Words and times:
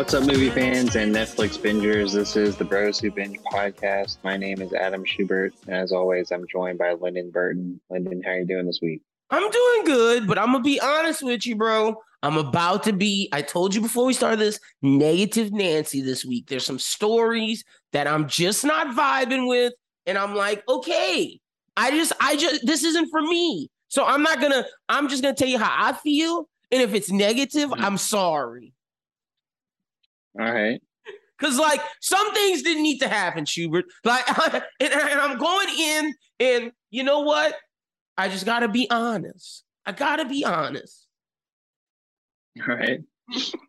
What's 0.00 0.14
up, 0.14 0.24
movie 0.24 0.48
fans 0.48 0.96
and 0.96 1.14
Netflix 1.14 1.58
bingers? 1.58 2.14
This 2.14 2.34
is 2.34 2.56
the 2.56 2.64
Bros 2.64 2.98
Who 2.98 3.10
Binge 3.10 3.36
podcast. 3.52 4.16
My 4.24 4.34
name 4.34 4.62
is 4.62 4.72
Adam 4.72 5.04
Schubert, 5.04 5.52
and 5.66 5.76
as 5.76 5.92
always, 5.92 6.32
I'm 6.32 6.46
joined 6.48 6.78
by 6.78 6.94
Lyndon 6.94 7.30
Burton. 7.30 7.78
Lyndon, 7.90 8.22
how 8.22 8.30
are 8.30 8.38
you 8.38 8.46
doing 8.46 8.64
this 8.64 8.78
week? 8.80 9.02
I'm 9.28 9.50
doing 9.50 9.84
good, 9.84 10.26
but 10.26 10.38
I'm 10.38 10.52
gonna 10.52 10.64
be 10.64 10.80
honest 10.80 11.22
with 11.22 11.46
you, 11.46 11.54
bro. 11.54 11.96
I'm 12.22 12.38
about 12.38 12.82
to 12.84 12.94
be, 12.94 13.28
I 13.30 13.42
told 13.42 13.74
you 13.74 13.82
before 13.82 14.06
we 14.06 14.14
started 14.14 14.40
this, 14.40 14.58
negative 14.80 15.52
Nancy 15.52 16.00
this 16.00 16.24
week. 16.24 16.46
There's 16.48 16.64
some 16.64 16.78
stories 16.78 17.62
that 17.92 18.06
I'm 18.06 18.26
just 18.26 18.64
not 18.64 18.96
vibing 18.96 19.46
with. 19.46 19.74
And 20.06 20.16
I'm 20.16 20.34
like, 20.34 20.66
okay, 20.66 21.38
I 21.76 21.90
just, 21.90 22.14
I 22.22 22.36
just, 22.36 22.64
this 22.64 22.84
isn't 22.84 23.10
for 23.10 23.20
me. 23.20 23.68
So 23.88 24.06
I'm 24.06 24.22
not 24.22 24.40
gonna, 24.40 24.64
I'm 24.88 25.10
just 25.10 25.22
gonna 25.22 25.36
tell 25.36 25.46
you 25.46 25.58
how 25.58 25.90
I 25.90 25.92
feel. 25.92 26.48
And 26.72 26.80
if 26.80 26.94
it's 26.94 27.10
negative, 27.10 27.68
mm. 27.68 27.82
I'm 27.82 27.98
sorry. 27.98 28.72
All 30.38 30.52
right. 30.52 30.80
Cause 31.40 31.58
like 31.58 31.80
some 32.00 32.34
things 32.34 32.62
didn't 32.62 32.82
need 32.82 32.98
to 32.98 33.08
happen, 33.08 33.46
Schubert. 33.46 33.86
Like, 34.04 34.28
and, 34.52 34.92
and 34.92 35.20
I'm 35.20 35.38
going 35.38 35.68
in, 35.70 36.14
and 36.38 36.72
you 36.90 37.02
know 37.02 37.20
what? 37.20 37.56
I 38.18 38.28
just 38.28 38.44
gotta 38.44 38.68
be 38.68 38.88
honest. 38.90 39.64
I 39.86 39.92
gotta 39.92 40.26
be 40.26 40.44
honest. 40.44 41.06
All 42.68 42.74
right. 42.76 43.00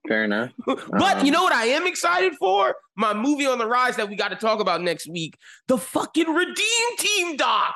Fair 0.08 0.26
enough. 0.26 0.52
but 0.66 1.20
Um, 1.20 1.26
you 1.26 1.32
know 1.32 1.44
what 1.44 1.54
I 1.54 1.68
am 1.68 1.88
excited 1.88 2.34
for? 2.36 2.76
My 2.98 3.14
movie 3.14 3.46
on 3.46 3.58
the 3.58 3.68
rise 3.68 3.96
that 3.96 4.10
we 4.10 4.16
got 4.16 4.30
to 4.30 4.36
talk 4.36 4.60
about 4.60 4.82
next 4.82 5.08
week. 5.08 5.38
The 5.68 5.78
fucking 5.78 6.28
Redeem 6.28 6.98
Team 6.98 7.38
doc. 7.38 7.76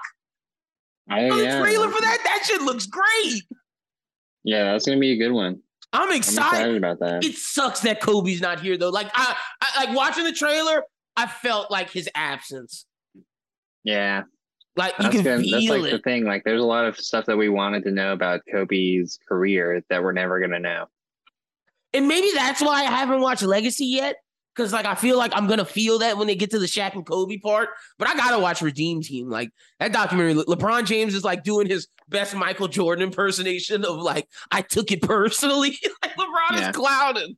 I, 1.09 1.29
oh, 1.29 1.37
the 1.37 1.59
trailer 1.61 1.89
for 1.89 2.01
that, 2.01 2.17
that 2.23 2.43
shit 2.45 2.61
looks 2.61 2.87
great. 2.87 3.43
Yeah, 4.43 4.71
that's 4.71 4.85
gonna 4.85 4.99
be 4.99 5.11
a 5.11 5.17
good 5.17 5.31
one. 5.31 5.61
I'm 5.95 6.09
I'm 6.09 6.15
excited. 6.17 6.57
excited 6.59 6.77
about 6.77 6.99
that. 6.99 7.23
It 7.23 7.35
sucks 7.35 7.79
that 7.81 8.01
Kobe's 8.01 8.41
not 8.41 8.59
here 8.59 8.77
though. 8.77 8.89
Like 8.89 9.09
I, 9.13 9.35
I 9.61 9.85
like 9.85 9.95
watching 9.95 10.23
the 10.23 10.31
trailer, 10.33 10.83
I 11.15 11.27
felt 11.27 11.71
like 11.71 11.89
his 11.89 12.09
absence. 12.15 12.85
Yeah, 13.83 14.23
Like 14.75 14.93
you 14.97 15.03
that's 15.03 15.15
can. 15.15 15.23
That's 15.23 15.49
feel 15.49 15.79
like 15.79 15.91
the 15.91 15.99
thing. 15.99 16.25
Like, 16.25 16.43
there's 16.43 16.61
a 16.61 16.65
lot 16.65 16.85
of 16.85 16.97
stuff 16.97 17.25
that 17.27 17.37
we 17.37 17.49
wanted 17.49 17.83
to 17.83 17.91
know 17.91 18.13
about 18.13 18.41
Kobe's 18.51 19.19
career 19.27 19.83
that 19.89 20.03
we're 20.03 20.11
never 20.11 20.39
gonna 20.39 20.59
know. 20.59 20.85
And 21.93 22.07
maybe 22.07 22.29
that's 22.33 22.61
why 22.61 22.81
I 22.81 22.91
haven't 22.91 23.21
watched 23.21 23.43
Legacy 23.43 23.85
yet. 23.85 24.17
Cause 24.55 24.71
like 24.71 24.85
I 24.85 24.95
feel 24.95 25.17
like 25.17 25.31
I'm 25.35 25.47
gonna 25.47 25.65
feel 25.65 25.99
that 25.99 26.17
when 26.17 26.27
they 26.27 26.35
get 26.35 26.49
to 26.51 26.59
the 26.59 26.65
Shaq 26.65 26.93
and 26.93 27.05
Kobe 27.05 27.37
part, 27.37 27.69
but 27.99 28.07
I 28.07 28.15
gotta 28.15 28.39
watch 28.39 28.61
Redeem 28.61 29.01
Team. 29.01 29.29
Like 29.29 29.51
that 29.81 29.91
documentary, 29.91 30.33
Le- 30.33 30.45
LeBron 30.45 30.85
James 30.85 31.13
is 31.13 31.23
like 31.25 31.43
doing 31.43 31.67
his 31.67 31.87
best 32.07 32.33
Michael 32.35 32.67
Jordan 32.69 33.03
impersonation 33.03 33.83
of 33.83 33.97
like 33.97 34.29
I 34.51 34.61
took 34.61 34.91
it 34.93 35.01
personally. 35.01 35.77
like 36.01 36.15
LeBron 36.15 36.51
Yeah. 36.59 36.69
is 36.69 36.75
clouding. 36.75 37.35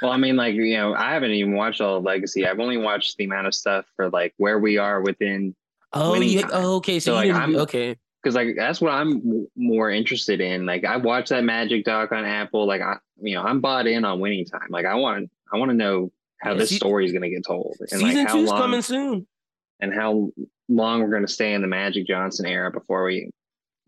Well, 0.00 0.10
I 0.10 0.16
mean, 0.16 0.36
like 0.36 0.54
you 0.54 0.74
know, 0.76 0.94
I 0.94 1.12
haven't 1.12 1.32
even 1.32 1.54
watched 1.54 1.80
all 1.80 1.98
of 1.98 2.02
Legacy. 2.04 2.46
I've 2.46 2.58
only 2.60 2.76
watched 2.78 3.16
the 3.18 3.24
amount 3.24 3.46
of 3.46 3.54
stuff 3.54 3.84
for 3.94 4.08
like 4.10 4.32
where 4.38 4.58
we 4.58 4.78
are 4.78 5.00
within 5.02 5.54
Oh 5.92 6.14
yeah. 6.14 6.48
Oh, 6.50 6.76
okay. 6.76 6.98
So, 6.98 7.10
So, 7.10 7.14
like, 7.16 7.30
I'm- 7.30 7.54
okay. 7.56 7.94
because 8.22 8.34
like 8.34 8.54
that's 8.56 8.80
what 8.80 8.92
I'm 8.92 9.46
more 9.54 9.90
interested 9.90 10.40
in. 10.40 10.64
Like 10.64 10.84
I 10.86 10.96
watched 10.96 11.28
that 11.28 11.44
Magic 11.44 11.84
doc 11.84 12.10
on 12.12 12.24
Apple. 12.24 12.66
Like 12.66 12.80
I, 12.80 12.96
you 13.20 13.34
know, 13.34 13.42
I'm 13.42 13.60
bought 13.60 13.86
in 13.86 14.04
on 14.06 14.18
Winning 14.18 14.46
Time. 14.46 14.68
Like 14.70 14.86
I 14.86 14.94
want, 14.94 15.30
I 15.52 15.58
want 15.58 15.70
to 15.70 15.76
know 15.76 16.10
how 16.42 16.54
this 16.54 16.74
story 16.74 17.04
is 17.06 17.12
going 17.12 17.22
to 17.22 17.30
get 17.30 17.44
told, 17.46 17.76
and 17.80 17.88
Season 17.88 18.06
like 18.16 18.28
how 18.28 18.34
two's 18.34 18.48
long, 18.48 18.60
coming 18.60 18.82
soon. 18.82 19.26
and 19.80 19.94
how 19.94 20.30
long 20.68 21.00
we're 21.00 21.10
going 21.10 21.26
to 21.26 21.32
stay 21.32 21.52
in 21.54 21.62
the 21.62 21.68
Magic 21.68 22.06
Johnson 22.06 22.46
era 22.46 22.70
before 22.70 23.04
we 23.04 23.30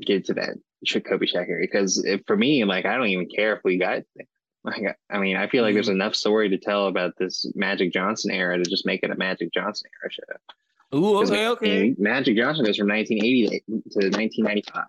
get 0.01 0.25
to 0.27 0.35
that 0.35 0.57
Kobe 1.05 1.27
Shaq 1.27 1.49
era. 1.49 1.61
Because 1.61 2.05
if, 2.05 2.21
for 2.27 2.37
me, 2.37 2.65
like 2.65 2.85
I 2.87 2.97
don't 2.97 3.07
even 3.09 3.29
care 3.29 3.55
if 3.57 3.61
we 3.65 3.79
got. 3.79 4.03
Like, 4.67 4.97
I 5.11 5.19
mean, 5.19 5.37
I 5.37 5.47
feel 5.47 5.63
like 5.63 5.75
there's 5.75 5.91
Mm. 5.91 5.97
enough 5.97 6.15
story 6.15 6.49
to 6.49 6.57
tell 6.57 6.87
about 6.87 7.13
this 7.19 7.45
Magic 7.55 7.93
Johnson 7.93 8.31
era 8.31 8.57
to 8.57 8.65
just 8.65 8.87
make 8.87 9.03
it 9.03 9.11
a 9.11 9.15
Magic 9.15 9.53
Johnson 9.53 9.91
era 10.03 10.11
show. 10.11 10.97
Ooh, 10.99 11.19
okay, 11.19 11.45
I 11.45 11.49
okay. 11.49 11.83
mean, 11.83 11.97
Magic 11.99 12.35
Johnson 12.35 12.65
goes 12.65 12.79
from 12.79 12.89
1980 12.89 13.63
to 13.69 14.09
1995. 14.09 14.85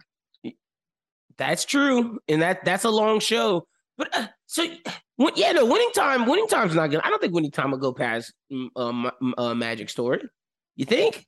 That's 1.38 1.66
true, 1.66 2.20
and 2.30 2.42
that 2.42 2.64
that's 2.64 2.86
a 2.86 2.90
long 2.90 3.20
show. 3.20 3.68
But 3.98 4.16
uh, 4.18 4.28
so, 4.46 4.66
when, 5.18 5.34
yeah, 5.36 5.52
no, 5.54 5.66
winning 5.66 5.92
time. 5.94 6.26
Winning 6.26 6.48
time's 6.48 6.76
not 6.76 6.88
gonna. 6.92 7.04
I 7.06 7.10
don't 7.10 7.22
think 7.22 7.34
winning 7.34 7.52
time 7.52 7.72
will 7.72 7.78
go 7.78 7.94
past 7.94 8.34
mm, 8.52 8.68
uh, 8.76 9.12
uh, 9.42 9.54
Magic 9.54 9.90
Story. 9.90 10.22
You 10.76 10.86
think? 10.86 11.26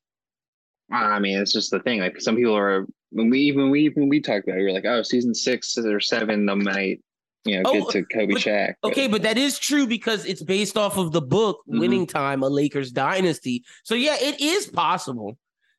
I 0.91 1.19
mean, 1.19 1.37
it's 1.39 1.51
just 1.53 1.71
the 1.71 1.79
thing. 1.79 1.99
Like 1.99 2.19
some 2.21 2.35
people 2.35 2.55
are 2.55 2.85
when 3.11 3.29
we 3.29 3.39
even 3.41 3.69
we 3.69 3.87
when 3.89 4.09
we 4.09 4.21
talked 4.21 4.47
about 4.47 4.57
it, 4.57 4.61
we 4.61 4.65
were 4.67 4.71
like, 4.73 4.85
oh, 4.85 5.01
season 5.03 5.33
six 5.33 5.77
or 5.77 5.99
seven, 5.99 6.45
they 6.45 6.55
might 6.55 7.01
you 7.45 7.55
know 7.61 7.63
Oh, 7.69 7.73
get 7.73 7.89
to 7.91 8.03
Kobe 8.05 8.33
but- 8.33 8.41
Shaq. 8.41 8.73
but- 8.81 8.91
Okay, 8.91 9.07
but 9.07 9.21
that 9.23 9.37
is 9.37 9.59
true 9.59 9.87
because 9.87 10.25
it's 10.25 10.43
based 10.43 10.77
off 10.77 10.97
of 10.97 11.11
the 11.11 11.21
book 11.21 11.59
Mhm. 11.69 11.79
Winning 11.79 12.07
Time, 12.07 12.43
a 12.43 12.47
Lakers 12.49 12.91
dynasty. 12.91 13.63
So 13.83 13.95
yeah, 13.95 14.15
it 14.19 14.39
is 14.41 14.67
possible. 14.67 15.37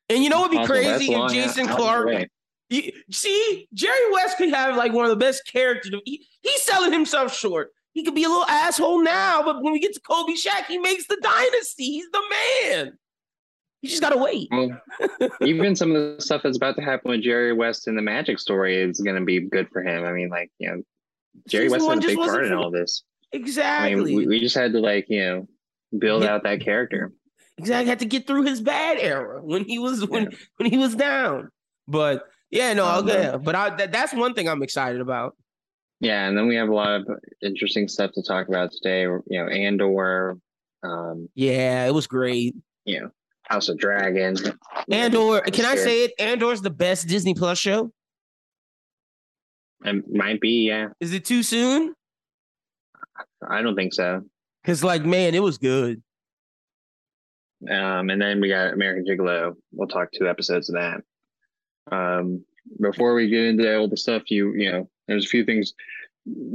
And 0.09 0.23
you 0.23 0.29
know 0.29 0.39
what'd 0.41 0.51
be 0.51 0.57
that's 0.57 0.69
crazy 0.69 1.13
if 1.13 1.31
Jason 1.31 1.65
out- 1.65 1.71
out 1.71 1.77
Clark. 1.77 2.27
You, 2.71 2.91
see, 3.11 3.67
Jerry 3.73 4.11
West 4.11 4.37
could 4.37 4.49
have 4.49 4.75
like 4.75 4.93
one 4.93 5.05
of 5.05 5.09
the 5.09 5.15
best 5.15 5.41
characters. 5.51 5.91
He, 6.05 6.25
he's 6.41 6.61
selling 6.63 6.91
himself 6.93 7.35
short. 7.35 7.71
He 7.99 8.05
could 8.05 8.15
be 8.15 8.23
a 8.23 8.29
little 8.29 8.45
asshole 8.45 9.03
now, 9.03 9.43
but 9.43 9.61
when 9.61 9.73
we 9.73 9.79
get 9.81 9.93
to 9.93 9.99
Kobe 9.99 10.31
Shaq, 10.31 10.67
he 10.67 10.77
makes 10.77 11.05
the 11.07 11.17
dynasty. 11.21 11.83
He's 11.83 12.09
the 12.11 12.21
man. 12.31 12.97
You 13.81 13.89
just 13.89 14.01
gotta 14.01 14.17
wait. 14.17 14.47
Well, 14.51 14.81
even 15.41 15.75
some 15.75 15.93
of 15.93 16.15
the 16.15 16.21
stuff 16.21 16.43
that's 16.43 16.55
about 16.55 16.77
to 16.77 16.81
happen 16.81 17.11
with 17.11 17.21
Jerry 17.23 17.51
West 17.51 17.89
in 17.89 17.97
the 17.97 18.01
Magic 18.01 18.39
story 18.39 18.77
is 18.81 19.01
going 19.01 19.17
to 19.17 19.25
be 19.25 19.41
good 19.41 19.67
for 19.73 19.83
him. 19.83 20.05
I 20.05 20.13
mean, 20.13 20.29
like 20.29 20.49
you 20.59 20.69
know, 20.69 20.81
Jerry 21.49 21.67
Season 21.67 21.85
West 21.89 22.03
had 22.03 22.05
a 22.05 22.07
big 22.07 22.17
part 22.25 22.45
in 22.45 22.53
all 22.53 22.71
this. 22.71 23.03
Exactly. 23.33 23.91
I 23.91 23.95
mean, 23.95 24.15
we, 24.15 24.27
we 24.27 24.39
just 24.39 24.55
had 24.55 24.71
to 24.71 24.79
like 24.79 25.07
you 25.09 25.19
know 25.25 25.47
build 25.97 26.23
Yeah. 26.23 26.35
out 26.35 26.43
that 26.43 26.61
character. 26.61 27.11
exactly. 27.57 27.89
Had 27.89 27.99
to 27.99 28.05
get 28.05 28.27
through 28.27 28.43
his 28.43 28.61
bad 28.61 28.97
era 28.97 29.41
when 29.43 29.65
he 29.65 29.77
was 29.77 30.05
when 30.07 30.29
when 30.55 30.71
he 30.71 30.77
was 30.77 30.95
down. 30.95 31.49
But 31.85 32.23
yeah, 32.49 32.71
no, 32.73 32.85
Um, 32.85 33.09
okay. 33.09 33.37
But 33.43 33.55
I, 33.55 33.75
that, 33.75 33.91
that's 33.91 34.13
one 34.13 34.35
thing 34.35 34.47
I'm 34.47 34.63
excited 34.63 35.01
about. 35.01 35.35
Yeah, 36.01 36.27
and 36.27 36.37
then 36.37 36.47
we 36.47 36.55
have 36.55 36.69
a 36.69 36.73
lot 36.73 37.01
of 37.01 37.07
interesting 37.41 37.87
stuff 37.87 38.11
to 38.13 38.23
talk 38.23 38.47
about 38.47 38.71
today. 38.71 39.01
You 39.01 39.21
know, 39.29 39.47
Andor, 39.47 40.37
um, 40.83 41.27
Yeah, 41.35 41.85
it 41.87 41.93
was 41.93 42.07
great. 42.07 42.55
you 42.85 43.01
know, 43.01 43.09
House 43.43 43.67
of 43.69 43.77
Dragon. 43.77 44.35
Andor, 44.91 45.41
can 45.41 45.65
I 45.65 45.75
say 45.75 46.05
it? 46.05 46.13
Andor's 46.19 46.61
the 46.61 46.69
best 46.69 47.07
Disney 47.07 47.33
Plus 47.33 47.57
show. 47.57 47.91
It 49.83 50.03
might 50.09 50.39
be, 50.41 50.67
yeah. 50.67 50.89
Is 50.99 51.13
it 51.13 51.25
too 51.25 51.41
soon? 51.43 51.93
I 53.47 53.61
don't 53.61 53.75
think 53.75 53.93
so. 53.93 54.23
Because 54.63 54.83
like, 54.83 55.05
man, 55.05 55.35
it 55.35 55.41
was 55.43 55.57
good. 55.57 56.01
Um, 57.69 58.09
and 58.09 58.21
then 58.21 58.39
we 58.39 58.47
got 58.49 58.73
American 58.73 59.05
Gigolo. 59.05 59.55
We'll 59.73 59.87
talk 59.87 60.09
two 60.11 60.29
episodes 60.29 60.69
of 60.69 60.75
that. 60.75 61.01
Um, 61.91 62.45
before 62.79 63.13
we 63.15 63.29
get 63.29 63.45
into 63.45 63.77
all 63.77 63.87
the 63.87 63.97
stuff, 63.97 64.23
you 64.29 64.53
you 64.53 64.71
know, 64.71 64.89
there's 65.09 65.25
a 65.25 65.29
few 65.29 65.43
things 65.43 65.73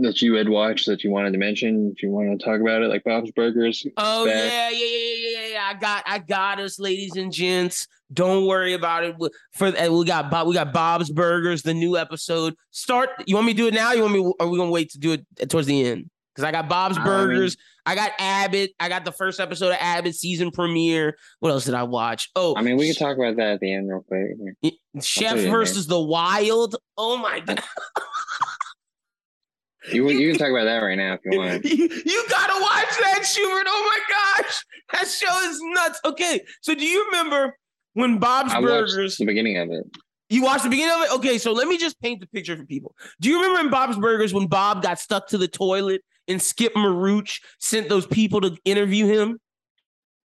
that 0.00 0.22
you 0.22 0.34
had 0.34 0.48
watched 0.48 0.86
that 0.86 1.02
you 1.02 1.10
wanted 1.10 1.32
to 1.32 1.38
mention. 1.38 1.92
If 1.94 2.02
you 2.02 2.10
want 2.10 2.38
to 2.38 2.44
talk 2.44 2.60
about 2.60 2.82
it, 2.82 2.88
like 2.88 3.04
Bob's 3.04 3.30
Burgers. 3.32 3.86
Oh 3.96 4.26
back. 4.26 4.34
yeah, 4.34 4.70
yeah, 4.70 4.86
yeah, 4.86 5.16
yeah, 5.16 5.46
yeah. 5.48 5.70
I 5.70 5.74
got, 5.74 6.04
I 6.06 6.18
got 6.18 6.60
us, 6.60 6.78
ladies 6.78 7.16
and 7.16 7.32
gents. 7.32 7.86
Don't 8.12 8.46
worry 8.46 8.74
about 8.74 9.04
it. 9.04 9.16
For 9.52 9.70
we 9.70 10.04
got, 10.04 10.30
Bob, 10.30 10.46
we 10.46 10.54
got 10.54 10.72
Bob's 10.72 11.10
Burgers, 11.10 11.62
the 11.62 11.74
new 11.74 11.96
episode. 11.96 12.54
Start. 12.70 13.10
You 13.26 13.34
want 13.34 13.46
me 13.46 13.54
to 13.54 13.56
do 13.56 13.66
it 13.68 13.74
now? 13.74 13.92
You 13.92 14.02
want 14.02 14.14
me? 14.14 14.32
Are 14.38 14.46
we 14.46 14.58
gonna 14.58 14.70
wait 14.70 14.90
to 14.90 14.98
do 14.98 15.12
it 15.12 15.50
towards 15.50 15.66
the 15.66 15.84
end? 15.86 16.10
Because 16.34 16.44
I 16.48 16.52
got 16.52 16.68
Bob's 16.68 16.96
I 16.96 17.00
mean- 17.00 17.06
Burgers. 17.06 17.56
I 17.86 17.94
got 17.94 18.12
Abbott. 18.18 18.70
I 18.80 18.88
got 18.88 19.04
the 19.04 19.12
first 19.12 19.38
episode 19.40 19.68
of 19.68 19.76
Abbott 19.78 20.14
season 20.14 20.50
premiere. 20.50 21.18
What 21.40 21.50
else 21.50 21.66
did 21.66 21.74
I 21.74 21.82
watch? 21.82 22.30
Oh, 22.34 22.54
I 22.56 22.62
mean, 22.62 22.78
we 22.78 22.86
can 22.86 22.94
talk 22.94 23.16
about 23.18 23.36
that 23.36 23.48
at 23.48 23.60
the 23.60 23.74
end 23.74 23.90
real 23.90 24.02
quick. 24.08 24.72
Chef 25.02 25.38
versus 25.50 25.86
the 25.86 26.00
Wild. 26.00 26.76
Oh 26.96 27.18
my 27.18 27.40
god. 27.40 27.62
You 29.92 30.08
you 30.08 30.30
can 30.30 30.38
talk 30.38 30.48
about 30.48 30.64
that 30.64 30.78
right 30.78 30.94
now 30.96 31.12
if 31.12 31.20
you 31.26 31.38
want. 31.38 31.62
you, 31.64 31.76
you 32.06 32.24
gotta 32.30 32.58
watch 32.62 32.88
that, 33.02 33.22
Schubert. 33.26 33.66
Oh 33.68 33.98
my 34.08 34.42
gosh, 34.42 34.64
that 34.94 35.06
show 35.06 35.48
is 35.50 35.60
nuts. 35.62 36.00
Okay, 36.06 36.40
so 36.62 36.74
do 36.74 36.86
you 36.86 37.04
remember 37.06 37.54
when 37.92 38.18
Bob's 38.18 38.54
I 38.54 38.62
Burgers? 38.62 39.18
the 39.18 39.26
beginning 39.26 39.58
of 39.58 39.68
it. 39.70 39.84
You 40.30 40.42
watched 40.42 40.64
the 40.64 40.70
beginning 40.70 40.94
of 40.96 41.02
it? 41.02 41.12
Okay, 41.16 41.36
so 41.36 41.52
let 41.52 41.68
me 41.68 41.76
just 41.76 42.00
paint 42.00 42.20
the 42.20 42.26
picture 42.26 42.56
for 42.56 42.64
people. 42.64 42.94
Do 43.20 43.28
you 43.28 43.36
remember 43.36 43.60
in 43.60 43.70
Bob's 43.70 43.98
Burgers 43.98 44.32
when 44.32 44.46
Bob 44.46 44.82
got 44.82 44.98
stuck 44.98 45.26
to 45.28 45.38
the 45.38 45.48
toilet 45.48 46.00
and 46.28 46.40
Skip 46.40 46.74
Marooch 46.74 47.40
sent 47.58 47.88
those 47.88 48.06
people 48.06 48.40
to 48.42 48.56
interview 48.64 49.06
him? 49.06 49.38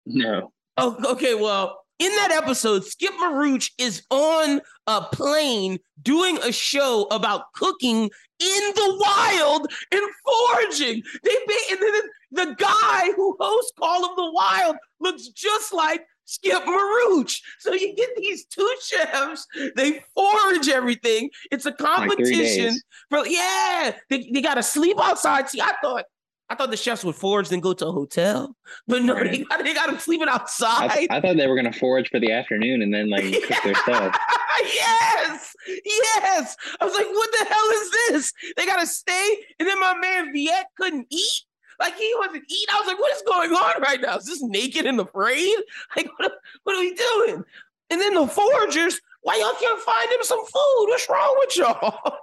No. 0.04 0.52
Oh, 0.76 0.96
okay. 1.12 1.34
Well, 1.34 1.80
in 1.98 2.10
that 2.16 2.30
episode, 2.30 2.84
Skip 2.84 3.12
Marooch 3.14 3.70
is 3.78 4.02
on 4.10 4.60
a 4.86 5.00
plane 5.00 5.78
doing 6.02 6.38
a 6.38 6.52
show 6.52 7.06
about 7.10 7.52
cooking 7.54 8.10
in 8.38 8.62
the 8.74 9.02
wild 9.04 9.72
and 9.92 10.02
foraging. 10.24 11.02
They 11.22 11.36
and 11.70 11.80
then 11.80 12.02
the 12.32 12.54
guy 12.58 13.12
who 13.16 13.36
hosts 13.40 13.72
Call 13.78 14.04
of 14.04 14.16
the 14.16 14.30
Wild 14.30 14.76
looks 15.00 15.28
just 15.28 15.72
like 15.72 16.04
Skip 16.26 16.64
Marooch. 16.64 17.40
So 17.60 17.72
you 17.72 17.94
get 17.94 18.10
these 18.16 18.44
two 18.46 18.74
chefs, 18.84 19.46
they 19.76 20.04
forage 20.14 20.68
everything. 20.68 21.30
It's 21.50 21.66
a 21.66 21.72
competition 21.72 22.74
days. 22.74 22.84
for 23.08 23.26
yeah. 23.26 23.92
They, 24.10 24.28
they 24.32 24.42
gotta 24.42 24.62
sleep 24.62 24.98
outside. 25.00 25.48
See, 25.48 25.60
I 25.60 25.72
thought 25.80 26.04
I 26.48 26.54
thought 26.54 26.70
the 26.70 26.76
chefs 26.76 27.04
would 27.04 27.16
forage 27.16 27.48
then 27.48 27.60
go 27.60 27.72
to 27.72 27.86
a 27.86 27.92
hotel, 27.92 28.54
but 28.86 29.02
no, 29.02 29.14
right. 29.14 29.30
they, 29.32 29.38
got, 29.38 29.64
they 29.64 29.74
got 29.74 29.88
them 29.88 29.98
sleeping 29.98 30.28
outside. 30.28 30.90
I, 30.92 31.06
I, 31.10 31.20
thought 31.20 31.36
they 31.36 31.46
were 31.46 31.56
gonna 31.56 31.72
forage 31.72 32.08
for 32.08 32.20
the 32.20 32.30
afternoon 32.30 32.82
and 32.82 32.94
then 32.94 33.10
like 33.10 33.24
cook 33.24 33.62
their 33.64 33.74
stuff. 33.82 34.16
yes, 34.62 35.56
yes. 35.84 36.56
I 36.80 36.84
was 36.84 36.94
like, 36.94 37.06
what 37.06 37.32
the 37.32 37.46
hell 37.48 37.70
is 37.72 37.90
this? 37.90 38.32
They 38.56 38.66
gotta 38.66 38.86
stay, 38.86 39.38
and 39.58 39.68
then 39.68 39.80
my 39.80 39.94
man 39.96 40.32
Viet 40.32 40.66
couldn't 40.76 41.06
eat. 41.10 41.45
Like 41.80 41.96
he 41.96 42.12
wasn't 42.18 42.44
eating. 42.48 42.74
I 42.74 42.78
was 42.78 42.86
like, 42.86 42.98
what 42.98 43.14
is 43.14 43.22
going 43.26 43.50
on 43.52 43.82
right 43.82 44.00
now? 44.00 44.16
Is 44.16 44.26
this 44.26 44.42
naked 44.42 44.86
and 44.86 45.00
afraid? 45.00 45.56
Like, 45.96 46.08
what, 46.18 46.32
what 46.64 46.76
are 46.76 46.80
we 46.80 46.94
doing? 46.94 47.44
And 47.90 48.00
then 48.00 48.14
the 48.14 48.26
foragers, 48.26 49.00
why 49.22 49.36
y'all 49.36 49.58
can't 49.60 49.80
find 49.80 50.10
him 50.10 50.22
some 50.22 50.44
food? 50.44 50.86
What's 50.88 51.08
wrong 51.08 51.36
with 51.38 51.56
y'all? 51.56 52.18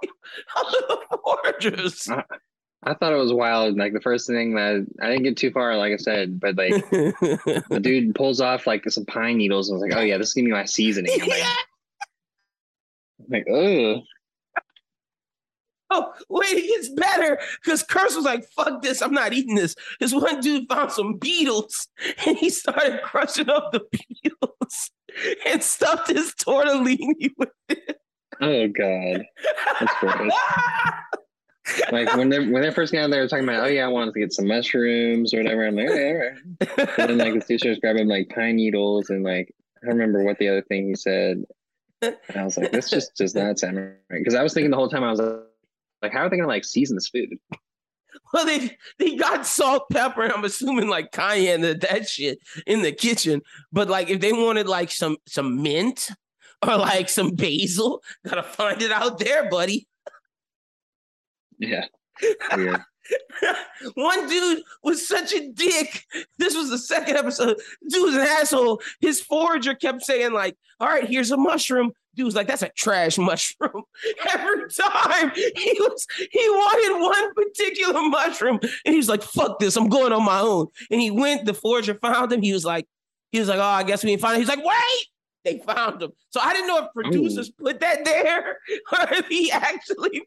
the 0.54 1.18
foragers. 1.24 2.08
I 2.86 2.94
thought 2.94 3.12
it 3.12 3.16
was 3.16 3.32
wild. 3.32 3.76
Like 3.76 3.94
the 3.94 4.00
first 4.00 4.26
thing 4.26 4.54
that 4.54 4.86
I 5.00 5.08
didn't 5.08 5.22
get 5.22 5.36
too 5.36 5.50
far, 5.50 5.76
like 5.76 5.92
I 5.92 5.96
said, 5.96 6.38
but 6.38 6.56
like 6.56 6.72
the 6.90 7.80
dude 7.80 8.14
pulls 8.14 8.40
off 8.40 8.66
like 8.66 8.88
some 8.90 9.06
pine 9.06 9.38
needles 9.38 9.70
and 9.70 9.80
was 9.80 9.88
like, 9.88 9.98
"Oh 9.98 10.02
yeah, 10.02 10.18
this 10.18 10.28
is 10.28 10.34
gonna 10.34 10.46
be 10.46 10.52
my 10.52 10.66
seasoning." 10.66 11.18
I'm 13.20 13.26
like, 13.28 13.46
oh. 13.50 14.02
Wait, 16.28 16.46
it 16.48 16.68
gets 16.68 16.88
better 16.90 17.38
because 17.62 17.82
Curse 17.82 18.16
was 18.16 18.24
like, 18.24 18.44
fuck 18.56 18.82
this, 18.82 19.02
I'm 19.02 19.12
not 19.12 19.32
eating 19.32 19.54
this. 19.54 19.74
This 20.00 20.12
one 20.12 20.40
dude 20.40 20.68
found 20.68 20.92
some 20.92 21.16
beetles 21.16 21.88
and 22.26 22.36
he 22.36 22.50
started 22.50 23.02
crushing 23.02 23.50
up 23.50 23.72
the 23.72 23.80
beetles 24.22 24.90
and 25.46 25.62
stuffed 25.62 26.08
his 26.08 26.34
tortellini 26.34 27.30
with 27.36 27.50
it. 27.68 28.00
Oh, 28.40 28.66
God. 28.68 29.24
That's 29.78 29.94
gross 30.00 30.32
like 31.90 32.14
when 32.16 32.28
they 32.28 32.38
when 32.46 32.62
they 32.62 32.70
first 32.70 32.92
got 32.92 33.00
there, 33.00 33.08
they 33.08 33.20
were 33.20 33.28
talking 33.28 33.48
about, 33.48 33.64
oh 33.64 33.68
yeah, 33.68 33.84
I 33.84 33.88
wanted 33.88 34.12
to 34.14 34.20
get 34.20 34.32
some 34.32 34.46
mushrooms 34.46 35.32
or 35.32 35.38
whatever. 35.38 35.66
I'm 35.66 35.76
like, 35.76 35.88
all 35.88 36.14
right. 36.14 36.98
And 36.98 37.10
then 37.10 37.18
like 37.18 37.34
the 37.34 37.40
teacher's 37.40 37.78
grabbing 37.78 38.08
like 38.08 38.28
pine 38.28 38.56
needles 38.56 39.10
and 39.10 39.24
like 39.24 39.54
I 39.82 39.86
don't 39.86 39.96
remember 39.96 40.24
what 40.24 40.38
the 40.38 40.48
other 40.48 40.62
thing 40.62 40.88
he 40.88 40.94
said. 40.94 41.44
And 42.02 42.36
I 42.36 42.44
was 42.44 42.58
like, 42.58 42.70
this 42.70 42.90
just 42.90 43.16
does 43.16 43.34
not 43.34 43.58
sound 43.58 43.78
right. 43.78 43.96
Because 44.10 44.34
I 44.34 44.42
was 44.42 44.52
thinking 44.52 44.70
the 44.70 44.76
whole 44.76 44.90
time 44.90 45.04
I 45.04 45.10
was 45.10 45.20
like, 45.20 45.40
how 46.02 46.20
are 46.20 46.30
they 46.30 46.36
gonna 46.36 46.48
like 46.48 46.64
season 46.64 46.96
this 46.96 47.08
food? 47.08 47.38
Well, 48.32 48.46
they 48.46 48.76
they 48.98 49.16
got 49.16 49.46
salt, 49.46 49.84
pepper, 49.92 50.22
I'm 50.22 50.44
assuming 50.44 50.88
like 50.88 51.12
cayenne 51.12 51.60
that, 51.62 51.80
that 51.82 52.08
shit 52.08 52.38
in 52.66 52.82
the 52.82 52.92
kitchen. 52.92 53.42
But 53.72 53.88
like 53.88 54.08
if 54.08 54.20
they 54.20 54.32
wanted 54.32 54.66
like 54.66 54.90
some 54.90 55.16
some 55.26 55.62
mint 55.62 56.10
or 56.66 56.76
like 56.76 57.08
some 57.08 57.30
basil, 57.30 58.02
gotta 58.26 58.42
find 58.42 58.82
it 58.82 58.92
out 58.92 59.18
there, 59.18 59.48
buddy. 59.48 59.86
Yeah. 61.58 61.86
One 63.94 64.28
dude 64.28 64.62
was 64.82 65.06
such 65.06 65.32
a 65.34 65.50
dick. 65.52 66.04
This 66.38 66.56
was 66.56 66.70
the 66.70 66.78
second 66.78 67.16
episode. 67.16 67.56
Dude 67.88 68.02
was 68.02 68.14
an 68.14 68.22
asshole. 68.22 68.80
His 69.00 69.20
forager 69.20 69.74
kept 69.74 70.02
saying, 70.02 70.32
like, 70.32 70.56
all 70.80 70.88
right, 70.88 71.06
here's 71.06 71.30
a 71.30 71.36
mushroom. 71.36 71.92
Dude 72.14 72.26
was 72.26 72.34
like, 72.34 72.46
that's 72.46 72.62
a 72.62 72.68
trash 72.70 73.18
mushroom. 73.18 73.82
Every 74.32 74.68
time 74.70 75.32
he 75.34 75.76
was 75.80 76.06
he 76.30 76.48
wanted 76.48 77.00
one 77.00 77.34
particular 77.34 78.02
mushroom. 78.08 78.60
And 78.84 78.92
he 78.92 78.96
was 78.96 79.08
like, 79.08 79.22
fuck 79.22 79.58
this, 79.58 79.76
I'm 79.76 79.88
going 79.88 80.12
on 80.12 80.24
my 80.24 80.40
own. 80.40 80.66
And 80.90 81.00
he 81.00 81.10
went, 81.10 81.44
the 81.44 81.54
forager 81.54 81.94
found 81.94 82.32
him. 82.32 82.42
He 82.42 82.52
was 82.52 82.64
like, 82.64 82.86
he 83.32 83.40
was 83.40 83.48
like, 83.48 83.58
oh, 83.58 83.62
I 83.62 83.82
guess 83.82 84.04
we 84.04 84.10
didn't 84.10 84.22
find 84.22 84.36
him. 84.36 84.42
He's 84.42 84.48
like, 84.48 84.64
wait, 84.64 85.06
they 85.44 85.58
found 85.58 86.02
him. 86.02 86.12
So 86.30 86.40
I 86.40 86.52
didn't 86.52 86.68
know 86.68 86.84
if 86.84 86.92
producers 86.94 87.48
Ooh. 87.50 87.64
put 87.64 87.80
that 87.80 88.04
there 88.04 88.58
or 88.92 89.12
if 89.12 89.26
he 89.28 89.50
actually 89.50 90.22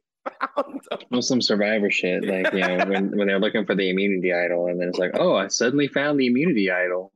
found 0.56 0.82
them. 0.90 1.22
some 1.22 1.42
survivor 1.42 1.90
shit, 1.90 2.26
like 2.26 2.54
you 2.54 2.60
know, 2.60 2.86
when, 2.86 3.18
when 3.18 3.28
they're 3.28 3.40
looking 3.40 3.66
for 3.66 3.76
the 3.76 3.90
immunity 3.90 4.34
idol, 4.34 4.68
and 4.68 4.80
then 4.80 4.90
it's 4.90 5.00
like, 5.00 5.12
oh, 5.16 5.36
I 5.36 5.48
suddenly 5.48 5.88
found 5.88 6.20
the 6.20 6.28
immunity 6.28 6.72
idol. 6.72 7.12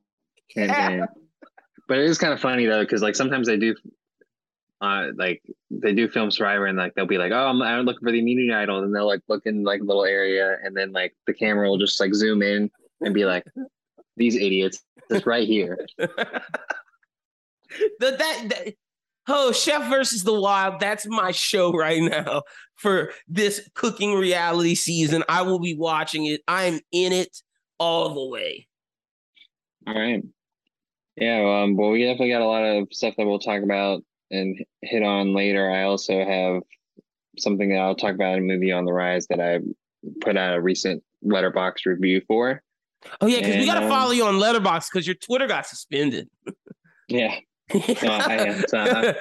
And, 0.55 0.69
yeah. 0.69 1.05
but 1.87 1.97
it 1.97 2.05
is 2.05 2.17
kind 2.17 2.33
of 2.33 2.39
funny 2.39 2.65
though, 2.65 2.83
because 2.83 3.01
like 3.01 3.15
sometimes 3.15 3.47
they 3.47 3.57
do, 3.57 3.75
uh, 4.81 5.07
like 5.15 5.41
they 5.69 5.93
do 5.93 6.07
film 6.07 6.31
Survivor, 6.31 6.65
and 6.65 6.77
like 6.77 6.93
they'll 6.95 7.05
be 7.05 7.17
like, 7.17 7.31
oh, 7.31 7.47
I'm, 7.47 7.61
I'm 7.61 7.85
looking 7.85 8.05
for 8.05 8.11
the 8.11 8.19
immunity 8.19 8.53
idol, 8.53 8.83
and 8.83 8.93
they'll 8.93 9.07
like 9.07 9.21
look 9.27 9.45
in 9.45 9.63
like 9.63 9.81
a 9.81 9.83
little 9.83 10.05
area, 10.05 10.57
and 10.63 10.75
then 10.75 10.91
like 10.91 11.15
the 11.27 11.33
camera 11.33 11.69
will 11.69 11.77
just 11.77 11.99
like 11.99 12.13
zoom 12.13 12.41
in 12.41 12.69
and 13.01 13.13
be 13.13 13.25
like, 13.25 13.43
these 14.17 14.35
idiots, 14.35 14.83
it's 15.09 15.25
right 15.25 15.47
here. 15.47 15.77
the, 15.97 16.17
that, 17.99 18.45
that 18.49 18.73
Oh, 19.27 19.51
Chef 19.51 19.87
versus 19.89 20.23
the 20.23 20.39
Wild. 20.39 20.79
That's 20.79 21.05
my 21.07 21.31
show 21.31 21.71
right 21.71 22.01
now 22.01 22.41
for 22.75 23.11
this 23.27 23.69
cooking 23.75 24.15
reality 24.15 24.75
season. 24.75 25.23
I 25.29 25.43
will 25.43 25.59
be 25.59 25.75
watching 25.75 26.25
it. 26.25 26.41
I'm 26.47 26.79
in 26.91 27.13
it 27.13 27.37
all 27.79 28.13
the 28.13 28.27
way. 28.27 28.67
All 29.87 29.93
right. 29.93 30.23
Yeah, 31.15 31.61
um, 31.61 31.75
well, 31.75 31.91
we 31.91 32.03
definitely 32.03 32.31
got 32.31 32.41
a 32.41 32.47
lot 32.47 32.63
of 32.63 32.87
stuff 32.91 33.13
that 33.17 33.25
we'll 33.25 33.39
talk 33.39 33.61
about 33.61 34.03
and 34.31 34.57
hit 34.81 35.03
on 35.03 35.33
later. 35.33 35.69
I 35.69 35.83
also 35.83 36.23
have 36.25 36.61
something 37.37 37.69
that 37.69 37.77
I'll 37.77 37.95
talk 37.95 38.15
about 38.15 38.37
in 38.37 38.43
a 38.43 38.47
movie 38.47 38.71
on 38.71 38.85
the 38.85 38.93
rise 38.93 39.27
that 39.27 39.39
I 39.39 39.59
put 40.21 40.37
out 40.37 40.55
a 40.55 40.61
recent 40.61 41.03
Letterboxd 41.25 41.85
review 41.85 42.21
for. 42.27 42.61
Oh 43.19 43.27
yeah, 43.27 43.39
because 43.39 43.57
we 43.57 43.65
got 43.65 43.79
to 43.79 43.83
um, 43.85 43.89
follow 43.89 44.11
you 44.11 44.25
on 44.25 44.35
Letterboxd 44.35 44.89
because 44.91 45.07
your 45.07 45.15
Twitter 45.15 45.47
got 45.47 45.65
suspended. 45.65 46.29
yeah, 47.07 47.35
I 47.73 48.45
am. 48.47 48.63
So 48.67 48.77
uh, 48.77 49.13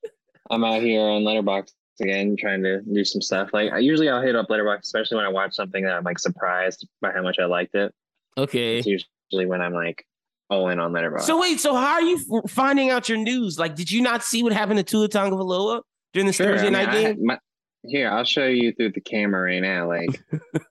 I'm 0.50 0.64
out 0.64 0.82
here 0.82 1.02
on 1.02 1.22
Letterboxd 1.22 1.72
again, 2.00 2.36
trying 2.38 2.62
to 2.62 2.80
do 2.80 3.04
some 3.04 3.22
stuff. 3.22 3.50
Like 3.52 3.72
I 3.72 3.78
usually 3.78 4.08
I'll 4.08 4.22
hit 4.22 4.36
up 4.36 4.48
Letterboxd, 4.48 4.80
especially 4.84 5.16
when 5.16 5.26
I 5.26 5.30
watch 5.30 5.54
something 5.54 5.84
that 5.84 5.94
I'm 5.94 6.04
like 6.04 6.18
surprised 6.18 6.86
by 7.00 7.12
how 7.12 7.22
much 7.22 7.38
I 7.38 7.44
liked 7.44 7.74
it. 7.74 7.92
Okay. 8.36 8.78
It's 8.78 8.86
usually 8.86 9.46
when 9.46 9.60
I'm 9.60 9.74
like 9.74 10.04
all 10.50 10.68
in 10.68 10.78
on 10.78 10.92
Letterboxd. 10.92 11.22
So 11.22 11.40
wait, 11.40 11.60
so 11.60 11.74
how 11.74 11.94
are 11.94 12.02
you 12.02 12.18
finding 12.48 12.90
out 12.90 13.08
your 13.08 13.18
news? 13.18 13.58
Like, 13.58 13.74
did 13.74 13.90
you 13.90 14.00
not 14.02 14.22
see 14.22 14.42
what 14.42 14.52
happened 14.52 14.78
to 14.78 14.84
Tua 14.84 15.08
Tagovailoa 15.08 15.82
during 16.12 16.26
the 16.26 16.32
sure, 16.32 16.46
Thursday 16.46 16.68
I 16.68 16.70
mean, 16.70 16.72
night 16.72 16.92
game? 16.92 17.24
My, 17.24 17.38
here, 17.84 18.10
I'll 18.10 18.24
show 18.24 18.46
you 18.46 18.72
through 18.72 18.92
the 18.92 19.00
camera 19.00 19.42
right 19.42 19.62
now. 19.62 19.88
Like, 19.88 20.20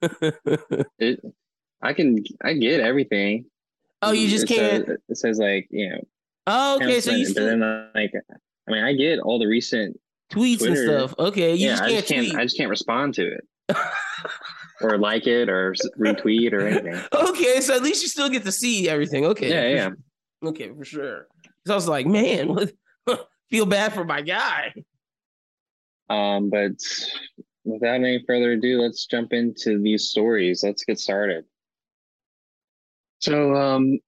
it, 0.99 1.21
I 1.81 1.93
can, 1.93 2.23
I 2.43 2.53
get 2.53 2.79
everything. 2.79 3.45
Oh, 4.01 4.11
you 4.11 4.27
just 4.27 4.49
it 4.49 4.55
can't. 4.55 4.85
Says, 4.85 4.97
it 5.09 5.17
says 5.17 5.39
like, 5.39 5.67
you 5.71 5.89
know, 5.89 6.01
Oh, 6.47 6.77
okay. 6.77 7.01
So 7.01 7.11
you 7.11 7.25
still... 7.25 7.45
then 7.45 7.59
like, 7.93 8.13
I 8.67 8.71
mean, 8.71 8.83
I 8.83 8.93
get 8.93 9.19
all 9.19 9.37
the 9.37 9.45
recent 9.45 9.99
tweets 10.31 10.59
Twitter. 10.59 10.97
and 10.97 11.09
stuff. 11.09 11.19
Okay, 11.19 11.53
you 11.55 11.67
yeah, 11.67 11.71
just 11.73 11.83
can't 11.83 11.91
I 11.91 11.95
just 11.95 12.07
tweet. 12.07 12.25
can't. 12.29 12.39
I 12.39 12.43
just 12.43 12.57
can't 12.57 12.69
respond 12.69 13.13
to 13.15 13.27
it. 13.27 13.47
or 14.81 14.97
like 14.97 15.27
it 15.27 15.49
or 15.49 15.73
retweet 15.99 16.53
or 16.53 16.61
anything. 16.61 17.01
Okay, 17.13 17.61
so 17.61 17.75
at 17.75 17.83
least 17.83 18.01
you 18.01 18.07
still 18.07 18.29
get 18.29 18.43
to 18.43 18.51
see 18.51 18.89
everything. 18.89 19.25
Okay. 19.25 19.49
Yeah, 19.49 19.67
yeah. 19.75 19.89
Okay, 20.49 20.71
for 20.75 20.85
sure. 20.85 21.27
Because 21.41 21.71
I 21.71 21.75
was 21.75 21.87
like, 21.87 22.05
man, 22.05 22.47
what, 23.05 23.27
feel 23.49 23.65
bad 23.65 23.93
for 23.93 24.03
my 24.03 24.21
guy. 24.21 24.73
Um, 26.09 26.49
but 26.49 26.73
without 27.63 27.95
any 27.95 28.23
further 28.25 28.53
ado, 28.53 28.81
let's 28.81 29.05
jump 29.05 29.33
into 29.33 29.81
these 29.81 30.09
stories. 30.09 30.63
Let's 30.63 30.83
get 30.83 30.99
started. 30.99 31.45
So, 33.19 33.55
um, 33.55 33.99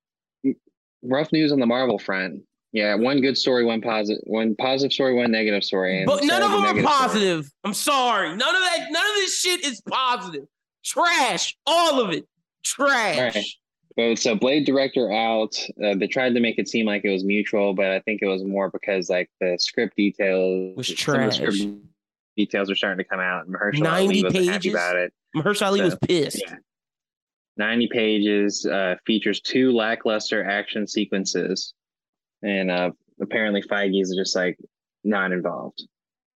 rough 1.04 1.32
news 1.32 1.52
on 1.52 1.60
the 1.60 1.66
Marvel 1.66 2.00
front. 2.00 2.42
Yeah, 2.72 2.94
one 2.96 3.20
good 3.20 3.38
story, 3.38 3.66
one 3.66 3.82
positive, 3.82 4.22
one 4.28 4.56
positive 4.56 4.94
story, 4.94 5.16
one 5.16 5.32
negative 5.32 5.64
story. 5.64 6.04
but 6.06 6.24
none 6.24 6.44
of 6.44 6.52
them 6.52 6.64
are 6.64 6.84
positive. 6.84 7.46
Story. 7.46 7.60
I'm 7.64 7.74
sorry. 7.74 8.30
None 8.30 8.56
of 8.56 8.62
that. 8.62 8.88
None 8.92 9.06
of 9.06 9.16
this 9.16 9.40
shit 9.40 9.66
is 9.66 9.82
positive. 9.82 10.46
Trash. 10.84 11.58
All 11.66 12.02
of 12.02 12.12
it. 12.12 12.26
Trash. 12.64 13.36
Right. 13.36 13.46
But 13.96 14.20
so 14.20 14.36
Blade 14.36 14.66
director 14.66 15.12
out. 15.12 15.56
Uh, 15.84 15.96
they 15.96 16.08
tried 16.08 16.34
to 16.34 16.40
make 16.40 16.58
it 16.58 16.68
seem 16.70 16.86
like 16.86 17.04
it 17.04 17.12
was 17.12 17.24
mutual, 17.24 17.74
but 17.74 17.88
I 17.88 18.00
think 18.00 18.22
it 18.22 18.28
was 18.28 18.44
more 18.44 18.70
because 18.70 19.10
like 19.10 19.30
the 19.42 19.58
script 19.60 19.98
details 19.98 20.78
was 20.78 20.88
trash. 20.88 21.38
script 21.38 21.58
details 22.38 22.72
are 22.72 22.76
starting 22.76 23.04
to 23.04 23.04
come 23.04 23.20
out, 23.20 23.46
and 23.46 23.56
Mahershala 23.56 23.92
Ali 23.92 24.24
wasn't 24.24 24.34
pages? 24.34 24.50
happy 24.50 24.70
about 24.72 24.96
it. 24.96 25.14
Mahershala 25.36 25.68
Ali 25.68 25.80
so, 25.80 25.86
was 25.86 25.98
pissed. 26.08 26.44
Yeah. 26.48 26.56
90 27.60 27.88
pages, 27.88 28.66
uh, 28.66 28.96
features 29.06 29.42
two 29.42 29.74
lackluster 29.74 30.44
action 30.44 30.88
sequences. 30.88 31.74
And 32.42 32.72
uh, 32.72 32.92
apparently 33.22 33.62
Feige 33.62 34.02
is 34.02 34.16
just 34.18 34.36
like 34.36 34.58
not 35.04 35.34
involved. 35.34 35.84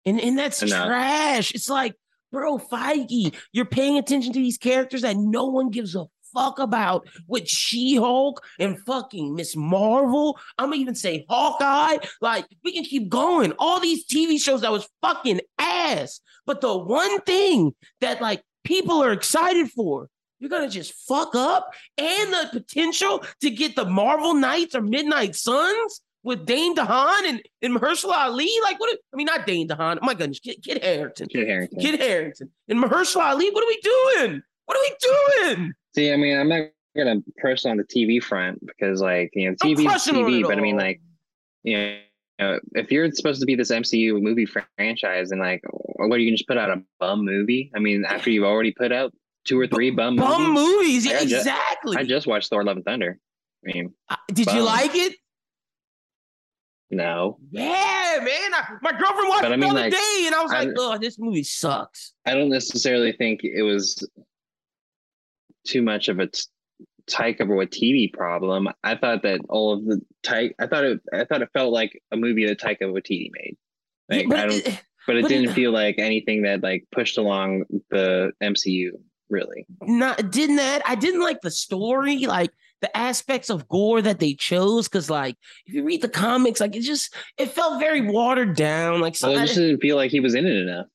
And, 0.03 0.19
and 0.19 0.37
that's 0.37 0.63
Enough. 0.63 0.87
trash. 0.87 1.53
It's 1.53 1.69
like, 1.69 1.95
bro, 2.31 2.57
Feige, 2.57 3.35
you're 3.51 3.65
paying 3.65 3.97
attention 3.97 4.33
to 4.33 4.39
these 4.39 4.57
characters 4.57 5.01
that 5.01 5.17
no 5.17 5.45
one 5.45 5.69
gives 5.69 5.95
a 5.95 6.05
fuck 6.33 6.59
about 6.59 7.07
with 7.27 7.47
She-Hulk 7.47 8.43
and 8.59 8.79
fucking 8.85 9.35
Miss 9.35 9.55
Marvel. 9.55 10.39
I'm 10.57 10.69
gonna 10.69 10.81
even 10.81 10.95
say 10.95 11.25
Hawkeye. 11.29 11.97
Like, 12.21 12.45
we 12.63 12.71
can 12.71 12.83
keep 12.83 13.09
going. 13.09 13.53
All 13.59 13.79
these 13.79 14.05
TV 14.05 14.41
shows 14.41 14.61
that 14.61 14.71
was 14.71 14.87
fucking 15.01 15.41
ass. 15.59 16.21
But 16.45 16.61
the 16.61 16.77
one 16.77 17.21
thing 17.21 17.75
that 17.99 18.21
like 18.21 18.43
people 18.63 19.03
are 19.03 19.11
excited 19.11 19.69
for 19.71 20.07
you're 20.41 20.49
gonna 20.49 20.67
just 20.69 20.93
fuck 21.07 21.35
up 21.35 21.71
and 21.99 22.33
the 22.33 22.49
potential 22.51 23.23
to 23.41 23.51
get 23.51 23.75
the 23.75 23.85
Marvel 23.85 24.33
Knights 24.33 24.73
or 24.73 24.81
Midnight 24.81 25.35
Suns 25.35 26.01
with 26.23 26.45
Dane 26.45 26.75
DeHaan 26.75 27.27
and, 27.27 27.41
and 27.61 27.75
Mahershala 27.75 28.15
Ali. 28.25 28.49
Like, 28.63 28.79
what? 28.79 28.97
I 29.13 29.15
mean, 29.17 29.25
not 29.25 29.45
Dane 29.45 29.67
DeHaan. 29.67 29.97
Oh 30.01 30.05
my 30.05 30.13
goodness, 30.13 30.39
Kit, 30.39 30.61
Kit 30.63 30.83
Harington. 30.83 31.27
Kit 31.27 31.47
Harington. 31.47 31.79
Kit 31.79 31.99
Harington. 31.99 32.49
And 32.69 32.79
Mahershala 32.83 33.31
Ali. 33.31 33.49
What 33.51 33.63
are 33.63 33.67
we 33.67 33.79
doing? 33.81 34.43
What 34.65 34.77
are 34.77 34.81
we 34.81 35.55
doing? 35.55 35.73
See, 35.95 36.11
I 36.11 36.15
mean, 36.17 36.37
I'm 36.37 36.47
not 36.49 36.67
gonna 36.95 37.21
press 37.37 37.65
on 37.65 37.77
the 37.77 37.83
TV 37.83 38.21
front 38.23 38.65
because, 38.65 39.01
like, 39.01 39.31
you 39.33 39.49
know, 39.49 39.55
TV's 39.55 40.05
TV, 40.05 40.43
but 40.43 40.57
I 40.57 40.61
mean, 40.61 40.77
like, 40.77 41.01
you 41.63 41.77
know, 42.39 42.59
if 42.73 42.91
you're 42.91 43.11
supposed 43.11 43.39
to 43.41 43.45
be 43.45 43.55
this 43.55 43.71
MCU 43.71 44.21
movie 44.21 44.45
franchise, 44.47 45.31
and 45.31 45.39
like, 45.41 45.61
what 45.71 46.15
are 46.15 46.17
you 46.19 46.29
gonna 46.29 46.37
just 46.37 46.47
put 46.47 46.57
out 46.57 46.69
a 46.71 46.81
bum 46.99 47.23
movie? 47.25 47.71
I 47.75 47.79
mean, 47.79 48.05
after 48.05 48.29
you've 48.29 48.45
already 48.45 48.71
put 48.71 48.91
out 48.91 49.13
two 49.45 49.59
or 49.59 49.67
three 49.67 49.89
bum, 49.91 50.15
Bum 50.15 50.53
movies. 50.53 50.73
movies, 50.73 51.05
yeah, 51.05 51.17
I 51.19 51.25
ju- 51.25 51.37
exactly. 51.37 51.97
I 51.97 52.03
just 52.03 52.27
watched 52.27 52.49
Thor: 52.49 52.63
Love 52.63 52.77
and 52.77 52.85
Thunder. 52.85 53.17
I 53.67 53.73
mean, 53.73 53.93
Uh, 54.09 54.15
Did 54.33 54.51
you 54.53 54.63
like 54.63 54.95
it? 54.95 55.15
No, 56.91 57.39
Yeah, 57.51 58.17
man. 58.21 58.53
I, 58.53 58.75
my 58.81 58.91
girlfriend 58.91 59.29
watched 59.29 59.41
But 59.43 59.51
I 59.51 59.55
it 59.55 59.57
mean, 59.59 59.73
the 59.73 59.79
other 59.79 59.89
like, 59.89 59.91
day, 59.93 60.23
and 60.25 60.35
I 60.35 60.41
was 60.43 60.51
I- 60.51 60.63
like, 60.65 60.73
"Oh, 60.77 60.97
this 60.97 61.17
movie 61.17 61.43
sucks." 61.43 62.13
I 62.25 62.33
don't 62.33 62.49
necessarily 62.49 63.13
think 63.13 63.41
it 63.43 63.63
was 63.63 64.07
too 65.65 65.81
much 65.81 66.07
of 66.09 66.19
a 66.19 66.27
t- 66.27 66.41
Taika 67.09 67.41
TV 67.41 68.11
problem. 68.13 68.67
I 68.83 68.95
thought 68.95 69.23
that 69.23 69.41
all 69.49 69.73
of 69.73 69.85
the 69.85 70.01
Taika, 70.23 70.51
I 70.59 70.67
thought 70.67 70.83
it, 70.83 70.99
I 71.13 71.23
thought 71.25 71.41
it 71.41 71.49
felt 71.53 71.73
like 71.73 71.99
a 72.11 72.17
movie 72.17 72.45
that 72.47 72.59
Taika 72.59 72.81
Waititi 72.83 73.29
made. 73.33 73.57
Like, 74.09 74.21
Yeah, 74.23 74.27
but 74.29 74.37
I 74.39 74.45
don't, 74.47 74.67
it- 74.67 74.81
but 75.07 75.15
it 75.17 75.21
but 75.23 75.31
it- 75.31 75.35
didn't 75.35 75.53
feel 75.55 75.71
like 75.71 75.95
anything 75.97 76.43
that 76.43 76.61
like 76.63 76.85
pushed 76.91 77.17
along 77.17 77.63
the 77.89 78.31
MCU 78.41 78.91
really. 79.29 79.65
not 79.83 80.29
didn't 80.31 80.57
that 80.57 80.81
I 80.85 80.95
didn't 80.95 81.21
like 81.21 81.41
the 81.41 81.51
story, 81.51 82.25
like 82.27 82.51
the 82.81 82.95
aspects 82.97 83.49
of 83.49 83.67
Gorr 83.67 84.01
that 84.01 84.19
they 84.19 84.33
chose. 84.33 84.87
Cause 84.87 85.09
like 85.09 85.37
if 85.65 85.73
you 85.73 85.83
read 85.83 86.01
the 86.01 86.09
comics, 86.09 86.59
like 86.59 86.75
it 86.75 86.81
just 86.81 87.13
it 87.37 87.51
felt 87.51 87.79
very 87.79 88.01
watered 88.01 88.55
down. 88.55 88.99
Like 89.01 89.15
so 89.15 89.29
Well, 89.29 89.37
it 89.39 89.45
just 89.45 89.55
didn't 89.55 89.79
feel 89.79 89.95
like 89.95 90.11
he 90.11 90.19
was 90.19 90.35
in 90.35 90.45
it 90.45 90.55
enough. 90.55 90.87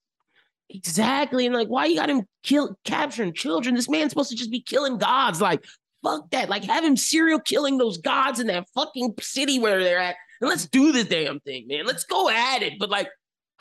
exactly. 0.69 1.47
And 1.47 1.55
like 1.55 1.69
why 1.69 1.87
you 1.87 1.97
got 1.97 2.11
him 2.11 2.23
kill 2.43 2.77
capturing 2.85 3.33
children? 3.33 3.75
This 3.75 3.89
man's 3.89 4.11
supposed 4.11 4.31
to 4.31 4.37
just 4.37 4.51
be 4.51 4.61
killing 4.61 4.99
gods. 4.99 5.41
Like 5.41 5.65
fuck 6.03 6.31
that. 6.31 6.49
Like 6.49 6.65
have 6.65 6.85
him 6.85 6.97
serial 6.97 7.41
killing 7.41 7.79
those 7.79 7.99
gods 7.99 8.41
in 8.41 8.47
that 8.49 8.67
fucking 8.75 9.15
city 9.21 9.59
where 9.59 9.83
they're 9.83 9.99
at. 9.99 10.17
And 10.41 10.51
let's 10.51 10.67
do 10.67 10.93
this 10.93 11.09
damn 11.09 11.41
thing, 11.41 11.67
man. 11.67 11.87
Let's 11.87 12.05
go 12.05 12.29
at 12.29 12.63
it. 12.63 12.75
But 12.79 12.91
like, 12.91 13.09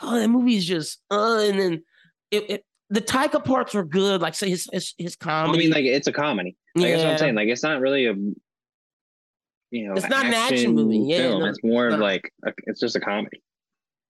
oh, 0.01 0.19
that 0.19 0.27
movie 0.27 0.57
is 0.57 0.65
just 0.65 0.99
uh 1.11 1.39
and 1.47 1.59
then 1.59 1.83
it, 2.31 2.49
it 2.49 2.65
the 2.89 3.01
Taika 3.01 3.43
parts 3.43 3.73
were 3.73 3.83
good, 3.83 4.21
like 4.21 4.35
say 4.35 4.49
his 4.49 4.69
his, 4.71 4.93
his 4.97 5.15
comedy. 5.15 5.57
I 5.57 5.61
mean, 5.61 5.71
like 5.71 5.85
it's 5.85 6.07
a 6.07 6.13
comedy. 6.13 6.55
Like 6.75 6.87
that's 6.87 6.97
what 6.97 7.05
Yeah. 7.05 7.11
I'm 7.11 7.17
saying. 7.17 7.35
Like 7.35 7.47
it's 7.47 7.63
not 7.63 7.81
really 7.81 8.05
a 8.05 8.13
you 9.71 9.87
know, 9.87 9.93
It's 9.93 10.07
not 10.07 10.25
an 10.25 10.33
action 10.33 10.73
movie. 10.73 10.99
Yeah, 10.99 11.29
no, 11.29 11.45
it's 11.45 11.59
more 11.63 11.87
it's 11.87 11.95
of 11.95 11.99
like 11.99 12.31
a, 12.45 12.53
it's 12.65 12.79
just 12.79 12.95
a 12.95 12.99
comedy. 12.99 13.41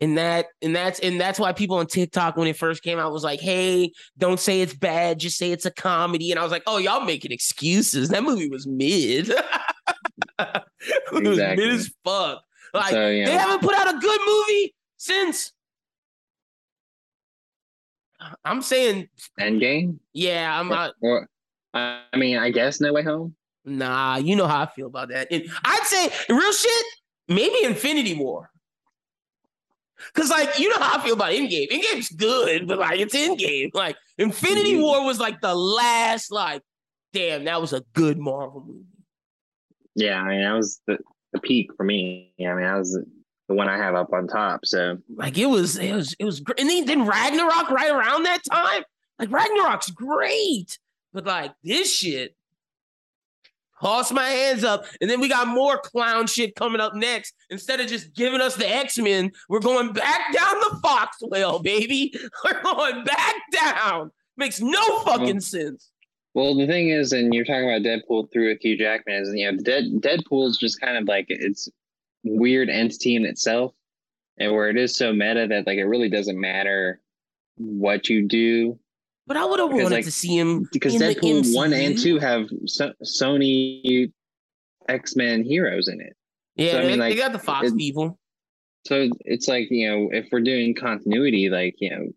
And 0.02 0.18
that 0.18 0.48
and 0.62 0.76
that's 0.76 1.00
and 1.00 1.20
that's 1.20 1.40
why 1.40 1.54
people 1.54 1.78
on 1.78 1.88
TikTok 1.88 2.36
when 2.36 2.48
it 2.48 2.58
first 2.58 2.84
came 2.84 3.00
out 3.00 3.14
was 3.14 3.24
like, 3.24 3.40
"Hey, 3.40 3.92
don't 4.18 4.40
say 4.40 4.62
it's 4.62 4.76
bad, 4.76 5.20
just 5.20 5.38
say 5.38 5.52
it's 5.52 5.66
a 5.66 5.72
comedy." 5.72 6.32
And 6.32 6.40
I 6.40 6.44
was 6.44 6.52
like, 6.52 6.64
"Oh, 6.68 6.78
y'all 6.78 7.06
making 7.06 7.32
excuses. 7.32 8.10
That 8.10 8.24
movie 8.24 8.50
was 8.50 8.68
mid. 8.68 9.30
it 10.40 10.64
was 11.12 11.38
mid 11.38 11.60
as 11.60 11.92
fuck. 12.04 12.44
Like 12.74 12.92
so 12.92 12.98
know, 13.00 13.26
they 13.26 13.32
haven't 13.32 13.62
put 13.62 13.74
out 13.74 13.96
a 13.96 13.98
good 13.98 14.20
movie 14.28 14.76
since." 14.98 15.54
I'm 18.44 18.62
saying, 18.62 19.08
Endgame. 19.40 19.98
yeah, 20.14 20.60
I'm 20.60 20.68
not. 20.70 20.94
Or, 21.02 21.28
I 21.74 22.02
mean, 22.16 22.38
I 22.38 22.50
guess 22.52 22.80
No 22.82 22.94
Way 22.94 23.04
Home. 23.04 23.36
Nah, 23.66 24.18
you 24.18 24.36
know 24.36 24.48
how 24.48 24.62
I 24.64 24.66
feel 24.68 24.88
about 24.88 25.10
that. 25.10 25.28
And 25.32 25.44
I'd 25.64 25.84
say 25.86 26.10
real 26.34 26.54
shit, 26.54 26.86
maybe 27.28 27.64
Infinity 27.64 28.16
War. 28.16 28.50
Cause 30.14 30.30
like 30.30 30.60
you 30.60 30.70
know 30.70 30.78
how 30.78 31.00
I 31.00 31.04
feel 31.04 31.14
about 31.14 31.32
Endgame. 31.32 31.70
Endgame's 31.72 32.10
good, 32.10 32.68
but 32.68 32.78
like 32.80 33.00
it's 33.00 33.16
Endgame. 33.16 33.72
Like 33.74 33.96
Infinity 34.18 34.74
Mhm. 34.76 34.82
War 34.82 35.06
was 35.06 35.20
like 35.20 35.40
the 35.42 35.56
last, 35.56 36.32
like, 36.32 36.62
damn, 37.14 37.46
that 37.46 37.60
was 37.62 37.74
a 37.74 37.82
good 37.94 38.18
Marvel 38.20 38.64
movie. 38.68 38.86
Yeah, 39.96 40.22
I 40.22 40.28
mean, 40.30 40.42
that 40.42 40.52
was 40.54 40.82
the, 40.86 40.98
the 41.32 41.40
peak 41.40 41.72
for 41.78 41.84
me. 41.86 42.34
I 42.40 42.44
mean, 42.54 42.64
that 42.64 42.78
was 42.78 43.00
the, 43.48 43.56
one 43.56 43.70
I 43.70 43.78
have 43.78 43.96
up 43.96 44.14
on 44.14 44.28
top. 44.28 44.66
So 44.66 44.98
Like 45.16 45.38
it 45.38 45.48
was, 45.48 45.78
it 45.78 45.94
was, 45.94 46.16
it 46.20 46.26
was 46.26 46.40
great. 46.40 46.60
And 46.60 46.70
then, 46.70 46.86
then 46.86 47.06
Ragnarok 47.06 47.70
right 47.70 47.92
around 47.92 48.24
that 48.24 48.42
time. 48.50 48.84
Like 49.20 49.32
Ragnarok's 49.32 49.92
great, 49.92 50.78
but 51.14 51.26
like 51.26 51.54
this 51.64 51.94
shit, 51.94 52.36
toss 53.82 54.12
my 54.12 54.28
hands 54.28 54.64
up. 54.64 54.86
And 55.02 55.10
then 55.10 55.20
we 55.20 55.30
got 55.30 55.48
more 55.48 55.78
clown 55.78 56.28
shit 56.28 56.56
coming 56.56 56.82
up 56.82 56.96
next. 56.96 57.34
Instead 57.50 57.80
of 57.80 57.88
just 57.88 58.14
giving 58.14 58.42
us 58.42 58.56
the 58.56 58.68
X 58.68 58.98
Men, 58.98 59.32
we're 59.50 59.60
going 59.60 59.94
back 59.94 60.34
down 60.34 60.56
the 60.60 60.80
Foxwell, 60.82 61.60
baby. 61.60 62.14
We're 62.44 62.62
going 62.62 63.04
back 63.04 63.36
down. 63.52 64.12
Makes 64.38 64.60
no 64.62 65.00
fucking 65.04 65.40
sense. 65.40 65.92
Well, 66.34 66.56
the 66.56 66.68
thing 66.68 66.90
is, 66.90 67.14
and 67.14 67.34
you're 67.34 67.46
talking 67.46 67.70
about 67.70 67.82
Deadpool 67.84 68.32
through 68.32 68.50
with 68.50 68.62
Hugh 68.62 68.78
Jackman, 68.78 69.24
is 69.24 69.34
you 69.34 69.50
know, 69.50 69.58
Dead 69.58 69.86
Deadpool's 70.02 70.58
just 70.58 70.82
kind 70.82 70.98
of 70.98 71.06
like 71.06 71.26
it's 71.30 71.70
weird 72.26 72.70
entity 72.70 73.16
in 73.16 73.26
itself, 73.26 73.74
and 74.38 74.52
where 74.52 74.70
it 74.70 74.78
is 74.78 74.96
so 74.96 75.14
meta 75.14 75.48
that 75.48 75.66
like 75.66 75.78
it 75.78 75.86
really 75.86 76.10
doesn't 76.10 76.40
matter 76.40 77.00
what 77.58 78.10
you 78.10 78.28
do 78.28 78.78
But 79.28 79.38
I 79.38 79.46
would 79.46 79.60
have 79.60 79.72
wanted 79.72 79.92
like, 79.92 80.06
to 80.06 80.12
see 80.12 80.38
him 80.38 80.68
because 80.74 80.94
in 80.94 81.00
the 81.00 81.16
Deadpool 81.16 81.56
one 81.56 81.72
and 81.72 81.98
two 81.98 82.20
have 82.20 82.50
so- 82.66 82.92
Sony 83.04 84.12
X 84.90 85.16
Men 85.16 85.44
heroes 85.44 85.88
in 85.88 86.02
it. 86.02 86.16
Yeah, 86.56 86.72
so, 86.72 86.78
I 86.78 86.82
they, 86.82 86.88
mean, 86.90 87.00
they 87.00 87.10
like, 87.10 87.18
got 87.18 87.32
the 87.32 87.40
Fox 87.40 87.68
it- 87.70 87.78
people. 87.78 88.20
So 88.86 89.10
it's 89.22 89.48
like 89.48 89.72
you 89.72 89.90
know, 89.90 90.10
if 90.12 90.28
we're 90.32 90.42
doing 90.42 90.76
continuity, 90.76 91.50
like 91.50 91.76
you 91.80 91.90
know, 91.90 92.08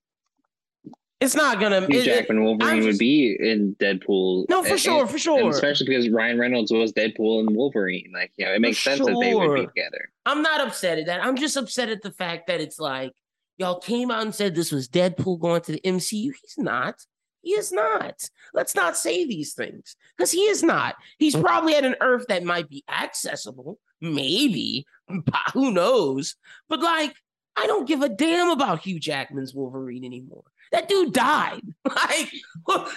It's 1.20 1.34
not 1.34 1.58
gonna. 1.58 1.80
Hugh 1.86 2.00
it- 2.00 2.04
Jackman 2.04 2.44
Wolverine 2.44 2.78
I'm 2.78 2.84
would 2.84 2.98
be 2.98 3.36
in 3.40 3.74
Deadpool. 3.80 4.48
no, 4.48 4.62
for 4.62 4.70
and- 4.70 4.80
sure, 4.80 5.06
for 5.06 5.18
sure. 5.18 5.50
especially 5.50 5.86
because 5.86 6.08
Ryan 6.08 6.38
Reynolds 6.38 6.70
was 6.70 6.92
Deadpool 6.92 7.40
and 7.40 7.56
Wolverine. 7.56 8.10
Like, 8.14 8.32
you 8.36 8.46
know, 8.46 8.52
it 8.52 8.60
makes 8.60 8.78
sense 8.78 9.00
that 9.00 9.18
they 9.20 9.34
would 9.34 9.54
be 9.54 9.66
together. 9.66 10.10
I'm 10.26 10.42
not 10.42 10.60
upset 10.60 10.98
at 10.98 11.06
that. 11.06 11.24
I'm 11.24 11.36
just 11.36 11.56
upset 11.56 11.88
at 11.88 12.02
the 12.02 12.12
fact 12.12 12.46
that 12.46 12.60
it's 12.60 12.78
like 12.78 13.12
y'all 13.56 13.80
came 13.80 14.10
out 14.10 14.22
and 14.22 14.34
said 14.34 14.54
this 14.54 14.70
was 14.70 14.88
Deadpool 14.88 15.40
going 15.40 15.62
to 15.62 15.72
the 15.72 15.80
MCU. 15.80 16.30
He's 16.40 16.54
not. 16.56 16.94
He 17.42 17.50
is 17.50 17.72
not. 17.72 18.14
Let's 18.54 18.74
not 18.74 18.96
say 18.96 19.26
these 19.26 19.54
things 19.54 19.96
because 20.16 20.30
he 20.30 20.42
is 20.42 20.62
not. 20.62 20.96
He's 21.18 21.34
hmm. 21.34 21.42
probably 21.42 21.74
at 21.74 21.84
an 21.84 21.96
Earth 22.00 22.26
that 22.28 22.44
might 22.44 22.68
be 22.68 22.84
accessible, 22.88 23.78
maybe. 24.00 24.86
Who 25.52 25.72
knows? 25.72 26.36
But 26.68 26.80
like, 26.80 27.14
I 27.56 27.66
don't 27.66 27.88
give 27.88 28.02
a 28.02 28.08
damn 28.08 28.50
about 28.50 28.80
Hugh 28.80 29.00
Jackman's 29.00 29.54
Wolverine 29.54 30.04
anymore. 30.04 30.44
That 30.72 30.88
dude 30.88 31.12
died. 31.12 31.62
Like, 31.88 32.30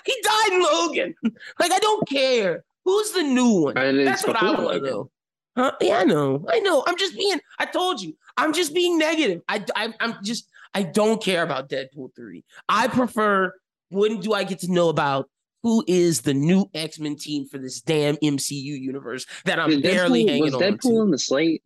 he 0.06 0.16
died 0.24 0.50
in 0.51 0.62
Logan. 0.62 1.16
Like, 1.60 1.72
I 1.72 1.80
don't 1.80 2.06
care. 2.10 2.63
Who's 2.84 3.12
the 3.12 3.24
new 3.24 3.62
one? 3.62 3.75
That's 3.75 4.28
what 4.28 4.36
I 4.42 4.51
want 4.51 4.84
to 4.84 4.90
know. 4.90 5.12
Huh? 5.56 5.72
Yeah, 5.80 6.00
I 6.00 6.04
know. 6.04 6.46
I 6.50 6.60
know. 6.60 6.84
I'm 6.86 6.98
just 6.98 7.16
being. 7.16 7.40
I 7.58 7.66
told 7.66 8.01
you. 8.01 8.16
I'm 8.36 8.51
just 8.54 8.74
being 8.74 8.98
negative. 8.98 9.42
I, 9.48 9.63
I 9.75 9.94
I'm 10.01 10.16
just. 10.24 10.50
I 10.74 10.84
don't 10.84 11.22
care 11.24 11.44
about 11.44 11.70
Deadpool 11.70 12.13
three. 12.16 12.44
I 12.68 12.88
prefer. 12.88 13.54
When 13.90 14.20
do 14.20 14.34
I 14.34 14.44
get 14.44 14.60
to 14.60 14.72
know 14.72 14.90
about 14.90 15.30
who 15.63 15.84
is 15.88 16.22
the 16.22 16.34
new 16.34 16.70
X 16.74 17.00
Men 17.00 17.16
team 17.16 17.48
for 17.48 17.58
this 17.58 17.80
damn 17.82 18.18
MCU 18.18 18.51
universe 18.80 19.25
that 19.46 19.58
I'm 19.60 19.70
Did 19.70 19.84
barely 19.84 20.24
Deadpool- 20.25 20.30
hanging 20.30 20.44
was 20.44 20.54
on 20.56 20.62
Deadpool 20.62 20.82
to? 20.82 21.01
in 21.04 21.12
the 21.12 21.18
slate? 21.20 21.63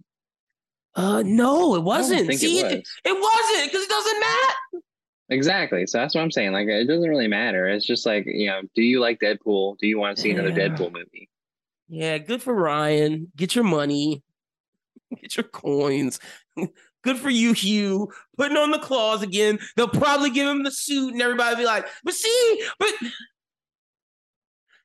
Uh, 0.96 1.24
no, 1.26 1.76
it 1.76 1.84
wasn't. 1.84 2.32
See, 2.36 2.60
it 2.60 2.66
it, 2.72 2.78
was. 2.78 2.90
it 3.04 3.22
wasn't 3.22 3.72
because 3.72 3.84
it 3.84 3.90
doesn't 3.90 4.20
matter. 4.20 4.54
Exactly. 5.30 5.88
So 5.88 5.98
that's 5.98 6.14
what 6.14 6.22
I'm 6.22 6.32
saying. 6.32 6.52
Like, 6.52 6.68
it 6.68 6.88
doesn't 6.88 7.10
really 7.10 7.28
matter. 7.28 7.68
It's 7.68 7.86
just 7.86 8.06
like, 8.06 8.26
you 8.28 8.48
know, 8.48 8.62
do 8.76 8.82
you 8.82 9.00
like 9.00 9.20
Deadpool? 9.20 9.78
Do 9.80 9.88
you 9.88 9.98
want 9.98 10.16
to 10.16 10.22
see 10.22 10.32
another 10.32 10.52
Deadpool 10.52 10.94
movie? 10.94 11.30
Yeah, 11.88 12.18
good 12.18 12.42
for 12.42 12.54
Ryan. 12.54 13.32
Get 13.36 13.56
your 13.56 13.64
money. 13.64 14.24
Get 15.22 15.38
your 15.38 15.46
coins. 15.46 16.20
Good 17.04 17.20
for 17.20 17.30
you, 17.30 17.54
Hugh. 17.54 18.10
Putting 18.36 18.58
on 18.58 18.72
the 18.72 18.80
claws 18.80 19.22
again. 19.22 19.60
They'll 19.76 19.88
probably 19.88 20.32
give 20.32 20.48
him 20.48 20.64
the 20.64 20.72
suit 20.72 21.14
and 21.14 21.22
everybody 21.22 21.52
will 21.52 21.62
be 21.62 21.66
like, 21.66 21.86
but 22.04 22.16
see, 22.16 22.64
but 22.80 22.92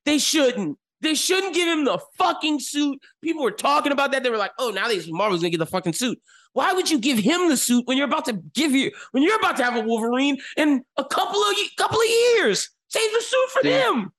they 0.05 0.19
shouldn't. 0.19 0.77
They 1.03 1.15
shouldn't 1.15 1.55
give 1.55 1.67
him 1.69 1.85
the 1.85 1.99
fucking 2.19 2.61
suit. 2.61 2.99
People 3.23 3.43
were 3.43 3.51
talking 3.51 3.93
about 3.93 4.13
that. 4.13 4.23
They 4.23 4.31
were 4.31 4.37
like, 4.37 4.53
oh, 4.59 4.71
now 4.71 4.89
these 4.89 5.11
Marvel's 5.11 5.41
gonna 5.41 5.51
get 5.51 5.59
the 5.59 5.67
fucking 5.67 5.95
suit. 5.95 6.21
Why 6.53 6.73
would 6.73 6.91
you 6.91 6.99
give 6.99 7.19
him 7.19 7.49
the 7.49 7.57
suit 7.57 7.87
when 7.87 7.97
you're 7.97 8.07
about 8.09 8.25
to 8.27 8.33
give 8.55 8.73
you 8.73 8.91
when 9.13 9.23
you're 9.23 9.37
about 9.37 9.57
to 9.59 9.65
have 9.65 9.77
a 9.77 9.81
Wolverine 9.87 10.37
in 10.57 10.83
a 10.97 11.05
couple 11.05 11.41
of 11.41 11.55
couple 11.77 11.99
of 12.01 12.07
years? 12.09 12.71
Save 12.89 13.13
the 13.13 13.21
suit 13.23 13.51
for 13.53 13.67
Yeah. 13.69 13.79
them. 13.79 14.13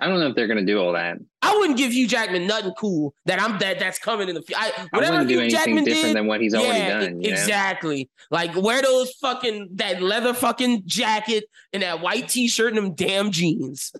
I 0.00 0.06
don't 0.06 0.20
know 0.20 0.28
if 0.28 0.36
they're 0.36 0.46
to 0.46 0.64
do 0.64 0.78
all 0.80 0.92
that. 0.92 1.18
I 1.42 1.56
wouldn't 1.56 1.76
give 1.76 1.92
Hugh 1.92 2.06
Jackman 2.06 2.46
nothing 2.46 2.72
cool 2.78 3.14
that 3.26 3.42
I'm 3.42 3.58
that 3.58 3.80
that's 3.80 3.98
coming 3.98 4.28
in 4.28 4.36
the 4.36 4.42
future. 4.42 4.60
I 4.60 4.86
Whatever 4.92 5.12
wouldn't 5.14 5.28
do 5.28 5.34
Hugh 5.34 5.40
anything 5.42 5.58
Jackman 5.58 5.84
different 5.84 6.06
did, 6.06 6.16
than 6.16 6.26
what 6.28 6.40
he's 6.40 6.54
already 6.54 6.78
done. 6.88 7.02
e- 7.20 7.26
you 7.26 7.32
know? 7.32 7.36
exactly. 7.36 8.08
Like 8.30 8.54
wear 8.56 8.80
those 8.80 9.10
fucking 9.20 9.70
that 9.74 10.00
leather 10.00 10.34
fucking 10.34 10.84
jacket 10.86 11.44
and 11.72 11.82
that 11.82 12.00
white 12.00 12.28
t-shirt 12.28 12.74
and 12.74 12.78
them 12.78 12.94
damn 12.94 13.32
jeans. 13.32 13.92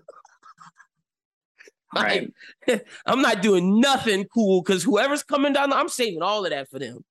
Like, 1.95 2.30
Right. 2.68 2.83
I'm 3.07 3.23
not 3.23 3.42
doing 3.42 3.80
nothing 3.80 4.26
cool 4.33 4.62
because 4.62 4.83
whoever's 4.83 5.23
coming 5.23 5.52
down, 5.52 5.73
I'm 5.73 5.88
saving 5.88 6.23
all 6.23 6.45
of 6.45 6.50
that 6.50 6.68
for 6.68 6.78
them. 6.78 7.04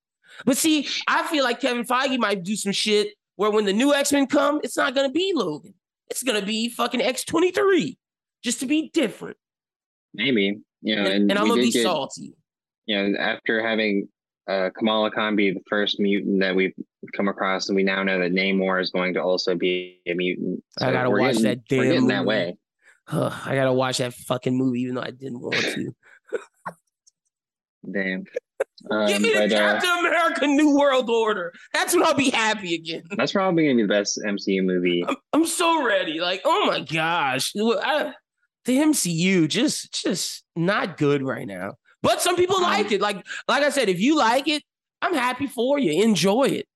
But 0.44 0.56
see, 0.56 0.86
I 1.08 1.26
feel 1.26 1.42
like 1.42 1.60
Kevin 1.60 1.84
Feige 1.84 2.18
might 2.18 2.42
do 2.44 2.54
some 2.54 2.72
shit 2.72 3.08
where 3.36 3.50
when 3.50 3.64
the 3.64 3.72
new 3.72 3.92
X 3.94 4.12
Men 4.12 4.26
come, 4.26 4.60
it's 4.62 4.76
not 4.76 4.94
gonna 4.94 5.10
be 5.10 5.32
Logan. 5.34 5.74
It's 6.10 6.22
gonna 6.22 6.44
be 6.44 6.68
fucking 6.68 7.00
X23. 7.00 7.96
just 8.44 8.60
to 8.60 8.66
be 8.66 8.90
different. 8.92 9.36
Maybe 10.14 10.60
you 10.82 10.94
know, 10.96 11.02
And, 11.02 11.12
and, 11.12 11.30
and 11.30 11.38
I'm 11.38 11.48
gonna 11.48 11.60
be 11.62 11.72
get, 11.72 11.82
salty. 11.82 12.34
You 12.86 13.08
know, 13.10 13.18
after 13.18 13.66
having 13.66 14.08
uh, 14.48 14.70
Kamala 14.78 15.10
Khan 15.10 15.36
be 15.36 15.50
the 15.50 15.60
first 15.68 15.98
mutant 16.00 16.40
that 16.40 16.54
we've 16.54 16.72
come 17.14 17.28
across, 17.28 17.68
and 17.68 17.76
we 17.76 17.82
now 17.82 18.02
know 18.02 18.18
that 18.20 18.32
Namor 18.32 18.80
is 18.80 18.90
going 18.90 19.12
to 19.14 19.22
also 19.22 19.54
be 19.54 20.00
a 20.06 20.14
mutant. 20.14 20.62
I 20.80 20.92
gotta 20.92 21.10
watch 21.10 21.36
getting- 21.36 21.42
that 21.42 21.58
We're 21.70 21.82
damn 21.82 21.92
getting 21.92 22.06
that 22.08 22.24
way. 22.24 22.56
Ugh, 23.10 23.32
I 23.44 23.54
gotta 23.54 23.72
watch 23.72 23.98
that 23.98 24.14
fucking 24.14 24.56
movie, 24.56 24.80
even 24.82 24.94
though 24.96 25.02
I 25.02 25.10
didn't 25.10 25.40
want 25.40 25.56
to. 25.56 25.94
Damn. 27.92 28.24
Give 28.24 29.16
Um, 29.16 29.22
me 29.22 29.32
the 29.32 29.44
uh, 29.44 29.48
Captain 29.48 29.90
America 30.06 30.46
New 30.46 30.76
World 30.76 31.08
Order. 31.08 31.52
That's 31.72 31.94
when 31.94 32.02
I'll 32.04 32.14
be 32.14 32.30
happy 32.30 32.74
again. 32.74 33.04
that's 33.16 33.32
probably 33.32 33.64
gonna 33.64 33.76
be 33.76 33.82
the 33.82 33.88
best 33.88 34.20
MCU 34.24 34.62
movie. 34.64 35.04
I'm, 35.06 35.16
I'm 35.32 35.46
so 35.46 35.84
ready. 35.84 36.20
Like, 36.20 36.42
oh 36.44 36.66
my 36.66 36.80
gosh, 36.80 37.52
I- 37.56 38.12
the 38.64 38.76
MCU 38.78 39.48
just 39.48 39.92
just 40.02 40.44
not 40.54 40.96
good 40.98 41.22
right 41.22 41.46
now. 41.46 41.74
But 42.02 42.20
some 42.20 42.36
people 42.36 42.60
like 42.60 42.92
it. 42.92 43.00
Like 43.00 43.24
like 43.46 43.62
I 43.62 43.70
said, 43.70 43.88
if 43.88 43.98
you 44.00 44.16
like 44.16 44.46
it, 44.48 44.62
I'm 45.00 45.14
happy 45.14 45.46
for 45.46 45.78
you. 45.78 46.02
Enjoy 46.02 46.44
it. 46.44 46.66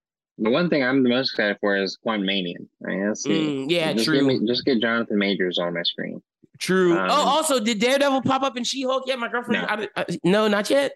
The 0.43 0.51
one 0.51 0.69
thing 0.69 0.83
I'm 0.83 1.03
the 1.03 1.09
most 1.09 1.31
excited 1.31 1.57
for 1.61 1.77
is 1.77 1.97
Quantumania. 2.05 2.57
I 2.85 2.89
mean, 2.89 3.01
it. 3.01 3.19
Mm, 3.27 3.71
yeah, 3.71 3.93
just 3.93 4.07
true. 4.07 4.27
Me, 4.27 4.41
just 4.47 4.65
get 4.65 4.81
Jonathan 4.81 5.17
Majors 5.17 5.59
on 5.59 5.75
my 5.75 5.83
screen. 5.83 6.21
True. 6.59 6.99
Um, 6.99 7.09
oh, 7.11 7.29
also, 7.29 7.61
did 7.61 7.79
Daredevil 7.79 8.23
pop 8.23 8.43
up 8.43 8.57
in 8.57 8.65
She-Hulk 8.65 9.05
yet? 9.07 9.19
My 9.19 9.29
girlfriend. 9.29 9.67
No. 9.67 9.69
I, 9.69 9.89
I, 9.97 10.07
no, 10.25 10.49
not 10.49 10.69
yet. 10.69 10.93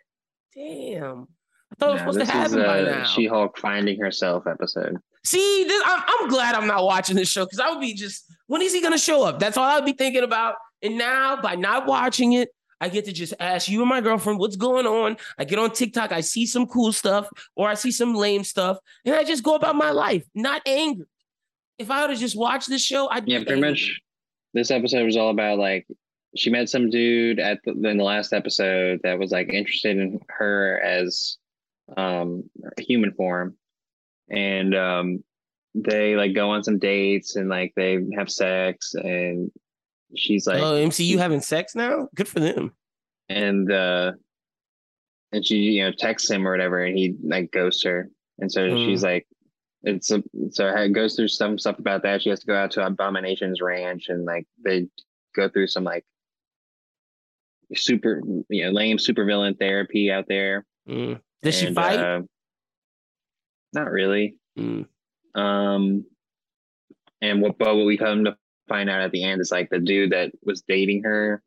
Damn. 0.55 1.29
I 1.73 1.75
thought 1.79 1.91
it 1.91 1.93
was 1.93 2.01
No, 2.01 2.13
supposed 2.13 2.15
to 2.15 2.19
this 2.19 2.29
is 2.29 2.31
happen 2.31 2.63
by 2.63 2.83
now. 2.83 3.05
She-Hulk 3.05 3.59
finding 3.59 4.01
herself 4.01 4.47
episode. 4.47 4.97
See, 5.25 5.65
this, 5.65 5.83
I'm, 5.87 6.03
I'm 6.07 6.29
glad 6.29 6.55
I'm 6.55 6.67
not 6.67 6.85
watching 6.85 7.17
this 7.17 7.29
show 7.29 7.45
because 7.45 7.59
I 7.59 7.71
would 7.71 7.81
be 7.81 7.95
just, 7.95 8.25
when 8.47 8.63
is 8.63 8.73
he 8.73 8.81
going 8.81 8.93
to 8.93 8.99
show 8.99 9.25
up? 9.25 9.39
That's 9.39 9.57
all 9.57 9.65
I 9.65 9.77
would 9.77 9.85
be 9.85 9.93
thinking 9.93 10.23
about. 10.23 10.55
And 10.83 10.99
now, 10.99 11.41
by 11.41 11.57
not 11.57 11.87
watching 11.87 12.33
it, 12.35 12.49
I 12.81 12.89
get 12.89 13.07
to 13.07 13.13
just 13.13 13.35
ask 13.41 13.69
you 13.69 13.81
and 13.81 13.89
my 13.89 14.01
girlfriend 14.01 14.39
what's 14.39 14.57
going 14.57 14.87
on. 14.87 15.17
I 15.39 15.45
get 15.45 15.59
on 15.59 15.71
TikTok, 15.73 16.13
I 16.13 16.21
see 16.21 16.47
some 16.47 16.67
cool 16.67 16.93
stuff 16.93 17.29
or 17.55 17.69
I 17.69 17.75
see 17.75 17.91
some 17.91 18.15
lame 18.15 18.45
stuff, 18.45 18.79
and 19.05 19.15
I 19.15 19.25
just 19.25 19.43
go 19.43 19.55
about 19.55 19.77
my 19.77 19.91
life, 19.91 20.25
not 20.35 20.63
angry. 20.67 21.07
If 21.79 21.91
I 21.91 22.03
would 22.03 22.11
have 22.11 22.19
just 22.19 22.37
watched 22.37 22.69
this 22.69 22.83
show, 22.83 23.09
I'd 23.09 23.29
Yeah, 23.29 23.39
pretty 23.39 23.53
angry. 23.55 23.71
much. 23.71 24.01
This 24.55 24.71
episode 24.71 25.05
was 25.05 25.17
all 25.17 25.31
about 25.31 25.59
like 25.59 25.87
she 26.37 26.51
met 26.51 26.69
some 26.69 26.91
dude 26.91 27.39
at 27.41 27.61
the, 27.65 27.73
in 27.73 27.97
the 27.97 28.05
last 28.05 28.33
episode 28.33 29.01
that 29.03 29.19
was 29.19 29.31
like 29.31 29.49
interested 29.49 29.97
in 29.99 30.21
her 30.29 30.81
as 30.81 31.37
um 31.97 32.49
human 32.79 33.13
form, 33.13 33.57
and 34.31 34.75
um 34.75 35.25
they 35.75 36.17
like 36.17 36.35
go 36.35 36.51
on 36.51 36.65
some 36.65 36.79
dates 36.79 37.37
and 37.37 37.49
like 37.51 37.73
they 37.77 37.99
have 38.17 38.31
sex 38.31 38.95
and 38.95 39.51
she's 40.15 40.47
like 40.47 40.63
oh, 40.63 40.75
MCU 40.75 41.19
having 41.19 41.41
sex 41.41 41.75
now? 41.75 42.09
Good 42.15 42.29
for 42.29 42.41
them. 42.41 42.73
and 43.29 43.71
uh 43.73 44.13
and 45.33 45.45
she 45.45 45.57
you 45.57 45.85
know 45.85 45.93
texts 45.99 46.31
him 46.31 46.47
or 46.47 46.53
whatever 46.53 46.85
and 46.85 46.97
he 46.97 47.15
like 47.25 47.51
ghosts 47.51 47.83
her 47.85 48.09
and 48.39 48.51
so 48.51 48.61
Mm. 48.69 48.87
she's 48.87 49.03
like 49.03 49.27
it's 49.83 50.11
a, 50.11 50.23
so 50.51 50.67
it 50.69 50.91
goes 50.91 51.15
through 51.17 51.29
some 51.29 51.59
stuff 51.59 51.79
about 51.79 52.03
that 52.05 52.23
she 52.23 52.31
has 52.31 52.41
to 52.41 52.47
go 52.47 52.55
out 52.57 52.71
to 52.73 52.85
abominations 52.87 53.61
ranch 53.61 54.07
and 54.09 54.25
like 54.25 54.47
they 54.65 54.87
go 55.35 55.49
through 55.49 55.67
some 55.67 55.85
like 55.85 56.05
super 57.75 58.23
you 58.49 58.65
know 58.65 58.71
lame 58.71 58.99
super 58.99 59.25
villain 59.25 59.55
therapy 59.55 60.11
out 60.11 60.27
there 60.29 60.65
Mm. 60.89 61.21
Does 61.43 61.57
she 61.57 61.73
fight? 61.75 61.99
uh, 61.99 62.23
not 63.73 63.91
really 63.91 64.37
Mm. 64.57 64.87
um 65.35 66.05
and 67.21 67.43
what 67.43 67.59
but 67.59 67.75
what 67.77 67.87
we 67.87 67.97
come 67.99 68.25
to 68.25 68.37
find 68.69 68.91
out 68.91 69.01
at 69.01 69.13
the 69.13 69.25
end 69.25 69.41
is 69.41 69.51
like 69.51 69.71
the 69.71 69.79
dude 69.79 70.13
that 70.13 70.33
was 70.43 70.63
dating 70.63 71.03
her 71.05 71.43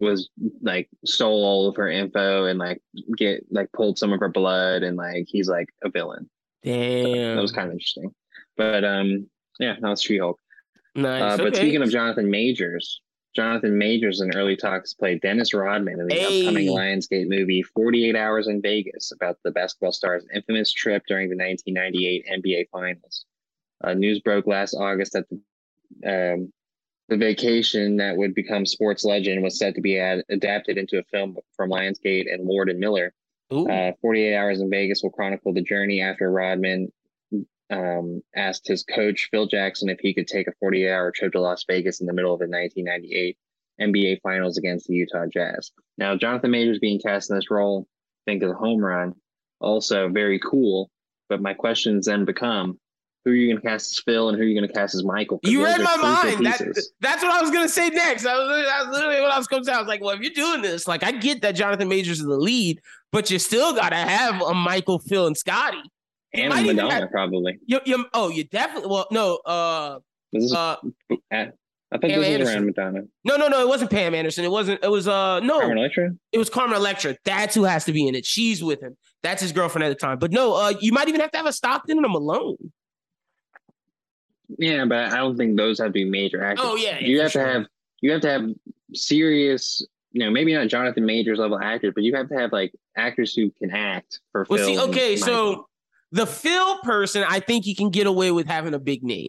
was 0.00 0.28
like 0.62 0.88
stole 1.04 1.44
all 1.44 1.68
of 1.68 1.76
her 1.76 1.88
info 1.88 2.46
and 2.46 2.58
like 2.58 2.80
get 3.16 3.44
like 3.50 3.70
pulled 3.72 3.98
some 3.98 4.12
of 4.12 4.20
her 4.20 4.28
blood 4.28 4.82
and 4.82 4.96
like 4.96 5.24
he's 5.28 5.48
like 5.48 5.68
a 5.82 5.88
villain. 5.90 6.28
Damn. 6.62 7.36
That 7.36 7.42
was 7.42 7.52
kind 7.52 7.68
of 7.68 7.72
interesting. 7.72 8.12
But 8.56 8.84
um 8.84 9.28
yeah, 9.60 9.76
that 9.80 9.88
was 9.88 10.02
She 10.02 10.18
Hulk. 10.18 10.38
nice. 10.94 11.34
Uh, 11.34 11.36
but 11.36 11.46
okay. 11.48 11.56
speaking 11.56 11.82
of 11.82 11.90
Jonathan 11.90 12.28
Majors, 12.30 13.00
Jonathan 13.36 13.78
Majors 13.78 14.20
in 14.20 14.34
early 14.36 14.56
talks 14.56 14.94
played 14.94 15.20
Dennis 15.20 15.54
Rodman 15.54 16.00
in 16.00 16.06
the 16.08 16.14
Hey. 16.14 16.40
upcoming 16.40 16.68
Lionsgate 16.68 17.28
movie 17.28 17.62
48 17.62 18.16
Hours 18.16 18.48
in 18.48 18.60
Vegas 18.60 19.12
about 19.12 19.38
the 19.44 19.50
basketball 19.52 19.92
star's 19.92 20.24
infamous 20.34 20.72
trip 20.72 21.02
during 21.06 21.28
the 21.30 21.36
1998 21.36 22.26
NBA 22.42 22.68
Finals. 22.70 23.26
Uh, 23.82 23.94
news 23.94 24.20
broke 24.20 24.46
last 24.46 24.74
August 24.74 25.12
that 25.12 25.28
the, 25.28 25.40
um, 26.06 26.52
the 27.08 27.16
vacation 27.16 27.96
that 27.96 28.16
would 28.16 28.34
become 28.34 28.64
sports 28.64 29.04
legend 29.04 29.42
was 29.42 29.58
set 29.58 29.74
to 29.74 29.80
be 29.80 29.98
ad- 29.98 30.24
adapted 30.30 30.78
into 30.78 30.98
a 30.98 31.04
film 31.04 31.36
from 31.56 31.70
Lionsgate 31.70 32.32
and 32.32 32.46
Lord 32.46 32.70
and 32.70 32.78
Miller. 32.78 33.12
Uh, 33.70 33.92
48 34.00 34.34
Hours 34.34 34.60
in 34.60 34.70
Vegas 34.70 35.02
will 35.02 35.10
chronicle 35.10 35.52
the 35.52 35.62
journey 35.62 36.00
after 36.00 36.30
Rodman 36.30 36.90
um, 37.70 38.22
asked 38.34 38.66
his 38.66 38.84
coach, 38.84 39.28
Phil 39.30 39.46
Jackson, 39.46 39.88
if 39.88 39.98
he 40.00 40.14
could 40.14 40.26
take 40.26 40.48
a 40.48 40.52
48 40.60 40.90
hour 40.90 41.12
trip 41.14 41.32
to 41.32 41.40
Las 41.40 41.64
Vegas 41.68 42.00
in 42.00 42.06
the 42.06 42.12
middle 42.12 42.32
of 42.32 42.40
the 42.40 42.48
1998 42.48 43.36
NBA 43.80 44.20
Finals 44.22 44.58
against 44.58 44.86
the 44.86 44.94
Utah 44.94 45.26
Jazz. 45.32 45.72
Now, 45.98 46.16
Jonathan 46.16 46.50
Majors 46.50 46.78
being 46.78 47.00
cast 47.00 47.30
in 47.30 47.36
this 47.36 47.50
role, 47.50 47.86
think 48.26 48.42
of 48.42 48.48
the 48.48 48.54
home 48.54 48.84
run. 48.84 49.14
Also, 49.60 50.08
very 50.08 50.38
cool. 50.38 50.90
But 51.28 51.42
my 51.42 51.54
questions 51.54 52.06
then 52.06 52.24
become 52.24 52.78
who 53.24 53.30
are 53.30 53.34
you 53.34 53.48
going 53.48 53.60
to 53.60 53.66
cast 53.66 53.92
as 53.92 54.02
Phil 54.04 54.28
and 54.28 54.36
who 54.36 54.44
are 54.44 54.46
you 54.46 54.54
going 54.58 54.68
to 54.68 54.72
cast 54.74 54.94
as 54.94 55.02
Michael? 55.04 55.40
You 55.42 55.64
read 55.64 55.80
my 55.80 55.96
mind. 55.96 56.44
That, 56.44 56.60
that's 57.00 57.22
what 57.22 57.32
I 57.32 57.40
was 57.40 57.50
gonna 57.50 57.68
say 57.68 57.88
next. 57.88 58.26
I 58.26 58.34
was, 58.36 58.66
that's 58.66 58.88
literally 58.90 59.20
what 59.20 59.30
I 59.30 59.38
was 59.38 59.46
going 59.46 59.62
to 59.62 59.66
say. 59.66 59.72
I 59.72 59.78
was 59.78 59.88
like, 59.88 60.02
well, 60.02 60.14
if 60.14 60.20
you're 60.20 60.30
doing 60.32 60.60
this, 60.62 60.86
like, 60.86 61.02
I 61.02 61.12
get 61.12 61.40
that 61.42 61.52
Jonathan 61.52 61.88
Majors 61.88 62.20
is 62.20 62.26
the 62.26 62.36
lead, 62.36 62.80
but 63.12 63.30
you 63.30 63.38
still 63.38 63.74
got 63.74 63.90
to 63.90 63.96
have 63.96 64.42
a 64.42 64.52
Michael, 64.54 64.98
Phil, 64.98 65.26
and 65.26 65.36
Scotty. 65.36 65.80
and 66.34 66.52
Madonna, 66.52 66.92
have- 66.92 67.10
probably. 67.10 67.58
You, 67.64 67.80
you, 67.86 68.06
oh, 68.12 68.28
you 68.28 68.44
definitely. 68.44 68.90
Well, 68.90 69.06
no, 69.10 69.36
uh, 69.46 70.00
This 70.32 70.44
is, 70.44 70.52
uh, 70.52 70.76
I 71.92 71.98
thought 71.98 72.10
Pam 72.10 72.20
this 72.20 72.40
was 72.40 72.48
around 72.50 72.66
Madonna. 72.66 73.02
no, 73.24 73.36
no, 73.36 73.46
no. 73.46 73.60
It 73.62 73.68
wasn't 73.68 73.90
Pam 73.90 74.14
Anderson. 74.14 74.44
It 74.44 74.50
wasn't. 74.50 74.82
It 74.82 74.90
was 74.90 75.06
uh, 75.06 75.38
no, 75.40 75.60
Carmen 75.60 75.78
Electra? 75.78 76.10
it 76.32 76.38
was 76.38 76.50
Carmen 76.50 76.76
Electra. 76.76 77.16
That's 77.24 77.54
who 77.54 77.62
has 77.64 77.84
to 77.84 77.92
be 77.92 78.08
in 78.08 78.16
it. 78.16 78.26
She's 78.26 78.64
with 78.64 78.82
him. 78.82 78.96
That's 79.22 79.40
his 79.40 79.52
girlfriend 79.52 79.84
at 79.84 79.90
the 79.90 79.94
time. 79.94 80.18
But 80.18 80.32
no, 80.32 80.54
uh, 80.54 80.74
you 80.80 80.92
might 80.92 81.08
even 81.08 81.20
have 81.20 81.30
to 81.30 81.36
have 81.36 81.46
a 81.46 81.52
Stockton 81.52 81.96
and 81.96 82.04
a 82.04 82.08
Malone. 82.08 82.56
Yeah, 84.58 84.84
but 84.84 85.12
I 85.12 85.16
don't 85.16 85.36
think 85.36 85.56
those 85.56 85.78
have 85.78 85.88
to 85.88 85.92
be 85.92 86.04
major 86.04 86.42
actors. 86.42 86.64
Oh 86.68 86.76
yeah, 86.76 86.98
you 86.98 87.20
have 87.20 87.32
sure. 87.32 87.44
to 87.44 87.52
have 87.52 87.66
you 88.00 88.12
have 88.12 88.20
to 88.22 88.30
have 88.30 88.50
serious 88.92 89.84
you 90.12 90.20
know 90.24 90.30
maybe 90.30 90.54
not 90.54 90.68
jonathan 90.68 91.04
majors 91.04 91.38
level 91.40 91.58
actors 91.58 91.92
but 91.94 92.04
you 92.04 92.14
have 92.14 92.28
to 92.28 92.34
have 92.36 92.52
like 92.52 92.72
actors 92.96 93.34
who 93.34 93.50
can 93.50 93.70
act 93.72 94.20
for 94.30 94.46
Well, 94.48 94.64
see, 94.64 94.78
okay, 94.78 95.16
so 95.16 95.66
the 96.12 96.26
Phil 96.26 96.78
person, 96.78 97.24
I 97.28 97.40
think 97.40 97.66
you 97.66 97.74
can 97.74 97.90
get 97.90 98.06
away 98.06 98.30
with 98.30 98.46
having 98.46 98.72
a 98.72 98.78
big 98.78 99.02
name. 99.02 99.26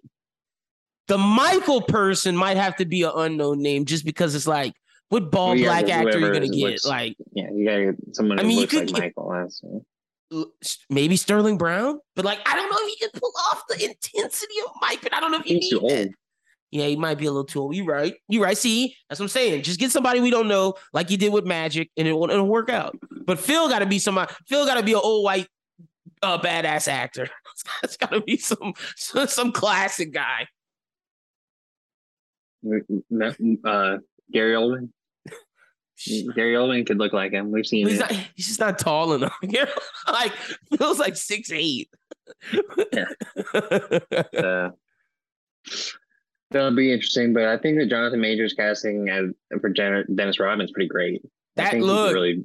The 1.08 1.18
Michael 1.18 1.82
person 1.82 2.38
might 2.38 2.58
have 2.58 2.76
to 2.76 2.86
be 2.86 3.02
an 3.02 3.12
unknown 3.16 3.64
name 3.64 3.86
just 3.86 4.06
because 4.06 4.36
it's 4.36 4.46
like, 4.46 4.74
what 5.10 5.32
ball 5.32 5.56
Well, 5.56 5.64
black 5.64 5.90
actor 5.90 6.10
are 6.10 6.12
you 6.14 6.20
whoever 6.20 6.34
gonna 6.34 6.48
get? 6.48 6.56
looks- 6.70 6.86
Like 6.86 7.16
yeah 7.34 7.50
you 7.52 7.66
gotta 7.66 7.86
get 7.86 8.16
someone 8.16 8.40
I 8.40 8.44
mean, 8.44 8.60
you 8.60 8.68
could 8.68 8.92
like 8.92 9.14
get- 9.16 9.16
michael 9.18 9.50
maybe 10.90 11.16
Sterling 11.16 11.58
Brown, 11.58 12.00
but 12.16 12.26
like 12.26 12.40
I 12.46 12.56
don't 12.56 12.70
know 12.70 12.78
if 12.80 12.90
he 12.90 12.96
can 12.98 13.10
pull 13.20 13.32
off 13.52 13.64
the 13.68 13.76
intensity 13.84 14.56
of 14.66 14.72
Mike. 14.82 15.00
But 15.02 15.14
I 15.14 15.20
don't 15.20 15.32
know 15.32 15.40
if 15.40 15.46
he 15.46 15.56
he's 15.56 15.70
too 15.70 15.80
that. 15.80 15.84
old 15.86 16.10
Yeah, 16.72 16.88
he 16.88 16.96
might 16.96 17.16
be 17.18 17.26
a 17.26 17.32
little 17.32 17.46
too 17.46 17.62
old. 17.62 17.76
You 17.76 17.86
right. 17.86 18.14
You 18.28 18.44
right. 18.44 18.58
See, 18.58 18.96
that's 19.10 19.20
what 19.20 19.26
I'm 19.26 19.30
saying. 19.30 19.64
Just 19.64 19.80
get 19.80 19.92
somebody 19.92 20.20
we 20.20 20.32
don't 20.32 20.48
know, 20.48 20.76
like 20.94 21.10
you 21.10 21.18
did 21.18 21.32
with 21.34 21.46
Magic, 21.46 21.90
and 21.98 22.08
it'll, 22.08 22.30
it'll 22.30 22.48
work 22.48 22.70
out. 22.70 22.98
But 23.26 23.40
Phil 23.40 23.70
got 23.70 23.80
to 23.80 23.86
be 23.86 24.00
somebody. 24.00 24.34
Phil 24.48 24.66
got 24.66 24.76
to 24.76 24.84
be 24.84 24.94
an 24.94 25.02
old 25.04 25.24
white, 25.24 25.48
uh, 26.22 26.40
badass 26.40 26.88
actor. 26.88 27.30
it's 27.84 27.98
got 27.98 28.12
to 28.12 28.22
be 28.22 28.38
some 28.38 28.74
some 28.96 29.52
classic 29.52 30.14
guy. 30.14 30.48
uh 33.64 33.98
gary 34.32 34.56
oldman 34.56 34.90
gary 36.36 36.54
oldman 36.56 36.86
could 36.86 36.98
look 36.98 37.14
like 37.14 37.32
him 37.32 37.52
we've 37.52 37.66
seen 37.66 37.88
He's 37.88 37.98
it 37.98 38.02
not. 38.02 38.12
He's 38.36 38.48
just 38.48 38.60
not 38.60 38.78
tall 38.80 39.14
enough. 39.14 39.34
You 39.44 39.64
know? 39.66 39.72
like 40.12 40.32
Phil's 40.78 41.00
like 41.00 41.16
six 41.16 41.52
eight. 41.52 41.90
uh, 42.94 44.70
that'll 46.52 46.76
be 46.76 46.92
interesting 46.94 47.34
but 47.34 47.44
i 47.44 47.58
think 47.58 47.78
that 47.80 47.88
jonathan 47.90 48.20
majors 48.22 48.54
casting 48.54 49.10
as 49.10 49.26
for 49.62 49.70
Jen- 49.70 50.06
dennis 50.16 50.40
rodman's 50.40 50.72
pretty 50.72 50.88
great 50.90 51.22
That 51.56 51.74
look- 51.80 52.14
really 52.14 52.44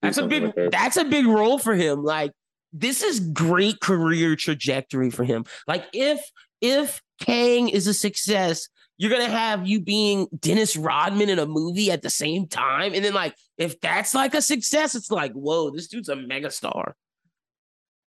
That's 0.00 0.18
a 0.18 0.26
big 0.26 0.52
that's 0.70 0.96
a 0.96 1.04
big 1.04 1.26
role 1.26 1.58
for 1.58 1.74
him. 1.74 2.02
Like 2.02 2.32
this 2.72 3.02
is 3.02 3.20
great 3.20 3.78
career 3.80 4.34
trajectory 4.34 5.10
for 5.10 5.22
him. 5.24 5.44
Like 5.68 5.84
if 5.92 6.20
if 6.60 7.00
Kang 7.20 7.68
is 7.68 7.86
a 7.86 7.94
success, 7.94 8.68
you're 9.02 9.10
gonna 9.10 9.28
have 9.28 9.66
you 9.66 9.80
being 9.80 10.28
Dennis 10.38 10.76
Rodman 10.76 11.28
in 11.28 11.40
a 11.40 11.44
movie 11.46 11.90
at 11.90 12.02
the 12.02 12.08
same 12.08 12.46
time. 12.46 12.94
And 12.94 13.04
then 13.04 13.12
like 13.12 13.34
if 13.58 13.80
that's 13.80 14.14
like 14.14 14.32
a 14.32 14.40
success, 14.40 14.94
it's 14.94 15.10
like, 15.10 15.32
whoa, 15.32 15.70
this 15.70 15.88
dude's 15.88 16.08
a 16.08 16.14
megastar. 16.14 16.92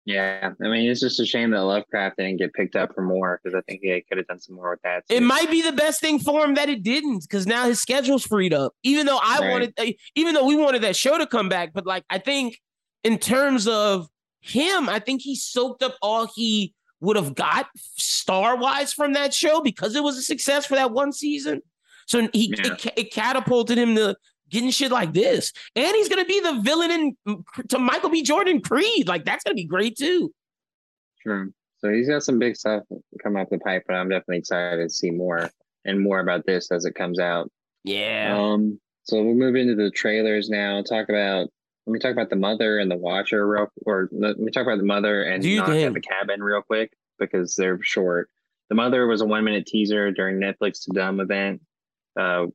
Yeah, 0.07 0.53
I 0.65 0.69
mean, 0.69 0.91
it's 0.91 1.03
just 1.03 1.21
a 1.21 1.27
shame 1.27 1.51
that 1.51 1.61
Lovecraft 1.61 2.17
didn't 2.17 2.39
get 2.39 2.55
picked 2.55 2.75
up 2.75 2.95
for 2.95 3.03
more 3.03 3.39
because 3.45 3.55
I 3.55 3.61
think 3.69 3.83
he 3.83 4.03
could 4.09 4.17
have 4.17 4.27
done 4.29 4.41
some 4.41 4.57
more 4.57 4.71
with 4.71 4.81
that. 4.81 5.07
Too. 5.07 5.17
It 5.17 5.23
might 5.23 5.51
be 5.51 5.61
the 5.61 5.73
best 5.73 6.01
thing 6.01 6.19
for 6.21 6.43
him 6.43 6.55
that 6.55 6.71
it 6.71 6.83
didn't, 6.83 7.21
because 7.21 7.47
now 7.47 7.67
his 7.67 7.83
schedule's 7.83 8.25
freed 8.25 8.55
up. 8.55 8.73
Even 8.83 9.05
though 9.05 9.21
I 9.23 9.41
right. 9.41 9.51
wanted, 9.51 9.75
uh, 9.79 9.93
even 10.15 10.33
though 10.33 10.47
we 10.47 10.57
wanted 10.57 10.81
that 10.85 10.97
show 10.97 11.19
to 11.19 11.27
come 11.27 11.51
back, 11.51 11.75
but 11.75 11.85
like 11.85 12.05
I 12.09 12.17
think 12.17 12.59
in 13.05 13.19
terms 13.19 13.69
of 13.69 14.09
him, 14.41 14.89
I 14.89 15.01
think 15.01 15.21
he 15.21 15.37
soaked 15.37 15.83
up 15.83 15.97
all 16.01 16.31
he 16.35 16.73
would 17.01 17.17
have 17.17 17.35
got 17.35 17.67
star 17.97 18.57
wise 18.57 18.93
from 18.93 19.13
that 19.13 19.33
show 19.33 19.61
because 19.61 19.95
it 19.95 20.03
was 20.03 20.17
a 20.17 20.23
success 20.23 20.67
for 20.67 20.75
that 20.75 20.93
one 20.93 21.13
season. 21.13 21.63
So 22.07 22.29
he 22.33 22.55
yeah. 22.57 22.73
it, 22.73 22.93
it 22.97 23.13
catapulted 23.13 23.79
him 23.79 23.95
to 23.97 24.17
getting 24.51 24.71
shit 24.71 24.91
like 24.91 25.13
this. 25.13 25.53
And 25.77 25.95
he's 25.95 26.09
gonna 26.09 26.25
be 26.25 26.41
the 26.41 26.61
villain 26.61 26.91
in 27.27 27.45
to 27.69 27.79
Michael 27.79 28.11
B. 28.11 28.23
Jordan 28.23 28.61
Creed. 28.61 29.07
Like 29.07 29.25
that's 29.25 29.45
gonna 29.45 29.55
be 29.55 29.65
great 29.65 29.97
too. 29.97 30.33
True. 31.23 31.53
So 31.79 31.93
he's 31.93 32.09
got 32.09 32.25
some 32.25 32.39
big 32.39 32.57
stuff 32.57 32.83
coming 33.23 33.41
up 33.41 33.51
the 33.51 33.59
pipe, 33.59 33.85
but 33.87 33.95
I'm 33.95 34.09
definitely 34.09 34.39
excited 34.39 34.83
to 34.83 34.93
see 34.93 35.11
more 35.11 35.51
and 35.85 36.01
more 36.01 36.19
about 36.19 36.45
this 36.45 36.73
as 36.73 36.85
it 36.85 36.95
comes 36.95 37.21
out. 37.21 37.51
Yeah. 37.85 38.37
Um. 38.39 38.81
So 39.05 39.23
we'll 39.23 39.35
move 39.35 39.57
into 39.57 39.75
the 39.75 39.91
trailers 39.91 40.49
now. 40.49 40.83
Talk 40.83 41.09
about. 41.09 41.49
Let 41.89 41.93
me 41.95 42.01
talk 42.01 42.13
about 42.13 42.29
the 42.29 42.37
mother 42.37 42.79
and 42.79 42.91
the 42.91 42.99
watcher 42.99 43.49
real, 43.49 43.69
or 43.87 44.11
let 44.13 44.39
me 44.39 44.53
talk 44.53 44.65
about 44.65 44.77
the 44.77 44.85
mother 44.85 45.23
and 45.23 45.43
knock 45.43 45.71
at 45.71 45.95
the 45.95 46.01
cabin 46.03 46.43
real 46.43 46.61
quick 46.61 46.93
because 47.19 47.57
they're 47.57 47.79
short. 47.83 48.29
The 48.69 48.75
mother 48.75 49.07
was 49.07 49.23
a 49.23 49.25
one 49.25 49.43
minute 49.43 49.65
teaser 49.65 50.11
during 50.11 50.39
Netflix 50.39 50.87
Tudum 50.87 51.23
event. 51.23 51.63
Uh, 52.15 52.49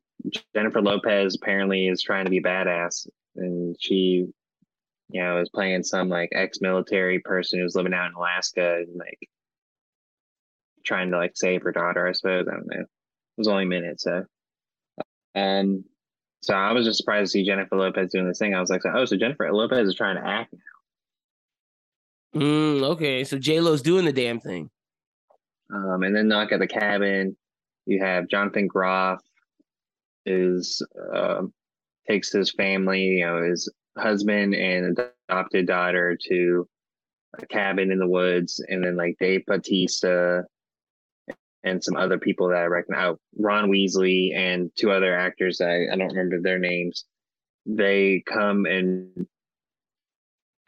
Jennifer 0.54 0.84
Lopez 0.84 1.36
apparently 1.36 1.88
is 1.88 2.04
trying 2.04 2.26
to 2.26 2.30
be 2.30 2.43
badass, 2.43 3.08
and 3.36 3.76
she, 3.80 4.28
you 5.10 5.24
know, 5.24 5.41
is 5.41 5.50
playing 5.50 5.82
some 5.82 6.10
like 6.10 6.30
ex-military 6.32 7.17
person 7.17 7.60
who's 7.60 7.76
living 7.76 7.96
out 7.96 8.10
in 8.10 8.13
Alaska 8.13 8.84
and 8.88 8.96
like 8.96 9.28
trying 10.86 11.10
to 11.10 11.17
like 11.17 11.32
save 11.34 11.63
her 11.63 11.72
daughter. 11.72 12.08
I 12.08 12.12
suppose 12.12 12.46
I 12.48 12.52
don't 12.52 12.67
know. 12.67 12.82
It 12.82 12.88
was 13.36 13.48
only 13.48 13.63
a 13.63 13.65
minute, 13.65 14.00
so. 14.00 14.26
Um, 15.34 15.86
so 16.43 16.53
I 16.53 16.73
was 16.73 16.86
just 16.86 16.97
surprised 16.97 17.32
to 17.32 17.39
see 17.39 17.45
Jennifer 17.45 17.77
Lopez 17.77 18.12
doing 18.12 18.27
this 18.27 18.38
thing. 18.38 18.53
I 18.53 18.60
was 18.60 18.69
like, 18.69 18.82
oh, 18.86 19.06
so 19.06 19.15
Jennifer 19.15 19.51
Lopez 19.51 19.88
is 19.88 19.95
trying 19.95 20.17
to 20.17 20.27
act 20.27 20.53
now. 20.53 22.41
Mm, 22.41 22.84
okay, 22.84 23.23
so 23.23 23.38
J 23.38 23.62
Lo's 23.62 23.82
doing 23.82 24.03
the 24.06 24.12
damn 24.12 24.39
thing. 24.39 24.69
Um, 25.73 26.03
and 26.03 26.15
then 26.15 26.27
knock 26.27 26.51
at 26.51 26.60
the 26.60 26.67
cabin. 26.67 27.38
You 27.86 28.03
have 28.03 28.27
Jonathan 28.27 28.67
Groff, 28.67 29.21
is 30.25 30.86
uh, 31.13 31.43
takes 32.10 32.32
his 32.32 32.51
family, 32.51 33.03
you 33.03 33.25
know, 33.25 33.41
his 33.43 33.71
husband 33.97 34.53
and 34.53 34.99
adopted 35.29 35.67
daughter 35.67 36.17
to 36.27 36.67
a 37.39 37.45
cabin 37.45 37.91
in 37.91 37.99
the 37.99 38.08
woods, 38.08 38.63
and 38.67 38.84
then 38.84 38.97
like 38.97 39.15
Dave 39.19 39.45
Bautista 39.45 40.43
and 41.63 41.84
some 41.84 41.95
other 41.95 42.17
people 42.17 42.49
that 42.49 42.58
I 42.58 42.65
recognize, 42.65 43.06
oh, 43.06 43.12
uh, 43.12 43.15
Ron 43.38 43.69
Weasley 43.69 44.36
and 44.36 44.69
two 44.76 44.91
other 44.91 45.17
actors 45.17 45.62
I, 45.62 45.86
I 45.91 45.95
don't 45.95 46.10
remember 46.10 46.41
their 46.41 46.60
names. 46.60 47.06
They 47.65 48.23
come 48.26 48.65
and 48.65 49.28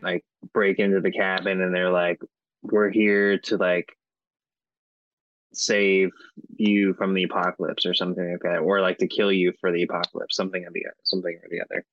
like 0.01 0.23
break 0.53 0.79
into 0.79 1.01
the 1.01 1.11
cabin, 1.11 1.61
and 1.61 1.75
they're 1.75 1.91
like, 1.91 2.21
"We're 2.61 2.89
here 2.89 3.37
to 3.39 3.57
like 3.57 3.89
save 5.53 6.11
you 6.57 6.93
from 6.93 7.13
the 7.13 7.23
apocalypse 7.23 7.85
or 7.85 7.93
something 7.93 8.31
like 8.31 8.41
that, 8.41 8.59
or 8.59 8.81
like 8.81 8.97
to 8.99 9.07
kill 9.07 9.31
you 9.31 9.53
for 9.59 9.71
the 9.71 9.83
apocalypse, 9.83 10.35
something 10.35 10.63
or 10.63 10.71
the 10.71 10.85
something 11.03 11.33
or 11.33 11.47
the 11.49 11.61
other. 11.61 11.85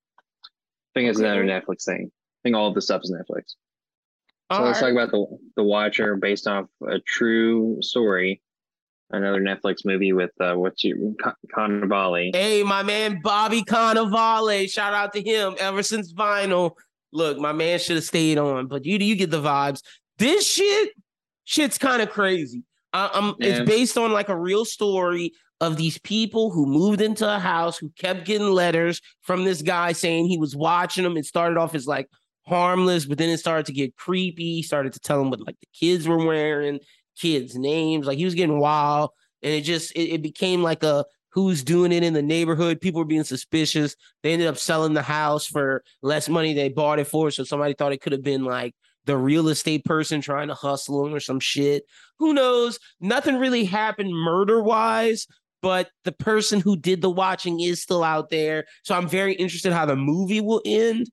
I 0.44 0.90
think 0.94 1.08
it's 1.08 1.18
okay. 1.18 1.26
another 1.26 1.44
Netflix 1.44 1.84
thing. 1.84 2.10
I 2.10 2.40
think 2.42 2.56
all 2.56 2.68
of 2.68 2.74
this 2.74 2.84
stuff 2.84 3.02
is 3.02 3.12
Netflix. 3.12 3.54
So 4.52 4.58
all 4.58 4.64
let's 4.66 4.82
right. 4.82 4.92
talk 4.92 5.02
about 5.04 5.10
the 5.10 5.38
the 5.56 5.64
Watcher, 5.64 6.16
based 6.16 6.46
off 6.46 6.66
a 6.86 7.00
true 7.00 7.78
story. 7.80 8.42
Another 9.12 9.40
Netflix 9.40 9.84
movie 9.84 10.12
with 10.12 10.30
uh, 10.40 10.54
what's 10.54 10.82
you 10.82 11.16
Cannavale. 11.54 12.34
Hey, 12.34 12.62
my 12.62 12.82
man 12.82 13.20
Bobby 13.22 13.62
Cannavale. 13.62 14.70
Shout 14.70 14.94
out 14.94 15.12
to 15.12 15.22
him. 15.22 15.54
Ever 15.58 15.82
since 15.82 16.12
Vinyl, 16.12 16.72
look, 17.12 17.38
my 17.38 17.52
man 17.52 17.78
should 17.78 17.96
have 17.96 18.04
stayed 18.04 18.38
on, 18.38 18.66
but 18.66 18.84
you 18.84 18.96
you 18.98 19.16
get 19.16 19.30
the 19.30 19.42
vibes. 19.42 19.82
This 20.18 20.46
shit, 20.46 20.90
shit's 21.44 21.78
kind 21.78 22.00
of 22.00 22.10
crazy. 22.10 22.62
Um, 22.94 23.36
yeah. 23.38 23.48
it's 23.48 23.70
based 23.70 23.96
on 23.96 24.12
like 24.12 24.28
a 24.28 24.36
real 24.36 24.64
story 24.64 25.32
of 25.60 25.76
these 25.76 25.98
people 25.98 26.50
who 26.50 26.66
moved 26.66 27.00
into 27.00 27.28
a 27.28 27.38
house 27.38 27.78
who 27.78 27.88
kept 27.90 28.24
getting 28.24 28.48
letters 28.48 29.00
from 29.22 29.44
this 29.44 29.62
guy 29.62 29.92
saying 29.92 30.26
he 30.26 30.38
was 30.38 30.56
watching 30.56 31.04
them. 31.04 31.16
It 31.16 31.24
started 31.24 31.56
off 31.56 31.74
as 31.74 31.86
like 31.86 32.08
harmless, 32.46 33.06
but 33.06 33.18
then 33.18 33.30
it 33.30 33.38
started 33.38 33.66
to 33.66 33.72
get 33.72 33.96
creepy. 33.96 34.56
He 34.56 34.62
started 34.62 34.92
to 34.94 35.00
tell 35.00 35.18
them 35.18 35.30
what 35.30 35.40
like 35.46 35.58
the 35.60 35.68
kids 35.72 36.08
were 36.08 36.24
wearing, 36.24 36.80
kids' 37.18 37.56
names. 37.56 38.06
Like 38.06 38.18
he 38.18 38.24
was 38.24 38.34
getting 38.34 38.58
wild, 38.58 39.10
and 39.42 39.52
it 39.52 39.62
just 39.62 39.92
it, 39.92 40.14
it 40.14 40.22
became 40.22 40.62
like 40.62 40.82
a 40.82 41.04
who's 41.32 41.62
doing 41.62 41.92
it 41.92 42.02
in 42.02 42.12
the 42.12 42.22
neighborhood. 42.22 42.80
People 42.80 43.00
were 43.00 43.06
being 43.06 43.24
suspicious. 43.24 43.96
They 44.22 44.32
ended 44.32 44.48
up 44.48 44.58
selling 44.58 44.94
the 44.94 45.02
house 45.02 45.46
for 45.46 45.82
less 46.02 46.28
money 46.28 46.52
they 46.52 46.68
bought 46.68 46.98
it 46.98 47.06
for. 47.06 47.30
So 47.30 47.44
somebody 47.44 47.74
thought 47.74 47.92
it 47.92 48.02
could 48.02 48.12
have 48.12 48.22
been 48.22 48.44
like 48.44 48.74
the 49.06 49.16
real 49.16 49.48
estate 49.48 49.84
person 49.84 50.20
trying 50.20 50.48
to 50.48 50.54
hustle 50.54 51.06
him 51.06 51.14
or 51.14 51.20
some 51.20 51.40
shit. 51.40 51.84
Who 52.18 52.34
knows? 52.34 52.78
Nothing 53.00 53.38
really 53.38 53.64
happened 53.64 54.12
murder 54.12 54.62
wise, 54.62 55.26
but 55.62 55.90
the 56.04 56.12
person 56.12 56.60
who 56.60 56.76
did 56.76 57.00
the 57.00 57.10
watching 57.10 57.60
is 57.60 57.82
still 57.82 58.04
out 58.04 58.30
there. 58.30 58.66
So 58.84 58.94
I'm 58.94 59.08
very 59.08 59.34
interested 59.34 59.72
how 59.72 59.86
the 59.86 59.96
movie 59.96 60.40
will 60.40 60.60
end. 60.64 61.10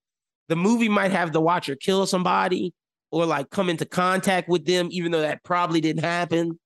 The 0.49 0.55
movie 0.55 0.89
might 0.89 1.12
have 1.12 1.31
the 1.31 1.41
watcher 1.41 1.75
kill 1.75 2.05
somebody 2.05 2.73
or 3.12 3.26
like 3.26 3.50
come 3.50 3.69
into 3.69 3.86
contact 3.86 4.50
with 4.50 4.65
them, 4.65 4.89
even 4.91 5.12
though 5.12 5.22
that 5.22 5.43
probably 5.43 5.82
didn't 5.82 6.04
happen. 6.04 6.60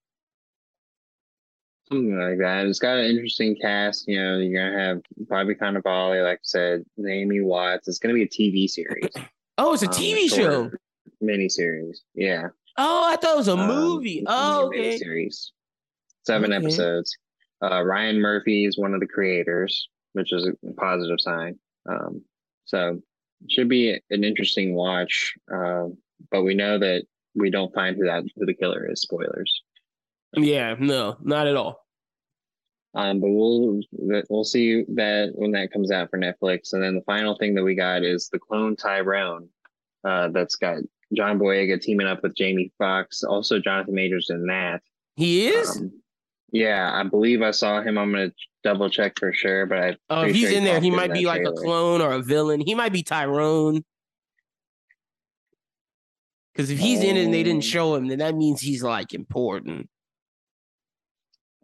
Something 1.90 2.18
like 2.18 2.40
that. 2.40 2.66
It's 2.66 2.80
got 2.80 2.98
an 2.98 3.06
interesting 3.06 3.56
cast. 3.62 4.08
You 4.08 4.22
know, 4.22 4.38
you're 4.38 4.72
gonna 4.72 4.84
have 4.84 5.02
Bobby 5.28 5.56
Cannavale, 5.56 6.24
like 6.24 6.38
I 6.38 6.42
said, 6.44 6.84
Naomi 6.98 7.42
Watts. 7.42 7.88
It's 7.88 8.00
gonna 8.00 8.14
be 8.14 8.24
a 8.24 8.28
TV 8.28 8.70
series. 8.70 9.12
Oh, 9.56 9.74
it's 9.74 9.84
a 9.84 9.88
um, 9.88 9.94
TV 9.94 10.34
show 10.34 10.72
miniseries. 11.24 11.98
Yeah. 12.16 12.48
Oh, 12.76 13.04
I 13.06 13.18
thought 13.18 13.36
it 13.36 13.38
was 13.38 13.48
a 13.48 13.54
um, 13.54 13.68
movie. 13.68 14.24
Oh, 14.26 14.66
okay. 14.66 14.98
Series. 14.98 15.52
Seven 16.26 16.52
okay. 16.52 16.66
episodes. 16.66 17.16
Uh, 17.64 17.84
Ryan 17.84 18.20
Murphy 18.20 18.66
is 18.66 18.80
one 18.80 18.96
of 18.96 19.00
the 19.00 19.06
creators, 19.06 19.90
which 20.14 20.34
is 20.34 20.48
a 20.48 20.74
positive 20.74 21.18
sign. 21.20 21.60
Um, 21.88 22.24
so 22.66 23.00
should 23.50 23.70
be 23.70 23.92
an 24.10 24.24
interesting 24.24 24.74
watch. 24.74 25.34
Uh, 25.54 25.88
but 26.32 26.44
we 26.44 26.54
know 26.54 26.80
that 26.80 27.04
we 27.36 27.50
don't 27.50 27.74
find 27.74 27.96
who 27.96 28.06
that 28.06 28.24
who 28.36 28.46
the 28.46 28.54
killer 28.54 28.90
is. 28.90 29.02
Spoilers. 29.02 29.62
Yeah, 30.36 30.76
no, 30.80 31.18
not 31.22 31.48
at 31.48 31.56
all. 31.56 31.84
Um, 32.96 33.20
but 33.20 33.30
we'll 33.30 33.82
we'll 34.30 34.44
see 34.44 34.84
that 34.96 35.32
when 35.36 35.52
that 35.52 35.72
comes 35.72 35.92
out 35.92 36.10
for 36.10 36.20
Netflix. 36.20 36.74
And 36.74 36.84
then 36.84 36.96
the 36.96 37.04
final 37.06 37.36
thing 37.38 37.56
that 37.56 37.64
we 37.64 37.76
got 37.76 38.04
is 38.04 38.30
the 38.30 38.40
clone 38.40 38.76
Tyrone. 38.76 39.50
Uh, 40.04 40.30
that's 40.30 40.56
got 40.56 40.80
John 41.16 41.40
Boyega 41.40 41.82
teaming 41.82 42.08
up 42.08 42.22
with 42.24 42.36
Jamie 42.36 42.72
Foxx, 42.78 43.24
also 43.24 43.60
Jonathan 43.60 43.96
Majors 43.96 44.30
in 44.30 44.46
that. 44.48 44.82
He 45.16 45.48
is. 45.48 45.78
Um, 45.78 45.92
yeah, 46.52 46.92
I 46.94 47.04
believe 47.04 47.42
I 47.42 47.52
saw 47.52 47.82
him. 47.82 47.98
I'm 47.98 48.12
gonna 48.12 48.32
double 48.64 48.90
check 48.90 49.18
for 49.18 49.34
sure, 49.34 49.66
but 49.66 49.78
I. 49.80 49.98
Oh, 50.10 50.22
if 50.22 50.36
he's 50.36 50.50
sure 50.50 50.58
in 50.58 50.64
there, 50.64 50.80
he 50.80 50.92
might 50.92 51.14
be 51.14 51.26
like 51.26 51.42
trailer. 51.42 51.54
a 51.54 51.64
clone 51.64 52.02
or 52.02 52.14
a 52.14 52.22
villain. 52.22 52.62
He 52.62 52.76
might 52.76 52.94
be 52.94 53.02
Tyrone. 53.02 53.84
Because 56.54 56.70
if 56.70 56.80
he's 56.80 57.02
in 57.02 57.18
it 57.18 57.26
and 57.26 57.34
they 57.34 57.44
didn't 57.44 57.64
oh. 57.64 57.68
show 57.68 57.96
him, 57.96 58.08
then 58.08 58.20
that 58.20 58.36
means 58.36 58.62
he's 58.62 58.84
like 58.84 59.14
important. 59.14 59.90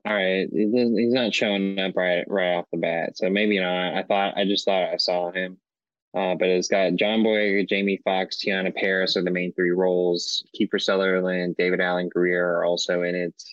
All 0.05 0.13
right, 0.13 0.47
he's 0.51 1.13
not 1.13 1.33
showing 1.33 1.77
up 1.77 1.95
right 1.95 2.23
right 2.27 2.55
off 2.55 2.65
the 2.71 2.77
bat, 2.77 3.17
so 3.17 3.29
maybe 3.29 3.59
not. 3.59 3.95
I 3.95 4.03
thought 4.03 4.37
I 4.37 4.45
just 4.45 4.65
thought 4.65 4.89
I 4.89 4.97
saw 4.97 5.31
him. 5.31 5.57
Uh, 6.15 6.33
but 6.33 6.47
it's 6.47 6.67
got 6.67 6.95
John 6.95 7.19
Boyega, 7.19 7.69
Jamie 7.69 8.01
Foxx, 8.03 8.37
Teyonah 8.37 8.75
Parris 8.75 9.15
are 9.15 9.23
the 9.23 9.29
main 9.29 9.53
three 9.53 9.71
roles. 9.71 10.43
Kiefer 10.59 10.81
Sutherland, 10.81 11.55
David 11.57 11.81
Alan 11.81 12.09
Grier 12.09 12.57
are 12.57 12.65
also 12.65 13.03
in 13.03 13.13
it. 13.13 13.43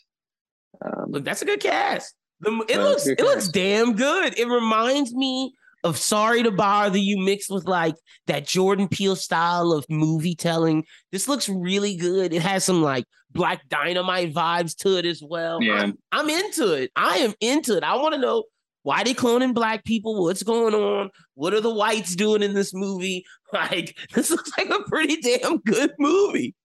Um, 0.82 1.10
Look, 1.10 1.24
that's 1.24 1.42
a 1.42 1.44
good 1.44 1.60
cast. 1.60 2.14
The, 2.40 2.50
it 2.68 2.78
looks 2.78 3.06
it 3.06 3.18
cast. 3.18 3.28
looks 3.28 3.48
damn 3.48 3.94
good. 3.94 4.38
It 4.38 4.48
reminds 4.48 5.14
me 5.14 5.54
of 5.86 5.96
Sorry 5.96 6.42
to 6.42 6.50
Bother 6.50 6.98
You 6.98 7.16
mixed 7.18 7.50
with 7.50 7.64
like 7.64 7.94
that 8.26 8.46
Jordan 8.46 8.88
Peele 8.88 9.16
style 9.16 9.72
of 9.72 9.86
movie 9.88 10.34
telling. 10.34 10.84
This 11.12 11.28
looks 11.28 11.48
really 11.48 11.96
good. 11.96 12.32
It 12.32 12.42
has 12.42 12.64
some 12.64 12.82
like 12.82 13.04
Black 13.30 13.68
Dynamite 13.68 14.34
vibes 14.34 14.76
to 14.78 14.98
it 14.98 15.06
as 15.06 15.22
well. 15.22 15.62
Yeah. 15.62 15.74
I'm, 15.74 15.98
I'm 16.10 16.28
into 16.28 16.72
it. 16.72 16.90
I 16.96 17.18
am 17.18 17.34
into 17.40 17.76
it. 17.76 17.84
I 17.84 17.96
want 17.96 18.14
to 18.14 18.20
know 18.20 18.44
why 18.82 19.04
they 19.04 19.14
cloning 19.14 19.54
black 19.54 19.84
people? 19.84 20.24
What's 20.24 20.42
going 20.42 20.74
on? 20.74 21.10
What 21.34 21.54
are 21.54 21.60
the 21.60 21.72
whites 21.72 22.16
doing 22.16 22.42
in 22.42 22.54
this 22.54 22.74
movie? 22.74 23.24
Like, 23.52 23.96
this 24.12 24.28
looks 24.28 24.50
like 24.58 24.68
a 24.70 24.82
pretty 24.88 25.20
damn 25.20 25.58
good 25.58 25.92
movie. 26.00 26.56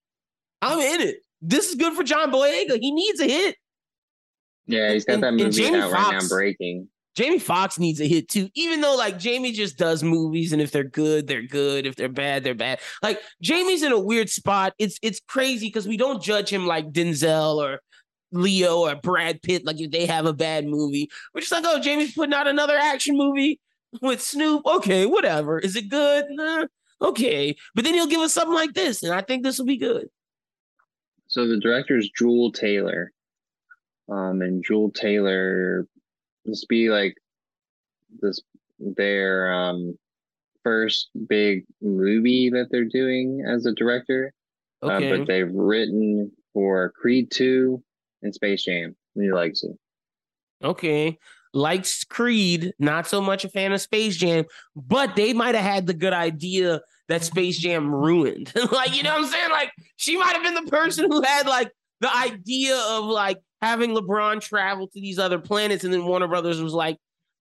I'm 0.64 0.80
in 0.80 1.08
it. 1.08 1.18
This 1.44 1.70
is 1.70 1.76
good 1.76 1.94
for 1.94 2.02
John 2.02 2.32
Boyega. 2.32 2.80
He 2.82 2.92
needs 2.92 3.20
a 3.20 3.26
hit. 3.26 3.56
Yeah, 4.66 4.92
he's 4.92 5.06
got 5.06 5.22
that 5.22 5.36
movie 5.36 5.68
out 5.68 5.92
Fox, 5.92 5.94
right 5.94 6.22
now, 6.24 6.28
Breaking. 6.28 6.90
Jamie 7.16 7.40
Foxx 7.40 7.78
needs 7.78 8.00
a 8.00 8.08
hit 8.08 8.30
too, 8.30 8.50
even 8.56 8.80
though 8.80 8.96
like 8.96 9.20
Jamie 9.20 9.52
just 9.52 9.78
does 9.78 10.02
movies, 10.04 10.54
and 10.54 10.62
if 10.62 10.72
they're 10.72 10.84
good, 10.84 11.28
they're 11.28 11.46
good. 11.46 11.86
If 11.86 11.96
they're 11.96 12.10
bad, 12.10 12.44
they're 12.44 12.56
bad. 12.56 12.80
Like 13.04 13.20
Jamie's 13.42 13.84
in 13.84 13.92
a 13.92 14.00
weird 14.00 14.30
spot. 14.30 14.74
It's 14.80 14.98
it's 15.02 15.20
crazy 15.28 15.68
because 15.68 15.88
we 15.88 15.98
don't 15.98 16.24
judge 16.24 16.50
him 16.50 16.66
like 16.66 16.92
Denzel 16.92 17.56
or 17.58 17.82
Leo 18.32 18.88
or 18.88 18.96
Brad 18.96 19.42
Pitt. 19.42 19.66
Like 19.66 19.80
if 19.80 19.92
they 19.92 20.06
have 20.06 20.26
a 20.26 20.34
bad 20.34 20.66
movie, 20.66 21.10
we're 21.34 21.42
just 21.42 21.52
like, 21.52 21.66
oh, 21.68 21.80
Jamie's 21.80 22.14
putting 22.14 22.34
out 22.34 22.48
another 22.48 22.78
action 22.78 23.18
movie 23.18 23.60
with 24.02 24.22
Snoop. 24.22 24.66
Okay, 24.66 25.06
whatever. 25.06 25.60
Is 25.60 25.76
it 25.76 25.90
good? 25.90 26.26
Nah, 26.30 26.66
okay, 27.02 27.56
but 27.76 27.84
then 27.84 27.94
he'll 27.94 28.08
give 28.08 28.22
us 28.22 28.34
something 28.34 28.56
like 28.56 28.74
this, 28.74 29.04
and 29.04 29.14
I 29.14 29.22
think 29.22 29.44
this 29.44 29.60
will 29.60 29.66
be 29.66 29.78
good. 29.78 30.08
So 31.28 31.46
the 31.48 31.60
director 31.60 31.98
is 31.98 32.10
Juel 32.20 32.54
Taylor, 32.54 33.12
um, 34.10 34.42
and 34.42 34.66
Juel 34.66 34.94
Taylor 34.94 35.88
this 36.46 36.66
be 36.66 36.90
like 36.90 37.16
this 38.22 38.42
their 38.80 39.52
um 39.54 39.98
first 40.64 41.10
big 41.28 41.66
movie 41.82 42.50
that 42.50 42.68
they're 42.72 42.86
doing 42.86 43.44
as 43.48 43.66
a 43.66 43.74
director. 43.74 44.34
Okay. 44.84 45.12
Uh, 45.12 45.18
but 45.18 45.28
they've 45.28 45.52
written 45.52 46.32
for 46.54 46.92
Creed 46.92 47.32
2 47.32 47.82
and 48.22 48.34
Space 48.34 48.64
Jam, 48.64 48.96
He 49.16 49.32
likes 49.32 49.64
it. 49.64 49.76
Okay. 50.64 51.18
Likes 51.54 52.04
Creed, 52.04 52.74
not 52.80 53.08
so 53.08 53.22
much 53.22 53.44
a 53.44 53.50
fan 53.50 53.74
of 53.74 53.82
Space 53.82 54.18
Jam, 54.18 54.46
but 54.76 55.16
they 55.16 55.34
might 55.34 55.56
have 55.56 55.66
had 55.66 55.88
the 55.88 55.94
good 55.94 56.14
idea 56.14 56.82
that 57.10 57.24
Space 57.24 57.58
Jam 57.58 57.94
ruined. 57.94 58.54
like, 58.72 58.96
you 58.96 59.04
know 59.04 59.14
what 59.14 59.26
I'm 59.26 59.30
saying? 59.30 59.52
Like, 59.52 59.72
she 59.98 60.18
might 60.18 60.34
have 60.34 60.44
been 60.44 60.64
the 60.64 60.72
person 60.72 61.12
who 61.12 61.22
had 61.22 61.48
like 61.48 61.72
the 62.00 62.16
idea 62.16 62.78
of 62.78 63.06
like 63.06 63.38
having 63.62 63.92
LeBron 63.92 64.42
travel 64.42 64.88
to 64.88 65.02
these 65.02 65.20
other 65.20 65.40
planets, 65.40 65.84
and 65.84 65.94
then 65.94 66.06
Warner 66.06 66.28
Brothers 66.28 66.62
was 66.62 66.74
like, 66.74 66.98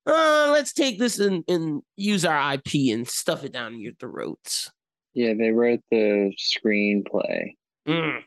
uh, 0.06 0.50
let's 0.52 0.72
take 0.72 0.98
this 0.98 1.18
and, 1.18 1.44
and 1.48 1.82
use 1.96 2.24
our 2.24 2.54
IP 2.54 2.92
and 2.92 3.06
stuff 3.06 3.44
it 3.44 3.52
down 3.52 3.80
your 3.80 3.92
throats. 4.00 4.70
Yeah, 5.14 5.34
they 5.34 5.50
wrote 5.50 5.80
the 5.90 6.32
screenplay. 6.38 7.54
Mm. 7.86 8.20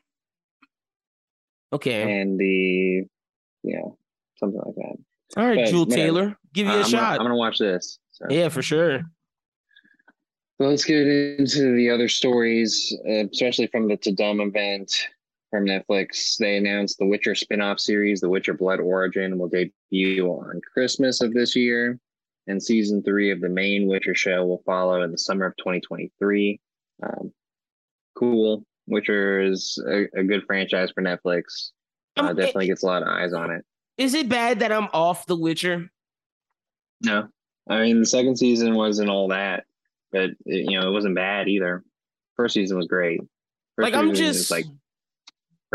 Okay. 1.71 2.21
And 2.21 2.39
the, 2.39 3.03
yeah, 3.63 3.82
something 4.38 4.62
like 4.65 4.75
that. 4.75 4.95
All 5.36 5.47
right, 5.47 5.67
Juel 5.67 5.89
Taylor, 5.89 6.38
give 6.53 6.67
you 6.67 6.73
a 6.73 6.79
I'm 6.79 6.84
shot. 6.84 6.91
Gonna, 6.91 7.12
I'm 7.12 7.25
gonna 7.25 7.36
watch 7.36 7.58
this. 7.58 7.97
So. 8.12 8.25
Yeah, 8.29 8.49
for 8.49 8.62
sure. 8.62 9.01
So 10.60 10.67
let's 10.67 10.86
get 10.86 11.08
into 11.08 11.75
the 11.75 11.89
other 11.89 12.08
stories, 12.08 12.95
uh, 13.08 13.25
especially 13.32 13.67
from 13.67 13.88
the 13.88 13.97
Tudum 13.97 14.45
event 14.47 15.08
from 15.53 15.67
Netflix. 15.67 16.35
They 16.37 16.57
announced 16.57 16.97
the 16.97 17.05
Witcher 17.05 17.35
spin-off 17.35 17.79
series, 17.79 18.19
The 18.19 18.29
Witcher 18.29 18.55
Blood 18.55 18.79
Origin, 18.79 19.37
will 19.37 19.49
debut 19.49 20.25
on 20.27 20.59
Christmas 20.73 21.21
of 21.21 21.31
this 21.31 21.55
year. 21.55 21.99
And 22.47 22.61
season 22.61 23.03
three 23.03 23.29
of 23.29 23.39
the 23.39 23.49
main 23.49 23.87
Witcher 23.87 24.15
show 24.15 24.43
will 24.47 24.63
follow 24.65 25.03
in 25.03 25.11
the 25.11 25.17
summer 25.17 25.45
of 25.45 25.55
2023. 25.57 26.59
Um, 27.03 27.31
cool. 28.17 28.65
Witcher 28.87 29.41
is 29.41 29.77
a, 29.87 30.05
a, 30.17 30.23
good 30.23 30.43
franchise 30.47 30.89
for 30.89 31.03
Netflix. 31.03 31.69
Uh, 32.17 32.29
um, 32.29 32.35
definitely 32.35 32.65
it, 32.65 32.69
gets 32.69 32.81
a 32.81 32.87
lot 32.87 33.03
of 33.03 33.07
eyes 33.07 33.31
on 33.31 33.51
it. 33.51 33.63
Is 33.99 34.15
it 34.15 34.27
bad 34.27 34.59
that 34.61 34.71
I'm 34.71 34.89
off 34.91 35.27
The 35.27 35.35
Witcher? 35.35 35.87
No. 37.01 37.27
I 37.69 37.83
mean, 37.83 37.99
the 37.99 38.07
second 38.07 38.37
season 38.37 38.73
wasn't 38.73 39.11
all 39.11 39.27
that, 39.27 39.65
but 40.11 40.31
it, 40.47 40.71
you 40.71 40.79
know, 40.79 40.89
it 40.89 40.93
wasn't 40.93 41.13
bad 41.13 41.47
either. 41.47 41.83
First 42.37 42.55
season 42.55 42.75
was 42.75 42.87
great. 42.87 43.21
First 43.75 43.83
like 43.83 43.93
I'm 43.93 44.15
just 44.15 44.49
like 44.49 44.65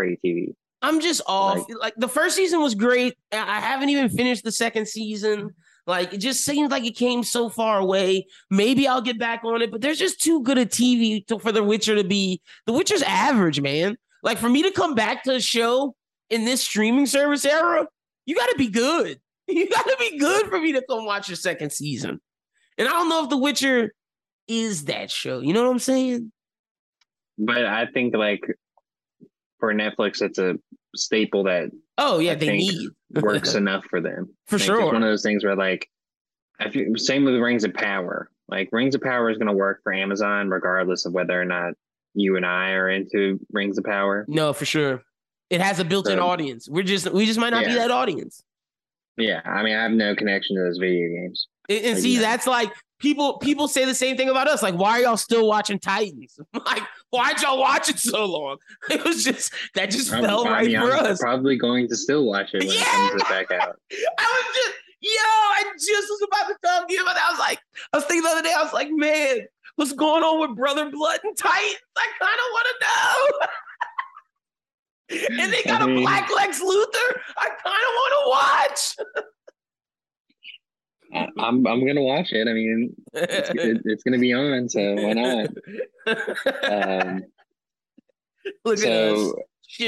TV. 0.06 0.54
I'm 0.80 1.00
just 1.00 1.22
off. 1.26 1.56
Like, 1.56 1.78
like, 1.80 1.94
the 1.96 2.08
first 2.08 2.36
season 2.36 2.60
was 2.60 2.74
great. 2.74 3.16
I 3.32 3.60
haven't 3.60 3.88
even 3.88 4.08
finished 4.08 4.44
the 4.44 4.52
second 4.52 4.86
season. 4.86 5.50
Like 5.88 6.12
it 6.12 6.18
just 6.18 6.44
seems 6.44 6.70
like 6.70 6.84
it 6.84 6.96
came 6.96 7.24
so 7.24 7.48
far 7.48 7.78
away. 7.78 8.26
Maybe 8.50 8.86
I'll 8.86 9.00
get 9.00 9.18
back 9.18 9.42
on 9.42 9.62
it, 9.62 9.72
but 9.72 9.80
there's 9.80 9.98
just 9.98 10.20
too 10.20 10.42
good 10.42 10.58
a 10.58 10.66
TV 10.66 11.26
to, 11.28 11.38
for 11.38 11.50
The 11.50 11.64
Witcher 11.64 11.96
to 11.96 12.04
be. 12.04 12.42
The 12.66 12.74
Witcher's 12.74 13.02
average, 13.02 13.62
man. 13.62 13.96
Like 14.22 14.36
for 14.36 14.50
me 14.50 14.62
to 14.64 14.70
come 14.70 14.94
back 14.94 15.22
to 15.24 15.36
a 15.36 15.40
show 15.40 15.94
in 16.28 16.44
this 16.44 16.60
streaming 16.60 17.06
service 17.06 17.46
era, 17.46 17.86
you 18.26 18.36
got 18.36 18.50
to 18.50 18.56
be 18.56 18.68
good. 18.68 19.18
You 19.50 19.66
got 19.66 19.86
to 19.86 19.96
be 19.98 20.18
good 20.18 20.48
for 20.48 20.60
me 20.60 20.72
to 20.74 20.82
come 20.86 21.06
watch 21.06 21.30
your 21.30 21.36
second 21.36 21.72
season. 21.72 22.20
And 22.76 22.86
I 22.86 22.90
don't 22.90 23.08
know 23.08 23.24
if 23.24 23.30
The 23.30 23.38
Witcher 23.38 23.94
is 24.46 24.84
that 24.84 25.10
show. 25.10 25.40
You 25.40 25.54
know 25.54 25.62
what 25.62 25.70
I'm 25.70 25.78
saying? 25.78 26.30
But 27.38 27.64
I 27.64 27.86
think 27.86 28.14
like 28.14 28.42
for 29.58 29.72
Netflix, 29.74 30.22
it's 30.22 30.38
a 30.38 30.58
staple 30.96 31.44
that 31.44 31.70
oh 31.98 32.18
yeah 32.18 32.32
I 32.32 32.36
they 32.36 32.56
need 32.58 32.88
works 33.20 33.54
enough 33.54 33.84
for 33.84 34.00
them 34.00 34.34
for 34.46 34.56
like, 34.56 34.66
sure. 34.66 34.80
It's 34.80 34.86
one 34.86 34.96
of 34.96 35.02
those 35.02 35.22
things 35.22 35.44
where 35.44 35.56
like 35.56 35.88
I 36.60 36.70
feel 36.70 36.96
same 36.96 37.24
with 37.24 37.34
Rings 37.34 37.64
of 37.64 37.74
Power. 37.74 38.30
Like 38.48 38.68
Rings 38.72 38.94
of 38.94 39.02
Power 39.02 39.30
is 39.30 39.38
going 39.38 39.48
to 39.48 39.52
work 39.52 39.80
for 39.82 39.92
Amazon 39.92 40.48
regardless 40.48 41.06
of 41.06 41.12
whether 41.12 41.40
or 41.40 41.44
not 41.44 41.74
you 42.14 42.36
and 42.36 42.46
I 42.46 42.70
are 42.70 42.88
into 42.88 43.38
Rings 43.52 43.78
of 43.78 43.84
Power. 43.84 44.24
No, 44.28 44.52
for 44.52 44.64
sure. 44.64 45.02
It 45.50 45.60
has 45.60 45.78
a 45.78 45.84
built-in 45.84 46.18
so, 46.18 46.26
audience. 46.26 46.68
We're 46.68 46.84
just 46.84 47.10
we 47.10 47.26
just 47.26 47.38
might 47.38 47.50
not 47.50 47.62
yeah. 47.62 47.68
be 47.68 47.74
that 47.74 47.90
audience. 47.90 48.42
Yeah, 49.16 49.40
I 49.44 49.62
mean, 49.62 49.74
I 49.74 49.82
have 49.82 49.92
no 49.92 50.14
connection 50.14 50.56
to 50.56 50.62
those 50.62 50.78
video 50.78 51.08
games. 51.08 51.48
And, 51.68 51.84
and 51.84 51.98
see, 51.98 52.18
that's 52.18 52.46
like 52.46 52.72
people 52.98 53.38
people 53.38 53.68
say 53.68 53.84
the 53.84 53.94
same 53.94 54.16
thing 54.16 54.28
about 54.28 54.48
us. 54.48 54.60
Like, 54.62 54.74
why 54.74 54.92
are 54.92 55.00
y'all 55.00 55.16
still 55.16 55.46
watching 55.46 55.78
Titans? 55.78 56.38
like, 56.66 56.82
why'd 57.10 57.40
y'all 57.40 57.58
watch 57.58 57.88
it 57.88 57.98
so 57.98 58.24
long? 58.24 58.58
It 58.90 59.04
was 59.04 59.24
just 59.24 59.52
that 59.74 59.90
just 59.90 60.12
um, 60.12 60.24
fell 60.24 60.44
right 60.44 60.66
mean, 60.66 60.80
for 60.80 60.92
I'm 60.92 61.06
us. 61.06 61.20
Probably 61.20 61.56
going 61.56 61.88
to 61.88 61.96
still 61.96 62.24
watch 62.24 62.50
it 62.54 62.64
when 62.64 62.76
yeah! 62.76 62.82
it 62.82 63.10
comes 63.10 63.22
back 63.24 63.50
out. 63.50 63.80
I 64.18 64.22
was 64.22 64.44
just 64.54 64.74
yo, 65.00 65.10
I 65.10 65.64
just 65.74 66.08
was 66.08 66.26
about 66.26 66.48
to 66.48 66.56
tell 66.64 66.84
you 66.88 67.02
about 67.02 67.14
that. 67.14 67.26
I 67.28 67.30
was 67.30 67.38
like, 67.38 67.60
I 67.92 67.98
was 67.98 68.06
thinking 68.06 68.24
the 68.24 68.30
other 68.30 68.42
day, 68.42 68.52
I 68.56 68.62
was 68.62 68.72
like, 68.72 68.88
man, 68.90 69.46
what's 69.76 69.92
going 69.92 70.24
on 70.24 70.40
with 70.40 70.56
Brother 70.56 70.90
Blood 70.90 71.20
and 71.22 71.36
Titans? 71.36 71.76
I 71.96 72.08
kind 72.18 72.34
of 72.34 72.50
want 72.52 72.66
to 72.68 72.74
know. 72.84 73.28
and 75.44 75.52
they 75.52 75.62
got 75.62 75.82
I 75.82 75.86
mean, 75.86 75.98
a 75.98 76.00
black 76.00 76.28
Lex 76.34 76.60
Luthor. 76.60 77.20
I 77.36 77.48
kind 77.48 77.84
of 77.88 77.94
want 77.94 78.12
to 78.14 78.28
watch. 78.28 78.96
I, 81.38 81.48
am 81.48 81.66
I'm 81.66 81.86
gonna 81.86 82.02
watch 82.02 82.32
it. 82.32 82.48
I 82.48 82.52
mean, 82.52 82.94
it's, 83.14 83.50
it, 83.50 83.82
it's 83.84 84.02
gonna 84.02 84.18
be 84.18 84.32
on, 84.32 84.68
so 84.68 84.94
why 84.94 85.12
not? 85.12 85.48
Um, 86.64 87.24
Look 88.64 88.78
so 88.78 89.34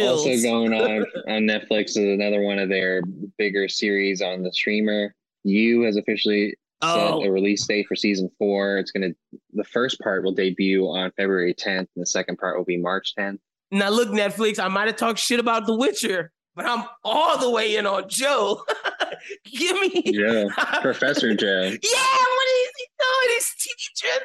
also 0.03 0.43
going 0.43 0.75
on 0.75 1.07
on 1.29 1.43
Netflix 1.43 1.91
is 1.91 1.97
another 1.97 2.43
one 2.43 2.59
of 2.59 2.69
their 2.69 3.03
bigger 3.39 3.69
series 3.69 4.23
on 4.23 4.43
the 4.43 4.53
streamer. 4.53 5.15
You 5.45 5.83
has 5.83 5.97
officially 5.97 6.57
oh. 6.83 7.21
set 7.21 7.29
a 7.29 7.33
release 7.33 7.67
date 7.67 7.87
for 7.89 7.97
season 7.97 8.31
four. 8.39 8.79
It's 8.79 8.91
gonna 8.91 9.11
the 9.53 9.65
first 9.65 10.01
part 10.01 10.23
will 10.23 10.33
debut 10.33 10.87
on 10.87 11.11
February 11.17 11.55
10th, 11.55 11.79
and 11.79 11.89
the 11.97 12.07
second 12.07 12.37
part 12.39 12.57
will 12.57 12.65
be 12.65 12.77
March 12.77 13.15
10th. 13.19 13.39
Now 13.71 13.89
look, 13.89 14.09
Netflix, 14.09 14.59
I 14.59 14.69
might 14.69 14.89
have 14.89 14.97
talked 14.97 15.19
shit 15.19 15.41
about 15.41 15.67
The 15.67 15.77
Witcher, 15.77 16.33
but 16.61 16.69
I'm 16.71 16.85
all 17.05 17.39
the 17.39 17.51
way 17.51 17.77
in 17.77 17.87
on 17.87 18.09
Joe. 18.09 18.63
Give 19.45 19.81
me 19.81 20.13
Joe, 20.13 20.49
Professor 20.83 21.35
Joe. 21.37 21.63
Yeah, 21.63 21.71
what 21.71 22.49
is 22.53 22.73
he 22.77 22.87
doing? 22.99 23.29
He's 23.29 23.55
teaching. 23.59 24.21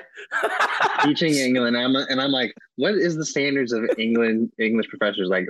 teaching 1.04 1.46
England. 1.46 1.78
I'm 1.78 1.96
and 1.96 2.20
I'm 2.22 2.32
like, 2.32 2.54
what 2.76 2.96
is 2.96 3.16
the 3.16 3.26
standards 3.26 3.72
of 3.72 3.84
England 3.98 4.52
English 4.60 4.88
professors 4.90 5.30
like? 5.30 5.48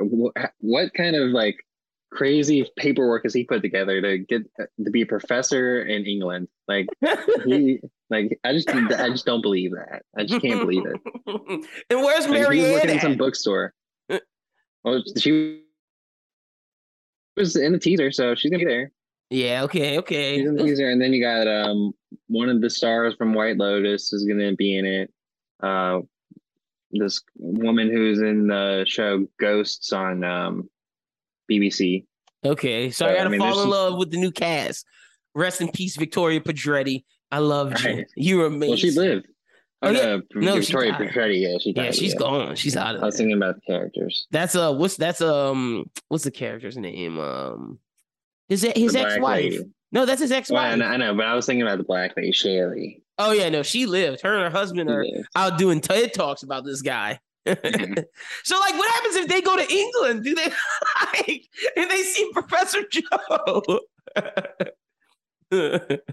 What 0.60 0.94
kind 0.94 1.16
of 1.16 1.30
like 1.30 1.56
crazy 2.12 2.70
paperwork 2.78 3.24
has 3.24 3.34
he 3.34 3.44
put 3.46 3.62
together 3.62 4.02
to 4.02 4.20
get 4.20 4.44
to 4.58 4.92
be 4.92 5.02
a 5.02 5.08
professor 5.08 5.82
in 5.82 6.06
England? 6.06 6.48
Like 6.68 6.86
he, 7.46 7.80
like 8.12 8.40
I 8.44 8.54
just 8.54 8.70
I 8.70 9.10
just 9.10 9.26
don't 9.26 9.42
believe 9.42 9.72
that. 9.72 10.04
I 10.16 10.24
just 10.24 10.42
can't 10.42 10.60
believe 10.60 10.84
it. 10.86 11.02
and 11.90 12.04
where's 12.04 12.28
like, 12.28 12.42
Marianne? 12.42 12.74
working 12.74 12.90
in 12.92 13.00
some 13.00 13.18
bookstore. 13.18 13.74
well, 14.84 15.04
she 15.18 15.65
was 17.36 17.56
in 17.56 17.74
the 17.74 17.80
teaser, 17.80 18.12
so 18.12 18.36
she's 18.36 18.52
gonna 18.52 18.64
be 18.64 18.70
there. 18.70 18.92
Yeah, 19.30 19.64
okay, 19.64 19.98
okay. 20.00 20.38
She's 20.38 20.48
in 20.48 20.56
the 20.56 20.64
teaser, 20.64 20.90
and 20.90 21.02
then 21.02 21.14
you 21.14 21.24
got 21.24 21.48
um 21.48 21.94
one 22.28 22.50
of 22.50 22.62
the 22.62 22.70
stars 22.70 23.16
from 23.16 23.34
White 23.34 23.58
Lotus 23.58 24.14
is 24.14 24.26
gonna 24.26 24.54
be 24.56 24.78
in 24.78 24.86
it. 24.86 25.12
Uh, 25.62 26.02
this 26.92 27.22
woman 27.38 27.90
who's 27.90 28.20
in 28.20 28.48
the 28.48 28.86
show 28.88 29.26
Ghosts 29.40 29.92
on 29.94 30.24
um 30.24 30.70
BBC. 31.52 32.06
Okay, 32.46 32.92
so, 32.92 33.06
so 33.06 33.12
I 33.12 33.16
gotta 33.16 33.26
I 33.26 33.30
mean, 33.30 33.40
fall 33.40 33.62
in 33.64 33.70
love 33.70 33.98
with 33.98 34.12
the 34.12 34.18
new 34.18 34.32
cast. 34.32 34.86
Rest 35.34 35.62
in 35.62 35.70
peace, 35.70 35.98
Victoria 35.98 36.40
Pedretti. 36.40 37.04
I 37.32 37.40
loved 37.40 37.84
right. 37.84 38.06
you. 38.16 38.36
You 38.36 38.38
were 38.38 38.46
amazing. 38.46 38.70
Well, 38.70 38.78
she 38.78 38.92
lived. 38.92 39.28
Oh, 39.86 39.92
yeah. 39.92 40.18
no, 40.34 40.56
Victoria. 40.56 40.98
Yeah, 41.00 41.58
she 41.60 41.74
died. 41.74 41.86
Yeah, 41.86 41.92
she's 41.92 42.14
yeah. 42.14 42.20
gone. 42.20 42.56
She's 42.56 42.76
out 42.76 42.96
of. 42.96 43.04
I 43.04 43.06
was 43.06 43.18
thinking 43.18 43.36
about 43.36 43.56
the 43.56 43.62
characters. 43.62 44.28
That's 44.32 44.56
uh, 44.56 44.74
what's 44.74 44.98
that's 44.98 45.22
um, 45.22 45.90
what's 46.08 46.24
the 46.24 46.32
character's 46.32 46.78
name? 46.78 47.20
Um, 47.20 47.80
his 48.50 48.64
his 48.76 48.96
ex 48.96 49.20
wife. 49.20 49.60
No, 49.92 50.06
that's 50.06 50.22
his 50.22 50.32
ex 50.32 50.50
wife. 50.50 50.78
Well, 50.78 50.92
I, 50.92 50.98
know, 50.98 51.14
but 51.16 51.26
I 51.26 51.36
was 51.36 51.46
thinking 51.46 51.62
about 51.62 51.78
the 51.78 51.84
black 51.84 52.18
lady, 52.18 52.32
Shaylee. 52.32 53.02
Oh 53.18 53.32
yeah, 53.32 53.50
no, 53.50 53.64
she 53.64 53.86
lived. 53.86 54.22
Her 54.22 54.34
and 54.34 54.44
her 54.44 54.50
husband 54.50 54.90
are 54.90 55.06
out 55.36 55.58
doing 55.58 55.82
TED 55.82 56.14
talks 56.14 56.44
about 56.44 56.66
this 56.66 56.82
guy. 56.82 57.20
Mm-hmm. 57.46 57.94
so, 58.44 58.60
like, 58.60 58.74
what 58.74 58.92
happens 58.92 59.16
if 59.16 59.28
they 59.28 59.42
go 59.42 59.56
to 59.56 59.72
England? 59.72 60.24
Do 60.24 60.36
they 60.36 60.48
like? 61.06 61.48
And 61.78 61.90
they 61.90 62.02
see 62.02 62.30
Professor 62.34 62.82
Joe? 62.90 63.80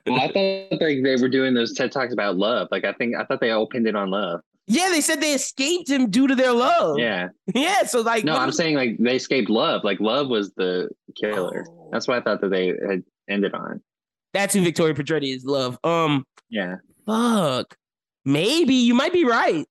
well, 0.06 0.20
I 0.20 0.28
thought 0.70 0.80
like 0.80 1.02
they 1.02 1.16
were 1.20 1.28
doing 1.28 1.54
those 1.54 1.72
TED 1.72 1.92
talks 1.92 2.12
about 2.12 2.36
love. 2.36 2.68
Like 2.70 2.84
I 2.84 2.92
think 2.92 3.14
I 3.16 3.24
thought 3.24 3.40
they 3.40 3.50
all 3.50 3.66
pinned 3.66 3.86
it 3.86 3.96
on 3.96 4.10
love. 4.10 4.40
Yeah, 4.68 4.90
they 4.90 5.00
said 5.00 5.20
they 5.20 5.32
escaped 5.34 5.90
him 5.90 6.08
due 6.08 6.26
to 6.28 6.34
their 6.36 6.52
love. 6.52 6.98
Yeah. 6.98 7.28
Yeah. 7.54 7.82
So 7.84 8.00
like 8.00 8.24
No, 8.24 8.36
I'm 8.36 8.52
saying 8.52 8.76
like 8.76 8.96
they 8.98 9.16
escaped 9.16 9.50
love. 9.50 9.82
Like 9.84 9.98
love 10.00 10.28
was 10.28 10.52
the 10.54 10.88
killer. 11.20 11.64
Oh. 11.68 11.88
That's 11.92 12.06
what 12.06 12.16
I 12.16 12.20
thought 12.20 12.40
that 12.42 12.50
they 12.50 12.68
had 12.68 13.02
ended 13.28 13.54
on. 13.54 13.82
that's 14.32 14.54
who 14.54 14.62
Victoria 14.62 14.94
portrayed 14.94 15.24
is 15.24 15.44
love. 15.44 15.78
Um 15.84 16.24
Yeah. 16.48 16.76
fuck. 17.06 17.74
Maybe 18.24 18.74
you 18.74 18.94
might 18.94 19.12
be 19.12 19.24
right. 19.24 19.66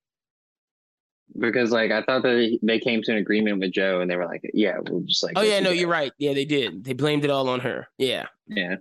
Because 1.40 1.72
like 1.72 1.92
I 1.92 2.02
thought 2.04 2.24
that 2.24 2.60
they 2.62 2.78
came 2.80 3.02
to 3.04 3.12
an 3.14 3.18
agreement 3.18 3.62
with 3.62 3.72
Joe 3.72 4.02
and 4.02 4.12
they 4.12 4.18
were 4.18 4.26
like, 4.26 4.42
yeah, 4.54 4.78
we'll 4.90 5.02
just 5.02 5.24
like 5.24 5.34
Oh 5.38 5.42
yeah, 5.42 5.62
no, 5.62 5.70
you're 5.72 5.88
right. 5.88 6.12
Yeah, 6.18 6.34
they 6.34 6.44
did. 6.44 6.84
They 6.84 6.92
blamed 6.92 7.24
it 7.24 7.32
all 7.32 7.48
on 7.48 7.62
her. 7.62 7.88
Yeah. 7.98 8.26
Yeah. 8.48 8.76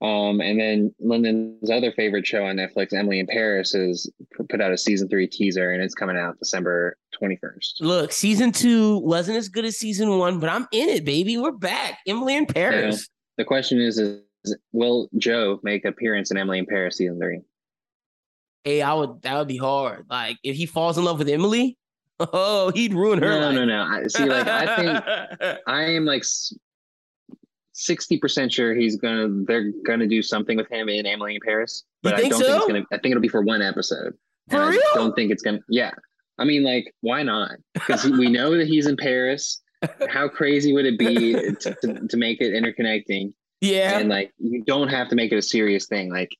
Um, 0.00 0.40
and 0.40 0.60
then 0.60 0.94
Lyndon's 1.00 1.70
other 1.70 1.90
favorite 1.90 2.24
show 2.24 2.44
on 2.44 2.56
Netflix, 2.56 2.92
Emily 2.92 3.18
in 3.18 3.26
Paris, 3.26 3.74
is 3.74 4.08
put 4.48 4.60
out 4.60 4.72
a 4.72 4.78
season 4.78 5.08
three 5.08 5.26
teaser, 5.26 5.72
and 5.72 5.82
it's 5.82 5.94
coming 5.94 6.16
out 6.16 6.38
December 6.38 6.96
twenty 7.12 7.36
first. 7.36 7.78
Look, 7.80 8.12
season 8.12 8.52
two 8.52 8.98
wasn't 8.98 9.38
as 9.38 9.48
good 9.48 9.64
as 9.64 9.76
season 9.76 10.16
one, 10.18 10.38
but 10.38 10.50
I'm 10.50 10.68
in 10.70 10.88
it, 10.88 11.04
baby. 11.04 11.36
We're 11.36 11.50
back. 11.50 11.98
Emily 12.06 12.36
in 12.36 12.46
Paris. 12.46 13.08
The 13.38 13.44
question 13.44 13.80
is, 13.80 13.98
is, 13.98 14.20
will 14.72 15.08
Joe 15.18 15.58
make 15.64 15.84
appearance 15.84 16.30
in 16.30 16.36
Emily 16.36 16.60
in 16.60 16.66
Paris 16.66 16.96
season 16.96 17.18
three? 17.18 17.40
Hey, 18.62 18.82
I 18.82 18.94
would 18.94 19.22
that 19.22 19.36
would 19.36 19.48
be 19.48 19.56
hard. 19.56 20.06
Like 20.08 20.36
if 20.44 20.54
he 20.54 20.66
falls 20.66 20.96
in 20.96 21.04
love 21.04 21.18
with 21.18 21.28
Emily, 21.28 21.76
oh, 22.20 22.70
he'd 22.70 22.94
ruin 22.94 23.20
her. 23.20 23.28
No, 23.28 23.46
life. 23.46 23.54
no, 23.56 23.64
no. 23.64 23.82
I 23.82 24.06
see. 24.06 24.24
Like 24.24 24.46
I 24.46 24.76
think 24.76 25.60
I 25.66 25.82
am 25.86 26.04
like 26.04 26.22
sixty 27.78 28.18
percent 28.18 28.52
sure 28.52 28.74
he's 28.74 28.96
gonna. 28.96 29.28
They're 29.46 29.72
gonna 29.86 30.06
do 30.06 30.22
something 30.22 30.56
with 30.56 30.70
him 30.70 30.88
in 30.88 31.06
Emily 31.06 31.34
in 31.34 31.40
Paris, 31.44 31.84
but 32.02 32.14
I 32.14 32.28
don't 32.28 32.30
think 32.30 32.44
it's 32.44 32.66
gonna. 32.66 32.84
I 32.92 32.98
think 32.98 33.12
it'll 33.12 33.20
be 33.20 33.28
for 33.28 33.42
one 33.42 33.62
episode. 33.62 34.14
For 34.50 34.56
And 34.56 34.70
real? 34.70 34.82
I 34.94 34.96
don't 34.96 35.14
think 35.14 35.30
it's 35.30 35.42
gonna. 35.42 35.60
Yeah. 35.68 35.92
I 36.40 36.44
mean, 36.44 36.62
like, 36.62 36.94
why 37.00 37.24
not? 37.24 37.56
Because 37.74 38.04
we 38.08 38.28
know 38.28 38.56
that 38.56 38.68
he's 38.68 38.86
in 38.86 38.96
Paris. 38.96 39.60
How 40.08 40.28
crazy 40.28 40.72
would 40.72 40.86
it 40.86 40.98
be 40.98 41.32
to, 41.34 41.74
to, 41.82 42.06
to 42.08 42.16
make 42.16 42.40
it 42.40 42.52
interconnecting? 42.52 43.32
yeah. 43.60 43.98
And 43.98 44.08
like, 44.08 44.32
you 44.38 44.62
don't 44.64 44.88
have 44.88 45.08
to 45.08 45.16
make 45.16 45.32
it 45.32 45.36
a 45.36 45.42
serious 45.42 45.86
thing. 45.86 46.12
Like, 46.12 46.30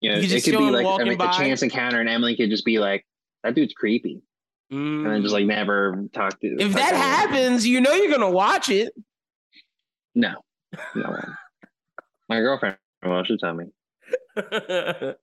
you 0.00 0.10
know, 0.10 0.18
You 0.18 0.36
it 0.36 0.44
could 0.44 0.58
be 0.58 0.70
like 0.70 0.86
I 0.86 1.04
mean, 1.04 1.20
a 1.20 1.32
chance 1.32 1.62
encounter, 1.62 2.00
and 2.00 2.08
Emily 2.08 2.36
could 2.36 2.48
just 2.50 2.64
be 2.64 2.78
like, 2.78 3.04
"That 3.42 3.54
dude's 3.54 3.74
creepy," 3.74 4.22
and 4.70 5.04
then 5.06 5.20
just 5.22 5.34
like 5.34 5.44
never 5.44 6.06
talk 6.14 6.40
to. 6.40 6.46
Mm. 6.46 6.60
if 6.60 6.72
talk 6.72 6.80
that 6.80 6.90
to 6.90 6.96
him. 6.96 7.02
happens, 7.02 7.66
you 7.66 7.80
know 7.82 7.92
you're 7.92 8.10
gonna 8.10 8.30
watch 8.30 8.70
it. 8.70 8.94
no, 10.14 10.36
no. 10.94 11.18
My 12.28 12.40
girlfriend, 12.40 12.76
well, 13.04 13.24
she'll 13.24 13.38
tell 13.38 13.54
me. 13.54 13.66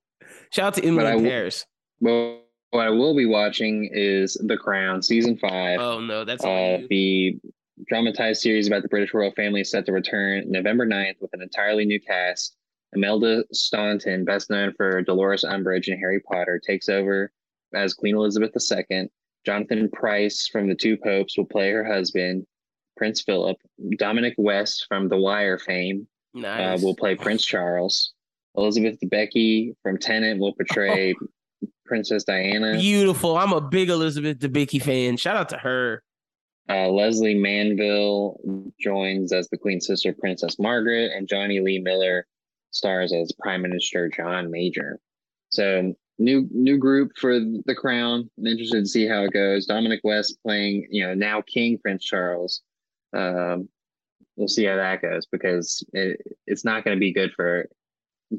Shout 0.52 0.66
out 0.66 0.74
to 0.74 0.84
Emily 0.84 0.96
But 1.04 1.06
I 1.06 1.10
in 1.12 1.16
w- 1.16 1.30
Paris. 1.30 1.64
Well, 2.00 2.40
what 2.70 2.86
I 2.86 2.90
will 2.90 3.16
be 3.16 3.26
watching 3.26 3.88
is 3.92 4.34
The 4.46 4.56
Crown 4.56 5.02
season 5.02 5.38
five. 5.38 5.80
Oh 5.80 6.00
no, 6.00 6.24
that's 6.24 6.44
Uh, 6.44 6.78
the 6.90 7.38
dramatized 7.86 8.42
series 8.42 8.66
about 8.66 8.82
the 8.82 8.88
British 8.88 9.14
royal 9.14 9.32
family 9.32 9.60
is 9.62 9.70
set 9.70 9.86
to 9.86 9.92
return 9.92 10.44
November 10.50 10.84
9th 10.86 11.14
with 11.20 11.32
an 11.32 11.42
entirely 11.42 11.84
new 11.84 12.00
cast. 12.00 12.56
Imelda 12.94 13.44
Staunton, 13.52 14.24
best 14.24 14.50
known 14.50 14.72
for 14.76 15.02
Dolores 15.02 15.44
Umbridge 15.44 15.88
and 15.88 15.98
Harry 15.98 16.20
Potter, 16.20 16.60
takes 16.64 16.88
over 16.88 17.30
as 17.74 17.94
Queen 17.94 18.16
Elizabeth 18.16 18.52
II. 18.90 19.08
Jonathan 19.46 19.88
Pryce 19.92 20.48
from 20.50 20.68
The 20.68 20.74
Two 20.74 20.96
Popes 20.96 21.36
will 21.38 21.44
play 21.46 21.70
her 21.70 21.84
husband, 21.84 22.46
Prince 22.98 23.22
Philip. 23.22 23.56
Dominic 23.96 24.34
West 24.36 24.86
from 24.88 25.08
The 25.08 25.16
Wire 25.16 25.58
fame 25.58 26.06
uh, 26.44 26.76
will 26.82 26.96
play 26.96 27.14
Prince 27.14 27.44
Charles. 27.44 28.12
Elizabeth 28.56 28.98
Debicki 29.00 29.74
from 29.82 29.98
Tenet 29.98 30.38
will 30.38 30.52
portray 30.52 31.14
Princess 31.86 32.24
Diana. 32.24 32.76
Beautiful. 32.76 33.38
I'm 33.38 33.52
a 33.52 33.60
big 33.60 33.88
Elizabeth 33.88 34.38
Debicki 34.38 34.82
fan. 34.82 35.16
Shout 35.16 35.36
out 35.36 35.48
to 35.50 35.58
her. 35.58 36.02
Uh, 36.68 36.88
Lesley 36.88 37.34
Manville 37.34 38.36
joins 38.78 39.32
as 39.32 39.48
the 39.48 39.56
Queen's 39.56 39.86
sister, 39.86 40.12
Princess 40.12 40.58
Margaret, 40.58 41.12
and 41.16 41.26
Jonny 41.26 41.60
Lee 41.60 41.78
Miller 41.78 42.26
stars 42.72 43.12
as 43.14 43.32
Prime 43.40 43.62
Minister 43.62 44.10
John 44.14 44.50
Major. 44.50 44.98
So 45.48 45.94
new 46.18 46.46
new 46.52 46.76
group 46.76 47.12
for 47.16 47.38
the 47.38 47.74
Crown. 47.74 48.28
I'm 48.38 48.46
interested 48.46 48.82
to 48.82 48.88
see 48.88 49.06
how 49.06 49.22
it 49.22 49.32
goes. 49.32 49.64
Dominic 49.64 50.00
West 50.04 50.38
playing, 50.44 50.88
you 50.90 51.06
know, 51.06 51.14
now 51.14 51.42
King 51.42 51.78
Prince 51.78 52.04
Charles. 52.04 52.60
Um, 53.12 53.68
we'll 54.36 54.48
see 54.48 54.64
how 54.64 54.76
that 54.76 55.02
goes 55.02 55.26
because 55.26 55.84
it, 55.92 56.20
it's 56.46 56.64
not 56.64 56.84
going 56.84 56.96
to 56.96 57.00
be 57.00 57.12
good 57.12 57.32
for 57.34 57.68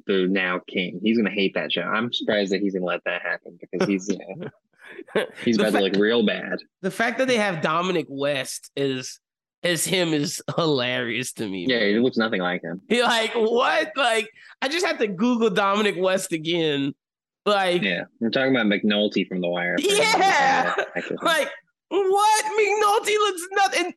the 0.06 0.28
now 0.28 0.60
King. 0.68 1.00
He's 1.04 1.18
going 1.18 1.30
to 1.30 1.36
hate 1.36 1.54
that 1.56 1.72
show. 1.72 1.82
I'm 1.82 2.12
surprised 2.14 2.52
that 2.52 2.62
he's 2.62 2.74
going 2.74 2.84
to 2.84 2.88
let 2.88 3.04
that 3.06 3.22
happen 3.22 3.60
because 3.60 3.88
he's 3.88 4.08
you 4.10 4.18
know, 4.18 5.26
he's 5.44 5.58
about 5.58 5.72
fa- 5.74 5.80
to 5.80 5.84
look 5.86 5.96
real 5.96 6.26
bad. 6.26 6.60
The 6.82 6.92
fact 6.92 7.18
that 7.18 7.28
they 7.28 7.38
have 7.38 7.62
Dominic 7.62 8.06
West 8.10 8.72
is 8.76 9.20
as 9.64 9.86
him 9.86 10.14
is 10.14 10.42
hilarious 10.56 11.34
to 11.34 11.48
me. 11.48 11.66
Yeah, 11.68 11.80
man. 11.80 11.90
he 11.90 12.00
looks 12.00 12.18
nothing 12.18 12.42
like 12.42 12.62
him. 12.62 12.82
You're 12.90 13.06
like, 13.06 13.34
what? 13.34 13.92
Like, 13.96 14.30
I 14.62 14.70
just 14.70 14.86
had 14.86 15.00
to 15.00 15.08
Google 15.08 15.50
Dominic 15.50 15.96
West 15.98 16.32
again. 16.32 16.94
Like, 17.46 17.82
Yeah, 17.82 18.04
we're 18.20 18.30
talking 18.30 18.56
about 18.56 18.68
McNulty 18.68 19.28
from 19.28 19.42
The 19.42 19.50
Wire. 19.50 19.76
Yeah! 19.80 20.76
like 21.22 21.50
what? 21.90 22.46
McNulty 22.46 23.14
looks 23.18 23.42
nothing. 23.52 23.94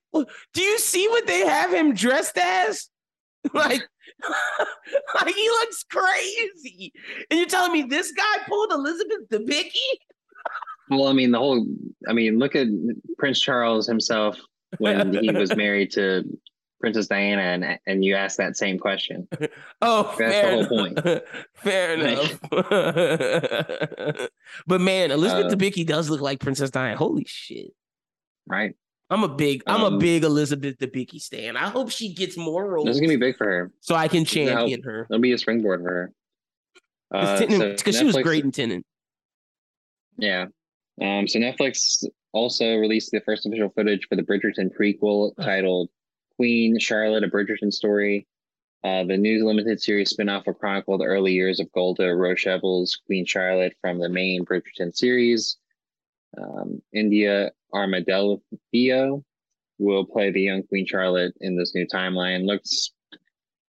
Do 0.54 0.62
you 0.62 0.78
see 0.78 1.06
what 1.08 1.26
they 1.26 1.40
have 1.46 1.72
him 1.72 1.94
dressed 1.94 2.38
as? 2.38 2.88
Like, 3.52 3.82
like 5.16 5.34
he 5.34 5.48
looks 5.48 5.82
crazy. 5.90 6.92
And 7.28 7.40
you're 7.40 7.48
telling 7.48 7.72
me 7.72 7.82
this 7.82 8.12
guy 8.12 8.36
pulled 8.48 8.70
Elizabeth 8.70 9.28
Debicki? 9.32 9.72
Well, 10.90 11.08
I 11.08 11.12
mean, 11.12 11.32
the 11.32 11.38
whole. 11.38 11.66
I 12.08 12.12
mean, 12.12 12.38
look 12.38 12.54
at 12.54 12.68
Prince 13.18 13.40
Charles 13.40 13.88
himself 13.88 14.38
when 14.78 15.12
he 15.22 15.32
was 15.32 15.56
married 15.56 15.90
to 15.94 16.22
Princess 16.80 17.08
Diana, 17.08 17.42
and 17.42 17.78
and 17.84 18.04
you 18.04 18.14
asked 18.14 18.36
that 18.36 18.56
same 18.56 18.78
question. 18.78 19.26
Oh, 19.80 20.14
That's 20.16 20.32
fair 20.34 20.56
the 20.58 20.64
whole 20.68 20.84
enough. 20.84 21.22
fair 21.56 21.94
enough. 21.94 22.38
but 24.68 24.80
man, 24.80 25.10
Elizabeth 25.10 25.46
Uh, 25.52 25.56
Debicki 25.56 25.84
does 25.84 26.08
look 26.10 26.20
like 26.20 26.38
Princess 26.38 26.70
Diana. 26.70 26.96
Holy 26.96 27.24
shit. 27.26 27.72
Right? 28.46 28.74
I'm 29.10 29.24
a 29.24 29.28
big, 29.28 29.62
I'm 29.66 29.82
a 29.82 29.86
Um, 29.86 29.98
big 29.98 30.24
Elizabeth 30.24 30.78
Debicki 30.78 31.20
stan. 31.20 31.56
I 31.56 31.68
hope 31.68 31.90
she 31.90 32.14
gets 32.14 32.36
more 32.38 32.66
roles 32.66 32.86
This 32.86 32.94
is 32.96 33.00
gonna 33.00 33.12
be 33.12 33.16
big 33.16 33.36
for 33.36 33.44
her. 33.46 33.72
so 33.80 33.94
I 33.94 34.08
can 34.08 34.24
champion 34.24 34.82
her. 34.84 35.06
It'll 35.10 35.20
be 35.20 35.32
a 35.32 35.38
springboard 35.38 35.82
for 35.82 35.90
her. 35.90 36.12
Uh, 37.10 37.38
Because 37.40 37.94
so 37.96 38.00
she 38.00 38.04
was 38.06 38.16
great 38.16 38.42
in 38.44 38.50
Tenet. 38.52 38.84
Yeah. 40.16 40.46
Um, 41.00 41.28
so 41.28 41.38
Netflix 41.38 42.04
also 42.32 42.76
released 42.76 43.10
the 43.10 43.20
first 43.20 43.44
official 43.46 43.68
footage 43.76 44.06
for 44.08 44.16
the 44.16 44.22
Bridgerton 44.22 44.70
prequel 44.74 45.34
titled 45.36 45.90
Queen 46.36 46.78
Charlotte, 46.78 47.24
a 47.24 47.28
Bridgerton 47.28 47.72
story. 47.72 48.26
Uh, 48.84 49.04
the 49.04 49.16
news 49.16 49.42
limited 49.42 49.80
series 49.80 50.12
spinoff 50.16 50.46
will 50.46 50.54
chronicle 50.54 50.96
the 50.98 51.04
early 51.04 51.32
years 51.32 51.60
of 51.60 51.70
Golda 51.72 52.04
Rosheuvel's 52.14 52.96
Queen 53.06 53.24
Charlotte 53.26 53.74
from 53.80 53.98
the 53.98 54.08
main 54.08 54.44
Bridgerton 54.44 54.94
series. 54.96 55.56
Um, 56.36 56.80
India 56.94 57.52
Amarteifio 57.74 59.22
will 59.78 60.04
play 60.04 60.30
the 60.30 60.40
young 60.42 60.62
Queen 60.64 60.86
Charlotte 60.86 61.34
in 61.40 61.56
this 61.56 61.74
new 61.74 61.86
timeline. 61.86 62.44
Looks 62.46 62.92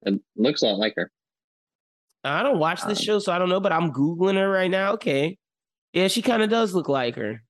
it 0.04 0.20
looks 0.36 0.62
a 0.62 0.66
lot 0.66 0.78
like 0.78 0.94
her. 0.96 1.10
I 2.24 2.42
don't 2.42 2.58
watch 2.58 2.82
this 2.84 2.98
Um, 3.00 3.04
show, 3.04 3.18
so 3.18 3.32
I 3.32 3.38
don't 3.38 3.48
know, 3.48 3.60
but 3.60 3.72
I'm 3.72 3.92
Googling 3.92 4.36
her 4.36 4.48
right 4.50 4.70
now. 4.70 4.92
Okay. 4.94 5.38
Yeah, 5.92 6.08
she 6.08 6.22
kind 6.22 6.42
of 6.42 6.50
does 6.50 6.74
look 6.74 6.88
like 6.88 7.16
her. 7.16 7.42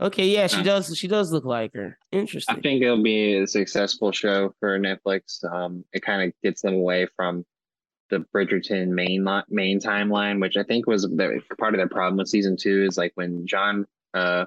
Okay, 0.00 0.26
yeah, 0.26 0.46
she 0.46 0.56
Huh. 0.58 0.62
does. 0.62 0.96
She 0.96 1.08
does 1.08 1.32
look 1.32 1.44
like 1.46 1.72
her. 1.74 1.98
Interesting. 2.12 2.54
I 2.56 2.60
think 2.60 2.82
it'll 2.82 3.02
be 3.02 3.38
a 3.38 3.46
successful 3.46 4.12
show 4.12 4.54
for 4.60 4.78
Netflix. 4.78 5.42
Um, 5.50 5.84
it 5.92 6.02
kind 6.02 6.22
of 6.28 6.34
gets 6.42 6.60
them 6.60 6.74
away 6.74 7.06
from 7.16 7.44
the 8.10 8.18
Bridgerton 8.34 8.88
main 8.88 9.24
li- 9.24 9.42
main 9.48 9.80
timeline, 9.80 10.40
which 10.40 10.56
I 10.58 10.62
think 10.64 10.86
was 10.86 11.02
the, 11.02 11.40
part 11.58 11.74
of 11.74 11.78
their 11.78 11.88
problem 11.88 12.18
with 12.18 12.28
season 12.28 12.56
two. 12.56 12.84
Is 12.84 12.98
like 12.98 13.12
when 13.14 13.46
John 13.46 13.86
uh 14.16 14.46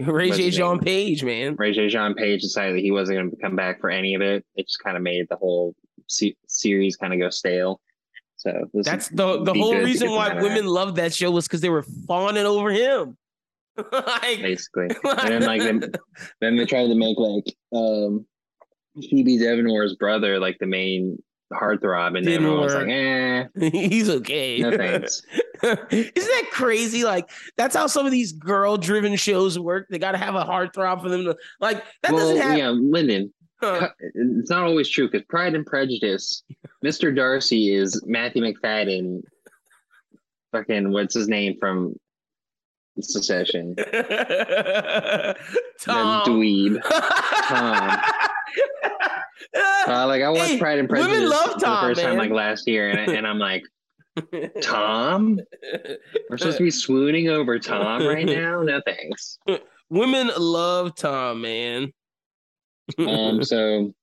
Ray 0.00 0.30
J. 0.30 0.50
Jean? 0.50 0.78
Page, 0.78 1.24
man. 1.24 1.56
Ray 1.56 1.72
J. 1.72 1.88
Jean 1.88 2.14
Page 2.14 2.42
decided 2.42 2.76
that 2.76 2.82
he 2.82 2.92
wasn't 2.92 3.18
going 3.18 3.30
to 3.30 3.36
come 3.36 3.56
back 3.56 3.80
for 3.80 3.90
any 3.90 4.14
of 4.14 4.22
it. 4.22 4.44
It 4.54 4.66
just 4.66 4.82
kind 4.82 4.96
of 4.96 5.02
made 5.02 5.26
the 5.28 5.36
whole 5.36 5.74
se- 6.06 6.36
series 6.46 6.96
kind 6.96 7.12
of 7.12 7.18
go 7.18 7.30
stale. 7.30 7.80
So 8.36 8.70
That's 8.72 9.08
the 9.08 9.42
the 9.42 9.52
whole 9.52 9.74
reason 9.74 10.10
why 10.10 10.34
women 10.34 10.64
that, 10.64 10.70
loved 10.70 10.96
that 10.96 11.12
show 11.12 11.30
was 11.32 11.48
because 11.48 11.60
they 11.60 11.70
were 11.70 11.84
fawning 12.06 12.46
over 12.46 12.70
him. 12.70 13.16
like, 13.92 14.40
basically. 14.40 14.88
and 15.04 15.28
then 15.28 15.42
like 15.42 15.62
then, 15.62 15.92
then 16.40 16.56
they 16.56 16.64
tried 16.64 16.86
to 16.86 16.94
make 16.94 17.18
like 17.18 17.44
um 17.74 18.24
Phoebe 19.10 19.38
Dynevor's 19.38 19.96
brother 19.96 20.38
like 20.38 20.56
the 20.60 20.66
main 20.66 21.20
heartthrob, 21.52 22.16
and 22.16 22.26
Didn't 22.26 22.44
everyone 22.44 22.60
was 22.60 22.74
like, 22.74 22.88
eh, 22.88 23.46
he's 23.70 24.08
okay. 24.08 24.58
no 24.58 24.76
thanks. 24.76 25.22
Isn't 25.62 26.14
that 26.14 26.48
crazy? 26.52 27.04
Like 27.04 27.30
that's 27.56 27.74
how 27.74 27.86
some 27.86 28.06
of 28.06 28.12
these 28.12 28.32
girl-driven 28.32 29.16
shows 29.16 29.58
work. 29.58 29.86
They 29.88 29.98
got 29.98 30.12
to 30.12 30.18
have 30.18 30.34
a 30.34 30.44
heartthrob 30.44 31.02
for 31.02 31.08
them 31.08 31.24
to 31.24 31.36
like. 31.60 31.82
That 32.02 32.12
well, 32.12 32.20
doesn't 32.20 32.42
happen. 32.42 32.58
yeah, 32.58 32.68
Lyndon. 32.68 33.32
Huh. 33.60 33.88
It's 34.00 34.50
not 34.50 34.64
always 34.64 34.88
true 34.88 35.08
because 35.10 35.26
Pride 35.28 35.54
and 35.54 35.66
Prejudice, 35.66 36.44
Mr. 36.84 37.14
Darcy 37.14 37.74
is 37.74 38.00
Matthew 38.06 38.42
Macfadyen. 38.42 39.22
Fucking 40.52 40.92
what's 40.92 41.14
his 41.14 41.28
name 41.28 41.56
from 41.58 41.94
Succession? 43.00 43.74
Tom. 43.76 43.84
The 46.24 46.30
dweeb. 46.30 46.80
Tom. 47.48 48.00
Uh, 49.56 50.06
like 50.06 50.22
I 50.22 50.28
watched 50.28 50.50
Hey, 50.52 50.58
Pride 50.58 50.78
and 50.78 50.88
women 50.88 51.06
Prejudice 51.06 51.30
love 51.30 51.52
for 51.52 51.58
Tom, 51.60 51.88
the 51.88 51.94
first 51.94 52.00
time 52.06 52.18
like 52.18 52.30
last 52.30 52.68
year, 52.68 52.90
and, 52.90 52.98
I- 53.10 53.14
and 53.14 53.26
I'm 53.26 53.38
like, 53.38 53.64
Tom, 54.62 55.40
we're 56.28 56.36
supposed 56.36 56.58
to 56.58 56.64
be 56.64 56.70
swooning 56.70 57.28
over 57.28 57.58
Tom 57.58 58.06
right 58.06 58.26
now. 58.26 58.62
No 58.62 58.80
thanks. 58.84 59.38
Women 59.90 60.30
love 60.38 60.94
Tom, 60.96 61.40
man. 61.40 61.92
Um, 62.98 63.42
so 63.44 63.94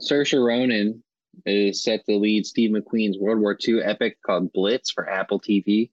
Saoirse 0.00 0.42
Ronan 0.42 1.02
is 1.44 1.82
set 1.82 2.04
to 2.06 2.16
lead 2.16 2.46
Steve 2.46 2.70
McQueen's 2.70 3.18
World 3.18 3.40
War 3.40 3.56
II 3.66 3.82
epic 3.82 4.16
called 4.24 4.52
Blitz 4.52 4.90
for 4.90 5.08
Apple 5.10 5.40
TV. 5.40 5.90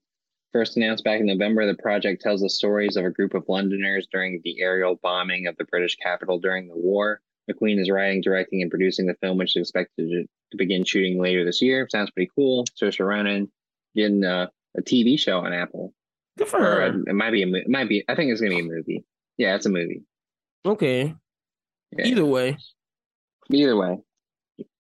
First 0.54 0.76
announced 0.78 1.04
back 1.04 1.20
in 1.20 1.26
November, 1.26 1.66
the 1.66 1.82
project 1.82 2.22
tells 2.22 2.42
the 2.42 2.50
stories 2.50 2.98
of 2.98 3.06
a 3.06 3.10
group 3.10 3.34
of 3.34 3.46
Londoners 3.48 4.08
during 4.12 4.42
the 4.44 4.62
aerial 4.62 5.00
bombing 5.02 5.48
of 5.48 5.56
the 5.58 5.64
British 5.66 5.96
capital 5.96 6.40
during 6.40 6.68
the 6.68 6.76
war. 6.76 7.22
McQueen 7.50 7.80
is 7.80 7.90
writing, 7.90 8.22
directing, 8.22 8.62
and 8.62 8.70
producing 8.70 9.08
the 9.08 9.16
film, 9.22 9.38
which 9.38 9.56
is 9.56 9.62
expected 9.62 10.10
to, 10.10 10.24
to 10.52 10.58
begin 10.58 10.84
shooting 10.84 11.20
later 11.22 11.44
this 11.46 11.62
year. 11.62 11.88
Sounds 11.92 12.12
pretty 12.12 12.30
cool. 12.36 12.66
Saoirse 12.80 13.00
Ronan 13.06 13.52
getting 13.96 14.24
uh, 14.24 14.48
a 14.78 14.82
TV 14.82 15.20
show 15.20 15.40
on 15.40 15.52
Apple. 15.54 15.94
Good 16.38 16.48
for 16.48 16.58
Or 16.60 16.62
her. 16.64 16.82
uh, 16.84 16.98
it 17.08 17.14
might 17.16 17.32
be 17.32 17.44
a 17.44 17.48
it 17.48 17.68
might 17.70 17.90
be. 17.90 18.04
I 18.08 18.16
think 18.16 18.32
it's 18.32 18.40
gonna 18.42 18.56
be 18.56 18.60
a 18.62 18.64
movie. 18.64 19.04
Yeah, 19.38 19.56
it's 19.56 19.66
a 19.66 19.70
movie. 19.70 20.04
Okay. 20.66 21.14
Yeah. 21.98 22.06
Either 22.06 22.26
way, 22.26 22.58
Either 23.52 23.76
way, 23.76 23.98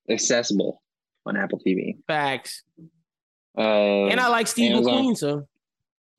accessible 0.09 0.81
on 1.25 1.35
Apple 1.37 1.59
TV. 1.65 1.97
facts. 2.07 2.63
Uh, 3.57 4.05
And 4.07 4.19
I 4.19 4.29
like 4.29 4.47
Steve 4.47 4.71
Amazon. 4.71 4.93
McQueen, 4.93 5.17
so 5.17 5.47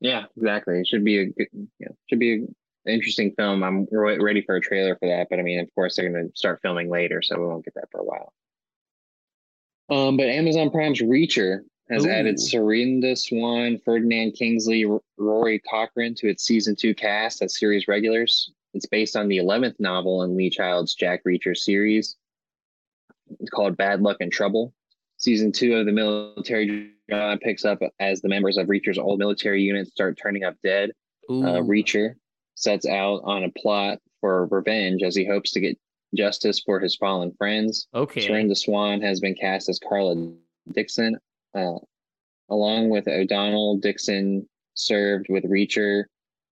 yeah, 0.01 0.25
exactly. 0.37 0.79
It 0.79 0.87
should 0.87 1.03
be 1.03 1.17
a 1.19 1.25
good, 1.27 1.47
know, 1.79 1.95
should 2.09 2.19
be 2.19 2.45
interesting 2.85 3.33
film. 3.37 3.63
I'm 3.63 3.87
re- 3.91 4.19
ready 4.19 4.41
for 4.41 4.55
a 4.55 4.61
trailer 4.61 4.95
for 4.95 5.07
that, 5.07 5.27
but 5.29 5.39
I 5.39 5.41
mean, 5.41 5.59
of 5.59 5.73
course, 5.75 5.95
they're 5.95 6.09
going 6.09 6.29
to 6.29 6.37
start 6.37 6.61
filming 6.61 6.89
later, 6.89 7.21
so 7.21 7.39
we 7.39 7.45
won't 7.45 7.65
get 7.65 7.75
that 7.75 7.89
for 7.91 7.99
a 7.99 8.03
while. 8.03 8.33
Um, 9.89 10.17
but 10.17 10.27
Amazon 10.27 10.69
Prime's 10.69 11.01
Reacher 11.01 11.59
has 11.89 12.05
Ooh. 12.05 12.09
added 12.09 12.37
Serinda 12.37 13.17
Swan, 13.17 13.79
Ferdinand 13.83 14.31
Kingsley, 14.33 14.85
R- 14.85 15.01
Rory 15.17 15.59
Cochrane 15.59 16.15
to 16.15 16.27
its 16.27 16.43
season 16.43 16.75
two 16.75 16.95
cast 16.95 17.41
as 17.41 17.59
series 17.59 17.87
regulars. 17.87 18.51
It's 18.73 18.85
based 18.85 19.15
on 19.15 19.27
the 19.27 19.37
11th 19.37 19.79
novel 19.79 20.23
in 20.23 20.35
Lee 20.35 20.49
Child's 20.49 20.95
Jack 20.95 21.23
Reacher 21.25 21.55
series. 21.55 22.15
It's 23.39 23.49
called 23.49 23.77
Bad 23.77 24.01
Luck 24.01 24.17
and 24.19 24.31
Trouble. 24.31 24.73
Season 25.17 25.51
two 25.51 25.75
of 25.75 25.85
the 25.85 25.91
military 25.91 26.91
drama 27.07 27.37
picks 27.37 27.65
up 27.65 27.79
as 27.99 28.21
the 28.21 28.29
members 28.29 28.57
of 28.57 28.67
Reacher's 28.67 28.97
old 28.97 29.19
military 29.19 29.61
unit 29.61 29.87
start 29.87 30.17
turning 30.21 30.43
up 30.43 30.55
dead. 30.63 30.91
Uh, 31.29 31.61
Reacher 31.61 32.15
sets 32.55 32.85
out 32.85 33.21
on 33.23 33.43
a 33.43 33.51
plot 33.51 33.99
for 34.21 34.45
revenge 34.47 35.03
as 35.03 35.15
he 35.15 35.25
hopes 35.25 35.51
to 35.51 35.59
get 35.59 35.77
justice 36.15 36.59
for 36.59 36.79
his 36.79 36.95
fallen 36.95 37.33
friends. 37.37 37.87
okay. 37.93 38.27
Serinda 38.27 38.55
Swan 38.55 39.01
has 39.01 39.19
been 39.19 39.35
cast 39.35 39.69
as 39.69 39.79
Karla 39.79 40.31
Dixon, 40.71 41.17
uh, 41.55 41.77
along 42.49 42.89
with 42.89 43.07
O'Donnell. 43.07 43.77
Dixon 43.77 44.47
served 44.75 45.27
with 45.29 45.43
Reacher 45.43 46.05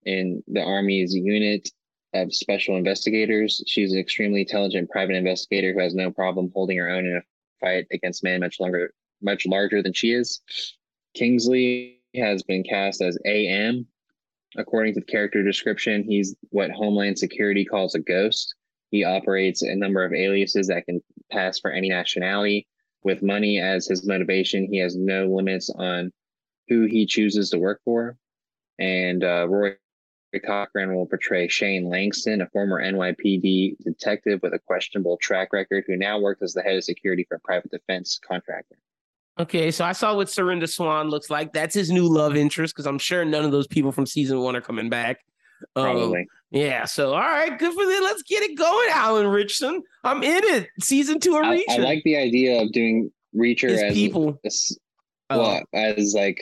in 0.06 0.44
the 0.48 0.62
Army's 0.62 1.14
unit 1.14 1.70
of 2.14 2.34
special 2.34 2.76
investigators. 2.76 3.64
She's 3.68 3.94
an 3.94 4.00
extremely 4.00 4.42
intelligent 4.42 4.90
private 4.90 5.16
investigator 5.16 5.74
who 5.74 5.80
has 5.80 5.96
no 5.96 6.12
problem 6.12 6.52
holding 6.54 6.78
her 6.78 6.90
own 6.90 7.06
in 7.06 7.18
a 7.18 7.22
fight 7.60 7.88
against 7.92 8.24
men 8.24 8.42
much 8.42 8.60
longer, 8.60 8.94
much 9.22 9.46
larger 9.46 9.82
than 9.82 9.94
she 9.94 10.12
is. 10.12 10.42
Kingsley 11.14 12.02
has 12.16 12.44
been 12.44 12.64
cast 12.64 13.02
as 13.02 13.18
AM. 13.26 13.88
According 14.58 14.96
to 14.96 15.00
the 15.00 15.06
character 15.06 15.44
description, 15.44 16.04
he's 16.04 16.36
what 16.50 16.72
Homeland 16.72 17.18
Security 17.18 17.64
calls 17.64 17.96
a 17.96 18.00
ghost. 18.00 18.54
He 18.90 19.06
operates 19.06 19.62
a 19.62 19.76
number 19.76 20.04
of 20.04 20.14
aliases 20.14 20.68
that 20.68 20.86
can 20.86 21.02
pass 21.32 21.60
for 21.60 21.72
any 21.72 21.90
nationality. 21.90 22.68
With 23.04 23.24
money 23.24 23.60
as 23.60 23.88
his 23.88 24.06
motivation, 24.06 24.68
he 24.70 24.78
has 24.80 24.96
no 24.96 25.26
limits 25.28 25.70
on 25.70 26.12
who 26.68 26.86
he 26.86 27.06
chooses 27.06 27.50
to 27.50 27.60
work 27.60 27.82
for. 27.86 28.18
And 28.78 29.24
uh, 29.24 29.48
Roy 29.48 29.78
Cochrane 30.46 30.94
will 30.94 31.06
portray 31.06 31.48
Shane 31.48 31.90
Langston, 31.90 32.42
a 32.42 32.50
former 32.50 32.82
NYPD 32.82 33.78
detective 33.84 34.42
with 34.44 34.54
a 34.54 34.60
questionable 34.60 35.18
track 35.18 35.54
record 35.54 35.86
who 35.88 35.98
now 35.98 36.20
works 36.20 36.42
as 36.42 36.54
the 36.54 36.62
head 36.62 36.76
of 36.76 36.84
security 36.84 37.26
for 37.28 37.36
a 37.36 37.40
private 37.40 37.72
defense 37.72 38.20
contractor. 38.26 38.78
Okay, 39.42 39.72
so 39.72 39.84
I 39.86 39.94
saw 39.94 40.16
what 40.16 40.28
Serinda 40.28 40.70
Swan 40.70 41.10
looks 41.10 41.30
like. 41.30 41.52
That's 41.54 41.74
his 41.74 41.90
new 41.90 42.08
love 42.08 42.36
interest 42.36 42.76
because 42.76 42.86
I'm 42.86 43.00
sure 43.00 43.26
none 43.26 43.44
of 43.44 43.52
those 43.52 43.66
people 43.68 43.92
from 43.92 44.06
season 44.06 44.40
one 44.40 44.56
are 44.56 44.62
coming 44.62 44.90
back. 44.90 45.18
Um, 45.76 45.84
Probably. 45.84 46.28
yeah. 46.52 46.86
So 46.86 47.14
all 47.14 47.20
right, 47.20 47.58
good 47.58 47.74
for 47.74 47.86
them. 47.86 48.04
Let's 48.04 48.24
get 48.24 48.44
it 48.44 48.58
going, 48.58 48.90
Alan 48.92 49.28
Ritchson. 49.28 49.82
I'm 50.04 50.22
in 50.24 50.44
it. 50.44 50.70
Season 50.80 51.20
two 51.20 51.36
of 51.38 51.44
I, 51.44 51.58
Reacher. 51.58 51.64
I 51.70 51.78
like 51.78 52.04
the 52.04 52.18
idea 52.18 52.62
of 52.62 52.72
doing 52.72 53.12
Reacher 53.36 53.70
his 53.70 53.82
as 53.84 53.94
people. 53.94 54.40
as, 54.46 54.78
Oh, 55.30 55.40
well, 55.40 55.62
as 55.74 56.14
like 56.14 56.42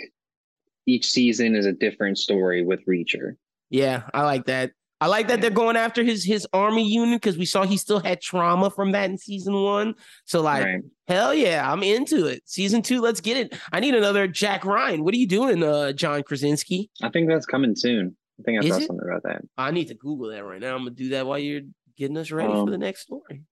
each 0.88 1.06
season 1.10 1.56
is 1.56 1.66
a 1.68 1.74
different 1.74 2.18
story 2.18 2.64
with 2.66 2.84
Reacher. 2.88 3.36
yeah, 3.70 4.04
I 4.14 4.24
like 4.24 4.46
that. 4.46 4.72
I 5.02 5.08
like 5.08 5.28
that 5.30 5.40
they're 5.40 5.50
going 5.50 5.78
after 5.78 6.04
his 6.04 6.24
his 6.26 6.46
army 6.52 6.88
unit 6.88 7.22
because 7.22 7.38
we 7.38 7.46
saw 7.46 7.64
he 7.64 7.78
still 7.78 8.00
had 8.00 8.22
trauma 8.22 8.70
from 8.70 8.92
that 8.92 9.10
in 9.10 9.18
season 9.18 9.54
one. 9.54 9.96
So 10.26 10.42
like, 10.42 10.66
right. 10.66 10.82
hell 11.08 11.34
yeah, 11.34 11.72
I'm 11.72 11.84
into 11.84 12.26
it. 12.28 12.42
Season 12.46 12.82
two, 12.82 13.00
let's 13.00 13.22
get 13.22 13.38
it. 13.38 13.58
I 13.72 13.80
need 13.80 13.96
another 13.96 14.28
Jack 14.28 14.66
Ryan. 14.66 15.04
What 15.04 15.14
are 15.14 15.18
you 15.18 15.28
doing, 15.28 15.64
uh, 15.64 15.94
John 15.94 16.24
Krasinski? 16.24 16.90
I 17.02 17.10
think 17.10 17.30
that's 17.30 17.46
coming 17.46 17.76
soon. 17.76 18.16
I 18.40 18.44
think 18.44 18.62
I 18.62 18.66
Is 18.66 18.74
saw 18.74 18.80
it? 18.82 18.88
something 18.88 19.08
about 19.08 19.24
that. 19.24 19.42
I 19.58 19.72
need 19.72 19.88
to 19.88 19.96
Google 19.96 20.30
that 20.32 20.44
right 20.44 20.60
now. 20.60 20.76
I'm 20.76 20.82
gonna 20.82 20.92
do 20.92 21.10
that 21.10 21.26
while 21.26 21.40
you're 21.40 21.62
getting 21.98 22.18
us 22.18 22.32
ready 22.32 22.50
for 22.50 22.60
Um, 22.60 22.70
the 22.72 22.78
next 22.78 23.02
story. 23.02 23.44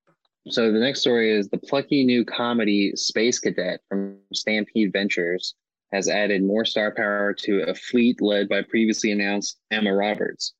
So 0.50 0.72
the 0.72 0.80
next 0.80 1.02
story 1.02 1.32
is 1.32 1.50
the 1.50 1.58
plucky 1.58 2.06
new 2.06 2.24
comedy 2.24 2.94
Space 2.96 3.40
Cadet 3.40 3.82
from 3.90 4.18
Stampede 4.34 4.94
Ventures 4.94 5.56
has 5.92 6.08
added 6.10 6.44
more 6.44 6.66
star 6.66 6.94
power 6.94 7.34
to 7.40 7.62
a 7.64 7.74
fleet 7.74 8.22
led 8.22 8.48
by 8.50 8.62
previously 8.62 9.12
announced 9.12 9.58
Emma 9.72 9.94
Roberts. 9.94 10.54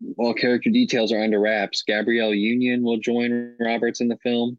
While 0.00 0.34
character 0.34 0.70
details 0.70 1.12
are 1.12 1.22
under 1.22 1.40
wraps, 1.40 1.82
Gabrielle 1.82 2.34
Union 2.34 2.82
will 2.82 2.98
join 2.98 3.54
Roberts 3.58 4.00
in 4.00 4.08
the 4.08 4.16
film 4.18 4.58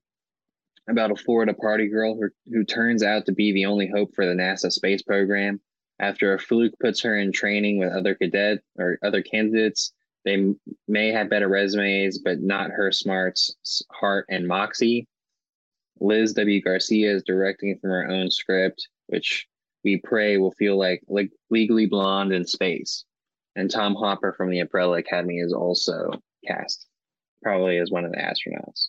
about 0.89 1.11
a 1.11 1.15
Florida 1.15 1.53
party 1.53 1.87
girl 1.87 2.15
who, 2.15 2.29
who 2.51 2.63
turns 2.63 3.03
out 3.03 3.25
to 3.25 3.31
be 3.31 3.53
the 3.53 3.65
only 3.65 3.87
hope 3.87 4.13
for 4.13 4.25
the 4.25 4.33
NASA 4.33 4.71
space 4.71 5.01
program. 5.01 5.61
After 5.99 6.33
a 6.33 6.39
fluke 6.39 6.73
puts 6.79 7.01
her 7.01 7.17
in 7.17 7.31
training 7.31 7.77
with 7.77 7.93
other 7.93 8.15
cadet 8.15 8.59
or 8.77 8.97
other 9.03 9.21
candidates, 9.21 9.93
they 10.25 10.53
may 10.87 11.11
have 11.11 11.29
better 11.29 11.47
resumes, 11.47 12.19
but 12.19 12.41
not 12.41 12.71
her 12.71 12.91
smarts, 12.91 13.83
heart, 13.91 14.25
and 14.29 14.47
moxie. 14.47 15.07
Liz 15.99 16.33
W. 16.33 16.61
Garcia 16.61 17.13
is 17.13 17.23
directing 17.23 17.77
from 17.79 17.89
her 17.91 18.09
own 18.09 18.31
script, 18.31 18.87
which 19.07 19.47
we 19.83 19.97
pray 20.03 20.37
will 20.37 20.51
feel 20.51 20.77
like 20.77 21.01
like 21.07 21.31
Legally 21.49 21.85
Blonde 21.85 22.31
in 22.33 22.45
space. 22.45 23.05
And 23.59 23.69
Tom 23.69 23.93
Hopper 23.93 24.31
from 24.37 24.51
the 24.51 24.59
Umbrella 24.59 24.99
Academy 24.99 25.39
is 25.39 25.51
also 25.51 26.11
cast, 26.47 26.87
probably 27.43 27.77
as 27.77 27.91
one 27.91 28.05
of 28.05 28.11
the 28.13 28.17
astronauts 28.17 28.87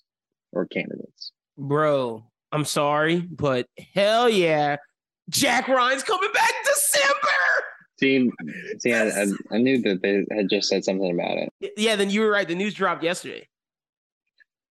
or 0.52 0.64
candidates. 0.66 1.32
Bro, 1.58 2.22
I'm 2.52 2.64
sorry, 2.64 3.18
but 3.18 3.66
hell 3.96 4.28
yeah. 4.28 4.76
Jack 5.28 5.66
Ryan's 5.66 6.04
coming 6.04 6.30
back 6.32 6.52
December. 6.64 7.16
See, 7.98 8.30
see, 8.78 8.94
I, 8.94 9.08
I, 9.08 9.26
I 9.50 9.58
knew 9.58 9.82
that 9.82 10.02
they 10.02 10.24
had 10.32 10.48
just 10.48 10.68
said 10.68 10.84
something 10.84 11.18
about 11.18 11.36
it. 11.38 11.72
Yeah, 11.76 11.96
then 11.96 12.08
you 12.08 12.20
were 12.20 12.30
right. 12.30 12.46
The 12.46 12.54
news 12.54 12.74
dropped 12.74 13.02
yesterday. 13.02 13.48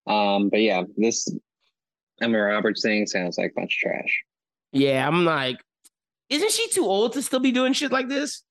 Um, 0.06 0.50
but 0.50 0.62
yeah, 0.62 0.84
this 0.96 1.28
Emma 2.22 2.40
Roberts 2.40 2.84
thing 2.84 3.08
sounds 3.08 3.40
like 3.40 3.50
a 3.50 3.60
bunch 3.60 3.80
of 3.84 3.90
trash. 3.90 4.24
Yeah, 4.72 5.08
I'm 5.08 5.26
like, 5.26 5.58
isn't 6.30 6.52
she 6.52 6.70
too 6.70 6.86
old 6.86 7.14
to 7.14 7.24
still 7.24 7.40
be 7.40 7.52
doing 7.52 7.74
shit 7.74 7.92
like 7.92 8.10
this? 8.10 8.44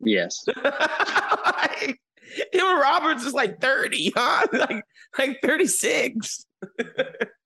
Yes. 0.00 0.44
like, 0.64 2.00
Emma 2.52 2.80
Roberts 2.80 3.24
is 3.24 3.34
like 3.34 3.60
30, 3.60 4.12
huh? 4.16 4.46
Like, 4.52 4.84
like 5.18 5.38
36. 5.42 6.46
Uh, 6.60 6.84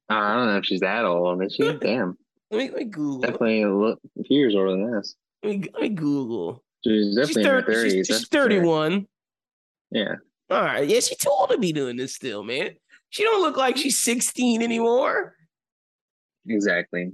I 0.08 0.34
don't 0.34 0.46
know 0.48 0.58
if 0.58 0.64
she's 0.64 0.80
that 0.80 1.04
old, 1.04 1.42
is 1.42 1.54
she? 1.54 1.72
Damn. 1.80 2.16
Let 2.50 2.58
me, 2.58 2.68
let 2.68 2.78
me 2.78 2.84
Google. 2.84 3.20
Definitely 3.20 3.62
a 3.62 3.70
a 3.70 3.96
few 4.24 4.38
years 4.38 4.54
older 4.54 4.72
than 4.72 4.92
this. 4.92 5.14
Let 5.42 5.58
me, 5.58 5.68
let 5.72 5.82
me 5.82 5.88
Google. 5.90 6.62
She's 6.84 7.06
She's, 7.06 7.16
definitely 7.16 7.42
in 7.42 7.48
her 7.48 7.62
30, 7.62 7.72
30s. 7.72 7.82
she's, 7.82 7.92
she's 7.92 8.08
that's 8.08 8.28
for 8.28 8.36
sure. 8.36 8.48
31. 8.48 9.06
Yeah. 9.90 10.14
All 10.50 10.62
right. 10.62 10.86
Yeah, 10.86 11.00
she's 11.00 11.16
too 11.16 11.30
old 11.30 11.50
to 11.50 11.58
be 11.58 11.72
doing 11.72 11.96
this 11.96 12.14
still, 12.14 12.42
man. 12.42 12.72
She 13.10 13.22
don't 13.24 13.40
look 13.40 13.56
like 13.56 13.76
she's 13.76 13.98
16 14.02 14.62
anymore. 14.62 15.34
Exactly. 16.46 17.12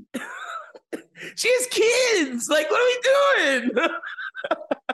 She 1.34 1.48
has 1.52 1.66
kids. 1.66 2.48
Like, 2.48 2.70
what 2.70 2.80
are 2.80 2.84
we 2.84 3.72
doing? 3.72 3.88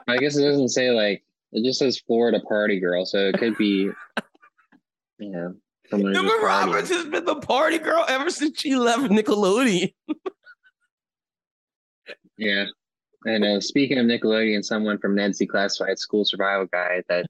I 0.07 0.17
guess 0.17 0.37
it 0.37 0.43
doesn't 0.43 0.69
say 0.69 0.91
like 0.91 1.23
it 1.51 1.63
just 1.63 1.79
says 1.79 1.99
Florida 1.99 2.39
party 2.41 2.79
girl, 2.79 3.05
so 3.05 3.17
it 3.29 3.37
could 3.37 3.57
be, 3.57 3.89
you 5.19 5.29
know, 5.31 5.55
From 5.89 6.01
when 6.01 6.13
he 6.13 6.19
was 6.19 6.31
Emma 6.31 6.39
partying. 6.39 6.43
Roberts 6.43 6.89
has 6.89 7.05
been 7.05 7.25
the 7.25 7.35
party 7.35 7.77
girl 7.79 8.03
ever 8.07 8.29
since 8.29 8.59
she 8.59 8.75
left 8.75 9.03
Nickelodeon. 9.03 9.93
Yeah. 12.37 12.65
And 13.25 13.43
uh, 13.43 13.59
speaking 13.61 13.97
of 13.97 14.05
Nickelodeon, 14.05 14.63
someone 14.63 14.97
from 14.99 15.15
Ned's 15.15 15.39
Declassified 15.39 15.97
School 15.97 16.25
Survival 16.25 16.67
Guide 16.71 17.03
that 17.09 17.25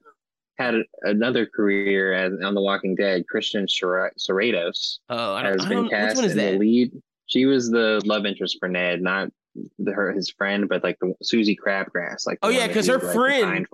had 0.58 0.74
another 1.02 1.46
career 1.46 2.12
as 2.12 2.32
on 2.44 2.54
The 2.54 2.60
Walking 2.60 2.94
Dead, 2.94 3.26
Christian 3.28 3.68
Sor- 3.68 4.12
Serratos, 4.18 4.98
Oh, 5.08 5.34
I 5.34 5.42
don't, 5.42 5.52
has 5.52 5.64
I 5.66 5.68
been 5.68 5.76
don't 5.76 5.84
which 5.84 5.92
cast 5.92 6.16
one 6.16 6.24
is 6.24 6.32
in 6.32 6.38
the 6.38 6.58
lead. 6.58 6.92
She 7.26 7.46
was 7.46 7.70
the 7.70 8.02
love 8.04 8.26
interest 8.26 8.56
for 8.60 8.68
Ned, 8.68 9.00
not 9.00 9.30
the, 9.78 9.92
her 9.92 10.12
his 10.12 10.30
friend, 10.30 10.68
but 10.68 10.82
like 10.82 10.98
the 11.00 11.14
Susie 11.22 11.56
Crabgrass. 11.56 12.26
Like 12.26 12.38
Oh, 12.42 12.48
yeah, 12.48 12.60
one 12.60 12.68
that 12.68 12.74
'cause 12.74 12.86
he 12.86 12.92
her 12.92 12.98
was, 12.98 13.12
friend-. 13.12 13.66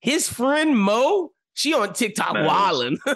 His 0.00 0.28
friend 0.28 0.76
Mo, 0.78 1.30
she 1.54 1.74
on 1.74 1.92
TikTok 1.92 2.34
Mo. 2.34 2.46
wilding. 2.46 2.98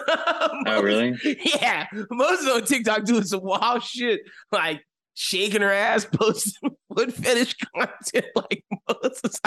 Oh, 0.68 0.82
really? 0.82 1.16
Yeah, 1.44 1.86
Mo's 2.10 2.46
on 2.46 2.64
TikTok 2.64 3.04
doing 3.04 3.22
some 3.24 3.42
wild 3.42 3.82
shit, 3.84 4.20
like 4.52 4.84
shaking 5.14 5.62
her 5.62 5.72
ass, 5.72 6.04
posting 6.12 6.76
foot 6.94 7.12
fetish 7.12 7.54
content 7.74 8.26
like 8.36 8.64
Moses. 8.88 9.40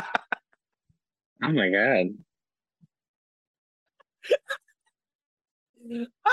Oh 1.44 1.52
my 1.52 1.70
god! 1.70 2.08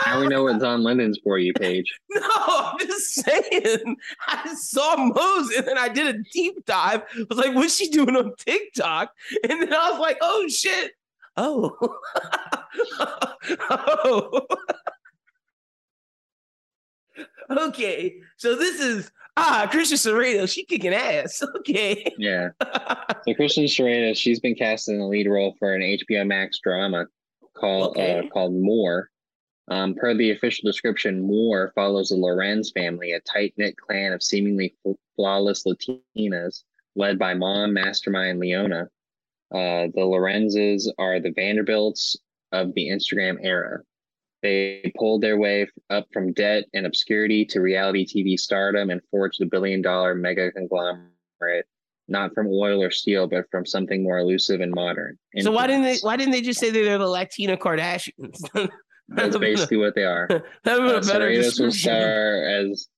Now 0.06 0.20
we 0.20 0.28
know 0.28 0.44
what 0.44 0.60
Don 0.60 0.82
London's 0.82 1.18
for 1.22 1.38
you 1.38 1.52
page. 1.54 1.92
No, 2.10 2.28
I'm 2.48 2.78
just 2.78 3.14
saying. 3.14 3.96
I 4.26 4.54
saw 4.54 4.96
Moze 4.96 5.50
and 5.56 5.66
then 5.66 5.78
I 5.78 5.88
did 5.88 6.14
a 6.14 6.18
deep 6.32 6.64
dive. 6.66 7.02
I 7.14 7.24
was 7.28 7.38
like, 7.38 7.54
what's 7.54 7.76
she 7.76 7.88
doing 7.88 8.16
on 8.16 8.34
TikTok? 8.38 9.10
And 9.48 9.62
then 9.62 9.72
I 9.72 9.90
was 9.90 10.00
like, 10.00 10.18
oh 10.20 10.46
shit. 10.48 10.92
Oh. 11.36 11.76
oh. 13.70 14.46
okay. 17.50 18.16
So 18.36 18.56
this 18.56 18.80
is 18.80 19.10
ah 19.36 19.68
Christian 19.70 19.98
Serrano. 19.98 20.46
She 20.46 20.64
kicking 20.64 20.94
ass. 20.94 21.42
Okay. 21.58 22.12
Yeah. 22.18 22.50
So 23.26 23.34
Christian 23.34 23.66
Serrano, 23.66 24.14
she's 24.14 24.38
been 24.38 24.54
cast 24.54 24.88
in 24.88 24.98
the 25.00 25.04
lead 25.04 25.26
role 25.26 25.56
for 25.58 25.74
an 25.74 25.80
HBO 25.82 26.24
Max 26.24 26.60
drama 26.62 27.06
called 27.56 27.96
Okay. 27.96 28.20
uh, 28.20 28.28
called 28.28 28.54
Moore. 28.54 29.10
Um, 29.68 29.94
per 29.94 30.14
the 30.14 30.30
official 30.30 30.68
description, 30.68 31.20
Moore 31.20 31.72
follows 31.74 32.10
the 32.10 32.16
Lorenz 32.16 32.70
family, 32.70 33.12
a 33.12 33.20
tight 33.20 33.54
knit 33.56 33.76
clan 33.76 34.12
of 34.12 34.22
seemingly 34.22 34.76
flawless 35.16 35.64
Latinas, 35.64 36.62
led 36.94 37.18
by 37.18 37.34
mom 37.34 37.72
mastermind 37.74 38.38
Leona. 38.38 38.88
Uh, 39.52 39.90
the 39.94 40.02
Lorenzes 40.02 40.88
are 40.98 41.20
the 41.20 41.32
Vanderbilts 41.32 42.16
of 42.52 42.74
the 42.74 42.88
Instagram 42.88 43.38
era. 43.42 43.80
They 44.42 44.92
pulled 44.96 45.22
their 45.22 45.38
way 45.38 45.66
up 45.90 46.06
from 46.12 46.32
debt 46.32 46.64
and 46.74 46.86
obscurity 46.86 47.44
to 47.46 47.60
reality 47.60 48.06
TV 48.06 48.38
stardom 48.38 48.90
and 48.90 49.00
forged 49.10 49.40
a 49.42 49.46
billion 49.46 49.82
dollar 49.82 50.14
mega 50.14 50.52
conglomerate, 50.52 51.66
not 52.06 52.32
from 52.34 52.46
oil 52.48 52.82
or 52.82 52.90
steel, 52.90 53.26
but 53.26 53.50
from 53.50 53.66
something 53.66 54.04
more 54.04 54.18
elusive 54.18 54.60
and 54.60 54.72
modern. 54.72 55.18
So 55.40 55.50
why 55.50 55.66
didn't 55.66 55.82
they 55.82 55.98
why 56.02 56.16
didn't 56.16 56.32
they 56.32 56.42
just 56.42 56.60
say 56.60 56.70
they're 56.70 56.98
the 56.98 57.08
Latina 57.08 57.56
Kardashians? 57.56 58.38
That's 59.08 59.36
basically 59.38 59.76
what 59.76 59.94
they 59.94 60.04
are. 60.04 60.26
that 60.64 60.80
would 60.80 60.90
Uh, 60.90 60.94
have 60.94 61.02
been 61.02 61.10
a 61.10 61.12
better 61.12 61.28
will 61.28 61.70
star 61.70 62.42
as 62.44 62.88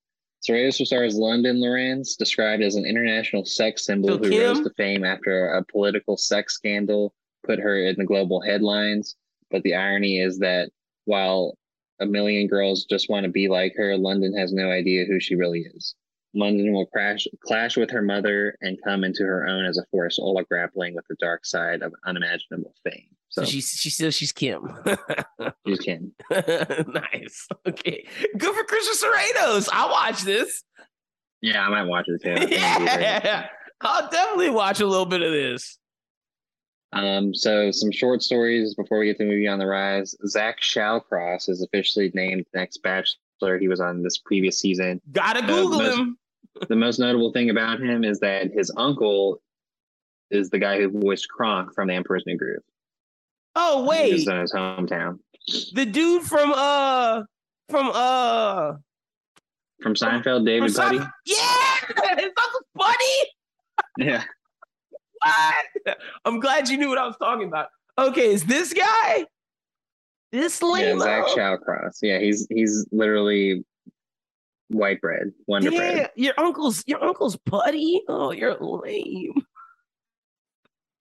Serratos 0.46 0.78
will 0.78 0.86
star 0.86 1.02
as 1.02 1.16
London 1.16 1.60
Lorenz, 1.60 2.16
described 2.16 2.62
as 2.62 2.76
an 2.76 2.86
international 2.86 3.44
sex 3.44 3.84
symbol 3.84 4.16
who 4.18 4.30
Kim- 4.30 4.40
rose 4.40 4.60
to 4.60 4.70
fame 4.76 5.04
after 5.04 5.48
a 5.48 5.64
political 5.64 6.16
sex 6.16 6.54
scandal 6.54 7.12
put 7.44 7.58
her 7.58 7.76
in 7.84 7.96
the 7.96 8.04
global 8.04 8.40
headlines. 8.40 9.16
But 9.50 9.62
the 9.62 9.74
irony 9.74 10.20
is 10.20 10.38
that 10.38 10.70
while 11.06 11.56
a 12.00 12.06
million 12.06 12.46
girls 12.46 12.84
just 12.84 13.10
want 13.10 13.24
to 13.24 13.30
be 13.30 13.48
like 13.48 13.74
her, 13.76 13.96
London 13.96 14.32
has 14.36 14.52
no 14.52 14.70
idea 14.70 15.04
who 15.06 15.18
she 15.18 15.34
really 15.34 15.66
is. 15.74 15.94
London 16.34 16.72
will 16.72 16.86
crash 16.86 17.26
clash 17.44 17.76
with 17.76 17.90
her 17.90 18.02
mother 18.02 18.56
and 18.60 18.78
come 18.84 19.02
into 19.04 19.24
her 19.24 19.46
own 19.48 19.64
as 19.64 19.78
a 19.78 19.84
force, 19.90 20.18
all 20.18 20.40
grappling 20.48 20.94
with 20.94 21.04
the 21.08 21.16
dark 21.18 21.44
side 21.46 21.82
of 21.82 21.92
unimaginable 22.06 22.74
fame. 22.84 23.06
So, 23.30 23.42
So 23.42 23.50
she's 23.50 23.68
she 23.70 23.90
still 23.90 24.10
she's 24.10 24.32
Kim. 24.32 24.62
she's 25.66 25.78
Kim. 25.80 26.12
nice. 26.30 27.48
Okay. 27.66 28.06
Good 28.38 28.54
for 28.54 28.64
Christian 28.64 29.08
Serratos. 29.10 29.68
I'll 29.72 29.90
watch 29.90 30.22
this. 30.22 30.62
Yeah, 31.40 31.64
I 31.64 31.68
might 31.70 31.84
watch 31.84 32.06
it 32.08 32.22
too. 32.22 32.32
I 32.32 32.38
think 32.38 32.52
it'd 32.52 32.78
be 32.78 32.84
great. 32.84 33.00
yeah. 33.00 33.46
I'll 33.80 34.08
definitely 34.10 34.50
watch 34.50 34.80
a 34.80 34.86
little 34.86 35.06
bit 35.06 35.22
of 35.22 35.30
this. 35.32 35.78
Um, 36.92 37.34
so 37.34 37.70
some 37.70 37.92
short 37.92 38.22
stories 38.22 38.74
before 38.74 38.98
we 38.98 39.06
get 39.06 39.18
to 39.18 39.24
the 39.24 39.30
movie 39.30 39.46
on 39.46 39.58
the 39.58 39.66
rise. 39.66 40.14
Zach 40.26 40.60
Shallcross 40.60 41.48
is 41.48 41.62
officially 41.62 42.10
named 42.14 42.46
next 42.54 42.78
Bachelor. 42.82 43.58
He 43.60 43.68
was 43.68 43.80
on 43.80 44.02
this 44.02 44.18
previous 44.18 44.58
season. 44.58 45.00
Gotta 45.12 45.44
Uh, 45.44 45.46
Google 45.46 45.78
most- 45.78 45.98
him. 45.98 46.17
The 46.68 46.76
most 46.76 46.98
notable 46.98 47.32
thing 47.32 47.50
about 47.50 47.80
him 47.80 48.04
is 48.04 48.18
that 48.20 48.50
his 48.52 48.72
uncle 48.76 49.40
is 50.30 50.50
the 50.50 50.58
guy 50.58 50.78
who 50.78 50.90
voiced 50.90 51.28
Kronk 51.28 51.72
from 51.74 51.88
The 51.88 51.94
Emperor's 51.94 52.24
New 52.26 52.36
Groove. 52.36 52.62
Oh 53.54 53.84
wait. 53.86 54.12
was 54.12 54.28
in 54.28 54.40
his 54.40 54.52
hometown. 54.52 55.18
The 55.74 55.86
dude 55.86 56.22
from 56.24 56.52
uh 56.54 57.22
from 57.70 57.90
uh 57.94 58.74
From 59.82 59.94
Seinfeld, 59.94 60.44
David 60.44 60.72
from 60.74 60.84
Puddy. 60.84 60.98
Seinfeld- 60.98 61.10
Yeah, 61.26 62.16
his 62.18 62.32
Uncle 62.42 62.60
Buddy. 62.74 63.04
Yeah, 63.98 64.22
What? 65.22 65.96
I'm 66.24 66.40
glad 66.40 66.68
you 66.68 66.76
knew 66.76 66.88
what 66.88 66.98
I 66.98 67.06
was 67.06 67.16
talking 67.16 67.48
about. 67.48 67.68
Okay, 67.98 68.32
is 68.32 68.44
this 68.44 68.72
guy? 68.72 69.24
This 70.30 70.60
yeah, 70.62 70.68
lame. 70.68 71.00
Zach 71.00 71.24
Shallcross. 71.26 71.98
Yeah, 72.02 72.18
he's 72.18 72.46
he's 72.50 72.86
literally 72.92 73.64
white 74.68 75.00
bread, 75.00 75.32
wonder 75.46 75.70
Yeah, 75.70 75.78
bread. 75.78 76.10
your 76.16 76.34
uncle's 76.38 76.84
your 76.86 77.02
uncle's 77.02 77.36
buddy. 77.36 78.02
Oh, 78.08 78.30
you're 78.32 78.56
lame. 78.60 79.34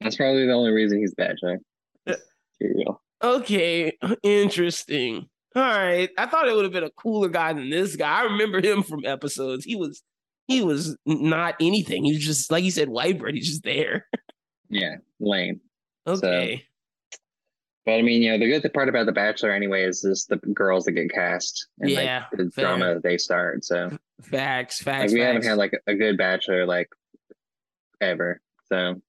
That's 0.01 0.15
probably 0.15 0.45
the 0.45 0.53
only 0.53 0.71
reason 0.71 0.99
he's 0.99 1.13
Bachelor. 1.15 1.59
Yeah. 2.05 2.15
Real. 2.61 3.01
Okay, 3.23 3.97
interesting. 4.23 5.27
All 5.55 5.63
right, 5.63 6.09
I 6.17 6.27
thought 6.27 6.47
it 6.47 6.55
would 6.55 6.65
have 6.65 6.71
been 6.73 6.83
a 6.83 6.91
cooler 6.91 7.29
guy 7.29 7.51
than 7.53 7.69
this 7.71 7.95
guy. 7.95 8.19
I 8.19 8.23
remember 8.25 8.61
him 8.61 8.83
from 8.83 9.05
episodes. 9.05 9.65
He 9.65 9.75
was 9.75 10.03
he 10.47 10.61
was 10.61 10.95
not 11.05 11.55
anything. 11.59 12.03
He 12.05 12.13
was 12.13 12.23
just 12.23 12.51
like 12.51 12.63
you 12.63 12.71
said, 12.71 12.89
white 12.89 13.17
bread. 13.19 13.33
He's 13.35 13.47
just 13.47 13.63
there. 13.63 14.05
Yeah, 14.69 14.97
lame. 15.19 15.61
Okay. 16.07 16.63
But 17.87 17.93
I 17.93 18.01
mean, 18.01 18.21
you 18.21 18.31
know, 18.31 18.37
the 18.37 18.51
good 18.59 18.73
part 18.73 18.89
about 18.89 19.05
The 19.05 19.13
Bachelor 19.13 19.51
anyway 19.53 19.83
is 19.83 20.01
just 20.01 20.27
the 20.27 20.35
girls 20.35 20.83
that 20.83 20.91
get 20.91 21.09
cast 21.09 21.67
and 21.79 21.89
Yeah, 21.89 22.25
like 22.31 22.37
the 22.37 22.51
fair. 22.51 22.65
drama 22.65 22.95
that 22.95 23.03
they 23.03 23.17
start. 23.17 23.63
So 23.63 23.97
Facts, 24.21 24.85
like 24.85 24.97
facts. 24.97 25.13
we 25.13 25.21
haven't 25.21 25.45
had 25.45 25.57
like 25.57 25.71
a 25.87 25.95
good 25.95 26.17
Bachelor 26.17 26.65
like 26.65 26.89
ever. 28.01 28.41
So 28.67 29.01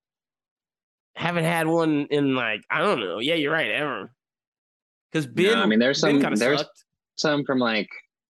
haven't 1.17 1.43
had 1.43 1.67
one 1.67 2.07
in 2.11 2.37
like 2.37 2.63
I 2.71 2.79
don't 2.81 3.01
know. 3.01 3.19
Yeah, 3.19 3.35
you're 3.35 3.53
right. 3.53 3.69
Ever. 3.69 4.13
Because 5.11 5.27
Ben, 5.27 5.59
I 5.59 5.67
mean, 5.67 5.81
there's 5.81 5.99
some- 5.99 6.21
there's- 6.21 6.61
sucked. 6.61 6.85
some 7.17 7.45
from 7.45 7.59
like 7.59 7.89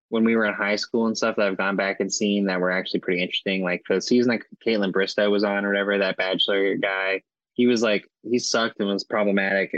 when 0.09 0.25
we 0.25 0.35
were 0.35 0.47
in 0.47 0.55
high 0.55 0.77
school 0.77 1.09
and 1.09 1.15
stuff 1.19 1.37
that 1.37 1.47
I've 1.47 1.59
gone 1.59 1.77
back 1.77 2.01
and 2.01 2.11
seen 2.11 2.47
that 2.47 2.59
were 2.59 2.71
actually 2.71 3.01
pretty 3.01 3.21
interesting. 3.21 3.63
Like 3.63 3.83
the 3.87 4.01
season 4.01 4.31
that 4.33 4.43
Kaitlyn 4.67 4.93
Bristowe 4.93 5.31
was 5.31 5.45
on 5.45 5.67
or 5.67 5.69
whatever, 5.69 5.99
that 5.99 6.17
Bachelor 6.17 6.77
guy, 6.77 7.21
he 7.53 7.67
was 7.67 7.83
like 7.83 8.09
he 8.23 8.39
sucked 8.39 8.81
and 8.81 8.89
was 8.89 9.05
problematic 9.05 9.75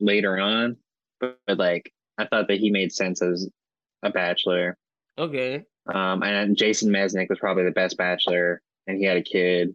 later 0.00 0.38
on, 0.38 0.76
but, 1.20 1.38
but 1.46 1.58
like 1.58 1.92
I 2.18 2.26
thought 2.26 2.48
that 2.48 2.58
he 2.58 2.70
made 2.70 2.92
sense 2.92 3.22
as 3.22 3.48
a 4.02 4.10
Bachelor. 4.10 4.76
Okay. 5.18 5.62
Um, 5.92 6.22
and 6.22 6.56
Jason 6.56 6.90
Mesnick 6.92 7.28
was 7.28 7.38
probably 7.38 7.64
the 7.64 7.70
best 7.70 7.96
bachelor, 7.96 8.60
and 8.86 8.98
he 8.98 9.04
had 9.04 9.16
a 9.16 9.22
kid. 9.22 9.74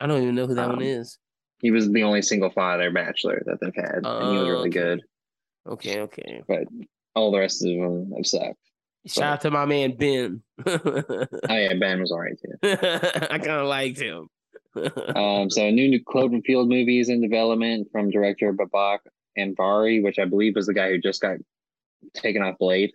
I 0.00 0.06
don't 0.06 0.22
even 0.22 0.34
know 0.34 0.46
who 0.46 0.54
that 0.54 0.64
Um, 0.70 0.76
one 0.76 0.82
is. 0.82 1.18
He 1.60 1.70
was 1.70 1.90
the 1.90 2.02
only 2.02 2.22
single 2.22 2.50
father 2.50 2.90
bachelor 2.90 3.42
that 3.46 3.58
they've 3.60 3.74
had, 3.74 4.04
and 4.04 4.32
he 4.32 4.38
was 4.38 4.46
Oh, 4.46 4.50
really 4.50 4.68
okay. 4.68 4.78
good. 4.78 5.00
Okay, 5.68 6.00
okay. 6.00 6.42
But 6.48 6.64
all 7.14 7.30
the 7.32 7.38
rest 7.38 7.64
of 7.64 7.68
them 7.70 8.12
have 8.16 8.26
sucked. 8.26 8.56
Shout 9.06 9.24
out 9.34 9.40
to 9.42 9.50
my 9.50 9.64
man 9.66 9.96
Ben. 9.96 10.42
Oh 10.66 11.26
yeah, 11.50 11.74
Ben 11.74 12.00
was 12.00 12.10
alright 12.12 12.38
too. 12.40 12.52
I 13.30 13.38
kind 13.38 13.50
of 13.60 13.66
liked 13.68 14.00
him. 14.00 14.28
Um, 15.14 15.48
so 15.48 15.62
a 15.62 15.72
new, 15.72 15.88
new 15.88 16.04
Cloverfield 16.04 16.68
movie 16.68 17.00
is 17.00 17.08
in 17.08 17.22
development 17.22 17.88
from 17.92 18.10
director 18.10 18.52
Babak 18.52 18.98
Anvari, 19.38 20.02
which 20.02 20.18
I 20.18 20.24
believe 20.24 20.54
was 20.56 20.66
the 20.66 20.74
guy 20.74 20.90
who 20.90 20.98
just 20.98 21.20
got 21.20 21.36
taken 22.14 22.42
off 22.42 22.58
Blade, 22.58 22.92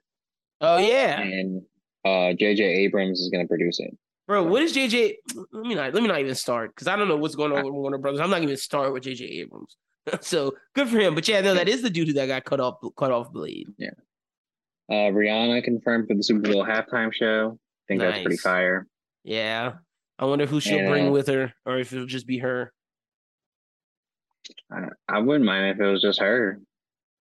oh 0.61 0.77
yeah, 0.77 1.19
and 1.21 1.61
uh, 2.05 2.33
J.J. 2.33 2.63
Abrams 2.63 3.19
is 3.19 3.29
going 3.29 3.43
to 3.43 3.47
produce 3.47 3.79
it. 3.79 3.91
bro. 4.27 4.43
What 4.43 4.61
is 4.61 4.75
JJ? 4.75 5.15
Let 5.51 5.65
me 5.65 5.75
not. 5.75 5.93
Let 5.93 6.01
me 6.01 6.07
not 6.09 6.19
even 6.19 6.35
start 6.35 6.71
because 6.75 6.87
I 6.87 6.95
don't 6.95 7.07
know 7.07 7.17
what's 7.17 7.35
going 7.35 7.51
on 7.51 7.63
with 7.63 7.73
Warner 7.73 7.97
Brothers. 7.97 8.21
I'm 8.21 8.29
not 8.29 8.41
to 8.41 8.57
start 8.57 8.93
with 8.93 9.03
JJ 9.03 9.29
Abrams. 9.41 9.75
so 10.21 10.53
good 10.73 10.89
for 10.89 10.97
him. 10.97 11.13
But 11.15 11.27
yeah, 11.27 11.41
no, 11.41 11.53
that 11.53 11.69
is 11.69 11.81
the 11.81 11.89
dude 11.89 12.07
who 12.07 12.13
that 12.13 12.25
got 12.27 12.43
cut 12.45 12.59
off 12.59 12.79
cut 12.97 13.11
off 13.11 13.31
Blade. 13.31 13.67
Yeah. 13.77 13.91
Uh, 14.89 15.11
Rihanna 15.11 15.63
confirmed 15.63 16.07
for 16.07 16.15
the 16.15 16.23
Super 16.23 16.51
Bowl 16.51 16.65
halftime 16.65 17.13
show. 17.13 17.57
I 17.57 17.85
think 17.87 18.01
that's 18.01 18.21
pretty 18.21 18.37
fire. 18.37 18.87
Yeah. 19.23 19.73
I 20.19 20.25
wonder 20.25 20.45
who 20.45 20.59
she'll 20.59 20.79
And, 20.79 20.89
bring 20.89 21.07
uh, 21.07 21.11
with 21.11 21.27
her, 21.27 21.53
or 21.65 21.79
if 21.79 21.93
it'll 21.93 22.05
just 22.05 22.27
be 22.27 22.39
her. 22.39 22.73
I, 24.71 24.85
I 25.09 25.19
wouldn't 25.19 25.45
mind 25.45 25.67
if 25.67 25.79
it 25.79 25.89
was 25.91 26.01
just 26.01 26.19
her. 26.19 26.59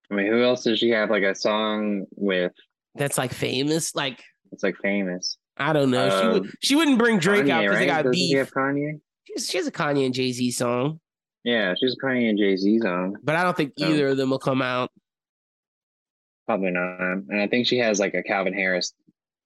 I 0.09 0.13
mean, 0.13 0.27
who 0.27 0.43
else 0.43 0.63
does 0.63 0.79
she 0.79 0.89
have 0.89 1.09
like 1.09 1.23
a 1.23 1.33
song 1.35 2.05
with? 2.15 2.51
That's 2.95 3.17
like 3.17 3.33
famous. 3.33 3.95
Like 3.95 4.21
It's 4.51 4.63
like 4.63 4.75
famous. 4.81 5.37
I 5.57 5.73
don't 5.73 5.91
know. 5.91 6.09
she 6.21 6.27
would 6.27 6.43
Um, 6.43 6.53
she 6.61 6.75
wouldn't 6.75 6.97
bring 6.99 7.19
Drake 7.19 7.49
out 7.49 7.61
because 7.61 7.75
right? 7.75 7.79
they 7.79 7.85
got 7.85 8.03
Doesn't 8.03 8.13
she 8.15 8.29
beef. 8.33 8.37
have 8.37 8.51
Kanye? 8.51 8.99
She's, 9.25 9.49
she 9.49 9.57
has 9.57 9.67
a 9.67 9.71
Kanye 9.71 10.05
and 10.05 10.13
Jay 10.13 10.31
Z 10.31 10.51
song, 10.51 10.99
Yeah, 11.43 11.73
she's 11.79 11.93
a 12.01 12.05
Kanye 12.05 12.29
and 12.29 12.37
Jay 12.37 12.55
Z 12.57 12.79
song. 12.79 13.15
but 13.23 13.35
I 13.35 13.43
don't 13.43 13.55
think 13.55 13.73
Oh. 13.79 13.85
either 13.87 14.09
of 14.09 14.17
them 14.17 14.29
will 14.31 14.39
come 14.39 14.61
out. 14.61 14.89
Probably 16.47 16.71
not. 16.71 16.99
And 16.99 17.39
I 17.39 17.47
think 17.47 17.67
she 17.67 17.77
has 17.77 17.99
like 17.99 18.13
a 18.13 18.23
Calvin 18.23 18.53
Harris 18.53 18.93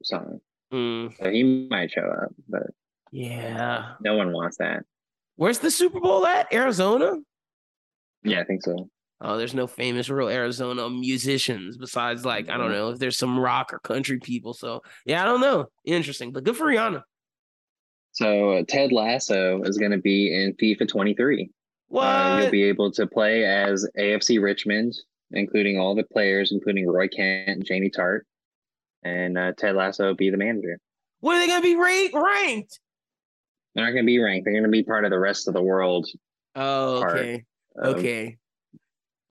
song. 0.04 0.40
Mm, 0.74 1.16
So 1.22 1.30
he 1.30 1.68
might 1.70 1.92
show 1.92 2.02
up, 2.02 2.34
but 2.50 2.68
yeah. 3.12 3.94
no 4.02 4.16
one 4.16 4.32
wants 4.32 4.58
that. 4.58 4.84
Where's 5.36 5.60
the 5.60 5.70
Super 5.70 6.00
Bowl 6.00 6.26
at? 6.26 6.52
Arizona? 6.54 7.18
Yeah, 8.26 8.42
I 8.42 8.44
think 8.44 8.64
so. 8.64 8.90
Oh, 9.22 9.38
there's 9.38 9.54
no 9.54 9.66
famous 9.66 10.10
real 10.10 10.28
Arizona 10.28 10.90
musicians 10.90 11.78
besides 11.78 12.26
like 12.26 12.50
I 12.50 12.58
don't 12.58 12.72
know 12.72 12.90
if 12.90 13.00
there's 13.00 13.18
some 13.18 13.40
rock 13.40 13.74
or 13.74 13.80
country 13.80 14.20
people. 14.20 14.54
So 14.54 14.82
yeah, 15.06 15.22
I 15.22 15.26
don't 15.26 15.42
know. 15.42 15.68
Interesting, 15.86 16.32
but 16.32 16.44
good 16.44 16.58
for 16.58 16.66
Rihanna. 16.66 17.02
So 18.12 18.52
uh, 18.52 18.64
Ted 18.68 18.92
Lasso 18.92 19.62
is 19.64 19.78
going 19.78 19.92
to 19.92 19.98
be 19.98 20.34
in 20.34 20.54
FIFA 20.54 20.88
23. 20.88 21.50
What? 21.88 22.04
Uh, 22.04 22.40
you'll 22.42 22.52
be 22.52 22.64
able 22.64 22.92
to 22.92 23.08
play 23.08 23.46
as 23.46 23.88
AFC 23.98 24.42
Richmond, 24.42 24.94
including 25.32 25.80
all 25.80 25.96
the 25.96 26.04
players, 26.04 26.52
including 26.52 26.88
Roy 26.88 27.08
Kent 27.08 27.50
and 27.50 27.66
Jamie 27.66 27.92
Tartt. 27.92 28.22
And 29.04 29.38
uh, 29.38 29.54
Ted 29.58 29.76
Lasso 29.76 30.08
will 30.08 30.16
be 30.16 30.30
the 30.30 30.38
manager. 30.38 30.80
What 31.20 31.38
are 31.38 31.40
they 31.40 31.48
gonna 31.48 31.62
be 31.62 31.76
ranked? 31.76 32.16
Ranked? 32.16 32.80
They're 33.76 33.84
not 33.84 33.92
going 33.92 34.04
to 34.04 34.08
be 34.08 34.20
ranked. 34.20 34.46
They're 34.46 34.54
going 34.54 34.64
to 34.64 34.70
be 34.70 34.84
part 34.84 35.04
of 35.04 35.12
the 35.12 35.20
rest 35.20 35.48
of 35.48 35.54
the 35.54 35.62
world. 35.62 36.08
Oh, 36.56 37.02
Part 37.02 37.42
okay, 37.78 37.98
okay, 38.00 38.38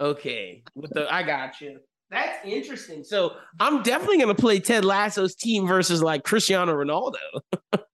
okay. 0.01 0.62
With 0.74 0.92
the 0.92 1.12
I 1.12 1.22
got 1.22 1.61
you. 1.61 1.78
That's 2.11 2.47
interesting. 2.47 3.03
So 3.03 3.34
I'm 3.59 3.82
definitely 3.82 4.18
gonna 4.18 4.34
play 4.34 4.61
Ted 4.61 4.84
Lasso's 4.84 5.34
team 5.34 5.66
versus 5.66 6.03
like 6.03 6.24
Cristiano 6.24 6.74
Ronaldo. 6.74 7.14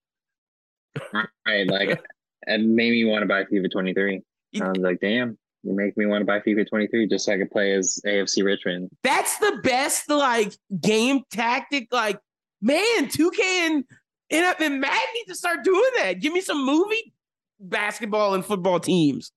Right. 1.12 1.68
Like, 1.68 2.02
it 2.46 2.60
made 2.60 2.90
me 2.92 3.04
want 3.04 3.22
to 3.22 3.26
buy 3.26 3.44
FIFA 3.44 3.70
23. 3.70 4.22
I 4.60 4.68
was 4.68 4.78
like, 4.78 5.00
damn, 5.00 5.38
you 5.62 5.74
make 5.74 5.96
me 5.96 6.06
want 6.06 6.22
to 6.22 6.24
buy 6.24 6.40
FIFA 6.40 6.68
23 6.68 7.08
just 7.08 7.26
so 7.26 7.32
I 7.32 7.38
could 7.38 7.50
play 7.50 7.74
as 7.74 8.00
AFC 8.06 8.44
Richmond. 8.44 8.90
That's 9.02 9.38
the 9.38 9.60
best 9.62 10.08
like 10.08 10.54
game 10.80 11.22
tactic. 11.30 11.88
Like, 11.92 12.18
man, 12.60 13.06
2K 13.06 13.40
and 13.40 13.84
and, 14.32 14.54
and 14.60 14.80
Madden 14.80 14.98
need 15.14 15.26
to 15.26 15.34
start 15.34 15.64
doing 15.64 15.90
that. 15.96 16.20
Give 16.20 16.32
me 16.32 16.40
some 16.40 16.64
movie 16.64 17.12
basketball 17.58 18.34
and 18.34 18.44
football 18.44 18.80
teams. 18.80 19.32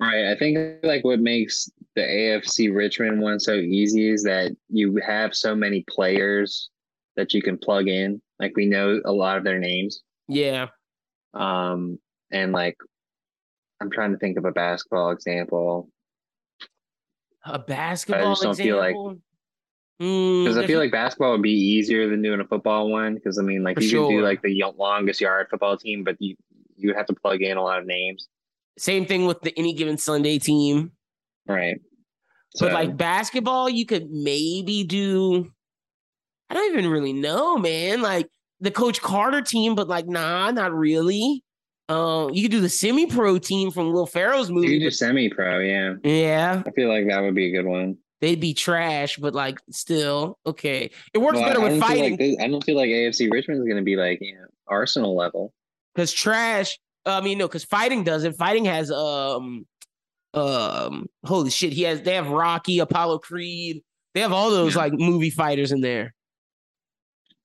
Right. 0.00 0.30
I 0.30 0.36
think 0.36 0.78
like 0.82 1.04
what 1.04 1.20
makes 1.20 1.70
the 1.94 2.02
AFC 2.02 2.74
Richmond 2.74 3.20
one 3.20 3.38
so 3.38 3.54
easy 3.54 4.08
is 4.08 4.24
that 4.24 4.52
you 4.68 4.96
have 5.06 5.34
so 5.34 5.54
many 5.54 5.84
players 5.88 6.70
that 7.16 7.32
you 7.32 7.42
can 7.42 7.58
plug 7.58 7.88
in. 7.88 8.20
Like 8.40 8.56
we 8.56 8.66
know 8.66 9.00
a 9.04 9.12
lot 9.12 9.36
of 9.38 9.44
their 9.44 9.58
names. 9.58 10.00
Yeah. 10.28 10.68
Um, 11.34 11.98
and 12.32 12.52
like 12.52 12.76
I'm 13.80 13.90
trying 13.90 14.12
to 14.12 14.18
think 14.18 14.38
of 14.38 14.44
a 14.44 14.52
basketball 14.52 15.10
example 15.10 15.88
A 17.44 17.58
basketball 17.58 18.26
I 18.28 18.30
just 18.32 18.42
don't 18.42 18.56
feel 18.56 18.76
like- 18.78 18.90
example. 18.90 19.18
Mm, 20.00 20.42
because 20.44 20.58
I 20.58 20.66
feel 20.66 20.80
like 20.80 20.90
basketball 20.90 21.30
would 21.32 21.42
be 21.42 21.52
easier 21.52 22.08
than 22.08 22.22
doing 22.22 22.40
a 22.40 22.44
football 22.44 22.90
one. 22.90 23.14
Because 23.14 23.38
I 23.38 23.42
mean, 23.42 23.62
like 23.62 23.80
you 23.80 23.88
could 23.88 24.08
do 24.08 24.20
like 24.22 24.42
the 24.42 24.64
longest 24.76 25.20
yard 25.20 25.46
football 25.48 25.76
team, 25.76 26.02
but 26.02 26.16
you 26.18 26.34
you 26.76 26.88
would 26.88 26.96
have 26.96 27.06
to 27.06 27.14
plug 27.14 27.40
in 27.40 27.56
a 27.56 27.62
lot 27.62 27.78
of 27.78 27.86
names. 27.86 28.26
Same 28.78 29.06
thing 29.06 29.26
with 29.26 29.40
the 29.42 29.52
any 29.58 29.74
given 29.74 29.98
Sunday 29.98 30.38
team. 30.38 30.92
Right. 31.46 31.76
But 32.60 32.72
like 32.72 32.96
basketball, 32.96 33.68
you 33.70 33.86
could 33.86 34.10
maybe 34.10 34.84
do. 34.84 35.50
I 36.50 36.54
don't 36.54 36.72
even 36.72 36.90
really 36.90 37.12
know, 37.14 37.56
man. 37.56 38.02
Like 38.02 38.28
the 38.60 38.70
Coach 38.70 39.00
Carter 39.00 39.40
team, 39.40 39.74
but 39.74 39.88
like, 39.88 40.06
nah, 40.06 40.50
not 40.50 40.72
really. 40.74 41.42
Um, 41.88 42.30
you 42.32 42.42
could 42.42 42.50
do 42.52 42.60
the 42.60 42.68
semi-pro 42.68 43.38
team 43.38 43.70
from 43.70 43.92
Will 43.92 44.06
Ferrell's 44.06 44.48
you 44.48 44.54
movie. 44.56 44.68
could 44.68 44.78
do 44.80 44.86
but- 44.86 44.94
semi 44.94 45.28
pro. 45.30 45.58
Yeah, 45.60 45.94
yeah, 46.04 46.62
I 46.66 46.70
feel 46.72 46.88
like 46.88 47.06
that 47.08 47.20
would 47.22 47.34
be 47.34 47.48
a 47.48 47.50
good 47.50 47.66
one. 47.68 47.96
they'd 48.20 48.38
be 48.40 48.54
trash, 48.54 49.16
but 49.16 49.34
like, 49.34 49.58
still 49.70 50.38
okay. 50.46 50.90
It 51.12 51.18
works 51.18 51.38
Well, 51.38 51.48
better 51.48 51.60
with 51.60 51.80
fighting 51.80 52.12
like 52.12 52.18
this, 52.20 52.36
I 52.40 52.48
don't 52.48 52.62
feel 52.64 52.76
like 52.76 52.88
AFC 52.88 53.30
Richmond 53.32 53.60
is 53.60 53.64
going 53.66 53.78
to 53.78 53.82
be 53.82 53.96
like 53.96 54.18
you 54.20 54.34
know 54.34 54.46
Arsenal 54.68 55.16
level. 55.16 55.52
because 55.94 56.12
trash. 56.12 56.78
I 57.04 57.20
mean, 57.20 57.38
no, 57.38 57.48
because 57.48 57.64
fighting 57.64 58.04
doesn't. 58.04 58.34
Fighting 58.34 58.64
has 58.66 58.90
um, 58.90 59.66
um, 60.34 61.06
holy 61.24 61.50
shit. 61.50 61.72
He 61.72 61.82
has. 61.82 62.02
They 62.02 62.14
have 62.14 62.28
Rocky, 62.28 62.78
Apollo 62.78 63.18
Creed. 63.18 63.82
They 64.14 64.20
have 64.20 64.32
all 64.32 64.50
those 64.50 64.74
Yeah. 64.74 64.82
like 64.82 64.92
movie 64.92 65.30
fighters 65.30 65.72
in 65.72 65.80
there. 65.80 66.14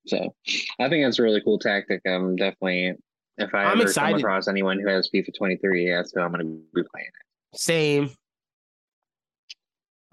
So 0.05 0.33
I 0.79 0.87
think 0.89 1.05
that's 1.05 1.19
a 1.19 1.23
really 1.23 1.41
cool 1.41 1.59
tactic. 1.59 2.01
I'm 2.05 2.35
definitely 2.35 2.93
if 3.37 3.53
I 3.53 3.65
I'm 3.65 3.77
ever 3.79 3.83
excited. 3.87 4.13
come 4.13 4.19
across 4.19 4.47
anyone 4.47 4.79
who 4.79 4.87
has 4.87 5.09
FIFA 5.13 5.35
23, 5.37 5.89
that's 5.91 6.11
who 6.13 6.21
I'm 6.21 6.31
going 6.31 6.41
to 6.45 6.61
be 6.73 6.87
playing. 6.93 7.07
It. 7.53 7.59
Same. 7.59 8.09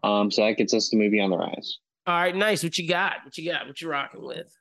Um, 0.02 0.30
so 0.30 0.44
that 0.44 0.56
gets 0.56 0.74
us 0.74 0.90
the 0.90 0.96
movie 0.98 1.20
on 1.20 1.30
the 1.30 1.38
rise. 1.38 1.78
All 2.06 2.14
right, 2.14 2.34
nice. 2.36 2.62
What 2.62 2.76
you 2.76 2.86
got? 2.88 3.24
What 3.24 3.38
you 3.38 3.50
got? 3.50 3.66
What 3.66 3.80
you 3.80 3.88
rocking 3.88 4.22
with? 4.22 4.52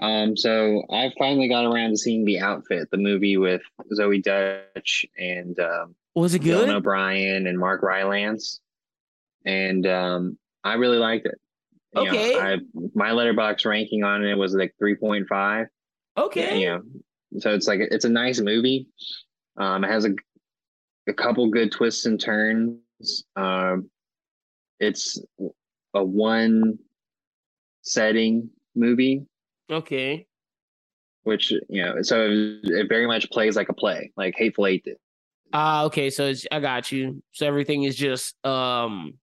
Um, 0.00 0.36
so 0.36 0.82
I 0.90 1.10
finally 1.18 1.48
got 1.48 1.66
around 1.66 1.90
to 1.90 1.96
seeing 1.98 2.24
the 2.24 2.40
outfit, 2.40 2.88
the 2.90 2.96
movie 2.96 3.36
with 3.36 3.60
Zoey 3.92 4.22
Deutch 4.22 5.04
and 5.18 5.58
um, 5.60 5.94
Was 6.14 6.34
it 6.34 6.38
good? 6.40 6.68
Dylan? 6.68 6.74
O'Brien 6.74 7.46
and 7.46 7.58
Mark 7.58 7.82
Rylance, 7.82 8.60
and 9.44 9.86
um, 9.86 10.38
I 10.64 10.74
really 10.74 10.98
liked 10.98 11.26
it. 11.26 11.38
You 11.94 12.04
know, 12.04 12.10
Okay. 12.10 12.38
I 12.38 12.56
my 12.94 13.10
Letterboxd 13.10 13.66
ranking 13.66 14.04
on 14.04 14.24
it 14.24 14.36
was 14.38 14.54
like 14.54 14.74
3.5. 14.80 15.66
Okay. 16.16 16.60
you 16.60 16.66
know 16.68 16.82
so 17.38 17.54
it's 17.54 17.66
like 17.68 17.80
it's 17.80 18.04
a 18.04 18.08
nice 18.08 18.40
movie 18.40 18.88
um 19.56 19.84
it 19.84 19.88
has 19.88 20.04
a, 20.04 20.10
a 21.08 21.12
couple 21.12 21.48
good 21.48 21.70
twists 21.70 22.04
and 22.04 22.20
turns 22.20 23.24
um 23.36 23.88
it's 24.80 25.22
a 25.94 26.04
one 26.04 26.76
setting 27.82 28.50
movie 28.74 29.24
Okay. 29.70 30.26
which 31.24 31.50
you 31.50 31.82
know 31.82 32.02
so 32.02 32.28
it, 32.64 32.88
very 32.88 33.06
much 33.06 33.30
plays 33.30 33.56
like 33.56 33.68
a 33.68 33.74
play 33.74 34.10
like 34.16 34.34
hateful 34.36 34.66
eight 34.66 34.84
did 34.84 34.96
Ah, 35.52 35.82
okay. 35.86 36.10
So 36.10 36.26
it's, 36.26 36.46
I 36.52 36.60
got 36.60 36.92
you. 36.92 37.24
So 37.32 37.44
everything 37.44 37.82
is 37.82 37.96
just 37.96 38.36
um, 38.46 39.14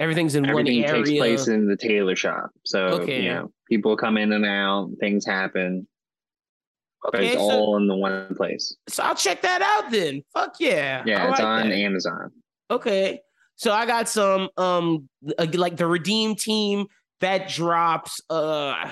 everything's 0.00 0.34
in 0.34 0.44
everything 0.44 0.80
one 0.82 0.90
area. 0.90 1.04
takes 1.04 1.16
place 1.20 1.46
in 1.46 1.68
the 1.68 1.76
tailor 1.76 2.16
shop 2.16 2.50
so 2.64 2.80
Okay. 3.00 3.22
you 3.22 3.28
know 3.32 3.52
people 3.68 3.96
come 3.96 4.18
in 4.18 4.32
and 4.32 4.44
out 4.44 4.90
things 4.98 5.24
happen 5.24 5.86
but 7.12 7.22
it's 7.22 7.34
so- 7.34 7.40
all 7.48 7.76
in 7.76 7.86
the 7.86 7.94
one 7.94 8.34
place 8.34 8.74
so 8.88 9.04
I'll 9.04 9.14
check 9.14 9.40
that 9.42 9.62
out 9.62 9.92
then. 9.92 10.22
Fuck 10.34 10.56
yeah. 10.58 11.04
yeah 11.06 11.24
I 11.26 11.30
it's 11.30 11.38
like 11.38 11.46
on 11.46 11.68
that. 11.68 11.76
amazon 11.76 12.32
Okay. 12.68 13.20
So 13.54 13.72
I 13.72 13.86
got 13.86 14.08
some 14.08 14.48
um 14.56 15.08
like 15.54 15.76
the 15.76 15.86
Redeem 15.86 16.34
team 16.34 16.86
that 17.20 17.48
drops 17.48 18.20
uh 18.30 18.90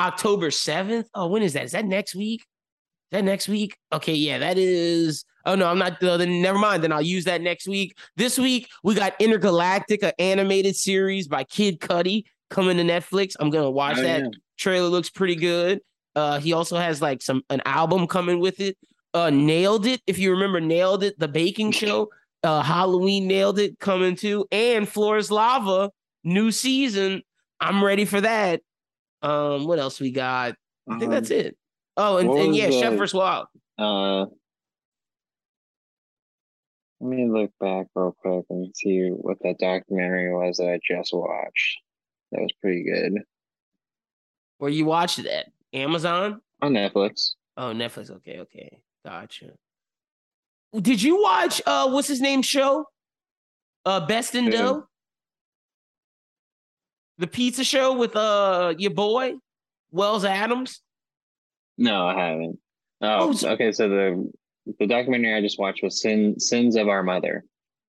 October 0.00 0.48
7th. 0.50 1.06
Oh, 1.14 1.26
when 1.28 1.42
is 1.42 1.52
that? 1.54 1.64
Is 1.64 1.72
that 1.72 1.84
next 1.86 2.14
week? 2.14 2.40
Is 2.40 3.18
that 3.18 3.24
next 3.24 3.48
week? 3.48 3.76
Okay, 3.92 4.14
yeah, 4.14 4.38
that 4.38 4.58
is 4.58 5.24
Oh 5.44 5.54
no, 5.54 5.68
I'm 5.68 5.78
not 5.78 6.02
uh, 6.02 6.16
then 6.16 6.42
never 6.42 6.58
mind. 6.58 6.82
Then 6.82 6.90
I'll 6.92 7.00
use 7.00 7.24
that 7.26 7.40
next 7.40 7.68
week. 7.68 7.96
This 8.16 8.36
week 8.36 8.68
we 8.82 8.94
got 8.96 9.16
Entergalactic, 9.20 10.02
an 10.02 10.12
animated 10.18 10.74
series 10.74 11.28
by 11.28 11.44
Kid 11.44 11.78
Cudi 11.78 12.24
coming 12.50 12.76
to 12.78 12.82
Netflix. 12.82 13.34
I'm 13.38 13.50
gonna 13.50 13.70
watch 13.70 13.96
Oh, 13.98 14.02
that. 14.02 14.20
yeah. 14.22 14.28
Trailer 14.58 14.88
looks 14.88 15.08
pretty 15.08 15.36
good. 15.36 15.80
Uh 16.16 16.40
he 16.40 16.52
also 16.52 16.76
has 16.76 17.00
like 17.00 17.22
some 17.22 17.42
an 17.48 17.62
album 17.64 18.08
coming 18.08 18.40
with 18.40 18.58
it. 18.60 18.76
Uh 19.14 19.30
Nailed 19.30 19.86
It, 19.86 20.00
if 20.08 20.18
you 20.18 20.32
remember 20.32 20.60
Nailed 20.60 21.04
It, 21.04 21.16
the 21.18 21.28
baking 21.28 21.70
show. 21.70 22.10
Uh 22.42 22.62
Halloween 22.62 23.28
Nailed 23.28 23.60
It 23.60 23.78
coming 23.78 24.16
too. 24.16 24.46
And 24.50 24.88
Floor's 24.88 25.30
Lava, 25.30 25.92
new 26.24 26.50
season. 26.50 27.22
I'm 27.60 27.84
ready 27.84 28.04
for 28.04 28.20
that. 28.20 28.62
Um, 29.22 29.66
what 29.66 29.78
else 29.78 30.00
we 30.00 30.10
got? 30.10 30.54
I 30.90 30.98
think 30.98 31.10
that's 31.10 31.30
it. 31.30 31.56
Oh, 31.96 32.18
and, 32.18 32.30
and 32.30 32.54
yeah, 32.56 32.70
Chef 32.70 32.92
the- 32.92 32.96
vs. 32.98 33.14
Wild. 33.14 33.46
Uh, 33.78 34.26
let 37.00 37.10
me 37.10 37.28
look 37.28 37.50
back 37.60 37.86
real 37.94 38.14
quick 38.22 38.44
and 38.50 38.74
see 38.74 39.08
what 39.10 39.38
that 39.42 39.58
documentary 39.58 40.32
was 40.32 40.56
that 40.58 40.68
I 40.70 40.80
just 40.86 41.12
watched. 41.12 41.78
That 42.32 42.40
was 42.40 42.52
pretty 42.60 42.82
good 42.84 43.22
Where 44.58 44.70
you 44.70 44.84
watched 44.86 45.22
that? 45.22 45.46
Amazon? 45.72 46.40
on 46.62 46.72
Netflix. 46.72 47.32
Oh, 47.58 47.72
Netflix. 47.74 48.10
Okay, 48.10 48.38
okay. 48.40 48.78
Gotcha. 49.04 49.50
Did 50.80 51.02
you 51.02 51.22
watch 51.22 51.60
uh 51.66 51.90
what's 51.90 52.08
his 52.08 52.20
name 52.20 52.42
show? 52.42 52.86
Uh 53.84 54.06
Best 54.06 54.34
in? 54.34 54.50
Dough? 54.50 54.86
The 57.18 57.26
pizza 57.26 57.64
show 57.64 57.96
with 57.96 58.14
uh 58.16 58.74
your 58.78 58.90
boy, 58.92 59.34
Wells 59.90 60.24
Adams. 60.24 60.80
No, 61.78 62.06
I 62.06 62.14
haven't. 62.28 62.58
Oh, 63.00 63.34
Oh, 63.42 63.48
okay. 63.52 63.72
So 63.72 63.88
the 63.88 64.32
the 64.78 64.86
documentary 64.86 65.34
I 65.34 65.40
just 65.40 65.58
watched 65.58 65.82
was 65.82 66.00
Sin 66.00 66.38
Sins 66.40 66.76
of 66.76 66.88
Our 66.88 67.02
Mother. 67.02 67.44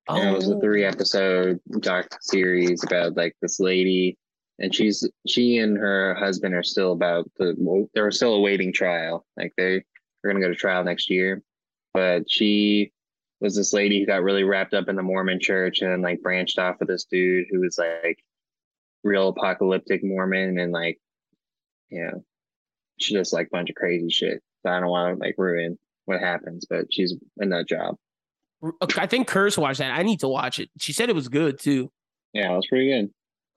And 0.09 0.29
it 0.29 0.35
was 0.35 0.49
a 0.49 0.55
Oh. 0.55 0.61
three 0.61 0.85
episode 0.85 1.59
doc 1.81 2.07
series 2.21 2.83
about 2.83 3.17
like 3.17 3.35
this 3.41 3.59
lady 3.59 4.17
and 4.59 4.73
she's 4.73 5.07
she 5.27 5.57
and 5.57 5.77
her 5.77 6.15
husband 6.15 6.55
are 6.55 6.63
still 6.63 6.93
about 6.93 7.29
the 7.37 7.87
they're 7.93 8.11
still 8.11 8.35
awaiting 8.35 8.71
trial. 8.71 9.25
Like 9.35 9.53
they 9.57 9.75
are 9.75 9.83
gonna 10.25 10.39
go 10.39 10.47
to 10.47 10.55
trial 10.55 10.83
next 10.85 11.09
year, 11.09 11.43
but 11.93 12.29
she 12.29 12.91
was 13.41 13.55
this 13.55 13.71
lady 13.73 13.99
who 13.99 14.05
got 14.07 14.23
really 14.23 14.43
wrapped 14.43 14.73
up 14.73 14.87
in 14.87 14.95
the 14.95 15.03
Mormon 15.03 15.39
church 15.39 15.81
and 15.81 16.01
like 16.01 16.21
branched 16.21 16.57
off 16.57 16.77
with 16.79 16.87
this 16.87 17.03
dude 17.05 17.45
who 17.51 17.59
was 17.59 17.77
like 17.77 18.23
real 19.03 19.29
apocalyptic 19.29 20.03
Mormon 20.03 20.59
and 20.59 20.71
like 20.71 20.97
you 21.89 22.03
know 22.03 22.23
she 22.99 23.13
just 23.13 23.33
like 23.33 23.47
a 23.47 23.49
bunch 23.51 23.69
of 23.69 23.75
crazy 23.75 24.09
shit. 24.09 24.41
So 24.63 24.71
I 24.71 24.79
don't 24.79 24.89
want 24.89 25.17
to 25.17 25.23
like 25.23 25.35
ruin 25.37 25.77
what 26.05 26.19
happens, 26.19 26.65
but 26.69 26.85
she's 26.91 27.15
a 27.39 27.45
nut 27.45 27.67
job. 27.67 27.95
I 28.97 29.05
think 29.05 29.27
Curse 29.27 29.57
watched 29.57 29.79
that. 29.79 29.97
I 29.97 30.03
need 30.03 30.19
to 30.21 30.27
watch 30.27 30.57
it. 30.59 30.69
She 30.79 30.93
said 30.93 31.09
it 31.09 31.15
was 31.15 31.27
good 31.27 31.59
too. 31.59 31.91
Yeah, 32.33 32.51
it 32.53 32.55
was 32.55 32.67
pretty 32.67 32.89
good. 32.89 33.09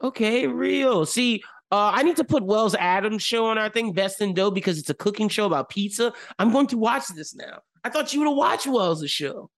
Okay, 0.03 0.47
real. 0.47 1.07
See, 1.07 1.43
uh, 1.73 1.93
I 1.95 2.03
need 2.03 2.17
to 2.17 2.25
put 2.25 2.45
Wells 2.45 2.75
Adams 2.75 3.23
show 3.23 3.47
on 3.47 3.57
our 3.57 3.71
thing, 3.71 3.93
Best 3.93 4.21
in 4.21 4.35
Dough, 4.35 4.51
because 4.51 4.79
it's 4.79 4.91
a 4.91 4.95
cooking 4.95 5.29
show 5.29 5.47
about 5.47 5.71
pizza. 5.71 6.13
I'm 6.39 6.53
going 6.53 6.67
to 6.69 6.79
watch 6.79 7.07
this 7.09 7.35
now. 7.35 7.61
I 7.85 7.91
thought 7.91 8.13
you 8.13 8.21
would 8.21 8.29
have 8.29 8.37
watched 8.37 8.67
Wells' 8.67 9.09
show. 9.11 9.49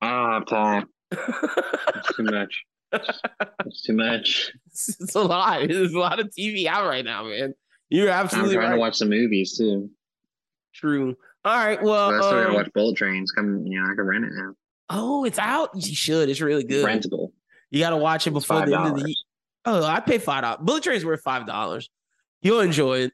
I 0.00 0.10
don't 0.10 0.32
have 0.32 0.46
time. 0.46 0.86
it's 1.10 2.16
too 2.16 2.22
much. 2.24 2.64
It's 3.66 3.82
too 3.82 3.94
much. 3.94 4.52
It's, 4.66 5.00
it's, 5.00 5.14
a 5.14 5.20
lot. 5.20 5.66
There's 5.68 5.92
a 5.92 5.98
lot 5.98 6.20
of 6.20 6.28
TV 6.28 6.66
out 6.66 6.86
right 6.86 7.04
now, 7.04 7.24
man. 7.24 7.54
You're 7.88 8.08
absolutely 8.08 8.56
I'm 8.56 8.60
trying 8.60 8.70
right. 8.70 8.76
to 8.76 8.80
watch 8.80 8.96
some 8.96 9.08
movies 9.08 9.56
too. 9.56 9.90
True. 10.74 11.16
All 11.44 11.56
right. 11.56 11.80
Well, 11.82 12.14
I 12.14 12.18
still 12.18 12.38
um, 12.38 12.44
gotta 12.44 12.54
watch 12.54 12.72
Bullet 12.74 12.96
Trains. 12.96 13.30
Come, 13.30 13.66
you 13.66 13.80
know, 13.80 13.90
I 13.90 13.94
can 13.94 14.04
rent 14.04 14.24
it 14.24 14.32
now. 14.34 14.54
oh, 14.90 15.24
it's 15.24 15.38
out. 15.38 15.70
You 15.74 15.94
should. 15.94 16.28
It's 16.28 16.40
really 16.40 16.64
good. 16.64 16.84
Rentable. 16.84 17.32
You 17.70 17.80
got 17.80 17.90
to 17.90 17.96
watch 17.96 18.26
it 18.26 18.30
before 18.30 18.64
the 18.64 18.74
end 18.74 18.86
of 18.88 18.94
the 19.00 19.08
year. 19.08 19.16
Oh, 19.64 19.84
I 19.84 20.00
pay 20.00 20.18
five 20.18 20.42
dollars. 20.42 20.60
Bullet 20.62 20.82
Train's 20.82 21.04
worth 21.04 21.22
five 21.22 21.46
dollars. 21.46 21.90
You'll 22.42 22.60
enjoy 22.60 23.00
it. 23.00 23.12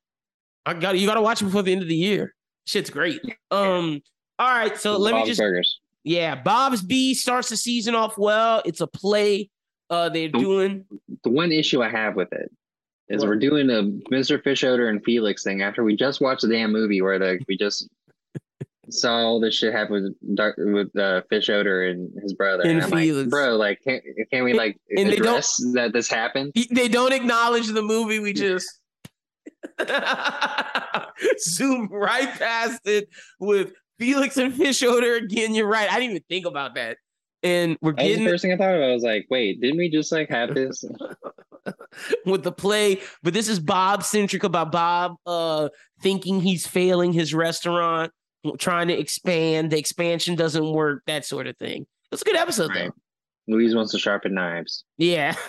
I 0.66 0.74
got 0.74 0.98
you. 0.98 1.06
Got 1.06 1.14
to 1.14 1.22
watch 1.22 1.40
it 1.40 1.46
before 1.46 1.62
the 1.62 1.72
end 1.72 1.82
of 1.82 1.88
the 1.88 1.96
year. 1.96 2.34
Shit's 2.66 2.90
great. 2.90 3.20
Um. 3.50 4.02
All 4.38 4.48
right. 4.48 4.76
So 4.76 4.96
let 4.96 5.14
me 5.14 5.24
just. 5.26 5.40
Burgers. 5.40 5.80
Yeah, 6.02 6.34
Bob's 6.34 6.82
B 6.82 7.14
starts 7.14 7.50
the 7.50 7.56
season 7.56 7.94
off 7.94 8.16
well. 8.16 8.62
It's 8.64 8.80
a 8.80 8.86
play. 8.86 9.50
Uh, 9.90 10.08
they're 10.08 10.30
Oh. 10.34 10.40
doing. 10.40 10.84
The 11.24 11.30
one 11.30 11.52
issue 11.52 11.82
I 11.82 11.88
have 11.90 12.14
with 12.16 12.32
it 12.32 12.50
is 13.08 13.20
What? 13.22 13.28
we're 13.30 13.36
doing 13.36 13.68
a 13.70 13.82
Mr. 14.14 14.40
Fischoeder 14.42 14.88
and 14.88 15.02
Felix 15.04 15.42
thing 15.42 15.62
after 15.62 15.82
we 15.84 15.96
just 15.96 16.20
watched 16.20 16.42
the 16.42 16.48
damn 16.48 16.70
movie 16.72 17.02
where 17.02 17.18
the 17.18 17.40
we 17.48 17.56
just 17.56 17.88
saw 18.88 19.16
all 19.18 19.40
this 19.40 19.54
shit 19.56 19.72
happen 19.72 19.92
with 20.20 20.36
Dark, 20.36 20.56
with 20.58 20.88
uh, 20.96 21.22
Fischoeder 21.30 21.90
and 21.90 22.10
his 22.22 22.32
brother. 22.34 22.62
And 22.62 22.80
And, 22.82 22.92
Felix. 22.92 23.24
like, 23.24 23.30
bro, 23.30 23.56
like, 23.56 23.80
can't 23.82 24.02
can 24.32 24.44
we 24.44 24.52
like 24.52 24.78
And 24.96 25.08
address 25.12 25.56
that 25.74 25.92
this 25.92 26.08
happened? 26.08 26.52
They 26.70 26.86
don't 26.88 27.12
acknowledge 27.12 27.66
the 27.68 27.82
movie. 27.82 28.20
We 28.20 28.32
just 28.32 28.68
zoom 31.38 31.88
right 31.90 32.28
past 32.38 32.80
it 32.86 33.08
with 33.38 33.72
Felix 33.98 34.36
and 34.36 34.52
Fischoeder 34.54 35.22
again. 35.22 35.54
You're 35.54 35.66
right. 35.66 35.90
I 35.90 35.94
didn't 35.98 36.10
even 36.12 36.22
think 36.28 36.46
about 36.46 36.74
that. 36.76 36.96
And 37.42 37.76
we're 37.80 37.92
That 37.92 38.02
was 38.02 38.06
the 38.06 38.12
getting 38.16 38.28
first 38.28 38.42
thing 38.42 38.52
I 38.52 38.56
thought 38.56 38.74
of. 38.74 38.82
I 38.82 38.92
was 38.92 39.02
like, 39.02 39.26
wait, 39.30 39.60
didn't 39.60 39.78
we 39.78 39.88
just 39.88 40.12
like 40.12 40.28
have 40.30 40.54
this? 40.54 40.84
with 42.26 42.42
the 42.42 42.52
play, 42.52 43.00
but 43.22 43.34
this 43.34 43.48
is 43.48 43.58
Bob 43.60 44.02
centric 44.02 44.44
about 44.44 44.72
Bob 44.72 45.16
uh 45.26 45.68
thinking 46.02 46.40
he's 46.40 46.66
failing 46.66 47.12
his 47.12 47.32
restaurant, 47.34 48.12
trying 48.58 48.88
to 48.88 48.98
expand. 48.98 49.70
The 49.70 49.78
expansion 49.78 50.34
doesn't 50.36 50.72
work, 50.72 51.02
that 51.06 51.24
sort 51.26 51.46
of 51.46 51.56
thing. 51.58 51.86
It's 52.12 52.22
a 52.22 52.24
good 52.24 52.36
episode 52.36 52.70
Right. 52.70 52.88
though. 52.88 53.54
Louise 53.54 53.74
wants 53.74 53.92
to 53.92 53.98
sharpen 53.98 54.34
knives. 54.34 54.84
Yeah. 54.98 55.34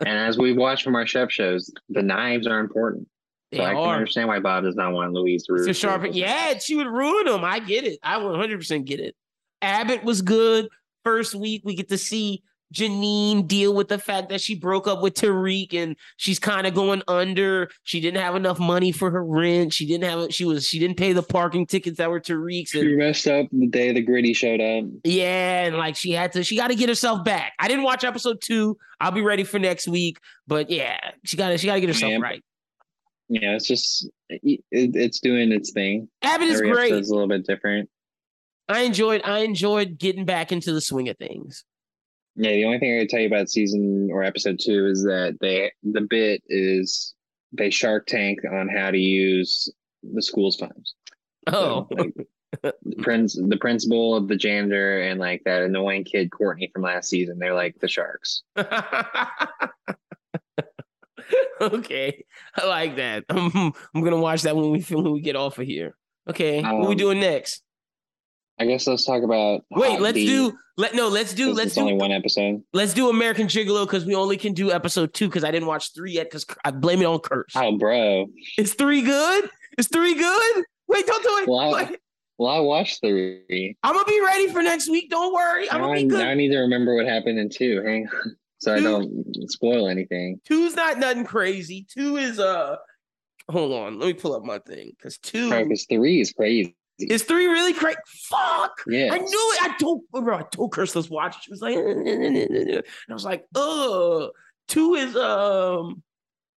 And 0.00 0.18
as 0.18 0.38
we've 0.38 0.56
watched 0.56 0.82
from 0.84 0.94
our 0.96 1.06
chef 1.06 1.30
shows, 1.30 1.70
the 1.90 2.02
knives 2.02 2.46
are 2.46 2.58
important. 2.58 3.06
they 3.52 3.58
So 3.58 3.64
I 3.64 3.68
can 3.70 3.76
are. 3.76 3.94
understand 3.96 4.28
why 4.28 4.40
Bob 4.40 4.64
does 4.64 4.74
not 4.74 4.92
want 4.92 5.12
Louise 5.12 5.44
to 5.44 5.52
ruin 5.52 5.72
sharpen. 5.74 6.12
Yeah, 6.14 6.58
she 6.58 6.74
would 6.76 6.86
ruin 6.86 7.26
them. 7.26 7.44
I 7.44 7.58
get 7.58 7.84
it. 7.84 7.98
I 8.02 8.18
100% 8.18 8.84
get 8.86 9.00
it. 9.00 9.14
Abbott 9.62 10.04
was 10.04 10.22
good. 10.22 10.68
First 11.04 11.34
week, 11.34 11.62
we 11.64 11.74
get 11.74 11.88
to 11.88 11.98
see 11.98 12.42
Janine 12.72 13.48
deal 13.48 13.74
with 13.74 13.88
the 13.88 13.98
fact 13.98 14.28
that 14.28 14.40
she 14.40 14.54
broke 14.54 14.86
up 14.86 15.02
with 15.02 15.14
Tariq 15.14 15.74
and 15.74 15.96
she's 16.18 16.38
kind 16.38 16.66
of 16.66 16.74
going 16.74 17.02
under. 17.08 17.68
She 17.82 18.00
didn't 18.00 18.20
have 18.20 18.36
enough 18.36 18.60
money 18.60 18.92
for 18.92 19.10
her 19.10 19.24
rent. 19.24 19.72
She 19.72 19.86
didn't 19.86 20.04
have 20.04 20.32
she 20.32 20.44
was 20.44 20.68
she 20.68 20.78
didn't 20.78 20.96
pay 20.96 21.12
the 21.12 21.22
parking 21.22 21.66
tickets 21.66 21.98
that 21.98 22.10
were 22.10 22.20
Tariq's. 22.20 22.70
She 22.70 22.94
messed 22.94 23.26
up 23.26 23.46
the 23.50 23.66
day 23.66 23.92
the 23.92 24.02
gritty 24.02 24.34
showed 24.34 24.60
up. 24.60 24.84
yeah, 25.02 25.64
and 25.64 25.76
like 25.76 25.96
she 25.96 26.12
had 26.12 26.32
to, 26.32 26.44
she 26.44 26.56
got 26.56 26.68
to 26.68 26.76
get 26.76 26.88
herself 26.88 27.24
back. 27.24 27.54
I 27.58 27.66
didn't 27.66 27.82
watch 27.84 28.04
episode 28.04 28.40
two. 28.40 28.76
I'll 29.00 29.10
be 29.10 29.22
ready 29.22 29.42
for 29.42 29.58
next 29.58 29.88
week. 29.88 30.18
But 30.46 30.70
yeah, 30.70 30.98
she 31.24 31.36
got 31.36 31.48
to 31.48 31.58
she 31.58 31.66
got 31.66 31.74
to 31.74 31.80
get 31.80 31.88
herself 31.88 32.12
Yeah. 32.12 32.18
right. 32.18 32.44
Yeah, 33.28 33.54
it's 33.54 33.66
just 33.66 34.08
it, 34.28 34.60
it's 34.70 35.18
doing 35.18 35.50
its 35.50 35.72
thing. 35.72 36.08
Abbott 36.22 36.48
is 36.48 36.56
Every 36.56 36.72
great. 36.72 36.92
It's 36.92 37.10
a 37.10 37.12
little 37.12 37.28
bit 37.28 37.46
different. 37.46 37.88
I 38.70 38.80
enjoyed 38.82 39.20
I 39.24 39.40
enjoyed 39.40 39.98
getting 39.98 40.24
back 40.24 40.52
into 40.52 40.72
the 40.72 40.80
swing 40.80 41.08
of 41.08 41.16
things. 41.18 41.64
Yeah, 42.36 42.52
the 42.52 42.64
only 42.64 42.78
thing 42.78 42.94
I 42.94 42.98
can 43.00 43.08
tell 43.08 43.20
you 43.20 43.26
about 43.26 43.50
season 43.50 44.08
or 44.12 44.22
episode 44.22 44.58
two 44.60 44.86
is 44.86 45.02
that 45.02 45.36
they 45.40 45.72
the 45.82 46.00
bit 46.02 46.42
is 46.48 47.14
they 47.52 47.70
Shark 47.70 48.06
Tank 48.06 48.38
on 48.50 48.68
how 48.68 48.90
to 48.90 48.98
use 48.98 49.70
the 50.02 50.22
school's 50.22 50.56
funds. 50.56 50.94
Oh, 51.48 51.88
So, 51.90 51.96
like, 51.96 52.14
the 52.62 52.96
prince, 53.02 53.34
the 53.34 53.56
principal 53.56 54.14
of 54.16 54.28
the 54.28 54.36
janitor, 54.36 55.00
and 55.02 55.18
like 55.20 55.42
that 55.44 55.62
annoying 55.62 56.04
kid 56.04 56.30
Courtney 56.30 56.70
from 56.72 56.82
last 56.82 57.08
season. 57.08 57.38
They're 57.38 57.54
like 57.54 57.78
the 57.80 57.88
sharks. 57.88 58.42
okay, 61.60 62.24
I 62.56 62.66
like 62.66 62.96
that. 62.96 63.24
I'm, 63.28 63.50
I'm 63.94 64.02
gonna 64.02 64.18
watch 64.20 64.42
that 64.42 64.56
when 64.56 64.70
we 64.70 64.80
when 64.82 65.12
we 65.12 65.20
get 65.20 65.36
off 65.36 65.58
of 65.58 65.66
here. 65.66 65.96
Okay, 66.28 66.62
what 66.62 66.80
we 66.80 66.86
Um, 66.94 66.96
doing 66.96 67.20
next? 67.20 67.62
I 68.60 68.66
guess 68.66 68.86
let's 68.86 69.04
talk 69.06 69.22
about. 69.22 69.64
Wait, 69.70 70.00
let's 70.00 70.18
do 70.18 70.56
let 70.76 70.94
no, 70.94 71.08
let's 71.08 71.32
do 71.34 71.52
let's 71.52 71.68
it's 71.68 71.74
do 71.76 71.80
only 71.80 71.94
one 71.94 72.12
episode. 72.12 72.62
let's 72.74 72.92
do 72.94 73.08
American 73.08 73.46
Gigolo 73.46 73.86
because 73.86 74.04
we 74.04 74.14
only 74.14 74.36
can 74.36 74.52
do 74.52 74.70
episode 74.70 75.14
two 75.14 75.28
because 75.28 75.44
I 75.44 75.50
didn't 75.50 75.66
watch 75.66 75.94
three 75.94 76.12
yet 76.12 76.26
because 76.30 76.44
I 76.64 76.70
blame 76.70 77.00
it 77.00 77.06
on 77.06 77.20
Curse. 77.20 77.52
Oh, 77.56 77.76
bro. 77.78 78.26
Is 78.58 78.74
three 78.74 79.00
good? 79.02 79.48
Is 79.78 79.88
three 79.88 80.14
good? 80.14 80.64
Wait, 80.88 81.06
don't 81.06 81.22
do 81.22 81.38
it. 81.42 81.48
Well, 81.48 81.74
I- 81.74 81.96
Well, 82.36 82.50
I 82.54 82.60
watched 82.60 83.00
three. 83.00 83.76
I'm 83.82 83.94
gonna 83.94 84.04
be 84.06 84.20
ready 84.24 84.48
for 84.48 84.62
next 84.62 84.90
week. 84.90 85.08
Don't 85.10 85.32
worry, 85.32 85.70
I'm 85.70 85.80
Now 85.80 85.86
gonna 85.88 85.98
I, 85.98 86.02
be 86.02 86.08
now 86.08 86.28
I 86.28 86.34
need 86.34 86.50
to 86.50 86.58
remember 86.58 86.94
what 86.94 87.06
happened 87.06 87.38
in 87.38 87.48
two. 87.48 87.82
Hang 87.82 88.06
on, 88.08 88.36
so 88.58 88.74
I 88.74 88.80
don't 88.80 89.26
spoil 89.50 89.88
anything. 89.88 90.40
Two's 90.46 90.74
not 90.74 90.98
nothing 90.98 91.24
crazy. 91.24 91.86
Two 91.90 92.16
is 92.16 92.38
uh, 92.38 92.76
hold 93.50 93.72
on, 93.72 93.98
let 93.98 94.06
me 94.06 94.12
pull 94.14 94.34
up 94.34 94.42
my 94.44 94.58
thing 94.58 94.92
because 94.96 95.16
two 95.18 95.50
Because 95.50 95.86
three 95.86 96.20
is 96.20 96.32
crazy. 96.32 96.74
Is 97.08 97.22
three 97.22 97.46
really 97.46 97.72
crazy. 97.72 97.98
Fuck. 98.28 98.72
Yeah, 98.86 99.12
I 99.12 99.18
knew 99.18 99.52
it. 99.54 99.62
I 99.62 99.76
told 99.78 100.02
bro, 100.12 100.38
I 100.38 100.42
told 100.50 100.72
Kirsten 100.72 101.00
let's 101.00 101.10
watch. 101.10 101.44
She 101.44 101.50
was 101.50 101.60
like, 101.60 101.76
and 101.76 102.82
I 103.08 103.12
was 103.12 103.24
like, 103.24 103.44
ugh. 103.54 104.30
Two 104.68 104.94
is 104.94 105.16
um, 105.16 106.02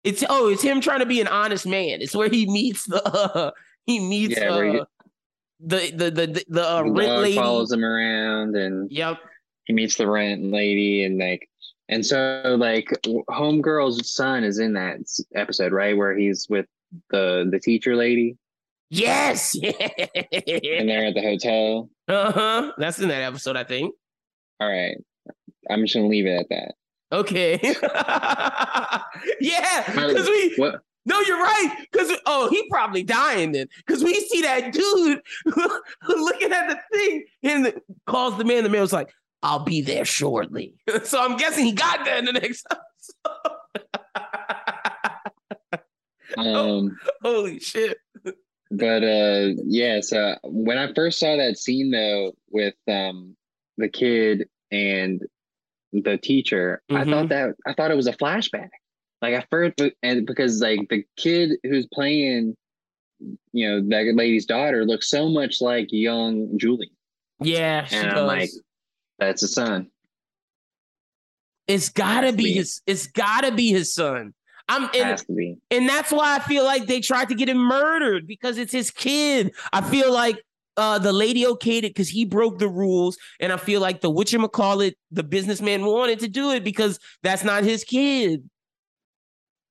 it's 0.03 0.23
oh, 0.29 0.49
it's 0.49 0.61
him 0.61 0.81
trying 0.81 0.99
to 0.99 1.05
be 1.05 1.21
an 1.21 1.27
honest 1.27 1.65
man. 1.65 2.01
It's 2.01 2.15
where 2.15 2.27
he 2.29 2.45
meets 2.45 2.85
the 2.85 3.01
uh, 3.05 3.51
he 3.85 3.99
meets 3.99 4.37
Yeah, 4.37 4.49
uh, 4.53 4.59
you- 4.61 4.85
the 5.61 5.91
the 5.95 6.11
the 6.11 6.27
the, 6.27 6.45
the 6.49 6.69
uh, 6.77 6.81
rent 6.83 7.21
lady. 7.21 7.35
follows 7.35 7.71
him 7.71 7.85
around, 7.85 8.55
and 8.57 8.91
Yep. 8.91 9.17
he 9.65 9.73
meets 9.73 9.95
the 9.95 10.07
rent 10.09 10.43
lady, 10.51 11.05
and 11.05 11.19
like, 11.19 11.47
and 11.87 12.05
so 12.05 12.55
like, 12.59 12.87
homegirl's 13.29 14.11
son 14.13 14.43
is 14.43 14.59
in 14.59 14.73
that 14.73 14.97
episode, 15.35 15.71
right, 15.71 15.95
where 15.95 16.17
he's 16.17 16.47
with 16.49 16.65
the 17.11 17.47
the 17.49 17.59
teacher 17.59 17.95
lady, 17.95 18.37
Yes. 18.91 19.55
and 19.63 20.89
they're 20.89 21.05
at 21.05 21.13
the 21.15 21.21
hotel. 21.21 21.89
uh 22.09 22.31
huh. 22.31 22.71
That's 22.77 22.99
in 22.99 23.07
that 23.07 23.23
episode, 23.23 23.55
I 23.55 23.63
think. 23.63 23.95
All 24.59 24.69
right, 24.69 24.97
I'm 25.69 25.81
just 25.81 25.95
gonna 25.95 26.07
leave 26.07 26.25
it 26.27 26.37
at 26.37 26.49
that. 26.49 26.75
Okay. 27.13 27.59
yeah, 29.41 29.83
because 29.87 30.27
we 30.27 30.53
What? 30.57 30.81
no, 31.05 31.19
you're 31.21 31.39
right. 31.41 31.87
Because 31.91 32.11
oh, 32.25 32.49
he 32.49 32.67
probably 32.69 33.03
dying 33.03 33.53
then. 33.53 33.67
Because 33.77 34.03
we 34.03 34.13
see 34.13 34.41
that 34.41 34.71
dude 34.73 35.21
looking 36.07 36.51
at 36.51 36.67
the 36.69 36.79
thing 36.93 37.25
and 37.43 37.73
calls 38.05 38.37
the 38.37 38.43
man. 38.43 38.63
The 38.63 38.69
man 38.69 38.81
was 38.81 38.93
like, 38.93 39.09
"I'll 39.41 39.63
be 39.63 39.81
there 39.81 40.05
shortly." 40.05 40.75
so 41.03 41.21
I'm 41.21 41.37
guessing 41.37 41.65
he 41.65 41.71
got 41.71 42.03
there 42.05 42.17
in 42.17 42.25
the 42.25 42.33
next 42.33 42.65
episode. 42.69 43.57
Um. 46.37 46.97
Holy 47.21 47.59
shit! 47.59 47.97
But 48.71 49.03
uh 49.03 49.49
yeah 49.65 49.99
so 50.01 50.35
when 50.43 50.77
i 50.77 50.91
first 50.93 51.19
saw 51.19 51.35
that 51.35 51.57
scene 51.57 51.91
though 51.91 52.31
with 52.49 52.73
um 52.87 53.35
the 53.77 53.89
kid 53.89 54.47
and 54.71 55.21
the 55.93 56.17
teacher 56.17 56.81
i 56.89 57.03
Mhm. 57.03 57.09
thought 57.09 57.29
that 57.29 57.55
i 57.65 57.73
thought 57.73 57.91
it 57.91 57.97
was 57.97 58.07
a 58.07 58.13
flashback 58.13 58.69
like 59.21 59.33
i 59.35 59.45
first 59.51 59.73
and 60.01 60.25
because 60.25 60.61
like 60.61 60.87
the 60.89 61.03
kid 61.17 61.51
who's 61.63 61.85
playing 61.93 62.55
you 63.51 63.69
know 63.69 63.81
that 63.89 64.15
lady's 64.15 64.45
daughter 64.45 64.85
looks 64.85 65.09
so 65.09 65.27
much 65.29 65.59
like 65.61 65.87
young 65.91 66.57
julie 66.57 66.91
Yeah, 67.41 67.85
she 67.85 67.95
and 67.97 68.09
does. 68.11 68.17
i'm 68.19 68.25
like 68.27 68.49
that's 69.19 69.43
a 69.43 69.47
son 69.49 69.91
It's 71.67 71.89
gotta 71.89 72.31
to 72.31 72.37
be 72.37 72.43
be. 72.45 72.53
his. 72.53 72.81
It's 72.87 73.07
gotta 73.07 73.51
be 73.53 73.69
his 73.69 73.93
son. 73.93 74.33
I'm 74.71 74.83
and, 74.85 75.09
Has 75.09 75.25
to 75.25 75.33
be. 75.33 75.57
and 75.69 75.87
that's 75.87 76.11
why 76.11 76.35
I 76.35 76.39
feel 76.39 76.63
like 76.63 76.87
they 76.87 77.01
tried 77.01 77.27
to 77.29 77.35
get 77.35 77.49
him 77.49 77.57
murdered 77.57 78.25
because 78.25 78.57
it's 78.57 78.71
his 78.71 78.89
kid. 78.89 79.53
I 79.73 79.81
feel 79.81 80.11
like 80.13 80.41
uh 80.77 80.97
the 80.97 81.11
lady 81.11 81.43
okayed 81.43 81.79
it 81.79 81.93
because 81.93 82.07
he 82.07 82.23
broke 82.23 82.57
the 82.57 82.69
rules, 82.69 83.17
and 83.41 83.51
I 83.51 83.57
feel 83.57 83.81
like 83.81 83.99
the 83.99 84.09
whatchamacallit, 84.09 84.93
the 85.11 85.23
businessman 85.23 85.85
wanted 85.85 86.19
to 86.19 86.29
do 86.29 86.51
it 86.51 86.63
because 86.63 86.99
that's 87.21 87.43
not 87.43 87.63
his 87.63 87.83
kid. 87.83 88.49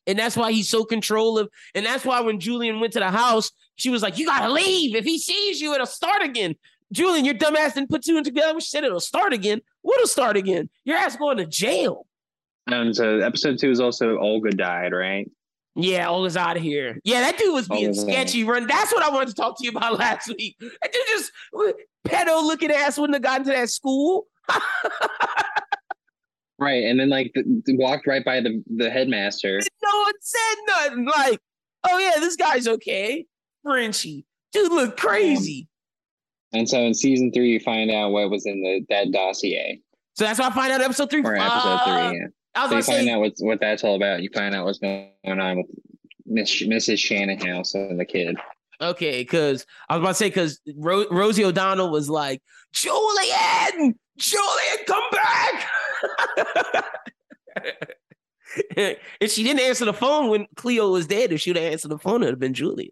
And 0.07 0.18
that's 0.18 0.36
why 0.36 0.53
he's 0.53 0.68
so 0.68 0.84
controlling. 0.84 1.48
And 1.74 1.86
that's 1.86 2.05
why 2.05 2.20
when 2.20 2.40
Julian 2.40 2.80
went 2.80 2.92
to 2.94 2.98
the 2.98 3.11
house, 3.11 3.53
she 3.76 3.90
was 3.90 4.03
like, 4.03 4.18
You 4.18 4.26
gotta 4.26 4.53
leave. 4.53 4.94
If 4.94 5.05
he 5.05 5.18
sees 5.18 5.61
you, 5.61 5.72
it'll 5.72 5.86
start 5.86 6.22
again. 6.22 6.57
Julian, 6.92 7.24
your 7.24 7.34
dumb 7.34 7.57
ass 7.57 7.74
didn't 7.74 7.90
put 7.90 8.03
two 8.05 8.16
and 8.16 8.24
together. 8.24 8.59
She 8.61 8.68
said 8.68 8.84
it'll 8.84 9.01
start 9.01 9.32
again. 9.32 9.61
What'll 9.82 10.09
start 10.09 10.36
again? 10.36 10.68
Your 10.84 10.96
ass 10.96 11.16
going 11.16 11.36
to 11.36 11.46
jail. 11.46 12.07
Um, 12.72 12.94
so 12.94 13.18
episode 13.18 13.58
two 13.58 13.70
is 13.70 13.80
also 13.80 14.18
Olga 14.18 14.50
died, 14.50 14.92
right? 14.92 15.30
Yeah, 15.76 16.08
Olga's 16.08 16.36
out 16.36 16.56
of 16.56 16.62
here. 16.62 16.98
Yeah, 17.04 17.20
that 17.20 17.38
dude 17.38 17.54
was 17.54 17.68
being 17.68 17.86
Olga's 17.88 18.02
sketchy. 18.02 18.44
Run. 18.44 18.66
That's 18.66 18.92
what 18.92 19.04
I 19.04 19.10
wanted 19.10 19.28
to 19.28 19.34
talk 19.34 19.58
to 19.58 19.64
you 19.64 19.70
about 19.70 19.98
last 19.98 20.28
week. 20.28 20.56
That 20.60 20.92
dude 20.92 21.02
just 21.08 21.32
pedo 22.06 22.42
looking 22.42 22.70
ass 22.70 22.98
wouldn't 22.98 23.14
have 23.14 23.22
gotten 23.22 23.46
to 23.46 23.52
that 23.52 23.70
school. 23.70 24.26
Right, 26.60 26.84
and 26.84 27.00
then 27.00 27.08
like 27.08 27.32
the, 27.34 27.62
walked 27.76 28.06
right 28.06 28.22
by 28.22 28.42
the 28.42 28.62
the 28.76 28.90
headmaster. 28.90 29.60
No 29.82 29.98
one 29.98 30.12
said 30.20 30.56
nothing. 30.66 31.06
Like, 31.06 31.40
oh 31.88 31.98
yeah, 31.98 32.20
this 32.20 32.36
guy's 32.36 32.68
okay. 32.68 33.24
Frenchie. 33.62 34.26
Dude 34.52 34.70
look 34.70 34.98
crazy. 34.98 35.68
And 36.52 36.68
so 36.68 36.78
in 36.80 36.92
season 36.92 37.32
three, 37.32 37.52
you 37.52 37.60
find 37.60 37.90
out 37.90 38.10
what 38.10 38.28
was 38.28 38.44
in 38.44 38.60
the 38.60 38.84
that 38.90 39.10
dossier 39.10 39.80
So 40.16 40.24
that's 40.24 40.38
why 40.38 40.48
I 40.48 40.50
find 40.50 40.70
out 40.70 40.82
episode 40.82 41.08
three. 41.08 41.22
or 41.22 41.36
episode 41.36 41.62
Fuck. 41.62 41.84
three. 41.84 42.18
Yeah. 42.18 42.26
I 42.55 42.62
was 42.66 42.70
So 42.70 42.76
you 42.76 42.82
find 42.98 43.07
say, 43.07 43.12
out 43.12 43.20
what's 43.20 43.42
what 43.42 43.61
that's 43.61 43.84
all 43.84 43.94
about. 43.96 44.22
You 44.22 44.30
find 44.34 44.55
out 44.55 44.64
what's 44.66 44.78
going 44.78 45.11
on 45.24 45.57
with 45.59 45.66
Miss 46.26 46.62
Mrs. 46.62 46.98
Shannonhouse 46.98 47.74
and 47.74 47.98
the 48.01 48.05
kid. 48.05 48.36
okay, 48.80 49.20
because 49.22 49.66
I 49.88 49.96
was 49.96 50.03
about 50.03 50.09
to 50.11 50.14
say, 50.14 50.28
because 50.28 50.61
Ro- 50.76 51.07
Rosie 51.11 51.44
O'Donnell 51.44 51.90
was 51.90 52.09
like, 52.11 52.42
Julian, 52.72 53.98
Julian, 54.18 54.78
come 54.86 55.03
back. 55.12 55.66
and 58.76 58.96
she 59.30 59.42
didn't 59.42 59.61
answer 59.61 59.84
the 59.84 59.92
phone 59.92 60.28
when 60.30 60.46
Cleo 60.57 60.90
was 60.90 61.07
dead. 61.07 61.32
If 61.32 61.40
she 61.40 61.51
would 61.51 61.57
have 61.57 61.72
answered 61.72 61.90
the 61.90 61.98
phone, 61.98 62.22
it 62.22 62.26
would 62.26 62.32
have 62.34 62.38
been 62.40 62.55
Julian. 62.55 62.90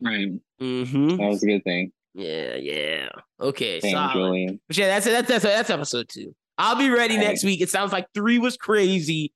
Right, 0.00 0.28
Mm-hmm. 0.60 1.16
that 1.16 1.28
was 1.28 1.42
a 1.42 1.46
good 1.46 1.64
thing. 1.64 1.92
Yeah, 2.14 2.54
yeah. 2.56 3.08
Okay, 3.40 3.80
Damn, 3.80 3.92
solid. 3.92 4.12
Julian. 4.14 4.60
But 4.68 4.76
yeah, 4.78 4.86
that's 4.88 5.04
that's 5.06 5.28
that's 5.28 5.44
that's 5.44 5.70
episode 5.70 6.08
two. 6.08 6.34
I'll 6.58 6.76
be 6.76 6.90
ready 6.90 7.16
next 7.16 7.44
week. 7.44 7.60
It 7.60 7.68
sounds 7.70 7.92
like 7.92 8.06
three 8.14 8.38
was 8.38 8.56
crazy. 8.56 9.32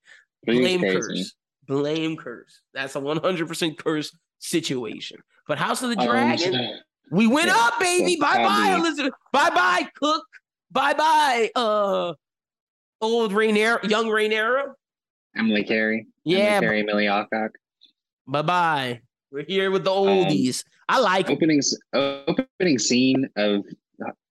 Was 0.46 0.56
Blame 0.56 0.80
crazy. 0.80 0.96
curse. 0.96 1.34
Blame 1.66 2.16
curse. 2.16 2.60
That's 2.74 2.96
a 2.96 3.00
100% 3.00 3.76
curse 3.78 4.16
situation. 4.38 5.18
But 5.46 5.58
House 5.58 5.82
of 5.82 5.90
the 5.90 5.98
Um, 5.98 6.06
Dragon, 6.06 6.78
we 7.10 7.26
went 7.26 7.48
yeah, 7.48 7.56
up, 7.58 7.78
baby. 7.80 8.14
so 8.14 8.20
bye 8.22 8.42
bye, 8.44 8.74
Elizabeth. 8.78 9.12
Bye 9.32 9.50
bye, 9.50 9.88
Cook. 9.96 10.24
Bye 10.70 10.94
bye, 10.94 11.50
uh, 11.56 12.14
old 13.00 13.32
Rhaenyra, 13.32 13.88
young 13.90 14.06
Rhaenyra. 14.06 14.72
Emily 15.36 15.64
Carey. 15.64 16.06
Yeah, 16.24 16.38
Emily 16.38 16.66
Carey, 16.66 16.82
Millie 16.84 17.08
Alcock. 17.08 17.50
bye 18.26 18.42
bye. 18.42 19.00
We're 19.32 19.44
here 19.44 19.70
with 19.70 19.84
the 19.84 19.92
Um, 19.92 20.06
oldies. 20.06 20.64
I 20.88 21.00
like 21.00 21.28
Opening 21.30 21.60
opening 21.92 22.78
scene 22.78 23.28
of 23.36 23.64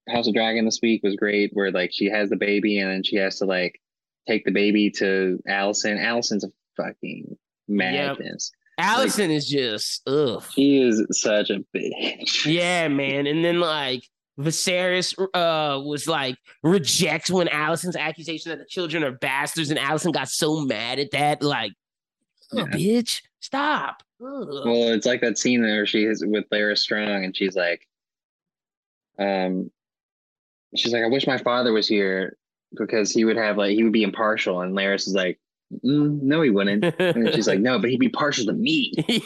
House 0.10 0.28
of 0.28 0.34
Dragon 0.34 0.66
this 0.66 0.80
week 0.82 1.02
was 1.04 1.16
great, 1.16 1.52
where 1.54 1.72
like 1.72 1.92
she 1.94 2.06
has 2.06 2.30
the 2.30 2.36
baby 2.36 2.80
and 2.80 2.92
then 2.92 3.04
she 3.04 3.16
has 3.18 3.38
to 3.40 3.46
like 3.46 3.80
take 4.28 4.46
the 4.46 4.52
baby 4.52 4.90
to 4.92 5.40
Alicent. 5.48 6.00
Alicent's 6.00 6.44
a 6.44 6.52
fucking 6.78 7.38
madness. 7.68 8.52
Alicent 8.80 9.30
is 9.30 9.48
just 9.50 10.08
ugh. 10.08 10.44
She 10.54 10.82
is 10.82 11.06
such 11.12 11.50
a 11.50 11.60
bitch. 11.76 12.46
Yeah, 12.52 12.88
man. 12.88 13.28
And 13.28 13.44
then 13.44 13.60
like 13.60 14.04
Viserys 14.40 15.14
uh 15.34 15.82
was 15.82 16.08
like 16.08 16.36
rejects 16.64 17.30
when 17.30 17.48
Alicent's 17.48 17.98
accusation 17.98 18.52
that 18.52 18.60
the 18.60 18.66
children 18.70 19.04
are 19.04 19.12
bastards, 19.12 19.70
and 19.70 19.80
Alicent 19.80 20.14
got 20.14 20.30
so 20.30 20.62
mad 20.62 20.98
at 21.00 21.12
that. 21.12 21.44
Like, 21.44 21.74
oh, 22.54 22.60
Yeah. 22.60 22.66
bitch, 22.68 23.22
stop. 23.42 24.02
Ugh. 24.22 24.48
Well, 24.66 24.94
it's 24.94 25.06
like 25.06 25.20
that 25.22 25.38
scene 25.38 25.62
there 25.62 25.86
she 25.86 26.06
is 26.06 26.24
with 26.26 26.46
Larys 26.50 26.78
Strong, 26.80 27.26
and 27.26 27.36
she's 27.36 27.56
like, 27.58 27.86
um, 29.18 29.70
she's 30.76 30.94
like, 30.94 31.04
I 31.04 31.08
wish 31.08 31.28
my 31.28 31.38
father 31.38 31.74
was 31.74 31.88
here 31.88 32.38
because 32.78 33.12
he 33.12 33.26
would 33.26 33.38
have 33.38 33.58
like 33.58 33.72
he 33.72 33.84
would 33.84 33.94
be 33.94 34.04
impartial, 34.04 34.62
and 34.62 34.76
Larys 34.76 35.08
is 35.08 35.14
like, 35.14 35.40
mm, 35.74 36.22
no, 36.22 36.42
he 36.42 36.50
wouldn't. 36.50 36.84
And 37.00 37.34
she's 37.34 37.48
like, 37.48 37.60
no, 37.62 37.80
but 37.80 37.90
he'd 37.90 38.00
be 38.00 38.10
partial 38.10 38.46
to 38.46 38.54
me. 38.54 38.94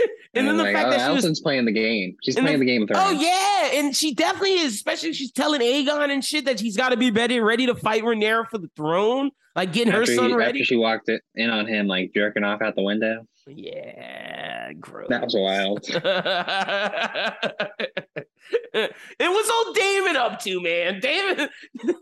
and 0.34 0.46
then 0.46 0.56
the 0.56 0.64
like, 0.64 0.74
fact 0.74 0.88
oh, 0.88 0.90
that 0.90 1.20
she 1.22 1.28
was 1.28 1.40
playing 1.40 1.64
the 1.64 1.72
game. 1.72 2.16
She's 2.22 2.34
playing 2.34 2.58
the- 2.60 2.64
the 2.64 2.70
game 2.70 2.82
of 2.82 2.90
Oh 2.94 3.08
Thrones. 3.08 3.22
yeah, 3.22 3.70
and 3.74 3.96
she 3.96 4.14
definitely 4.14 4.58
is. 4.60 4.74
Especially 4.74 5.12
she's 5.12 5.32
telling 5.32 5.60
Aegon 5.60 6.10
and 6.10 6.24
shit 6.24 6.44
that 6.46 6.60
he's 6.60 6.76
got 6.76 6.90
to 6.90 6.96
be 6.96 7.10
ready, 7.10 7.40
ready 7.40 7.66
to 7.66 7.74
fight 7.74 8.02
Rhaenyra 8.02 8.48
for 8.48 8.58
the 8.58 8.70
throne, 8.76 9.30
like 9.56 9.72
getting 9.72 9.92
her 9.92 10.06
son 10.06 10.30
he- 10.30 10.34
ready. 10.34 10.60
after 10.60 10.64
she 10.64 10.76
walked 10.76 11.08
it, 11.08 11.22
in 11.34 11.50
on 11.50 11.66
him, 11.66 11.86
like 11.86 12.12
jerking 12.14 12.44
off 12.44 12.62
out 12.62 12.76
the 12.76 12.82
window. 12.82 13.26
Yeah, 13.50 14.72
gross. 14.74 15.06
That 15.08 15.24
was 15.24 15.34
wild. 15.34 15.82
it 18.74 18.94
was 19.20 19.66
old 19.66 19.76
Daemon 19.76 20.16
up 20.16 20.40
to 20.40 20.60
man. 20.60 21.00
Daemon, 21.00 21.48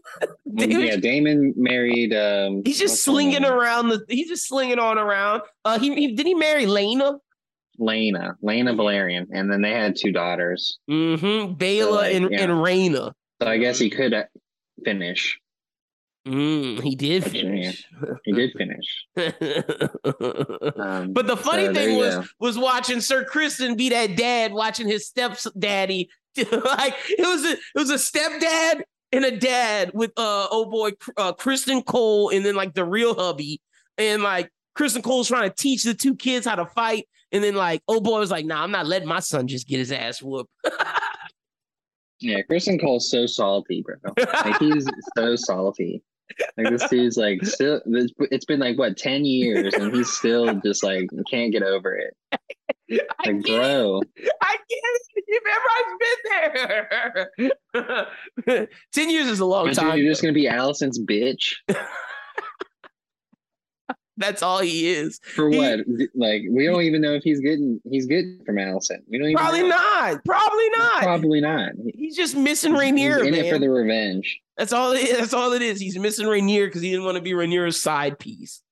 Daemon 0.57 0.81
yeah, 0.83 0.97
Daemon 0.97 1.55
married. 1.57 2.15
Um, 2.15 2.63
he's 2.65 2.79
just 2.79 3.03
slinging 3.05 3.45
around 3.45 3.89
the. 3.89 4.05
He's 4.09 4.29
just 4.29 4.49
slinging 4.49 4.79
on 4.79 4.99
around. 4.99 5.43
Uh, 5.65 5.79
he, 5.79 5.95
he 5.95 6.15
did 6.15 6.27
he 6.27 6.35
marry 6.35 6.67
Laena? 6.67 7.19
Laena, 7.81 8.35
Laena 8.43 8.75
Velaryon, 8.75 9.27
and 9.33 9.51
then 9.51 9.63
they 9.63 9.73
had 9.73 9.97
two 9.97 10.13
daughters. 10.13 10.79
Mm-hmm. 10.91 11.55
Baela 11.55 11.91
like, 11.93 12.15
and 12.15 12.31
yeah. 12.31 12.43
and 12.43 12.53
Rhaena. 12.53 13.13
So 13.43 13.49
I 13.49 13.59
guess 13.59 13.79
he 13.79 13.91
could 13.91 14.15
uh, 14.15 14.25
finish. 14.85 15.39
Mm, 16.27 16.83
he 16.83 16.97
did 16.97 17.25
finish. 17.25 17.87
He 18.25 18.33
did 18.33 18.53
finish. 18.57 19.07
Um, 20.77 21.13
But 21.13 21.27
the 21.27 21.37
funny 21.37 21.67
so 21.67 21.75
thing 21.75 21.97
was 21.97 22.15
go. 22.17 22.25
was 22.41 22.59
watching 22.59 23.01
Sir 23.01 23.25
Criston 23.25 23.77
be 23.77 23.89
that 23.91 24.17
dad 24.17 24.53
watching 24.53 24.89
his 24.89 25.07
stepdaddy. 25.07 26.09
like 26.37 26.95
it 27.09 27.27
was 27.27 27.45
a 27.45 27.53
it 27.53 27.59
was 27.77 27.91
a 27.91 27.95
stepdad 27.95 28.83
and 29.13 29.25
a 29.25 29.37
dad 29.37 29.93
with 29.95 30.11
uh 30.17 30.49
oh 30.51 30.67
boy 30.67 30.91
uh 31.17 31.33
Criston 31.33 31.85
Cole 31.85 32.31
and 32.31 32.45
then 32.45 32.55
like 32.55 32.75
the 32.75 32.85
real 32.85 33.15
hubby 33.15 33.61
and 33.97 34.23
like 34.23 34.51
Criston 34.77 35.03
Cole's 35.03 35.29
trying 35.29 35.49
to 35.49 35.55
teach 35.57 35.85
the 35.85 35.95
two 35.95 36.15
kids 36.15 36.47
how 36.47 36.57
to 36.57 36.67
fight 36.67 37.09
and 37.33 37.43
then 37.45 37.55
like 37.55 37.83
oh 37.89 38.01
boy 38.01 38.19
was 38.19 38.31
like 38.31 38.47
nah 38.47 38.63
I'm 38.63 38.71
not 38.71 38.87
letting 38.87 39.09
my 39.09 39.21
son 39.21 39.47
just 39.47 39.67
get 39.69 39.79
his 39.79 39.93
ass 39.93 40.23
whooped. 40.23 40.51
Yeah, 42.19 42.39
Criston 42.51 42.81
Cole's 42.81 43.11
so 43.11 43.27
salty, 43.27 43.85
bro. 43.85 43.97
Like 44.17 44.59
he's 44.59 44.87
so 45.17 45.37
salty. 45.37 46.03
Like 46.57 46.71
this 46.71 46.89
dude's 46.89 47.17
like 47.17 47.45
still. 47.45 47.81
It's 47.85 48.47
been 48.47 48.59
like 48.59 48.79
what 48.79 48.97
ten 48.97 49.25
years, 49.25 49.75
and 49.75 49.95
he's 49.95 50.11
still 50.11 50.55
just 50.65 50.83
like 50.83 51.09
can't 51.31 51.53
get 51.53 51.63
over 51.63 51.95
it. 51.95 52.17
I 52.91 53.31
Like, 53.31 53.43
bro, 53.45 54.03
I 54.43 54.57
get 54.69 54.81
it. 54.83 55.03
You've 55.29 55.43
been 56.63 57.31
there. 57.75 58.69
Ten 58.93 59.11
years 59.11 59.27
is 59.27 59.41
a 59.41 59.45
long 59.45 59.73
time. 59.73 59.99
you're 59.99 60.11
just 60.11 60.23
gonna 60.23 60.33
be 60.33 60.47
Alicent's 60.47 61.01
bitch 61.01 61.55
That's 64.19 64.43
all 64.43 64.61
he 64.61 64.89
is. 64.89 65.21
for 65.35 65.51
He- 65.51 65.59
what? 65.59 65.81
Like 66.15 66.43
we 66.51 66.67
don't 66.67 66.83
even 66.83 67.01
know 67.03 67.13
if 67.15 67.23
he's 67.23 67.41
getting 67.41 67.81
he's 67.91 68.07
getting 68.07 68.41
from 68.47 68.57
Alicent. 68.57 69.03
We 69.09 69.19
don't 69.19 69.29
even 69.29 69.37
Probably 69.37 69.63
know. 69.63 69.69
not. 69.69 70.25
Probably 70.25 70.69
not. 70.77 71.03
Probably 71.03 71.41
not. 71.41 71.73
He's 71.95 72.17
just 72.17 72.37
missing 72.37 72.73
He's 72.73 72.81
Rhaenyra, 72.83 73.27
in 73.27 73.31
man. 73.33 73.45
it 73.45 73.53
for 73.53 73.59
the 73.59 73.69
revenge. 73.71 74.41
that's 74.57 74.73
all. 74.73 74.93
It 74.93 75.05
is. 75.05 75.19
That's 75.19 75.35
all 75.35 75.53
it 75.53 75.63
is. 75.63 75.81
He's 75.81 75.99
missing 75.99 76.27
Rhaenyra 76.27 76.67
because 76.67 76.83
he 76.83 76.91
didn't 76.91 77.05
want 77.05 77.17
to 77.17 77.23
be 77.23 77.33
Rhaenyra's 77.33 77.81
side 77.81 78.19
piece. 78.19 78.63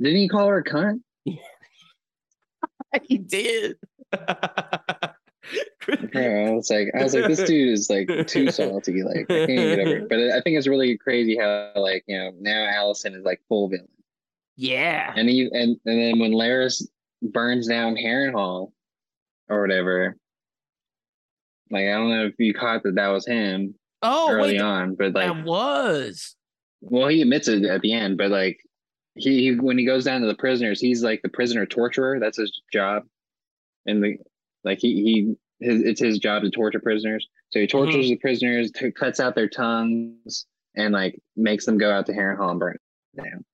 Didn't 0.00 0.18
he 0.18 0.28
call 0.28 0.46
her 0.48 0.58
a 0.58 0.64
cunt? 0.64 1.00
he 3.02 3.18
did. 3.18 3.76
I 4.14 5.10
was 6.50 6.70
like, 6.70 6.88
I 6.98 7.02
was 7.02 7.14
like, 7.14 7.26
this 7.26 7.42
dude 7.44 7.72
is 7.72 7.88
like 7.90 8.26
too 8.26 8.50
salty. 8.50 9.02
Like, 9.02 9.26
I 9.30 9.46
can't 9.46 9.50
even 9.50 9.76
get 9.76 9.86
over 9.86 9.96
it. 9.98 10.08
But 10.08 10.18
I 10.30 10.40
think 10.40 10.56
it's 10.58 10.66
really 10.66 10.96
crazy 10.98 11.36
how, 11.36 11.72
like, 11.76 12.04
you 12.06 12.18
know, 12.18 12.32
now 12.40 12.66
Alicent 12.72 13.16
is 13.16 13.24
like 13.24 13.40
full 13.48 13.68
villain, 13.68 13.88
yeah. 14.58 15.14
and 15.16 15.28
he 15.28 15.48
and 15.52 15.76
and 15.86 16.00
then 16.02 16.18
when 16.18 16.32
Larys 16.32 16.86
burns 17.22 17.68
down 17.68 17.94
Harrenhal 17.96 18.72
or 19.48 19.60
whatever, 19.62 20.16
like, 21.70 21.84
I 21.84 21.92
don't 21.92 22.10
know 22.10 22.26
if 22.26 22.34
you 22.38 22.52
caught 22.52 22.82
that 22.82 22.96
that 22.96 23.08
was 23.08 23.26
him 23.26 23.74
Oh 24.02 24.30
early 24.30 24.54
wait, 24.54 24.60
on, 24.60 24.94
but 24.94 25.14
like, 25.14 25.26
that 25.32 25.44
was. 25.44 26.36
well, 26.80 27.08
he 27.08 27.22
admits 27.22 27.48
it 27.48 27.64
at 27.64 27.80
the 27.80 27.92
end, 27.92 28.18
but 28.18 28.30
like, 28.30 28.58
he, 29.14 29.50
he 29.50 29.54
when 29.54 29.78
he 29.78 29.84
goes 29.86 30.04
down 30.04 30.20
to 30.20 30.26
the 30.26 30.34
prisoners, 30.36 30.80
he's 30.80 31.02
like 31.02 31.20
the 31.22 31.28
prisoner 31.28 31.64
torturer. 31.66 32.18
That's 32.20 32.36
his 32.38 32.60
job, 32.72 33.04
and 33.86 34.02
the 34.02 34.18
like 34.64 34.78
he 34.78 35.02
he 35.02 35.34
his 35.64 35.82
it's 35.82 36.00
his 36.00 36.18
job 36.18 36.42
to 36.42 36.50
torture 36.50 36.78
prisoners. 36.80 37.26
So 37.50 37.58
he 37.58 37.66
tortures 37.66 38.08
the 38.08 38.16
prisoners, 38.16 38.70
t- 38.70 38.92
cuts 38.92 39.18
out 39.18 39.34
their 39.34 39.48
tongues, 39.48 40.46
and 40.76 40.92
like 40.92 41.18
makes 41.36 41.66
them 41.66 41.78
go 41.78 41.90
out 41.90 42.06
to 42.06 42.12
Harrenhal 42.12 42.50
and 42.50 42.60
burn 42.60 42.76
it 42.76 43.22
down. 43.22 43.44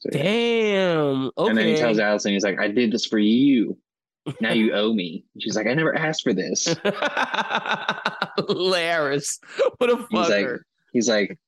So, 0.00 0.10
yeah. 0.12 0.22
Damn. 0.22 1.30
Okay. 1.38 1.48
And 1.50 1.58
then 1.58 1.66
he 1.68 1.76
tells 1.76 1.98
Alicent, 1.98 2.32
he's 2.32 2.44
like, 2.44 2.58
I 2.60 2.68
did 2.68 2.90
this 2.92 3.06
for 3.06 3.18
you. 3.18 3.76
Now 4.40 4.52
you 4.52 4.72
owe 4.72 4.92
me. 4.92 5.24
She's 5.38 5.54
like, 5.54 5.68
I 5.68 5.74
never 5.74 5.94
asked 5.96 6.24
for 6.24 6.32
this. 6.32 6.66
Larys. 8.40 9.38
What 9.78 9.90
a 9.90 9.96
fucker. 9.96 10.08
He's 10.10 10.28
like, 10.28 10.46
he's 10.92 11.08
like, 11.08 11.38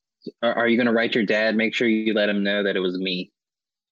are, 0.43 0.55
are 0.55 0.69
you 0.69 0.77
gonna 0.79 0.93
write 0.93 1.15
your 1.15 1.25
dad? 1.25 1.57
Make 1.57 1.75
sure 1.75 1.89
you 1.89 2.15
let 2.15 2.29
him 2.29 2.43
know 2.45 2.63
that 2.63 2.77
it 2.77 2.81
was 2.81 2.97
me. 2.99 3.33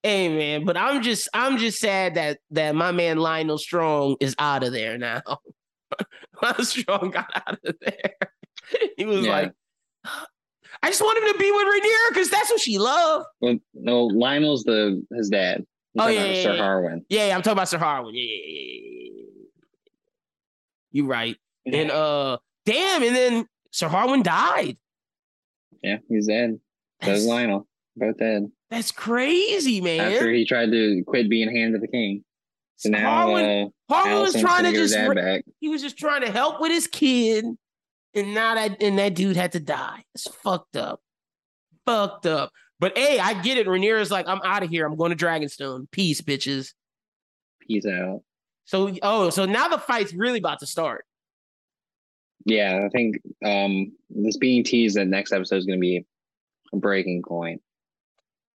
Hey 0.05 0.29
man, 0.29 0.65
but 0.65 0.77
I'm 0.77 1.03
just 1.03 1.29
I'm 1.35 1.59
just 1.59 1.79
sad 1.81 2.15
that 2.15 2.39
that 2.53 2.75
my 2.77 2.93
man 2.93 3.17
Lyonel 3.17 3.59
Strong 3.59 4.19
is 4.21 4.37
out 4.39 4.63
of 4.63 4.73
there 4.73 4.97
now. 4.99 5.21
Lyonel 6.43 6.65
Strong 6.65 7.11
got 7.11 7.31
out 7.35 7.59
of 7.65 7.75
there. 7.81 8.15
He 8.97 9.05
was 9.05 9.27
Yeah. 9.27 9.33
like, 9.33 9.53
I 10.83 10.89
just 10.89 11.01
want 11.01 11.19
him 11.19 11.33
to 11.33 11.39
be 11.39 11.51
with 11.51 11.67
Rhaenyra 11.67 12.09
because 12.11 12.31
that's 12.31 12.51
what 12.51 12.61
she 12.61 12.79
loved. 12.79 13.27
Well, 13.41 13.57
no, 13.75 14.09
Lyonel's 14.09 14.65
the 14.65 15.05
his 15.13 15.31
dad. 15.31 15.65
Oh, 15.99 16.09
yeah, 16.09 16.25
yeah, 16.25 16.43
Sir 16.43 16.55
yeah. 16.55 16.63
Harwin. 16.63 17.01
Yeah, 17.09 17.27
yeah, 17.29 17.35
I'm 17.35 17.43
talking 17.43 17.55
about 17.55 17.69
Sir 17.69 17.79
Harwin. 17.79 18.13
Yeah, 18.13 18.23
yeah, 18.23 18.61
yeah. 18.61 19.23
You 20.93 21.07
right. 21.07 21.37
And 21.67 21.91
uh 21.91 22.39
damn, 22.65 23.03
and 23.03 23.15
then 23.15 23.47
Sir 23.71 23.89
Harwin 23.89 24.23
died. 24.23 24.77
Yeah, 25.83 25.99
he's 26.09 26.27
dead. 26.27 26.59
So 27.03 27.11
That's, 27.11 27.25
Lyonel. 27.25 27.67
Both 27.97 28.19
dead. 28.19 28.51
that's 28.71 28.93
crazy, 28.93 29.81
man. 29.81 30.13
After 30.13 30.31
he 30.31 30.45
tried 30.45 30.71
to 30.71 31.03
quit 31.07 31.29
being 31.31 31.55
hand 31.55 31.75
of 31.75 31.81
the 31.81 31.89
king. 31.89 32.25
So 32.77 32.91
now 32.91 33.27
Harwin, 33.27 33.67
uh, 33.67 33.95
Harwin 33.95 34.21
was 34.21 34.35
trying 34.35 34.65
to 34.65 34.73
just 34.73 34.95
dad 34.95 35.09
ra- 35.09 35.15
back. 35.15 35.45
he 35.61 35.69
was 35.69 35.81
just 35.81 35.97
trying 35.99 36.21
to 36.23 36.31
help 36.31 36.61
with 36.61 36.71
his 36.73 36.87
kid, 36.87 37.47
and 38.15 38.35
now 38.35 38.55
that 38.55 38.83
and 38.83 38.99
that 38.99 39.15
dude 39.15 39.37
had 39.37 39.53
to 39.53 39.61
die. 39.61 40.05
It's 40.15 40.29
fucked 40.29 40.77
up, 40.77 41.01
fucked 41.85 42.27
up. 42.27 42.53
But 42.79 42.97
hey, 42.97 43.19
I 43.19 43.41
get 43.43 43.59
it. 43.59 43.67
Rhaenyra's 43.67 44.11
like, 44.11 44.29
I'm 44.29 44.41
out 44.45 44.63
of 44.63 44.69
here. 44.69 44.87
I'm 44.87 44.97
going 44.97 45.17
to 45.17 45.25
Dragonstone. 45.25 45.91
Peace, 45.91 46.21
bitches. 46.21 46.73
Peace 47.61 47.87
out. 47.87 48.23
So 48.67 48.95
oh, 49.03 49.31
so 49.31 49.47
now 49.47 49.69
the 49.69 49.79
fight's 49.79 50.13
really 50.13 50.39
about 50.39 50.61
to 50.61 50.67
start. 50.67 51.05
Yeah, 52.45 52.83
I 52.85 52.89
think 52.91 53.17
um 53.45 53.93
this 54.11 54.37
being 54.37 54.65
teased 54.65 54.97
that 54.97 55.07
next 55.07 55.33
episode 55.33 55.57
is 55.57 55.67
gonna 55.67 55.79
be 55.79 56.05
a 56.73 56.77
breaking 56.77 57.23
point. 57.27 57.63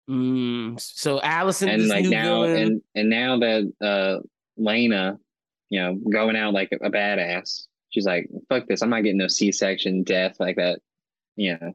Mm, 0.08 0.80
so 0.80 1.20
Alicent, 1.20 1.72
and 1.72 1.88
like 1.88 2.04
new 2.04 2.10
now 2.10 2.42
villain, 2.42 2.62
and 2.62 2.82
and 2.96 3.10
now 3.10 3.38
that 3.38 3.72
uh 3.80 4.22
Laena, 4.60 5.18
you 5.70 5.80
know, 5.80 5.94
going 5.94 6.36
out 6.36 6.52
like 6.52 6.70
a, 6.72 6.90
badass, 6.90 7.66
she's 7.90 8.06
like, 8.06 8.28
fuck 8.48 8.66
this, 8.66 8.82
I'm 8.82 8.90
not 8.90 9.02
getting 9.02 9.18
no 9.18 9.28
C 9.28 9.52
section 9.52 10.02
death 10.02 10.36
like 10.40 10.56
that, 10.56 10.80
you 11.36 11.52
know. 11.60 11.72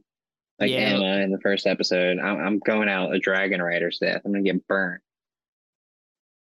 Like 0.59 0.71
Yeah. 0.71 0.93
Aemma 0.93 1.23
in 1.23 1.31
the 1.31 1.39
first 1.41 1.67
episode, 1.67 2.17
I'm, 2.19 2.39
I'm 2.39 2.59
going 2.59 2.87
out 2.89 3.13
a 3.13 3.19
dragon 3.19 3.61
rider's 3.61 3.99
death. 3.99 4.21
I'm 4.25 4.31
gonna 4.31 4.43
get 4.43 4.65
burnt. 4.67 5.01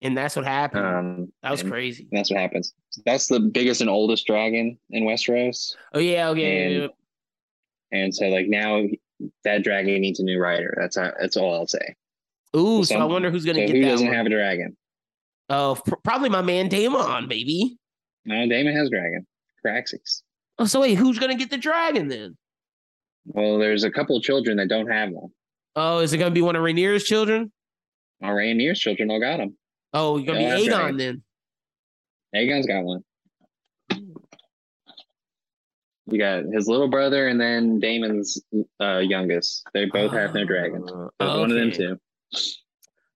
and 0.02 0.16
that's 0.16 0.36
what 0.36 0.44
happened. 0.44 0.84
Um, 0.86 1.32
that 1.42 1.50
was 1.52 1.62
crazy. 1.62 2.08
That's 2.12 2.30
what 2.30 2.40
happens. 2.40 2.74
That's 3.06 3.26
the 3.28 3.40
biggest 3.40 3.80
and 3.80 3.88
oldest 3.88 4.26
dragon 4.26 4.78
in 4.90 5.04
Westeros, 5.04 5.74
Oh 5.94 5.98
yeah, 5.98 6.28
okay. 6.30 6.82
and- 6.82 6.90
and 7.92 8.14
so 8.14 8.26
like 8.28 8.48
now 8.48 8.82
that 9.44 9.62
dragon 9.62 10.00
needs 10.00 10.18
a 10.18 10.24
new 10.24 10.38
rider. 10.40 10.74
That's 10.80 10.96
how, 10.96 11.12
that's 11.20 11.36
all 11.36 11.54
I'll 11.54 11.66
say. 11.66 11.94
Ooh, 12.56 12.84
so 12.84 12.96
I 12.98 13.04
wonder 13.04 13.30
who's 13.30 13.44
gonna 13.44 13.60
who 13.60 13.66
get 13.68 13.82
that 13.82 13.88
doesn't 13.90 14.06
one. 14.08 14.16
have 14.16 14.26
a 14.26 14.30
dragon? 14.30 14.76
Oh, 15.50 15.78
pr- 15.86 15.94
probably 16.02 16.28
my 16.30 16.40
man 16.42 16.68
Daemon, 16.68 17.28
baby. 17.28 17.76
No, 18.24 18.46
Daemon 18.48 18.74
has 18.76 18.90
dragon. 18.90 19.26
Caraxes. 19.64 20.22
Oh, 20.58 20.64
so 20.64 20.80
wait, 20.80 20.94
who's 20.94 21.18
gonna 21.18 21.34
get 21.36 21.50
the 21.50 21.56
dragon 21.58 22.08
then? 22.08 22.36
Well, 23.26 23.58
there's 23.58 23.84
a 23.84 23.90
couple 23.90 24.16
of 24.16 24.22
children 24.22 24.56
that 24.58 24.68
don't 24.68 24.88
have 24.90 25.10
one. 25.10 25.30
Oh, 25.76 25.98
is 26.00 26.12
it 26.12 26.18
gonna 26.18 26.30
be 26.32 26.42
one 26.42 26.56
of 26.56 26.62
Rhaenyra's 26.62 27.04
children? 27.04 27.52
All 28.22 28.30
Rhaenyra's 28.32 28.78
children 28.80 29.10
all 29.10 29.20
got 29.20 29.38
them. 29.38 29.56
Oh, 29.94 30.16
you're 30.16 30.26
gonna 30.26 30.40
Yeah, 30.40 30.56
be 30.56 30.68
Aegon 30.68 30.98
then. 30.98 31.22
Aegon's 32.34 32.66
got 32.66 32.82
one. 32.84 33.02
You 36.06 36.18
got 36.18 36.44
his 36.52 36.66
little 36.68 36.88
brother 36.88 37.28
and 37.28 37.40
then 37.40 37.80
Daemon's 37.80 38.42
uh, 38.80 38.98
youngest. 38.98 39.64
They 39.72 39.86
both 39.86 40.12
have 40.12 40.34
no 40.34 40.44
dragon. 40.44 40.82
Uh, 40.88 41.08
So 41.20 41.40
One 41.40 41.50
of 41.50 41.56
them 41.56 41.70
too. 41.70 41.98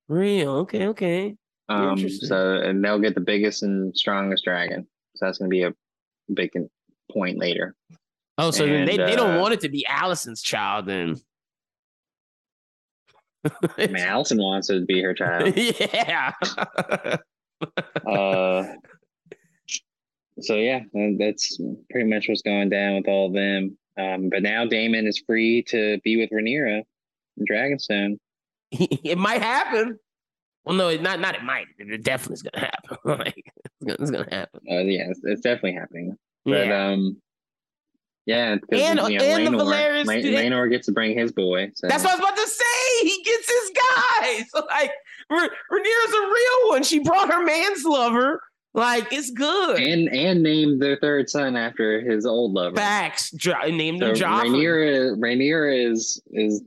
Real. 0.08 0.50
Okay. 0.58 0.86
Okay. 0.88 1.36
Um, 1.68 2.08
so 2.08 2.54
and 2.60 2.82
they'll 2.84 3.00
get 3.00 3.14
the 3.16 3.20
biggest 3.20 3.64
and 3.64 3.94
strongest 3.96 4.44
dragon. 4.44 4.86
So 5.16 5.26
that's 5.26 5.38
gonna 5.38 5.48
be 5.48 5.62
a 5.64 5.74
big 6.32 6.50
point 7.12 7.38
later. 7.38 7.74
Oh, 8.38 8.50
so 8.50 8.66
then 8.66 8.84
they, 8.84 8.98
And, 8.98 9.08
they 9.08 9.16
don't 9.16 9.36
uh, 9.36 9.40
want 9.40 9.54
it 9.54 9.60
to 9.60 9.68
be 9.68 9.86
Alicent's 9.88 10.42
child 10.42 10.86
then. 10.86 11.16
I 13.44 13.86
mean, 13.86 13.96
Alicent 13.96 14.38
wants 14.38 14.70
it 14.70 14.80
to 14.80 14.86
be 14.86 15.02
her 15.02 15.14
child. 15.14 15.56
yeah. 15.56 16.32
uh, 18.06 18.64
so 20.40 20.54
yeah, 20.54 20.80
that's 21.18 21.58
pretty 21.90 22.08
much 22.08 22.28
what's 22.28 22.42
going 22.42 22.68
down 22.68 22.96
with 22.96 23.08
all 23.08 23.26
of 23.28 23.32
them. 23.32 23.78
Um, 23.98 24.28
but 24.28 24.42
now 24.42 24.66
Daemon 24.66 25.06
is 25.06 25.22
free 25.26 25.62
to 25.68 25.98
be 26.04 26.16
with 26.18 26.30
Rhaenyra 26.30 26.82
Dragonstone. 27.50 28.18
it 28.72 29.16
might 29.16 29.42
happen. 29.42 29.98
Well, 30.66 30.74
no, 30.76 30.94
not 30.96 31.20
not 31.20 31.34
it 31.36 31.42
might. 31.44 31.66
It 31.78 32.02
definitely 32.02 32.34
is 32.34 32.42
gonna 32.42 32.66
happen. 32.72 32.98
like 33.18 33.52
it's 33.82 34.10
gonna, 34.10 34.26
happen. 34.30 34.60
Uh, 34.70 34.78
yeah, 34.80 35.08
it's, 35.10 35.20
it's 35.24 35.40
definitely 35.40 35.74
happening. 35.74 36.18
But 36.44 36.66
Yeah. 36.66 36.86
um, 36.88 37.16
yeah, 38.26 38.56
because 38.56 38.82
And- 38.82 38.98
you 39.12 39.18
know, 39.18 39.24
and 39.24 39.46
the 39.46 39.50
Velaryon- 39.52 40.06
they- 40.06 40.68
gets 40.70 40.86
to 40.86 40.92
bring 40.92 41.16
his 41.16 41.30
boy. 41.30 41.70
So 41.76 41.86
That's 41.86 42.02
what 42.02 42.12
I 42.12 42.16
was 42.16 42.20
about 42.24 42.36
to 42.36 42.48
say. 42.48 43.02
He 43.02 43.22
gets 43.24 43.48
his 43.48 43.70
guy. 43.74 44.42
So 44.50 44.64
like, 44.68 44.90
R- 45.30 45.38
Rhaenyra's 45.72 46.14
a 46.14 46.20
real 46.20 46.68
one. 46.70 46.82
She 46.82 46.98
brought 46.98 47.32
her 47.32 47.44
man's 47.44 47.84
lover. 47.84 48.42
Like 48.74 49.10
it's 49.12 49.30
good. 49.30 49.78
and 49.80 50.08
and 50.12 50.42
named 50.42 50.82
their 50.82 50.96
third 50.96 51.30
son 51.30 51.56
after 51.56 52.00
his 52.00 52.26
old 52.26 52.52
lover. 52.52 52.76
Facts. 52.76 53.30
Jo- 53.30 53.54
named 53.70 54.00
So 54.00 54.08
him 54.08 54.14
Joffrey. 54.16 54.50
Rhaenyra, 54.50 55.18
Rhaenyra 55.18 55.90
is 55.92 56.20
is 56.32 56.62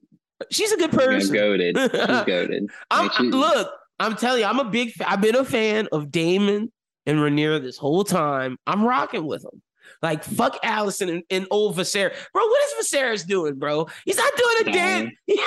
She's 0.49 0.71
a 0.71 0.77
good 0.77 0.93
you 0.93 0.97
know, 0.99 1.05
person. 1.05 1.33
goaded. 1.33 1.77
She's 1.77 1.91
goaded. 2.25 2.69
I'm, 2.89 3.07
Like, 3.07 3.13
she- 3.17 3.23
look, 3.23 3.69
I'm 3.99 4.15
telling 4.15 4.41
you, 4.41 4.47
I'm 4.47 4.59
a 4.59 4.65
big. 4.65 4.93
I've 5.05 5.21
been 5.21 5.35
a 5.35 5.43
fan 5.43 5.87
of 5.91 6.11
Daemon 6.11 6.71
and 7.05 7.19
Rhaenyra 7.19 7.61
this 7.61 7.77
whole 7.77 8.03
time. 8.03 8.57
I'm 8.65 8.83
rocking 8.83 9.25
with 9.25 9.41
them. 9.41 9.61
Like 10.01 10.23
fuck 10.23 10.61
Alicent 10.63 11.09
and, 11.09 11.23
and 11.29 11.47
old 11.51 11.75
Viserys, 11.75 12.15
bro. 12.31 12.45
What 12.45 12.61
is 12.63 12.87
Viserys 12.87 13.27
doing, 13.27 13.55
bro? 13.55 13.87
He's 14.05 14.17
not 14.17 14.31
doing 14.37 14.55
a 14.61 14.71
damn. 14.71 15.11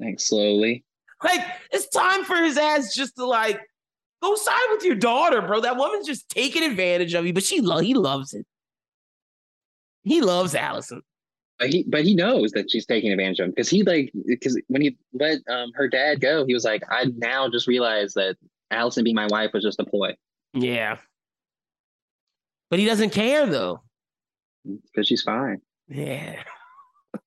like 0.00 0.20
slowly. 0.20 0.84
like 1.22 1.40
it's 1.70 1.88
time 1.88 2.24
for 2.24 2.36
his 2.36 2.56
ass 2.56 2.94
just 2.94 3.16
to 3.16 3.26
like 3.26 3.60
go 4.22 4.34
side 4.36 4.68
with 4.70 4.84
your 4.84 4.94
daughter, 4.94 5.42
bro. 5.42 5.60
That 5.60 5.76
woman's 5.76 6.06
just 6.06 6.28
taking 6.30 6.62
advantage 6.62 7.12
of 7.14 7.26
you, 7.26 7.32
but 7.32 7.44
she 7.44 7.60
lo- 7.60 7.80
he 7.80 7.94
loves 7.94 8.32
it. 8.32 8.46
He 10.02 10.22
loves 10.22 10.54
Alicent. 10.54 11.02
But 11.58 11.70
he 11.70 11.84
but 11.86 12.04
he 12.04 12.14
knows 12.14 12.50
that 12.52 12.70
she's 12.70 12.84
taking 12.84 13.12
advantage 13.12 13.38
of 13.38 13.44
him 13.44 13.50
because 13.50 13.68
he 13.68 13.82
like 13.84 14.10
because 14.26 14.60
when 14.66 14.82
he 14.82 14.96
let 15.12 15.38
um 15.48 15.70
her 15.74 15.88
dad 15.88 16.20
go, 16.20 16.44
he 16.44 16.52
was 16.54 16.64
like, 16.64 16.82
I 16.90 17.06
now 17.16 17.48
just 17.48 17.66
realized 17.68 18.16
that 18.16 18.36
Alicent 18.72 19.04
being 19.04 19.14
my 19.14 19.28
wife 19.28 19.52
was 19.54 19.62
just 19.62 19.78
a 19.78 19.84
ploy 19.84 20.14
Yeah, 20.52 20.96
but 22.70 22.78
he 22.80 22.86
doesn't 22.86 23.10
care 23.10 23.46
though. 23.46 23.82
because 24.64 25.06
she's 25.06 25.22
fine. 25.22 25.60
Yeah. 25.88 26.42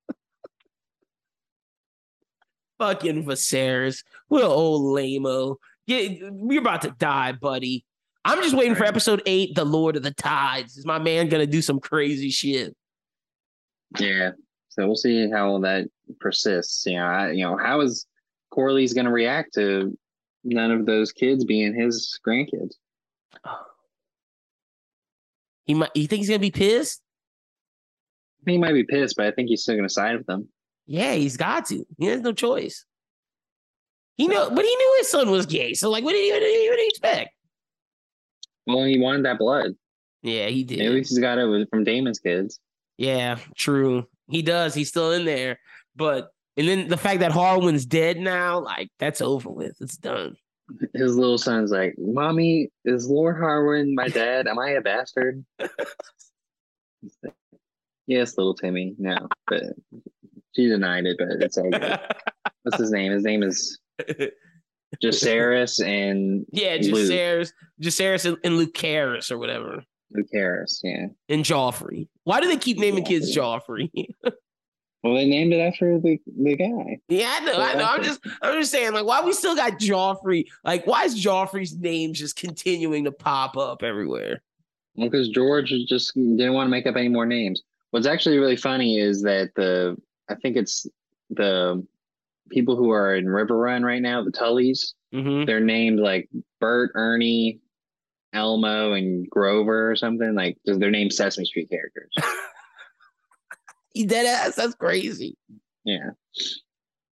Fucking 2.80 3.26
Viserys. 3.26 4.04
What 4.28 4.44
an 4.44 4.50
old 4.50 4.94
lame-o. 4.94 5.58
Yeah, 5.88 6.10
you're 6.50 6.62
about 6.62 6.84
to 6.84 6.92
die, 6.92 7.32
buddy. 7.32 7.84
I'm 8.26 8.42
just 8.44 8.56
waiting 8.56 8.76
for 8.76 8.84
episode 8.84 9.22
eight, 9.26 9.56
The 9.56 9.64
Lord 9.66 9.96
of 9.96 10.04
the 10.04 10.12
Tides. 10.14 10.78
Is 10.78 10.86
my 10.86 11.00
man 11.00 11.30
gonna 11.30 11.48
do 11.48 11.62
some 11.62 11.80
crazy 11.80 12.30
shit? 12.30 12.76
Yeah. 14.00 14.32
So 14.70 14.86
we'll 14.86 14.96
see 14.96 15.30
how 15.30 15.60
that 15.60 15.88
persists. 16.20 16.86
You 16.86 16.98
know, 16.98 17.06
I, 17.06 17.32
you 17.32 17.44
know, 17.44 17.58
how 17.58 17.82
is 17.82 18.06
Corlys's 18.52 18.94
going 18.94 19.06
to 19.06 19.12
react 19.12 19.54
to 19.56 19.98
none 20.44 20.72
of 20.72 20.86
those 20.86 21.12
kids 21.12 21.46
being 21.46 21.74
his 21.74 22.20
grandkids? 22.26 22.76
He 25.66 25.74
might 25.74 25.92
you 25.96 26.08
think 26.08 26.20
he's 26.20 26.30
gonna 26.30 26.40
be 26.40 26.50
pissed? 26.50 27.02
He 28.46 28.58
might 28.58 28.72
be 28.72 28.86
pissed, 28.86 29.18
but 29.18 29.26
I 29.26 29.32
think 29.32 29.50
he's 29.50 29.64
still 29.64 29.76
going 29.76 29.86
to 29.86 29.94
side 29.94 30.18
with 30.18 30.26
them. 30.26 30.48
Yeah, 30.86 31.14
he's 31.14 31.36
got 31.36 31.66
to. 31.66 31.86
He 31.98 32.06
has 32.06 32.22
no 32.22 32.32
choice. 32.32 32.86
He 34.16 34.28
know, 34.28 34.50
but 34.50 34.64
he 34.64 34.76
knew 34.76 34.96
his 35.00 35.12
son 35.12 35.30
was 35.30 35.46
gay. 35.46 35.74
So, 35.74 35.90
like, 35.90 36.04
what 36.04 36.14
did 36.14 36.24
he, 36.24 36.32
what 36.32 36.40
did 36.40 36.50
he, 36.50 36.70
what 36.70 36.76
did 36.78 36.84
he 36.84 36.88
expect? 36.88 37.30
Well, 38.66 38.84
he 38.86 39.00
wanted 39.00 39.26
that 39.26 39.38
blood. 39.38 39.74
Yeah, 40.24 40.48
he 40.48 40.64
did. 40.64 40.82
At 40.82 40.92
least 40.92 41.12
he's 41.12 41.20
got 41.20 41.38
it 41.38 41.70
from 41.70 41.84
Daemon's 41.84 42.20
kids. 42.20 42.60
Yeah, 42.98 43.38
true. 43.56 44.08
He 44.30 44.42
does. 44.42 44.74
He's 44.74 44.90
still 44.90 45.12
in 45.12 45.26
there. 45.26 45.60
But 45.96 46.30
and 46.56 46.68
then 46.68 46.88
the 46.88 46.98
fact 46.98 47.20
that 47.20 47.32
Harwin's 47.32 47.86
dead 47.86 48.18
now, 48.18 48.60
like 48.60 48.90
that's 49.00 49.22
over 49.22 49.50
with. 49.50 49.76
It's 49.80 49.98
done. 49.98 50.36
His 50.94 51.16
little 51.16 51.38
son's 51.38 51.72
like, 51.72 51.96
"Mommy, 51.98 52.70
is 52.84 53.08
Lord 53.10 53.38
Harwin 53.38 53.94
my 53.94 54.10
dad? 54.10 54.48
Am 54.48 54.60
I 54.60 54.72
a 54.72 54.82
bastard?" 54.82 55.46
Yes, 58.08 58.38
little 58.38 58.54
Timmy. 58.56 58.96
No, 58.98 59.18
but 59.48 59.64
she 60.56 60.68
denied 60.68 61.06
it. 61.06 61.18
But 61.20 61.44
it's 61.44 61.58
all 61.58 61.70
good. 61.72 62.00
What's 62.64 62.80
his 62.80 62.92
name? 62.92 63.12
His 63.12 63.24
name 63.24 63.44
is 63.44 63.78
Jacaerys 65.04 65.86
and 65.86 66.46
yeah, 66.52 66.78
Luke. 66.82 67.12
Jacaerys, 67.12 67.52
Jacaerys 67.82 68.26
and, 68.26 68.38
and 68.44 68.58
Lucerys 68.58 69.30
or 69.30 69.38
whatever, 69.38 69.84
Lucerys. 70.16 70.80
Yeah. 70.84 71.08
and 71.30 71.44
Joffrey. 71.44 72.08
Why 72.24 72.40
do 72.42 72.48
they 72.48 72.58
keep 72.58 72.78
naming 72.78 73.04
kids 73.04 73.36
Joffrey? 73.36 73.90
Well, 75.04 75.14
they 75.14 75.26
named 75.26 75.54
it 75.54 75.60
after 75.60 76.00
the 76.00 76.20
the 76.26 76.56
guy. 76.58 76.98
yeah, 77.08 77.38
I 77.40 77.46
know, 77.46 77.62
I 77.62 77.74
know. 77.76 77.86
I'm 77.86 78.04
just, 78.04 78.20
I'm 78.42 78.60
just 78.60 78.72
saying, 78.72 78.94
like, 78.94 79.06
why 79.06 79.22
we 79.22 79.32
still 79.32 79.56
got 79.56 79.74
Joffrey? 79.74 80.46
Like, 80.66 80.88
why 80.88 81.04
is 81.06 81.24
Joffrey's 81.24 81.78
name 81.78 82.14
just 82.14 82.36
continuing 82.36 83.04
to 83.06 83.12
pop 83.12 83.56
up 83.58 83.84
everywhere? 83.84 84.42
Well, 84.96 85.08
because 85.08 85.30
George 85.30 85.72
just 85.88 86.16
didn't 86.16 86.54
want 86.54 86.68
to 86.68 86.72
make 86.72 86.88
up 86.88 86.96
any 86.96 87.10
more 87.10 87.28
names. 87.28 87.62
What's 87.92 88.08
actually 88.08 88.40
really 88.40 88.58
funny 88.58 89.00
is 89.00 89.22
that 89.22 89.52
the 89.56 89.96
I 90.30 90.36
think 90.36 90.58
it's 90.58 90.88
the 91.30 91.86
people 92.50 92.76
who 92.76 92.90
are 92.92 93.16
in 93.16 93.26
Riverrun 93.26 93.86
right 93.86 94.02
now, 94.02 94.24
the 94.24 94.32
Tullys. 94.32 94.94
Mm-hmm. 95.14 95.46
They're 95.46 95.60
named 95.62 96.00
like 96.00 96.28
Bert, 96.60 96.92
Ernie, 96.96 97.60
Elmo, 98.38 98.94
and 98.94 99.30
Grover 99.30 99.92
or 99.92 99.96
something. 99.96 100.36
Like 100.36 100.58
they're 100.66 100.92
named 100.92 101.14
Sesame 101.14 101.46
Street 101.46 101.70
characters. 101.70 102.12
Dead 104.06 104.26
ass. 104.28 104.56
That's 104.56 104.76
crazy. 104.76 105.36
Yeah. 105.84 106.12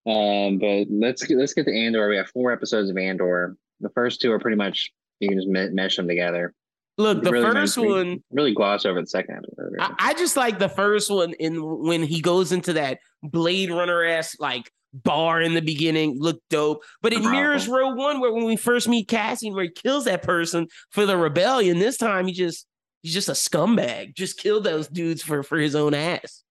Um, 0.06 0.60
but 0.60 0.86
let's 0.92 1.24
get, 1.24 1.38
let's 1.38 1.54
get 1.54 1.66
to 1.66 1.76
Andor. 1.76 2.08
We 2.10 2.18
have 2.18 2.30
four 2.30 2.52
episodes 2.52 2.92
of 2.92 2.98
Andor. 2.98 3.58
The 3.80 3.90
first 3.90 4.22
two 4.22 4.32
are 4.32 4.40
pretty 4.40 4.58
much 4.58 4.92
you 5.20 5.28
can 5.30 5.38
just 5.38 5.48
mesh 5.48 5.96
them 5.96 6.08
together. 6.08 6.54
Look, 6.98 7.24
the 7.24 7.32
Really 7.32 7.52
first 7.52 7.78
nice. 7.78 7.86
one, 7.88 8.24
Really 8.32 8.54
gloss 8.54 8.86
over 8.86 9.02
the 9.02 9.08
second 9.08 9.38
episode. 9.38 9.74
I, 9.80 10.12
I 10.12 10.14
just 10.14 10.38
like 10.38 10.60
the 10.60 10.70
first 10.70 11.10
one 11.10 11.34
in 11.40 11.60
when 11.84 12.04
he 12.04 12.22
goes 12.22 12.52
into 12.52 12.74
that 12.74 13.00
Blade 13.24 13.72
Runner 13.72 14.04
ass 14.06 14.36
like 14.40 14.72
bar 15.04 15.42
in 15.42 15.54
the 15.54 15.62
beginning, 15.62 16.20
looked 16.20 16.48
dope. 16.50 16.84
But 17.02 17.14
it 17.14 17.22
mirrors 17.22 17.68
Rogue 17.68 17.98
One, 17.98 18.20
where 18.20 18.34
when 18.34 18.46
we 18.46 18.56
first 18.56 18.88
meet 18.88 19.08
Cassian, 19.08 19.54
where 19.54 19.64
he 19.66 19.70
kills 19.70 20.06
that 20.06 20.24
person 20.24 20.68
for 20.92 21.06
the 21.06 21.18
rebellion. 21.18 21.80
This 21.80 21.98
time 21.98 22.28
he 22.28 22.34
just 22.34 22.66
he's 23.02 23.14
just 23.14 23.30
a 23.30 23.34
scumbag. 23.34 24.16
Just 24.16 24.40
killed 24.40 24.64
those 24.64 24.88
dudes 24.88 25.22
for 25.22 25.44
for 25.44 25.58
his 25.58 25.76
own 25.76 25.94
ass. 25.94 26.44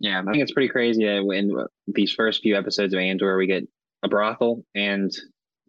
Yeah, 0.00 0.20
I 0.20 0.24
think 0.24 0.38
it's 0.42 0.52
pretty 0.52 0.70
crazy 0.70 1.04
that 1.04 1.18
in 1.18 1.54
these 1.86 2.12
first 2.12 2.42
few 2.42 2.56
episodes 2.56 2.94
of 2.94 3.00
Andor, 3.00 3.36
we 3.36 3.46
get 3.46 3.68
a 4.02 4.08
brothel 4.08 4.64
and 4.74 5.10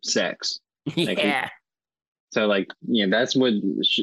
sex. 0.03 0.59
Like, 0.97 1.19
yeah. 1.19 1.49
So, 2.31 2.47
like, 2.47 2.67
you 2.87 3.05
know, 3.05 3.15
that's 3.15 3.35
what 3.35 3.53
sh- 3.83 3.99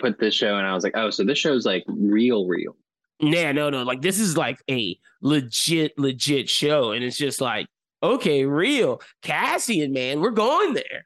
put 0.00 0.18
this 0.18 0.34
show, 0.34 0.56
and 0.56 0.66
I 0.66 0.74
was 0.74 0.82
like, 0.82 0.96
oh, 0.96 1.10
so 1.10 1.22
this 1.22 1.38
show's 1.38 1.64
like 1.64 1.84
real, 1.86 2.46
real. 2.46 2.74
Yeah, 3.20 3.52
no, 3.52 3.70
no. 3.70 3.82
Like 3.82 4.00
this 4.00 4.20
is 4.20 4.36
like 4.36 4.62
a 4.70 4.98
legit, 5.20 5.98
legit 5.98 6.48
show. 6.48 6.92
And 6.92 7.04
it's 7.04 7.16
just 7.16 7.40
like, 7.40 7.66
okay, 8.02 8.44
real. 8.44 9.00
Cassian, 9.22 9.92
man, 9.92 10.20
we're 10.20 10.30
going 10.30 10.74
there. 10.74 11.04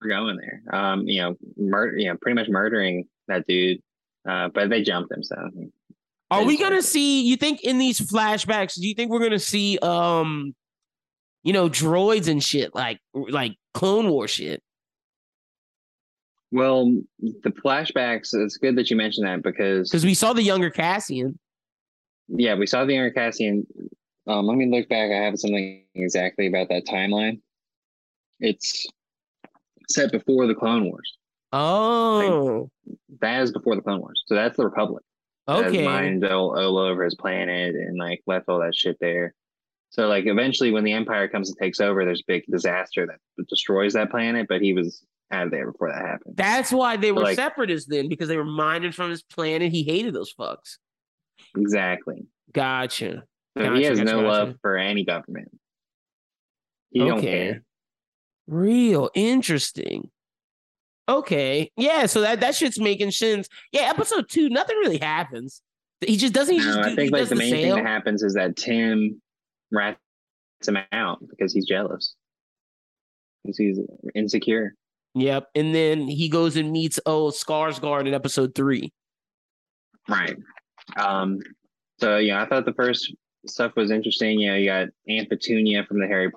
We're 0.00 0.08
going 0.08 0.36
there. 0.36 0.62
Um, 0.72 1.06
you 1.06 1.20
know, 1.20 1.36
murder, 1.56 1.96
you 1.98 2.08
know, 2.08 2.16
pretty 2.20 2.34
much 2.34 2.48
murdering 2.48 3.06
that 3.28 3.46
dude. 3.46 3.80
Uh, 4.28 4.48
but 4.48 4.70
they 4.70 4.82
jumped 4.82 5.12
him, 5.12 5.22
so 5.22 5.36
Are 6.30 6.44
we 6.44 6.56
gonna 6.56 6.82
see? 6.82 7.22
You 7.22 7.36
think 7.36 7.62
in 7.62 7.78
these 7.78 8.00
flashbacks? 8.00 8.74
Do 8.80 8.86
you 8.86 8.94
think 8.94 9.10
we're 9.10 9.18
gonna 9.18 9.38
see, 9.38 9.78
um, 9.80 10.54
you 11.42 11.52
know, 11.52 11.68
droids 11.68 12.28
and 12.28 12.42
shit 12.42 12.74
like 12.74 13.00
like 13.14 13.56
Clone 13.74 14.08
War 14.08 14.28
shit? 14.28 14.62
Well, 16.52 16.94
the 17.18 17.50
flashbacks. 17.50 18.28
It's 18.34 18.58
good 18.58 18.76
that 18.76 18.90
you 18.90 18.96
mentioned 18.96 19.26
that 19.26 19.42
because 19.42 19.90
Because 19.90 20.04
we 20.04 20.14
saw 20.14 20.32
the 20.34 20.42
younger 20.42 20.70
Cassian. 20.70 21.38
yeah, 22.28 22.54
we 22.54 22.66
saw 22.66 22.84
the 22.84 22.92
younger 22.94 23.10
Cassian. 23.10 23.66
Um, 24.26 24.46
let 24.46 24.56
me 24.56 24.70
look 24.70 24.88
back. 24.88 25.10
I 25.10 25.24
have 25.24 25.38
something 25.38 25.84
exactly 25.94 26.46
about 26.46 26.68
that 26.68 26.86
timeline. 26.86 27.40
It's 28.38 28.86
set 29.88 30.12
before 30.12 30.46
the 30.46 30.54
Clone 30.54 30.84
Wars. 30.84 31.16
Oh, 31.54 32.70
That 33.20 33.42
is 33.42 33.52
before 33.52 33.74
the 33.76 33.82
Clone 33.82 34.00
Wars. 34.00 34.22
So 34.26 34.34
that's 34.34 34.56
the 34.56 34.64
Republic. 34.64 35.02
Okay. 35.48 35.84
mined 35.84 36.24
all, 36.24 36.56
all 36.58 36.78
over 36.78 37.02
his 37.04 37.14
planet 37.14 37.74
and 37.74 37.98
like 37.98 38.20
left 38.26 38.48
all 38.48 38.60
that 38.60 38.74
shit 38.76 38.96
there. 39.00 39.34
So 39.90 40.06
like 40.06 40.26
eventually, 40.26 40.70
when 40.70 40.84
the 40.84 40.92
Empire 40.92 41.28
comes 41.28 41.48
and 41.50 41.58
takes 41.58 41.80
over, 41.80 42.04
there's 42.04 42.20
a 42.20 42.24
big 42.32 42.44
disaster 42.50 43.06
that 43.06 43.48
destroys 43.48 43.92
that 43.94 44.10
planet. 44.10 44.46
But 44.48 44.60
he 44.62 44.72
was 44.72 45.04
out 45.32 45.46
of 45.46 45.50
there 45.50 45.70
before 45.70 45.90
that 45.90 46.02
happened. 46.02 46.36
That's 46.36 46.70
why 46.72 46.96
they 46.96 47.12
were 47.12 47.22
Like- 47.22 47.36
separatists 47.36 47.88
then, 47.88 48.08
because 48.08 48.28
they 48.28 48.36
were 48.36 48.44
mining 48.44 48.92
from 48.92 49.10
his 49.10 49.22
planet. 49.22 49.62
And 49.62 49.72
he 49.72 49.82
hated 49.82 50.14
those 50.14 50.32
fucks. 50.34 50.78
Exactly. 51.56 52.26
Gotcha. 52.52 53.24
So 53.56 53.64
Gotcha, 53.64 53.76
he 53.76 53.84
has 53.84 53.98
gotcha, 53.98 54.12
no 54.12 54.20
love 54.20 54.54
for 54.62 54.76
any 54.76 55.04
government. 55.04 55.50
He 56.90 57.00
don't 57.00 57.20
care. 57.20 57.62
Real 58.46 59.10
interesting. 59.14 60.10
Okay. 61.08 61.70
Yeah, 61.76 62.06
so 62.06 62.20
that, 62.20 62.40
that 62.40 62.54
shit's 62.54 62.78
making 62.78 63.10
sense. 63.10 63.48
Yeah, 63.72 63.82
episode 63.82 64.28
two, 64.28 64.48
nothing 64.48 64.76
really 64.76 64.98
happens. 64.98 65.62
He 66.00 66.16
just 66.16 66.32
doesn't 66.32 66.54
he 66.54 66.60
just 66.60 66.76
No, 66.78 66.84
do, 66.84 66.90
I 66.90 66.96
think 66.96 67.12
like 67.12 67.28
the 67.28 67.34
main 67.34 67.52
thing 67.52 67.74
that 67.74 67.84
happens 67.84 68.22
is 68.22 68.34
that 68.34 68.56
Tim 68.56 69.20
rats 69.70 69.98
him 70.66 70.78
out 70.92 71.18
because 71.28 71.52
he's 71.52 71.66
jealous. 71.66 72.14
Because 73.44 73.56
he's 73.58 73.78
insecure. 74.14 74.74
Yep. 75.14 75.48
And 75.54 75.74
then 75.74 76.08
he 76.08 76.28
goes 76.28 76.56
and 76.56 76.72
meets 76.72 76.98
oh 77.06 77.30
Skarsgård 77.30 78.06
in 78.06 78.14
episode 78.14 78.54
three. 78.54 78.92
Right. 80.08 80.36
Um, 80.96 81.40
so 82.00 82.18
yeah, 82.18 82.42
I 82.42 82.46
thought 82.46 82.64
the 82.64 82.72
first 82.74 83.14
stuff 83.46 83.76
was 83.76 83.90
interesting. 83.90 84.40
You 84.40 84.50
know, 84.50 84.56
you 84.56 84.66
got 84.66 84.88
Aunt 85.08 85.28
Petunia 85.28 85.84
from 85.84 86.00
the 86.00 86.06
Harry 86.06 86.30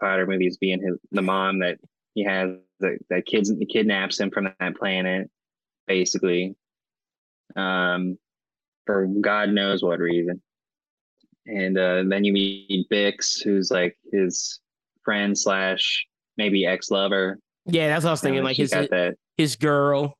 Potter 0.00 0.26
movies 0.26 0.56
being 0.58 0.80
his 0.80 0.98
the 1.10 1.22
mom 1.22 1.60
that 1.60 1.78
he 2.14 2.24
has 2.24 2.50
that 2.80 2.98
that 3.08 3.26
kids 3.26 3.52
kidnaps 3.70 4.20
him 4.20 4.30
from 4.30 4.48
that 4.58 4.76
planet, 4.76 5.30
basically. 5.86 6.54
Um, 7.56 8.18
for 8.86 9.06
God 9.06 9.50
knows 9.50 9.82
what 9.82 9.98
reason. 9.98 10.40
And 11.46 11.76
uh, 11.76 12.04
then 12.06 12.24
you 12.24 12.32
meet 12.32 12.88
Bix, 12.90 13.42
who's 13.42 13.70
like 13.70 13.96
his 14.12 14.60
friend 15.04 15.36
slash 15.36 16.06
maybe 16.36 16.66
ex 16.66 16.90
lover. 16.90 17.38
Yeah, 17.70 17.88
that's 17.88 18.04
what 18.04 18.10
I 18.10 18.12
was 18.12 18.20
thinking. 18.20 18.42
Like 18.42 18.56
his 18.56 18.74
his 19.36 19.56
girl. 19.56 20.16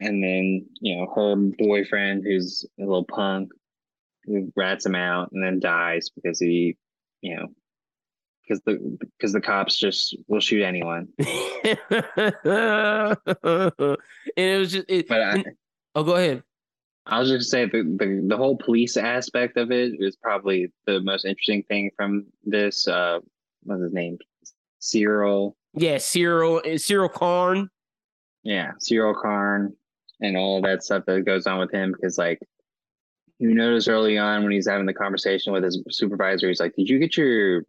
and 0.00 0.22
then 0.22 0.66
you 0.80 0.96
know 0.96 1.06
her 1.14 1.36
boyfriend 1.58 2.24
who's 2.24 2.66
a 2.78 2.82
little 2.82 3.04
punk 3.04 3.50
who 4.24 4.52
rats 4.56 4.86
him 4.86 4.94
out 4.94 5.30
and 5.32 5.44
then 5.44 5.60
dies 5.60 6.10
because 6.10 6.40
he 6.40 6.76
you 7.20 7.36
know 7.36 7.48
because 8.42 8.60
the 8.66 8.98
because 9.16 9.32
the 9.32 9.40
cops 9.40 9.78
just 9.78 10.16
will 10.28 10.40
shoot 10.40 10.62
anyone 10.62 11.08
and 11.18 11.28
it 14.36 14.58
was 14.58 14.72
just 14.72 14.86
it, 14.88 15.08
but 15.08 15.22
I, 15.22 15.44
oh 15.94 16.02
go 16.02 16.16
ahead. 16.16 16.42
I 17.06 17.20
was 17.20 17.28
just 17.28 17.50
say 17.50 17.66
the, 17.66 17.82
the 17.82 18.24
the 18.26 18.36
whole 18.36 18.56
police 18.56 18.96
aspect 18.96 19.56
of 19.56 19.70
it 19.70 19.92
is 19.98 20.16
probably 20.16 20.72
the 20.86 21.00
most 21.00 21.24
interesting 21.24 21.62
thing 21.64 21.90
from 21.96 22.26
this 22.44 22.88
uh 22.88 23.20
what's 23.62 23.82
his 23.82 23.92
name 23.92 24.18
Syril. 24.84 25.54
Yeah, 25.74 25.96
Syril 25.96 26.60
Syril 26.78 27.12
Karn. 27.12 27.68
yeah 28.42 28.72
Syril 28.78 29.14
Karn 29.20 29.74
and 30.20 30.36
all 30.36 30.60
that 30.62 30.84
stuff 30.84 31.04
that 31.06 31.24
goes 31.24 31.46
on 31.46 31.58
with 31.58 31.72
him 31.72 31.92
because 31.92 32.18
like 32.18 32.38
you 33.38 33.52
notice 33.54 33.88
early 33.88 34.16
on 34.16 34.42
when 34.42 34.52
he's 34.52 34.68
having 34.68 34.86
the 34.86 34.94
conversation 34.94 35.52
with 35.52 35.64
his 35.64 35.82
supervisor 35.90 36.48
he's 36.48 36.60
like 36.60 36.74
did 36.76 36.88
you 36.88 36.98
get 36.98 37.16
your 37.16 37.64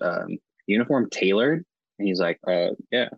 um, 0.00 0.38
uniform 0.66 1.08
tailored? 1.10 1.64
And 1.98 2.08
he's 2.08 2.20
like 2.20 2.38
uh 2.48 2.68
yeah. 2.90 3.08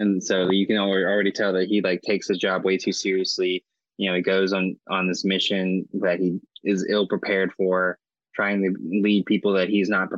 And 0.00 0.22
so 0.22 0.50
you 0.50 0.66
can 0.66 0.76
al- 0.76 0.90
already 0.90 1.30
tell 1.30 1.52
that 1.52 1.68
he 1.68 1.80
like 1.80 2.02
takes 2.02 2.26
his 2.28 2.38
job 2.38 2.64
way 2.64 2.76
too 2.78 2.92
seriously. 2.92 3.64
You 3.98 4.10
know 4.10 4.16
he 4.16 4.22
goes 4.22 4.52
on 4.52 4.76
on 4.88 5.06
this 5.06 5.24
mission 5.24 5.86
that 6.00 6.18
he 6.18 6.40
is 6.64 6.86
ill 6.88 7.06
prepared 7.06 7.52
for 7.52 7.98
trying 8.34 8.62
to 8.62 8.74
lead 9.02 9.26
people 9.26 9.52
that 9.52 9.68
he's 9.68 9.88
not 9.90 10.08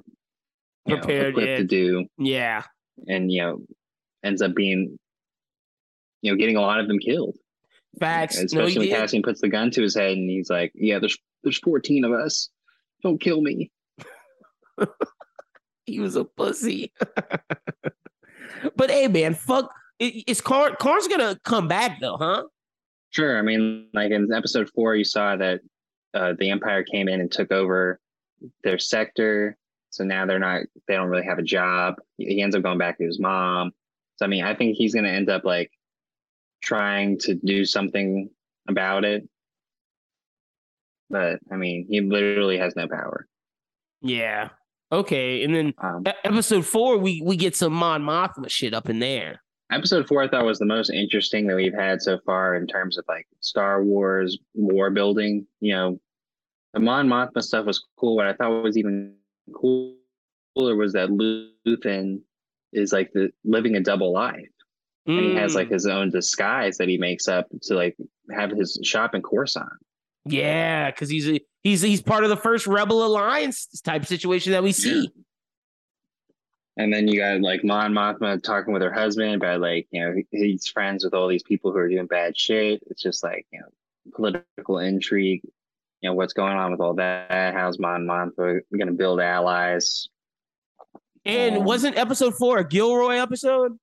you 0.87 0.95
know, 0.97 1.01
Prepared, 1.01 1.35
to 1.37 1.65
do 1.65 2.07
Yeah. 2.19 2.63
and 3.09 3.31
you 3.33 3.43
know 3.43 3.59
ends 4.23 4.43
up 4.43 4.55
being 4.55 4.99
you 6.23 6.31
know 6.33 6.37
getting 6.39 6.57
a 6.57 6.61
lot 6.61 6.81
of 6.81 6.89
them 6.89 6.99
killed 6.99 7.37
Facts. 8.01 8.37
No, 8.39 8.45
especially 8.45 8.73
he 8.73 8.79
when 8.79 8.89
did. 8.89 8.97
Cassian 8.97 9.23
puts 9.23 9.41
the 9.41 9.49
gun 9.49 9.71
to 9.71 9.81
his 9.83 9.95
head 9.95 10.13
and 10.13 10.29
he's 10.29 10.51
like, 10.51 10.73
"Yeah, 10.75 10.99
there's 10.99 11.17
there's 11.45 11.59
14 11.59 12.05
of 12.05 12.11
us. 12.13 12.49
Don't 13.05 13.21
kill 13.21 13.41
me." 13.41 13.71
He 15.87 16.01
was 16.01 16.17
a 16.17 16.25
pussy. 16.25 16.93
but 18.77 18.91
hey, 18.91 19.07
man, 19.07 19.35
fuck. 19.35 19.71
Is 20.01 20.41
Karn 20.41 20.75
Karn's 20.81 21.09
gonna 21.09 21.39
come 21.45 21.69
back 21.69 22.01
though, 22.01 22.17
huh? 22.17 22.45
Sure. 23.11 23.39
I 23.39 23.43
mean, 23.43 23.89
like 23.93 24.11
in 24.11 24.33
episode 24.33 24.71
four, 24.75 24.97
you 24.97 25.05
saw 25.05 25.37
that 25.37 25.61
uh, 26.15 26.33
the 26.39 26.51
Empire 26.51 26.83
came 26.83 27.07
in 27.09 27.21
and 27.21 27.31
took 27.31 27.53
over 27.53 28.01
their 28.65 28.79
sector. 28.79 29.57
So 29.95 30.05
now 30.05 30.27
they're 30.27 30.39
not. 30.39 30.63
They 30.89 30.95
don't 30.95 31.09
really 31.09 31.25
have 31.27 31.39
a 31.39 31.43
job. 31.43 31.95
He 32.19 32.43
ends 32.43 32.55
up 32.57 32.63
going 32.63 32.79
back 32.79 32.99
to 32.99 33.05
his 33.05 33.21
mom. 33.21 33.73
So 34.17 34.27
I 34.27 34.29
mean, 34.29 34.45
I 34.45 34.55
think 34.55 34.77
he's 34.77 34.93
going 34.95 35.05
to 35.05 35.11
end 35.11 35.31
up 35.31 35.45
like 35.45 35.71
trying 36.63 37.19
to 37.21 37.35
do 37.35 37.65
something 37.65 38.31
about 38.69 39.05
it. 39.05 39.29
But 41.11 41.39
I 41.53 41.57
mean, 41.57 41.87
he 41.89 42.01
literally 42.01 42.59
has 42.59 42.75
no 42.77 42.89
power. 42.89 43.27
Yeah. 44.01 44.49
Okay. 44.93 45.43
And 45.45 45.55
then 45.55 45.75
Um, 45.79 46.03
episode 46.25 46.65
four, 46.67 46.99
we 46.99 47.23
we 47.25 47.37
get 47.37 47.57
some 47.57 47.73
Mon 47.73 48.03
Mothma 48.03 48.51
shit 48.51 48.75
up 48.75 48.89
in 48.89 48.99
there. 48.99 49.41
episode 49.73 50.07
four, 50.07 50.23
I 50.23 50.29
thought 50.29 50.45
was 50.45 50.59
the 50.59 50.67
most 50.67 50.91
interesting 50.91 51.47
that 51.47 51.57
we've 51.57 51.75
had 51.75 52.01
so 52.03 52.19
far 52.27 52.55
in 52.57 52.67
terms 52.67 52.99
of 52.99 53.05
like 53.09 53.27
Star 53.41 53.83
Wars 53.83 54.39
war 54.55 54.91
building. 54.91 55.47
You 55.61 55.73
know, 55.75 56.01
the 56.75 56.81
Mon 56.81 57.09
Mothma 57.09 57.43
stuff 57.43 57.67
was 57.67 57.85
cool. 57.99 58.17
What 58.17 58.27
I 58.27 58.33
thought 58.35 58.63
was 58.63 58.77
even 58.77 59.15
cooler 59.53 60.77
was 60.77 60.93
that 60.95 61.09
Luthen 61.11 62.21
is 62.73 62.93
like 62.93 63.13
the 63.13 63.31
living 63.45 63.77
a 63.77 63.81
double 63.81 64.13
life. 64.13 64.49
and 65.07 65.19
he 65.21 65.35
has 65.35 65.55
like 65.55 65.69
Mm, 65.69 65.73
his 65.73 65.87
own 65.87 66.11
disguise 66.11 66.79
that 66.79 66.89
he 66.89 66.97
makes 66.99 67.29
up 67.29 67.47
to 67.63 67.75
like 67.75 67.97
have 68.35 68.51
his 68.51 68.79
shop 68.83 69.15
in 69.15 69.21
Coruscant. 69.23 69.69
yeah, 70.25 70.91
because 70.91 71.11
he's 71.11 71.29
a, 71.29 71.41
he's 71.63 71.83
he's 71.83 72.01
part 72.03 72.25
of 72.25 72.31
the 72.31 72.37
first 72.39 72.67
Rebel 72.67 73.05
Alliance 73.05 73.67
type 73.83 74.07
situation 74.07 74.53
that 74.53 74.63
we 74.63 74.73
see. 74.73 75.11
And 76.77 76.93
then 76.93 77.07
you 77.07 77.21
got 77.21 77.41
like 77.41 77.63
Mon 77.63 77.93
Mothma 77.93 78.43
talking 78.43 78.73
with 78.73 78.83
her 78.83 78.93
husband 78.93 79.35
about 79.35 79.61
like 79.61 79.87
you 79.91 80.01
know 80.01 80.15
he's 80.33 80.67
friends 80.67 81.05
with 81.05 81.15
all 81.15 81.29
these 81.29 81.43
people 81.45 81.71
who 81.71 81.79
are 81.79 81.89
doing 81.89 82.07
bad 82.07 82.37
shit. 82.37 82.83
It's 82.87 83.03
just 83.03 83.23
like 83.23 83.47
you 83.53 83.61
know 83.61 83.69
political 84.15 84.79
intrigue. 84.79 85.43
You 86.05 86.11
know 86.11 86.15
what's 86.17 86.35
going 86.35 86.53
on 86.53 86.71
with 86.71 86.81
all 86.83 86.93
that? 86.97 87.55
How's 87.55 87.79
Mon 87.79 88.03
Mothma 88.05 88.61
going 88.77 88.89
to 88.89 88.93
build 88.93 89.21
allies? 89.23 90.07
And 91.25 91.57
Um, 91.57 91.65
wasn't 91.65 91.97
episode 91.97 92.35
four 92.35 92.59
a 92.59 92.69
Gilroy 92.69 93.15
episode? 93.15 93.79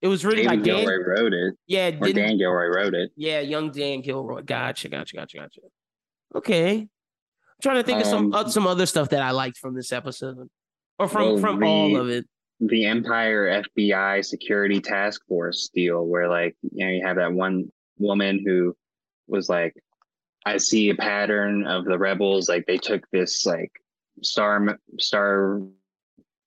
It 0.00 0.06
was 0.06 0.24
written 0.24 0.46
by 0.46 0.54
Dan. 0.54 0.62
Gilroy 0.62 0.98
wrote 1.04 1.32
it, 1.32 1.54
Yeah, 1.66 1.88
or 1.88 2.06
didn't, 2.06 2.14
Dan 2.14 2.38
Gilroy 2.38 2.66
wrote 2.68 2.94
it. 2.94 3.10
yeah, 3.16 3.40
young 3.40 3.72
Dan 3.72 4.00
Gilroy. 4.00 4.42
Gotcha, 4.42 4.88
gotcha, 4.88 5.16
gotcha, 5.16 5.38
gotcha. 5.38 5.60
Okay, 6.36 6.78
I'm 6.82 6.88
trying 7.60 7.76
to 7.78 7.82
think 7.82 8.02
of 8.02 8.06
some 8.06 8.26
Um, 8.26 8.34
uh, 8.34 8.48
some 8.48 8.68
other 8.68 8.86
stuff 8.86 9.08
that 9.08 9.22
I 9.22 9.32
liked 9.32 9.58
from 9.58 9.74
this 9.74 9.92
episode, 9.92 10.48
or 11.00 11.08
from 11.08 11.22
Well, 11.32 11.38
from 11.38 11.58
the- 11.58 11.66
all 11.66 11.96
of 11.96 12.08
it. 12.10 12.26
the 12.60 12.84
Empire 12.86 13.48
FBI 13.48 14.20
Security 14.24 14.80
Task 14.80 15.20
Force 15.26 15.68
deal, 15.74 16.06
where 16.06 16.28
like 16.28 16.54
you 16.62 16.86
know 16.86 16.92
you 16.92 17.04
have 17.04 17.16
that 17.16 17.32
one 17.32 17.72
woman 17.98 18.40
who 18.46 18.76
was 19.26 19.48
like, 19.48 19.74
I 20.46 20.58
see 20.58 20.90
a 20.90 20.94
pattern 20.94 21.66
of 21.66 21.84
the 21.84 21.98
rebels. 21.98 22.48
Like 22.48 22.66
they 22.66 22.78
took 22.78 23.08
this 23.10 23.46
like 23.46 23.72
star 24.22 24.78
star 24.98 25.60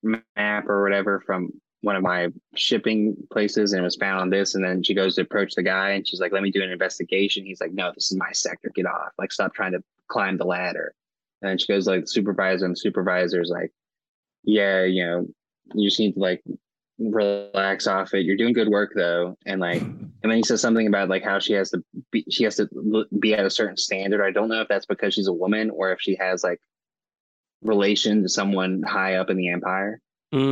map 0.02 0.68
or 0.68 0.82
whatever 0.82 1.20
from 1.20 1.52
one 1.82 1.96
of 1.96 2.02
my 2.02 2.28
shipping 2.56 3.16
places, 3.32 3.72
and 3.72 3.80
it 3.80 3.84
was 3.84 3.96
found 3.96 4.20
on 4.20 4.30
this. 4.30 4.54
And 4.54 4.64
then 4.64 4.82
she 4.82 4.94
goes 4.94 5.14
to 5.14 5.22
approach 5.22 5.54
the 5.54 5.62
guy, 5.62 5.90
and 5.90 6.06
she's 6.06 6.20
like, 6.20 6.32
"Let 6.32 6.42
me 6.42 6.50
do 6.50 6.62
an 6.62 6.70
investigation." 6.70 7.44
He's 7.44 7.60
like, 7.60 7.72
"No, 7.72 7.92
this 7.94 8.10
is 8.10 8.18
my 8.18 8.32
sector. 8.32 8.70
Get 8.74 8.86
off! 8.86 9.12
Like 9.18 9.32
stop 9.32 9.54
trying 9.54 9.72
to 9.72 9.82
climb 10.08 10.36
the 10.36 10.46
ladder." 10.46 10.94
And 11.42 11.60
she 11.60 11.66
goes 11.66 11.86
like, 11.86 12.02
"The 12.02 12.08
supervisor," 12.08 12.64
and 12.64 12.74
the 12.74 12.80
supervisor's 12.80 13.50
like, 13.50 13.72
"Yeah, 14.44 14.84
you 14.84 15.04
know." 15.04 15.26
you 15.74 15.88
just 15.88 16.00
need 16.00 16.14
to 16.14 16.20
like 16.20 16.42
relax 16.98 17.86
off 17.86 18.14
it. 18.14 18.24
You're 18.24 18.36
doing 18.36 18.52
good 18.54 18.68
work 18.68 18.92
though, 18.94 19.36
and 19.46 19.60
like, 19.60 19.86
and 20.22 20.30
then 20.30 20.36
he 20.38 20.42
says 20.42 20.60
something 20.60 20.86
about 20.86 21.08
like 21.08 21.22
how 21.24 21.38
she 21.38 21.52
has 21.54 21.70
to 21.70 21.82
be, 22.10 22.24
she 22.30 22.44
has 22.44 22.56
to 22.56 22.68
be 23.18 23.34
at 23.34 23.46
a 23.46 23.50
certain 23.50 23.76
standard. 23.76 24.22
I 24.24 24.30
don't 24.32 24.48
know 24.48 24.60
if 24.62 24.68
that's 24.68 24.86
because 24.86 25.14
she's 25.14 25.28
a 25.28 25.32
woman 25.32 25.70
or 25.70 25.92
if 25.92 26.00
she 26.00 26.16
has 26.16 26.42
like 26.44 26.60
relation 27.62 28.22
to 28.22 28.28
someone 28.28 28.82
high 28.82 29.16
up 29.16 29.30
in 29.30 29.36
the 29.36 29.48
empire. 29.48 30.00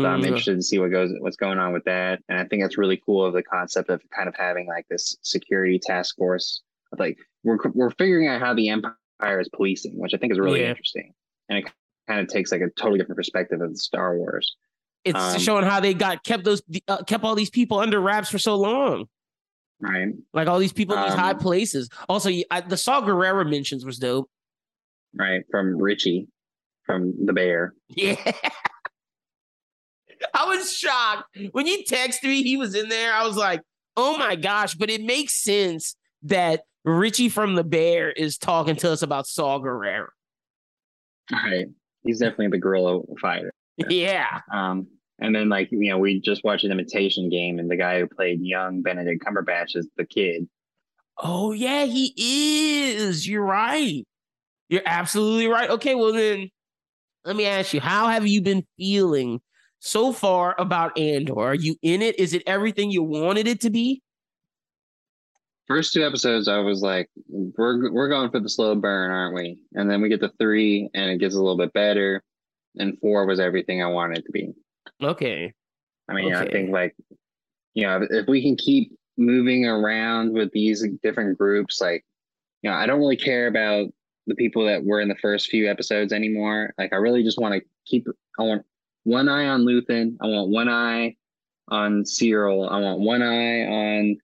So 0.03 0.09
I'm 0.09 0.25
Mm, 0.25 0.25
interested 0.25 0.57
to 0.57 0.63
see 0.63 0.79
what 0.79 0.91
goes 0.91 1.11
what's 1.21 1.37
going 1.37 1.59
on 1.59 1.73
with 1.73 1.85
that, 1.85 2.21
and 2.29 2.39
I 2.39 2.45
think 2.45 2.63
that's 2.63 2.79
really 2.79 3.01
cool 3.05 3.25
of 3.25 3.33
the 3.35 3.43
concept 3.43 3.89
of 3.91 4.03
kind 4.15 4.29
of 4.29 4.35
having 4.37 4.67
like 4.67 4.87
this 4.91 5.17
security 5.23 5.81
task 5.83 6.17
force. 6.17 6.63
Of, 6.93 7.01
like 7.01 7.19
we're 7.45 7.59
we're 7.75 7.91
figuring 7.91 8.29
out 8.29 8.41
how 8.43 8.55
the 8.55 8.69
empire 8.69 9.41
is 9.41 9.49
policing, 9.49 9.99
which 9.99 10.15
I 10.15 10.19
think 10.19 10.33
is 10.33 10.39
really 10.39 10.61
Yeah. 10.61 10.69
interesting, 10.69 11.13
and 11.49 11.59
it 11.61 11.73
kind 12.09 12.21
of 12.21 12.29
takes 12.29 12.53
like 12.53 12.61
a 12.61 12.71
totally 12.79 12.99
different 12.99 13.17
perspective 13.17 13.61
of 13.63 13.77
Star 13.79 14.17
Wars. 14.17 14.57
It's 15.07 15.19
um, 15.19 15.39
showing 15.39 15.65
how 15.65 15.81
they 15.81 15.95
got 15.95 16.23
kept 16.25 16.45
those 16.45 16.61
uh, 16.89 17.03
kept 17.05 17.25
all 17.25 17.35
these 17.35 17.51
people 17.51 17.79
under 17.79 18.01
wraps 18.01 18.29
for 18.29 18.39
so 18.39 18.57
long. 18.57 19.07
Right. 19.81 20.09
Like 20.35 20.49
all 20.49 20.59
these 20.59 20.73
people 20.73 20.97
in 20.97 21.03
these 21.03 21.13
Um, 21.13 21.19
high 21.19 21.35
places. 21.35 21.89
Also, 22.09 22.31
I, 22.51 22.61
the 22.63 22.77
Saw 22.77 23.01
Gerrera 23.03 23.49
mentions 23.49 23.85
was 23.85 23.99
dope. 23.99 24.29
right? 25.15 25.43
From 25.51 25.77
Richie, 25.77 26.29
from 26.87 27.15
the 27.27 27.33
bear. 27.33 27.75
Yeah. 27.89 28.17
I 30.35 30.47
was 30.47 30.73
shocked 30.77 31.37
when 31.53 31.67
you 31.67 31.83
texted 31.89 32.25
me. 32.25 32.43
He 32.43 32.57
was 32.57 32.75
in 32.75 32.89
there. 32.89 33.13
I 33.13 33.27
was 33.27 33.37
like, 33.37 33.61
"Oh 33.97 34.17
my 34.17 34.35
gosh!" 34.35 34.75
But 34.75 34.89
it 34.91 35.03
makes 35.03 35.35
sense 35.35 35.95
that 36.23 36.63
Richie 36.85 37.29
from 37.29 37.55
the 37.55 37.65
Bear 37.65 38.11
is 38.11 38.39
talking 38.39 38.77
to 38.77 38.91
us 38.91 39.03
about 39.03 39.27
Saw 39.27 39.59
Gerrera. 39.61 40.07
Right. 41.31 41.67
He's 42.03 42.21
definitely 42.21 42.49
the 42.49 42.59
gorilla 42.59 43.01
fighter. 43.21 43.53
Yeah, 43.91 44.41
Um, 44.51 44.87
and 45.19 45.35
then 45.35 45.49
like 45.49 45.69
you 45.71 45.91
know, 45.91 45.99
we 45.99 46.21
just 46.21 46.45
watched 46.45 46.65
an 46.65 46.73
imitation 46.73 47.29
game, 47.31 47.59
and 47.59 47.71
the 47.71 47.77
guy 47.77 48.01
who 48.01 48.07
played 48.07 48.41
young 48.41 48.83
Benedict 48.83 49.25
Cumberbatch 49.25 49.77
is 49.77 49.89
the 49.97 50.05
kid. 50.05 50.49
Oh 51.19 51.53
yeah, 51.53 51.85
he 51.85 52.13
is. 52.91 53.27
You're 53.27 53.45
right. 53.45 54.05
You're 54.69 54.83
absolutely 54.85 55.47
right. 55.47 55.71
Okay, 55.71 55.95
well 55.95 56.13
then, 56.13 56.51
let 57.25 57.37
me 57.37 57.47
ask 57.47 57.73
you: 57.73 57.81
How 57.81 58.09
have 58.09 58.27
you 58.27 58.43
been 58.43 58.67
feeling 58.77 59.41
so 59.79 60.13
far 60.13 60.55
about 60.59 60.99
Andor? 60.99 61.39
Are 61.39 61.55
you 61.55 61.77
in 61.83 62.03
it? 62.03 62.19
Is 62.19 62.35
it 62.35 62.43
everything 62.47 62.91
you 62.91 63.03
wanted 63.03 63.49
it 63.49 63.61
to 63.63 63.71
be? 63.71 64.03
First 65.67 65.93
two 65.93 66.05
episodes, 66.05 66.47
I 66.47 66.59
was 66.59 66.81
like, 66.81 67.09
we're 67.29 67.91
we're 67.91 68.09
going 68.09 68.31
for 68.31 68.39
the 68.39 68.49
slow 68.49 68.75
burn, 68.77 69.11
aren't 69.11 69.35
we? 69.35 69.59
And 69.75 69.91
then 69.91 70.01
we 70.01 70.09
get 70.09 70.21
to 70.21 70.31
three, 70.39 70.91
and 70.95 71.11
it 71.11 71.19
gets 71.19 71.35
a 71.35 71.39
little 71.39 71.57
bit 71.57 71.73
better. 71.73 72.23
And 72.77 72.99
four 73.01 73.27
was 73.27 73.41
everything 73.41 73.83
I 73.83 73.87
wanted 73.87 74.19
it 74.19 74.27
to 74.27 74.33
be. 74.33 74.53
Okay. 75.03 75.53
I 76.09 76.15
mean, 76.15 76.35
I 76.35 76.47
think 76.49 76.71
like, 76.71 76.95
you 77.75 77.87
know, 77.87 78.07
if 78.11 78.27
we 78.27 78.43
can 78.43 78.57
keep 78.57 78.93
moving 79.17 79.67
around 79.67 80.33
with 80.33 80.51
these 80.53 80.87
different 81.03 81.37
groups, 81.37 81.81
like, 81.81 82.05
you 82.63 82.71
know, 82.71 82.77
I 82.77 82.87
don't 82.87 82.99
really 82.99 83.17
care 83.17 83.49
about 83.49 83.89
the 84.27 84.35
people 84.35 84.65
that 84.67 84.85
were 84.85 85.01
in 85.01 85.09
the 85.09 85.17
first 85.17 85.49
few 85.49 85.69
episodes 85.71 86.13
anymore. 86.13 86.73
Like, 86.79 86.93
I 86.93 86.97
really 86.97 87.23
just 87.23 87.39
want 87.39 87.55
to 87.55 87.61
keep. 87.87 88.07
I 88.39 88.43
want 88.43 88.65
one 89.05 89.29
eye 89.29 89.47
on 89.47 89.63
Luthen. 89.65 90.17
I 90.21 90.27
want 90.27 90.51
one 90.51 90.69
eye 90.69 91.17
on 91.69 92.03
Syril. 92.05 92.71
I 92.71 92.79
want 92.81 93.01
one 93.01 93.23
eye 93.23 93.67
on 93.67 94.17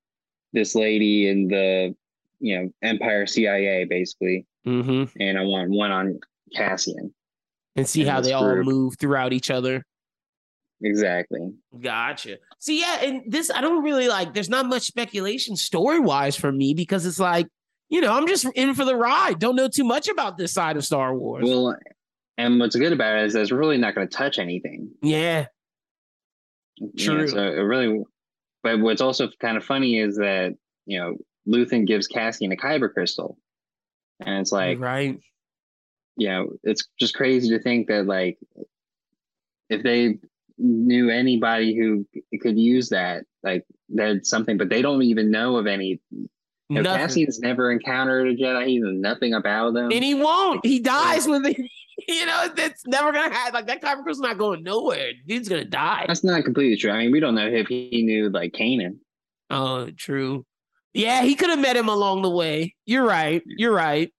this 0.52 0.74
lady 0.74 1.28
in 1.28 1.48
the, 1.48 1.94
you 2.40 2.58
know, 2.58 2.70
Empire 2.82 3.26
CIA 3.26 3.84
basically, 3.84 4.46
Mm-hmm. 4.66 5.04
and 5.20 5.38
I 5.38 5.42
want 5.42 5.70
one 5.70 5.90
on 5.90 6.20
Cassian. 6.54 7.12
And 7.74 7.88
see 7.88 8.02
In 8.02 8.08
how 8.08 8.20
they 8.20 8.32
all 8.32 8.62
move 8.62 8.96
throughout 8.98 9.32
each 9.32 9.50
other. 9.50 9.84
Exactly. 10.82 11.52
Gotcha. 11.80 12.38
See, 12.58 12.80
yeah, 12.80 13.02
and 13.02 13.22
this 13.26 13.50
I 13.50 13.60
don't 13.60 13.84
really 13.84 14.08
like. 14.08 14.34
There's 14.34 14.48
not 14.48 14.66
much 14.66 14.82
speculation 14.82 15.56
story 15.56 16.00
wise 16.00 16.36
for 16.36 16.50
me 16.50 16.74
because 16.74 17.06
it's 17.06 17.20
like, 17.20 17.46
you 17.88 18.00
know, 18.00 18.12
I'm 18.12 18.26
just 18.26 18.46
in 18.54 18.74
for 18.74 18.84
the 18.84 18.96
ride. 18.96 19.38
Don't 19.38 19.56
know 19.56 19.68
too 19.68 19.84
much 19.84 20.08
about 20.08 20.38
this 20.38 20.52
side 20.52 20.76
of 20.76 20.84
Star 20.84 21.14
Wars. 21.14 21.44
Well, 21.46 21.76
and 22.36 22.58
what's 22.58 22.76
good 22.76 22.92
about 22.92 23.18
it 23.18 23.26
is 23.26 23.32
that 23.34 23.42
it's 23.42 23.52
really 23.52 23.78
not 23.78 23.94
going 23.94 24.08
to 24.08 24.16
touch 24.16 24.38
anything. 24.38 24.90
yeah, 25.02 25.46
Yeah, 26.78 27.04
True. 27.04 27.28
so 27.28 27.38
it 27.38 27.60
really, 27.60 28.02
but 28.62 28.80
what's 28.80 29.02
also 29.02 29.28
kind 29.40 29.56
of 29.56 29.64
funny 29.64 29.98
is 29.98 30.16
that 30.16 30.54
you 30.86 30.98
know 30.98 31.16
Luthen 31.46 31.86
gives 31.86 32.08
Cassian 32.08 32.50
a 32.50 32.56
kyber 32.56 32.92
crystal, 32.92 33.38
and 34.20 34.40
it's 34.40 34.52
like 34.52 34.80
right. 34.80 35.18
you 36.16 36.28
know 36.28 36.48
it's 36.64 36.88
just 36.98 37.14
crazy 37.14 37.50
to 37.50 37.62
think 37.62 37.86
that 37.88 38.06
like 38.06 38.38
if 39.68 39.82
they 39.82 40.18
knew 40.62 41.10
anybody 41.10 41.76
who 41.76 42.06
could 42.40 42.58
use 42.58 42.90
that, 42.90 43.24
like 43.42 43.64
that's 43.88 44.30
something, 44.30 44.56
but 44.56 44.68
they 44.68 44.82
don't 44.82 45.02
even 45.02 45.30
know 45.30 45.56
of 45.56 45.66
any. 45.66 46.00
You 46.68 46.80
know, 46.80 46.96
Cassian's 46.96 47.38
never 47.40 47.70
encountered 47.70 48.28
a 48.28 48.34
Jedi. 48.34 48.66
He 48.66 48.78
knows 48.78 48.94
nothing 48.94 49.34
about 49.34 49.74
them. 49.74 49.92
And 49.92 50.02
he 50.02 50.14
won't. 50.14 50.64
He 50.64 50.80
dies 50.80 51.26
when 51.26 51.44
it. 51.44 51.56
You 52.08 52.26
know, 52.26 52.48
that's 52.56 52.84
never 52.86 53.12
gonna 53.12 53.32
happen. 53.32 53.52
Like 53.52 53.66
that 53.66 53.82
kyber 53.82 54.02
crystal's 54.02 54.26
not 54.26 54.38
going 54.38 54.64
nowhere. 54.64 55.12
Dude's 55.26 55.48
gonna 55.48 55.64
die. 55.64 56.06
That's 56.08 56.24
not 56.24 56.42
completely 56.42 56.76
true. 56.76 56.90
I 56.90 56.98
mean, 56.98 57.12
we 57.12 57.20
don't 57.20 57.34
know 57.34 57.46
if 57.46 57.68
he 57.68 58.02
knew 58.02 58.30
like 58.30 58.52
Kanan. 58.52 58.96
Oh, 59.50 59.90
true. 59.90 60.44
Yeah, 60.94 61.22
he 61.22 61.34
could 61.34 61.50
have 61.50 61.60
met 61.60 61.76
him 61.76 61.88
along 61.88 62.22
the 62.22 62.30
way. 62.30 62.74
You're 62.86 63.06
right. 63.06 63.42
You're 63.46 63.74
right. 63.74 64.12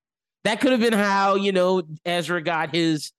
That 0.44 0.62
could 0.62 0.72
have 0.72 0.82
been 0.82 0.94
how 0.94 1.36
you 1.36 1.52
know 1.52 1.84
Ezra 2.06 2.42
got 2.42 2.74
his 2.74 3.12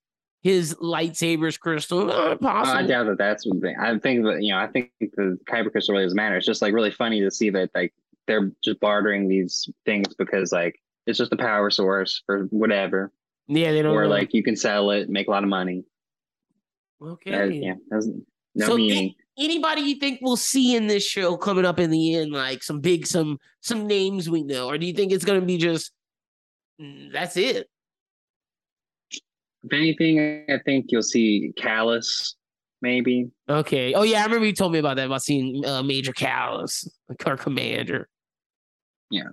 his 0.45 0.75
lightsabers 0.75 1.59
crystal. 1.59 2.11
Uh, 2.11 2.35
possible. 2.35 2.77
I 2.77 2.85
doubt 2.85 3.07
that 3.07 3.17
that's 3.17 3.47
what 3.47 3.61
they, 3.61 3.75
I 3.81 3.97
think 3.97 4.23
that 4.25 4.43
you 4.43 4.53
know 4.53 4.59
I 4.59 4.67
think 4.67 4.91
the 4.99 5.39
kyber 5.49 5.71
crystal 5.71 5.93
really 5.93 6.05
doesn't 6.05 6.15
matter. 6.15 6.37
It's 6.37 6.45
just 6.45 6.61
like 6.61 6.71
really 6.71 6.91
funny 6.91 7.19
to 7.21 7.31
see 7.31 7.49
that 7.49 7.71
like 7.73 7.95
they're 8.27 8.51
just 8.63 8.79
bartering 8.79 9.27
these 9.27 9.67
things 9.85 10.13
because 10.13 10.51
like 10.51 10.79
it's 11.07 11.17
just 11.17 11.33
a 11.33 11.35
power 11.35 11.71
source 11.71 12.21
for 12.27 12.43
whatever, 12.51 13.11
yeah, 13.47 13.71
they 13.71 13.81
don't. 13.81 13.95
or 13.95 14.03
know. 14.03 14.09
like 14.09 14.35
you 14.35 14.43
can 14.43 14.55
sell 14.55 14.91
it, 14.91 15.09
make 15.09 15.27
a 15.27 15.31
lot 15.31 15.41
of 15.41 15.49
money. 15.49 15.83
okay. 17.01 17.31
That, 17.31 17.51
yeah, 17.51 17.73
has 17.91 18.07
no 18.53 18.67
So 18.67 18.77
meaning. 18.77 19.15
anybody 19.39 19.81
you 19.81 19.95
think 19.95 20.19
we'll 20.21 20.37
see 20.37 20.75
in 20.75 20.85
this 20.85 21.03
show 21.03 21.37
coming 21.37 21.65
up 21.65 21.79
in 21.79 21.89
the 21.89 22.17
end, 22.17 22.33
like 22.33 22.61
some 22.61 22.81
big 22.81 23.07
some 23.07 23.39
some 23.61 23.87
names 23.87 24.29
we 24.29 24.43
know, 24.43 24.67
or 24.67 24.77
do 24.77 24.85
you 24.85 24.93
think 24.93 25.11
it's 25.11 25.25
gonna 25.25 25.41
be 25.41 25.57
just 25.57 25.91
mm, 26.79 27.11
that's 27.11 27.35
it? 27.35 27.67
If 29.65 29.73
anything, 29.73 30.45
I 30.49 30.59
think 30.63 30.87
you'll 30.89 31.01
see 31.01 31.53
Kallus, 31.59 32.33
maybe. 32.81 33.31
Okay. 33.49 33.93
Oh 33.93 34.03
yeah, 34.03 34.21
I 34.21 34.25
remember 34.25 34.45
you 34.45 34.53
told 34.53 34.73
me 34.73 34.79
about 34.79 34.97
that 34.97 35.07
about 35.07 35.23
seeing 35.23 35.65
uh, 35.65 35.81
Major 35.81 36.13
Kallus, 36.13 36.87
our 37.25 37.37
commander. 37.37 38.07
Yeah, 39.09 39.29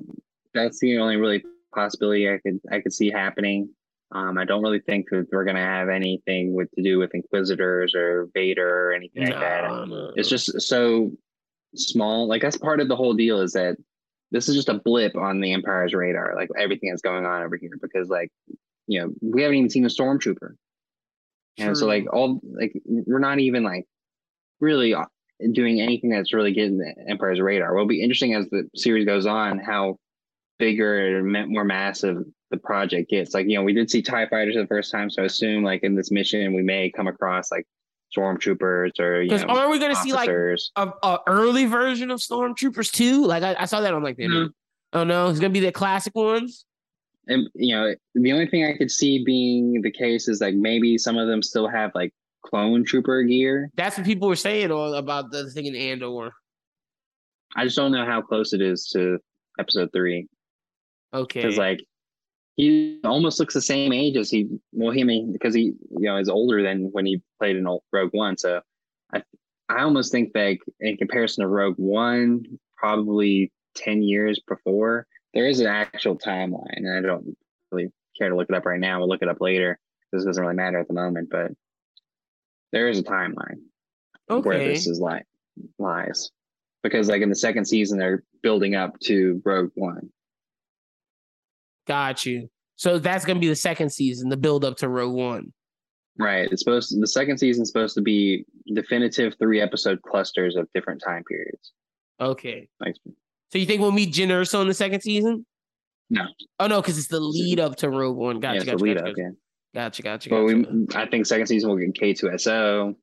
that's 0.55 0.81
the 0.81 0.99
only 0.99 1.17
really 1.17 1.45
possibility 1.75 2.29
I 2.29 2.39
could 2.39 2.61
I 2.71 2.81
could 2.81 2.93
see 2.93 3.11
happening. 3.11 3.69
Um, 4.15 4.37
I 4.37 4.45
don't 4.45 4.63
really 4.63 4.81
think 4.81 5.07
that 5.11 5.27
we're 5.33 5.45
gonna 5.45 5.65
have 5.65 5.89
anything 5.89 6.55
with 6.55 6.71
to 6.73 6.83
do 6.83 6.99
with 6.99 7.15
Inquisitors 7.15 7.95
or 7.95 8.29
Vader 8.35 8.89
or 8.89 8.93
anything 8.93 9.25
like 9.25 9.39
that. 9.39 9.89
no. 9.89 10.13
It's 10.17 10.29
just 10.29 10.61
so 10.63 11.13
small. 11.75 12.29
Like 12.29 12.43
that's 12.43 12.59
part 12.59 12.81
of 12.81 12.89
the 12.89 12.97
whole 12.97 13.15
deal 13.15 13.41
is 13.41 13.53
that 13.53 13.77
this 14.31 14.49
is 14.49 14.57
just 14.57 14.69
a 14.69 14.75
blip 14.75 15.15
on 15.17 15.41
the 15.41 15.53
Empire's 15.53 15.95
radar. 15.95 16.35
Like 16.37 16.49
everything 16.59 16.91
that's 16.91 17.03
going 17.03 17.27
on 17.27 17.43
over 17.43 17.57
here, 17.57 17.73
because 17.81 18.09
like 18.09 18.31
you 18.93 19.01
know 19.01 19.13
we 19.23 19.43
haven't 19.43 19.57
even 19.57 19.71
seen 19.71 19.85
a 19.85 19.89
stormtrooper, 19.89 20.51
and 21.59 21.77
so 21.77 21.87
like 21.87 22.07
all 22.13 22.41
like 22.45 22.73
we're 22.85 23.19
not 23.19 23.39
even 23.39 23.63
like 23.65 23.87
really 24.61 24.95
uh, 24.95 25.05
doing 25.53 25.81
anything 25.81 26.11
that's 26.11 26.33
really 26.33 26.53
getting 26.53 26.79
the 26.79 26.95
Empire's 27.09 27.41
radar. 27.41 27.73
What'll 27.73 27.89
be 27.89 28.03
interesting 28.03 28.35
as 28.35 28.49
the 28.51 28.69
series 28.77 29.07
goes 29.07 29.27
on, 29.27 29.59
how 29.59 29.97
bigger 30.59 31.19
and 31.19 31.51
more 31.51 31.65
massive 31.65 32.19
the 32.51 32.57
project 32.59 33.11
gets. 33.11 33.35
Like, 33.35 33.49
you 33.49 33.57
know, 33.57 33.63
we 33.65 33.73
did 33.73 33.91
see 33.91 34.03
TIE 34.03 34.27
fighters 34.29 34.55
the 34.55 34.67
first 34.67 34.93
time, 34.93 35.11
so 35.11 35.23
I 35.23 35.27
assume 35.27 35.65
like 35.65 35.83
in 35.83 35.97
this 35.97 36.11
mission 36.11 36.55
we 36.55 36.63
may 36.63 36.91
come 36.91 37.09
across 37.09 37.51
like 37.51 37.67
stormtroopers 38.17 39.01
or 39.01 39.23
you 39.23 39.31
Because 39.31 39.45
know 39.45 39.55
aren't 39.57 39.71
we 39.71 39.79
gonna 39.79 39.97
see 39.97 40.13
like 40.13 40.29
officers. 40.29 40.71
a, 40.77 40.93
a 41.03 41.19
early 41.27 41.65
version 41.65 42.11
of 42.11 42.21
Stormtroopers 42.21 42.93
too? 42.93 43.27
Like 43.27 43.43
I, 43.43 43.57
I 43.59 43.65
saw 43.65 43.81
that 43.81 43.95
on 43.95 44.03
like 44.03 44.17
the 44.17 44.29
No. 44.29 44.49
Oh 44.93 45.05
no, 45.05 45.29
it's 45.31 45.41
gonna 45.41 45.51
be 45.51 45.61
the 45.61 45.73
classic 45.73 46.15
ones. 46.15 46.67
And 47.29 47.49
you 47.55 47.75
know, 47.75 47.95
the 48.15 48.33
only 48.33 48.47
thing 48.47 48.65
I 48.65 48.77
could 48.77 48.91
see 48.91 49.25
being 49.25 49.81
the 49.83 49.91
case 49.91 50.29
is 50.29 50.41
like 50.41 50.55
maybe 50.55 50.99
some 50.99 51.17
of 51.17 51.29
them 51.29 51.43
still 51.43 51.69
have 51.69 51.93
like 51.95 52.13
clone 52.45 52.85
trooper 52.85 53.23
gear. 53.23 53.71
That's 53.77 53.97
what 53.97 54.07
people 54.07 54.29
were 54.29 54.37
saying 54.37 54.71
all 54.71 54.95
about 54.95 55.31
the 55.31 55.51
thing 55.51 55.67
in 55.67 55.77
Andor. 55.77 56.33
I 57.55 57.65
just 57.65 57.77
don't 57.77 57.93
know 57.93 58.07
how 58.07 58.23
close 58.23 58.53
it 58.53 58.61
is 58.61 58.89
to 58.93 59.19
episode 59.59 59.91
three. 59.93 60.29
Okay. 61.15 61.43
because 61.43 61.59
like 61.59 61.85
he 62.57 62.99
almost 63.05 63.39
looks 63.39 63.55
the 63.55 63.61
same 63.61 63.93
age 63.93 64.17
as 64.17 64.31
he 64.31 64.49
well 64.73 64.93
he 64.93 65.03
I 65.03 65.05
mean 65.05 65.33
because 65.33 65.55
he 65.55 65.75
you 65.91 66.01
know 66.01 66.17
is 66.17 66.29
older 66.29 66.63
than 66.63 66.89
when 66.93 67.05
he 67.05 67.21
played 67.39 67.57
in 67.57 67.67
old 67.67 67.83
Rogue 67.93 68.13
One 68.13 68.37
so 68.39 68.63
I 69.13 69.23
I 69.69 69.83
almost 69.83 70.11
think 70.11 70.33
that 70.33 70.57
in 70.81 70.97
comparison 70.97 71.43
to 71.43 71.49
Rogue 71.49 71.77
One 71.77 72.45
probably 72.77 73.53
10 73.77 74.03
years 74.03 74.41
before 74.49 75.07
there 75.35 75.47
is 75.47 75.61
an 75.61 75.67
actual 75.67 76.17
timeline 76.19 76.77
and 76.77 76.97
I 76.97 77.01
don't 77.01 77.37
really 77.71 77.91
care 78.19 78.29
to 78.29 78.37
look 78.37 78.51
it 78.51 78.57
up 78.57 78.67
right 78.67 78.81
now 78.81 78.99
we'll 78.99 79.09
look 79.09 79.23
it 79.23 79.29
up 79.29 79.41
later 79.41 79.79
this 80.13 80.25
doesn't 80.25 80.43
really 80.43 80.55
matter 80.55 80.79
at 80.79 80.89
the 80.89 80.95
moment 80.95 81.29
but 81.31 81.53
there 82.73 82.89
is 82.89 82.99
a 82.99 83.03
timeline 83.03 83.61
where 84.29 84.39
okay. 84.39 84.69
this 84.69 84.87
is 84.87 85.01
like 85.01 85.27
lies 85.79 86.31
because 86.83 87.09
like 87.09 87.23
in 87.23 87.29
the 87.29 87.35
second 87.35 87.67
season 87.67 87.99
they're 87.99 88.25
building 88.43 88.75
up 88.75 88.99
to 89.01 89.41
Rogue 89.45 89.71
One 89.75 90.11
Got 91.87 92.25
you. 92.25 92.49
So 92.77 92.99
that's 92.99 93.25
gonna 93.25 93.41
be 93.41 93.49
the 93.49 93.57
second 93.57 93.91
season, 93.91 94.29
the 94.29 94.37
build 94.37 94.65
up 94.65 94.77
to 94.79 94.89
Rogue 94.89 95.15
One. 95.15 95.53
Right. 96.19 96.49
It's 96.51 96.63
supposed 96.63 96.91
to, 96.91 97.01
the 97.01 97.07
second 97.07 97.39
season's 97.39 97.69
supposed 97.69 97.95
to 97.95 98.03
be 98.03 98.45
definitive 98.75 99.35
three 99.39 99.61
episode 99.61 100.03
clusters 100.03 100.57
of 100.57 100.69
different 100.75 101.03
time 101.05 101.25
periods. 101.25 101.73
Okay. 102.21 102.69
Like 102.81 102.97
So 103.53 103.59
you 103.59 103.67
think 103.67 103.83
we'll 103.83 103.93
meet 103.93 104.15
Jyn 104.15 104.29
Erso 104.29 104.63
in 104.63 104.69
the 104.69 104.73
second 104.73 105.03
season? 105.03 105.45
No. 106.09 106.23
Oh 106.59 106.67
no, 106.67 106.81
because 106.81 106.97
it's 106.97 107.09
the 107.09 107.21
lead 107.21 107.61
up 107.61 107.77
to 107.77 107.91
Rogue 107.91 108.17
One. 108.17 108.37
yeah, 108.37 108.55
Gotcha, 108.55 108.61
the 108.65 108.71
gotcha, 108.73 108.85
lead 108.85 108.95
gotcha, 108.97 109.11
up, 109.11 109.17
gotcha, 109.17 109.23
yeah. 109.75 109.83
gotcha, 109.83 110.03
gotcha, 110.03 110.31
But 110.31 110.47
gotcha. 110.47 110.69
we 110.71 110.87
I 110.95 111.07
think 111.11 111.27
second 111.27 111.47
season 111.49 111.69
we'll 111.69 111.79
get 111.79 111.95
K 111.95 112.15
two 112.15 112.31
SO. 112.39 112.95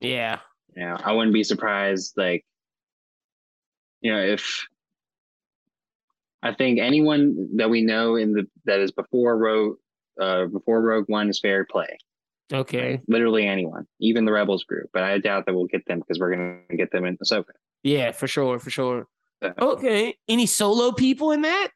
Yeah. 0.00 0.38
You 0.74 0.84
know, 0.84 0.96
I 1.02 1.12
wouldn't 1.12 1.34
be 1.34 1.44
surprised 1.44 2.14
like 2.16 2.44
you 4.00 4.12
know, 4.12 4.18
if 4.20 4.64
I 6.42 6.54
think 6.54 6.78
anyone 6.78 7.56
that 7.56 7.68
we 7.68 7.82
know 7.82 8.16
in 8.16 8.32
the 8.32 8.46
that 8.64 8.80
is 8.80 8.92
before 8.92 9.36
Rogue 9.36 9.76
uh 10.18 10.46
before 10.46 10.80
Rogue 10.80 11.04
One 11.08 11.28
is 11.28 11.38
fair 11.40 11.66
play. 11.66 11.98
Okay. 12.50 13.00
Literally 13.08 13.46
anyone, 13.46 13.86
even 14.00 14.24
the 14.24 14.32
Rebels 14.32 14.64
group. 14.64 14.88
But 14.94 15.02
I 15.02 15.18
doubt 15.18 15.44
that 15.46 15.54
we'll 15.54 15.66
get 15.66 15.84
them 15.86 15.98
because 15.98 16.18
we're 16.18 16.30
gonna 16.34 16.60
get 16.78 16.90
them 16.92 17.04
in 17.04 17.18
Ahsoka. 17.18 17.50
Yeah, 17.82 18.12
for 18.12 18.26
sure, 18.26 18.58
for 18.58 18.70
sure. 18.70 19.06
So, 19.42 19.52
Okay. 19.58 20.16
Any 20.28 20.46
solo 20.46 20.92
people 20.92 21.32
in 21.32 21.42
that? 21.42 21.68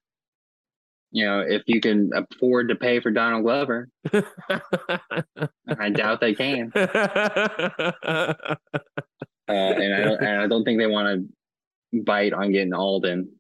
You 1.14 1.26
know, 1.26 1.40
if 1.40 1.62
you 1.66 1.80
can 1.80 2.10
afford 2.14 2.70
to 2.70 2.74
pay 2.74 2.98
for 3.01 3.10
Donald 3.10 3.43
Glover, 3.44 3.89
I 5.68 5.90
doubt 5.90 6.20
they 6.22 6.34
can. 6.34 6.72
Uh, 6.74 8.44
and 9.48 9.94
I 9.94 10.01
don't, 10.05 10.20
and 10.22 10.40
I 10.40 10.47
don't 10.47 10.64
think 10.64 10.78
they 10.78 10.86
want 10.86 11.28
to 11.93 12.02
bite 12.02 12.32
on 12.32 12.52
getting 12.52 12.72
Alden. 12.72 13.30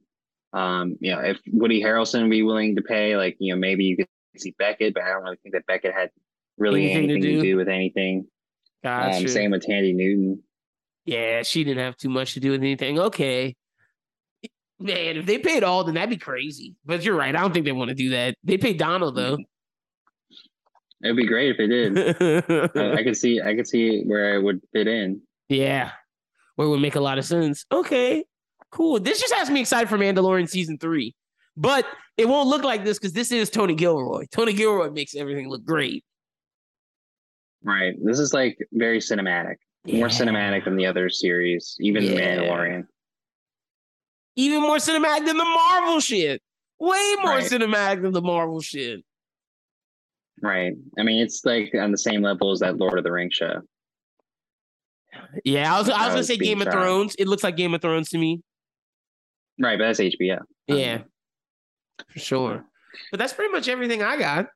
Um, 0.52 0.96
you 1.00 1.12
know, 1.12 1.20
if 1.20 1.38
Woody 1.50 1.82
Harrelson 1.82 2.22
would 2.22 2.30
be 2.30 2.42
willing 2.42 2.76
to 2.76 2.82
pay, 2.82 3.16
like 3.16 3.36
you 3.38 3.54
know, 3.54 3.58
maybe 3.58 3.84
you 3.84 3.96
could 3.96 4.08
see 4.36 4.54
Beckett, 4.58 4.92
but 4.94 5.04
I 5.04 5.10
don't 5.10 5.22
really 5.22 5.38
think 5.42 5.54
that 5.54 5.64
Beckett 5.66 5.94
had 5.94 6.10
really 6.58 6.90
Anything 6.90 7.08
to 7.08 7.14
anything 7.14 7.22
to 7.22 7.36
do? 7.36 7.42
do, 7.52 7.56
with 7.56 7.68
anything. 7.68 8.26
gotcha. 8.84 9.16
Um, 9.18 9.28
same 9.28 9.52
with 9.52 9.64
Thandie 9.64 9.94
Newton. 9.94 10.42
Yeah, 11.06 11.42
she 11.42 11.64
didn't 11.64 11.82
have 11.82 11.96
too 11.96 12.10
much 12.10 12.34
to 12.34 12.40
do 12.40 12.50
with 12.50 12.60
anything. 12.60 12.98
Okay. 12.98 13.56
Man, 14.82 15.16
if 15.16 15.26
they 15.26 15.38
paid 15.38 15.62
Alden, 15.64 15.94
that'd 15.94 16.10
be 16.10 16.16
crazy. 16.16 16.74
But 16.84 17.02
you're 17.04 17.16
right. 17.16 17.34
I 17.34 17.40
don't 17.40 17.52
think 17.52 17.64
they 17.66 17.72
want 17.72 17.88
to 17.90 17.94
do 17.94 18.10
that. 18.10 18.34
They 18.44 18.58
paid 18.58 18.78
Donald 18.78 19.14
though. 19.16 19.38
It'd 21.04 21.16
be 21.16 21.26
great 21.26 21.50
if 21.50 21.58
they 21.58 21.66
did. 21.66 22.42
Uh, 22.76 22.92
I 22.94 23.02
could 23.02 23.16
see, 23.16 23.40
I 23.40 23.54
could 23.54 23.66
see 23.66 24.02
where 24.04 24.34
I 24.34 24.38
would 24.38 24.60
fit 24.72 24.86
in. 24.86 25.20
yeah. 25.48 25.90
Where 26.56 26.68
it 26.68 26.70
would 26.70 26.80
make 26.80 26.96
a 26.96 27.00
lot 27.00 27.18
of 27.18 27.24
sense. 27.24 27.64
Okay. 27.72 28.24
Cool. 28.70 29.00
This 29.00 29.20
just 29.20 29.32
has 29.34 29.48
me 29.50 29.60
excited 29.60 29.88
for 29.88 29.96
Mandalorian 29.98 30.48
season 30.48 30.78
three. 30.78 31.14
But 31.56 31.86
it 32.16 32.28
won't 32.28 32.48
look 32.48 32.62
like 32.62 32.84
this 32.84 32.98
because 32.98 33.12
this 33.14 33.32
is 33.32 33.48
Tony 33.50 33.74
Gilroy. 33.74 34.26
Tony 34.30 34.52
Gilroy 34.52 34.90
makes 34.90 35.14
everything 35.16 35.48
look 35.48 35.64
great. 35.64 36.04
Right. 37.64 37.94
This 38.02 38.18
is 38.18 38.32
like 38.34 38.58
very 38.72 38.98
cinematic, 38.98 39.56
more 39.86 40.08
cinematic 40.08 40.64
than 40.64 40.76
the 40.76 40.86
other 40.86 41.08
series, 41.08 41.76
even 41.80 42.02
Yeah. 42.04 42.36
Mandalorian. 42.36 42.84
Even 44.36 44.62
more 44.62 44.76
cinematic 44.76 45.26
than 45.26 45.36
the 45.36 45.44
Marvel 45.44 46.00
shit. 46.00 46.40
Way 46.78 47.14
more 47.22 47.32
Right. 47.36 47.44
cinematic 47.50 48.02
than 48.02 48.12
the 48.12 48.22
Marvel 48.22 48.60
shit. 48.60 49.04
Right. 50.40 50.74
I 50.98 51.02
mean, 51.02 51.22
it's 51.22 51.44
like 51.44 51.72
on 51.74 51.92
the 51.92 51.98
same 51.98 52.22
level 52.22 52.50
as 52.50 52.60
that 52.60 52.76
Lord 52.78 52.98
of 52.98 53.04
the 53.04 53.12
Rings 53.12 53.34
show. 53.34 53.60
Yeah, 55.44 55.74
I 55.74 55.78
was 55.78 55.88
I 55.88 55.92
was 55.92 56.06
gonna 56.08 56.16
was 56.18 56.26
say 56.26 56.36
Game 56.38 56.60
of 56.62 56.66
tried. 56.68 56.72
Thrones. 56.72 57.14
It 57.18 57.28
looks 57.28 57.44
like 57.44 57.56
Game 57.56 57.74
of 57.74 57.82
Thrones 57.82 58.08
to 58.10 58.18
me. 58.18 58.42
Right, 59.60 59.78
but 59.78 59.84
that's 59.86 60.00
HBO. 60.00 60.38
Um, 60.38 60.46
Yeah, 60.78 61.02
for 62.08 62.18
sure. 62.18 62.64
But 63.10 63.18
that's 63.18 63.32
pretty 63.34 63.52
much 63.52 63.68
everything 63.68 64.02
I 64.02 64.16
got. 64.18 64.48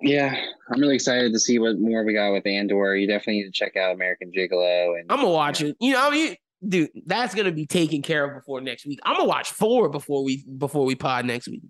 Yeah, 0.00 0.34
I'm 0.70 0.80
really 0.80 0.94
excited 0.96 1.32
to 1.32 1.38
see 1.38 1.58
what 1.58 1.78
more 1.78 2.04
we 2.04 2.12
got 2.12 2.32
with 2.32 2.46
Andor. 2.46 2.94
You 2.96 3.06
definitely 3.06 3.38
need 3.42 3.44
to 3.46 3.52
check 3.52 3.76
out 3.76 3.94
American 3.94 4.30
Gigolo 4.30 4.98
and 5.00 5.10
I'm 5.10 5.18
gonna 5.18 5.30
watch 5.30 5.62
it. 5.62 5.76
You 5.80 5.92
know, 5.94 6.10
mean, 6.10 6.36
dude, 6.68 6.90
that's 7.06 7.34
gonna 7.34 7.52
be 7.52 7.66
taken 7.66 8.02
care 8.02 8.24
of 8.24 8.34
before 8.34 8.60
next 8.60 8.86
week. 8.86 8.98
I'm 9.04 9.16
gonna 9.16 9.28
watch 9.28 9.50
four 9.50 9.88
before 9.88 10.24
we 10.24 10.44
before 10.58 10.84
we 10.84 10.94
pod 10.94 11.24
next 11.24 11.48
week. 11.48 11.62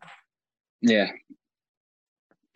yeah. 0.80 1.10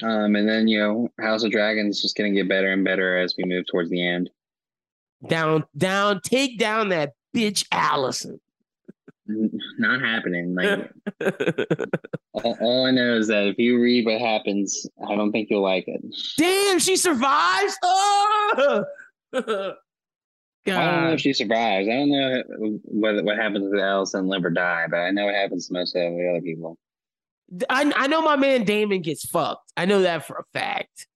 Um, 0.03 0.37
and 0.37 0.49
then 0.49 0.69
you 0.69 0.79
know, 0.79 1.09
House 1.21 1.43
of 1.43 1.51
Dragons 1.51 1.97
is 1.97 2.03
just 2.03 2.17
gonna 2.17 2.31
get 2.31 2.49
better 2.49 2.73
and 2.73 2.85
better 2.85 3.19
as 3.19 3.35
we 3.37 3.45
move 3.45 3.67
towards 3.67 3.91
the 3.91 4.07
end. 4.07 4.31
Down, 5.27 5.65
down, 5.77 6.21
take 6.23 6.59
down 6.59 6.91
that 6.91 7.15
bitch 7.35 7.67
Alicent. 7.71 8.39
Not 9.27 10.01
happening. 10.01 10.55
Like 10.55 10.91
all, 12.33 12.57
all 12.61 12.87
I 12.87 12.93
know 12.93 13.17
is 13.17 13.27
that 13.29 13.47
if 13.47 13.59
you 13.59 13.81
read 13.81 14.07
what 14.07 14.21
happens, 14.21 14.87
I 15.07 15.17
don't 15.17 15.33
think 15.33 15.51
you'll 15.51 15.63
like 15.63 15.87
it. 15.87 16.03
Damn, 16.39 16.79
she 16.79 16.97
survives. 16.97 17.77
Oh! 17.83 18.85
I 20.77 20.93
don't 20.93 21.05
know 21.05 21.13
if 21.13 21.21
she 21.21 21.33
survives. 21.33 21.89
I 21.89 21.93
don't 21.93 22.11
know 22.11 22.43
what 22.85 23.25
what 23.25 23.37
happens 23.37 23.65
with 23.65 23.81
Alicent 23.81 24.29
live 24.29 24.45
or 24.45 24.51
die, 24.51 24.87
but 24.91 24.99
I 24.99 25.11
know 25.11 25.27
what 25.27 25.35
happens 25.35 25.69
to 25.69 25.73
most 25.73 25.95
of 25.97 26.03
the 26.03 26.29
other 26.31 26.41
people. 26.43 26.79
I 27.71 27.93
I 27.97 28.07
know 28.07 28.23
my 28.23 28.37
man 28.37 28.65
Daemon 28.65 29.03
gets 29.03 29.27
fucked. 29.27 29.73
I 29.77 29.85
know 29.85 30.03
that 30.03 30.27
for 30.27 30.37
a 30.37 30.59
fact. 30.59 31.07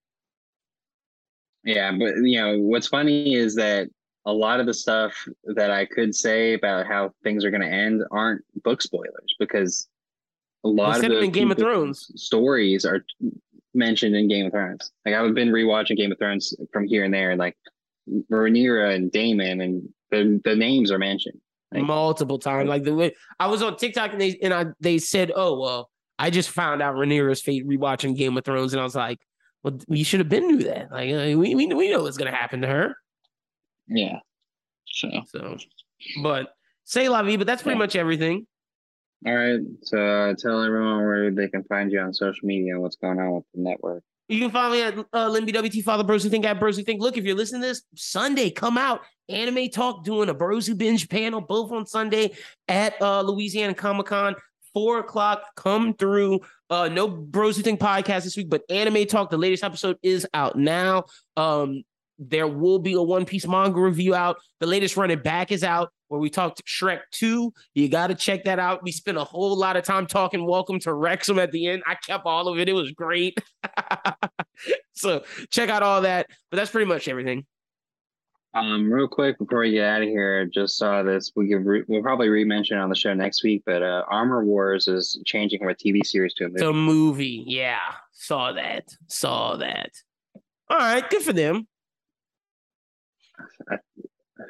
Yeah, 1.65 1.93
but 1.93 2.17
you 2.17 2.41
know 2.41 2.59
what's 2.59 2.89
funny 2.89 3.35
is 3.35 3.55
that 3.57 3.89
a 4.25 4.33
lot 4.33 4.61
of 4.61 4.67
the 4.67 4.75
stuff 4.75 5.15
that 5.45 5.71
I 5.71 5.85
could 5.85 6.15
say 6.15 6.55
about 6.55 6.87
how 6.87 7.13
things 7.23 7.45
are 7.45 7.51
going 7.51 7.63
to 7.63 7.69
end 7.69 8.03
aren't 8.11 8.45
book 8.63 8.81
spoilers 8.81 9.35
because 9.39 9.89
a 10.65 10.69
lot 10.69 10.97
of 10.97 11.11
the 11.11 11.21
in 11.21 11.31
Game 11.33 11.51
of 11.51 11.59
Thrones. 11.59 12.11
stories 12.15 12.85
are 12.85 13.05
mentioned 13.75 14.15
in 14.15 14.29
Game 14.29 14.47
of 14.47 14.53
Thrones. 14.53 14.93
Like 15.05 15.15
I've 15.15 15.35
been 15.35 15.49
rewatching 15.49 15.97
Game 15.97 16.13
of 16.13 16.19
Thrones 16.19 16.55
from 16.73 16.87
here 16.87 17.05
and 17.05 17.13
there, 17.13 17.31
and 17.31 17.39
like 17.39 17.57
Rhaenyra 18.31 18.95
and 18.95 19.11
Daemon 19.13 19.61
and 19.61 19.89
the 20.11 20.41
the 20.45 20.57
names 20.57 20.91
are 20.91 20.99
mentioned. 20.99 21.41
Like- 21.73 21.85
multiple 21.85 22.39
times. 22.39 22.69
Like 22.69 22.83
the 22.85 22.95
way 22.95 23.15
I 23.41 23.47
was 23.47 23.63
on 23.63 23.77
TikTok 23.77 24.13
and 24.13 24.21
they 24.21 24.39
and 24.43 24.53
I 24.53 24.67
they 24.81 24.99
said, 24.99 25.33
"Oh 25.35 25.59
well, 25.59 25.91
I 26.19 26.31
just 26.31 26.51
found 26.51 26.83
out 26.83 26.95
Rhaenyra's 26.97 27.41
fate 27.41 27.67
rewatching 27.67 28.17
Game 28.17 28.37
of 28.37 28.45
Thrones," 28.45 28.73
and 28.75 28.81
I 28.81 28.85
was 28.85 28.95
like, 28.95 29.19
"Well, 29.63 29.79
we 29.89 30.03
should 30.03 30.21
have 30.21 30.29
been 30.29 30.47
knew 30.49 30.65
that. 30.65 30.91
Like 30.93 31.11
uh, 31.13 31.39
we 31.39 31.55
we 31.55 31.67
we 31.67 31.91
know 31.91 32.03
what's 32.03 32.19
gonna 32.19 32.31
happen 32.35 32.61
to 32.63 32.69
her." 32.69 32.95
Yeah. 33.89 34.19
So 34.87 35.09
So, 35.29 35.57
but 36.23 36.53
say 36.85 37.09
la 37.09 37.23
vie, 37.23 37.37
but 37.39 37.47
that's 37.47 37.63
pretty 37.63 37.77
Yeah. 37.77 37.85
much 37.85 37.97
everything. 37.97 38.47
all 39.27 39.35
right. 39.35 39.61
So 39.83 39.97
uh, 39.99 40.35
tell 40.35 40.63
everyone 40.63 40.99
where 41.05 41.31
they 41.31 41.49
can 41.49 41.65
find 41.65 41.91
you 41.91 42.01
on 42.01 42.13
social 42.13 42.47
media 42.47 42.75
and 42.75 42.83
what's 42.83 42.97
going 42.97 43.19
on 43.19 43.33
with 43.37 43.45
the 43.55 43.61
network. 43.63 44.03
You 44.33 44.41
can 44.41 44.51
follow 44.51 44.73
me 44.73 44.81
at 44.81 44.97
uh, 45.13 45.83
Father 45.85 46.05
Bros 46.05 46.23
Who 46.23 46.31
Think 46.31 46.47
at 46.47 46.59
Bros 46.59 46.79
Who 46.79 46.83
Think. 46.83 47.03
Look, 47.03 47.19
if 47.19 47.25
you're 47.25 47.37
listening 47.37 47.61
to 47.61 47.69
this 47.69 47.83
Sunday, 47.95 48.49
come 48.49 48.79
out. 48.79 49.03
Anime 49.29 49.69
Talk 49.69 50.05
doing 50.05 50.31
a 50.31 50.35
Bros 50.35 50.67
Who 50.67 50.75
Binge 50.75 51.07
panel, 51.07 51.43
both 51.43 51.71
on 51.71 51.85
Sunday 51.85 52.33
at 52.67 53.01
uh, 53.03 53.21
Louisiana 53.21 53.75
Comic 53.75 54.07
Con, 54.07 54.35
four 54.73 55.01
o'clock. 55.01 55.43
Come 55.57 55.93
through. 55.93 56.41
Uh, 56.71 56.89
no 56.89 57.09
Bros 57.09 57.59
Who 57.59 57.63
Think 57.63 57.79
podcast 57.79 58.25
this 58.25 58.35
week, 58.35 58.49
but 58.49 58.63
Anime 58.71 59.05
Talk, 59.05 59.29
the 59.29 59.37
latest 59.37 59.65
episode 59.65 59.99
is 60.03 60.27
out 60.33 60.57
now. 60.57 61.05
Um, 61.37 61.83
there 62.29 62.49
will 62.49 62.79
be 62.79 62.95
a 62.95 63.03
One 63.03 63.25
Piece 63.25 63.47
manga 63.47 63.81
review 63.81 64.15
out. 64.15 64.37
The 64.61 64.67
latest 64.67 64.97
running 64.97 65.19
back 65.19 65.53
is 65.53 65.65
out 65.65 65.91
where 66.09 66.21
we 66.21 66.29
talked 66.29 66.63
Shrek 66.67 67.01
2. 67.13 67.53
You 67.75 67.89
got 67.89 68.09
to 68.09 68.15
check 68.15 68.45
that 68.45 68.59
out. 68.59 68.83
We 68.83 68.93
spent 68.93 69.17
a 69.17 69.25
whole 69.25 69.57
lot 69.57 69.77
of 69.77 69.85
time 69.85 70.07
talking 70.07 70.47
Welcome 70.47 70.79
to 70.81 70.93
Wrexham 70.93 71.39
at 71.39 71.53
the 71.53 71.69
end. 71.69 71.83
I 71.87 71.95
kept 71.95 72.27
all 72.27 72.49
of 72.49 72.59
it. 72.59 72.69
It 72.69 72.75
was 72.75 72.93
great. 72.93 73.39
so 74.93 75.25
check 75.51 75.71
out 75.71 75.83
all 75.83 76.03
that. 76.03 76.27
But 76.51 76.59
that's 76.59 76.71
pretty 76.71 76.87
much 76.87 77.09
everything. 77.09 77.47
Um, 78.55 78.93
real 78.93 79.09
quick 79.09 79.39
before 79.39 79.61
we 79.61 79.71
get 79.71 79.87
out 79.87 80.03
of 80.03 80.09
here, 80.09 80.45
just 80.45 80.77
saw 80.77 81.03
this. 81.03 81.33
We 81.35 81.47
give 81.47 81.65
re- 81.65 81.85
we'll 81.89 82.03
probably 82.03 82.29
re-mention 82.29 82.77
it 82.77 82.81
on 82.81 82.91
the 82.91 82.95
show 82.95 83.15
next 83.15 83.43
week, 83.43 83.63
but 83.65 83.83
uh, 83.83 84.05
Armor 84.09 84.45
Wars 84.45 84.89
is 84.89 85.19
changing 85.25 85.61
from 85.61 85.71
a 85.71 85.75
TV 85.75 86.05
series 86.05 86.35
to 86.35 86.45
a 86.45 86.49
movie. 86.49 86.61
The 86.61 86.73
movie. 86.75 87.45
Yeah. 87.47 87.79
Saw 88.13 88.53
that. 88.53 88.95
Saw 89.09 89.57
that. 89.57 89.93
All 90.69 90.77
right. 90.77 91.09
Good 91.09 91.23
for 91.23 91.33
them. 91.33 91.67
I- 93.71 93.77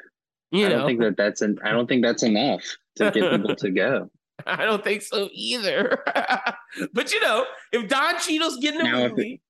You 0.51 0.67
I 0.67 0.69
know, 0.69 0.77
don't 0.79 0.87
think 0.87 0.99
that 0.99 1.17
that's 1.17 1.41
an, 1.41 1.57
I 1.65 1.71
don't 1.71 1.87
think 1.87 2.03
that's 2.03 2.21
enough 2.21 2.61
to 2.97 3.09
get 3.09 3.31
people 3.31 3.55
to 3.55 3.71
go. 3.71 4.11
I 4.45 4.65
don't 4.65 4.83
think 4.83 5.01
so 5.01 5.27
either. 5.31 6.03
but 6.93 7.11
you 7.11 7.19
know, 7.21 7.45
if 7.71 7.87
Don 7.89 8.19
Cheadle's 8.19 8.57
getting 8.57 8.81
a 8.81 8.83
Now, 8.83 8.99
if 8.99 9.05
it- 9.13 9.17
movie, 9.17 9.41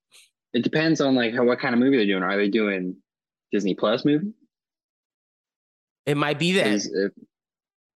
It 0.53 0.63
depends 0.63 1.01
on 1.01 1.13
like 1.15 1.33
how, 1.35 1.43
what 1.43 1.59
kind 1.59 1.73
of 1.73 1.79
movie 1.81 1.97
they're 1.97 2.05
doing. 2.05 2.23
Are 2.23 2.37
they 2.37 2.47
doing 2.47 2.95
Disney 3.51 3.75
Plus 3.75 4.05
movie? 4.05 4.31
it 6.05 6.15
might 6.15 6.39
be 6.39 6.53
that. 6.53 6.67
Is 6.67 6.85
if, 6.93 7.11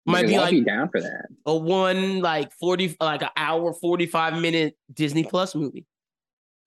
Might 0.05 0.27
be 0.27 0.35
I'll 0.35 0.43
like 0.43 0.51
be 0.51 0.61
down 0.63 0.89
for 0.89 1.01
that. 1.01 1.27
a 1.45 1.55
one 1.57 2.19
like 2.19 2.51
40 2.53 2.95
like 3.01 3.21
an 3.21 3.29
hour 3.35 3.73
45 3.73 4.39
minute 4.39 4.77
Disney 4.93 5.23
Plus 5.25 5.55
movie. 5.55 5.85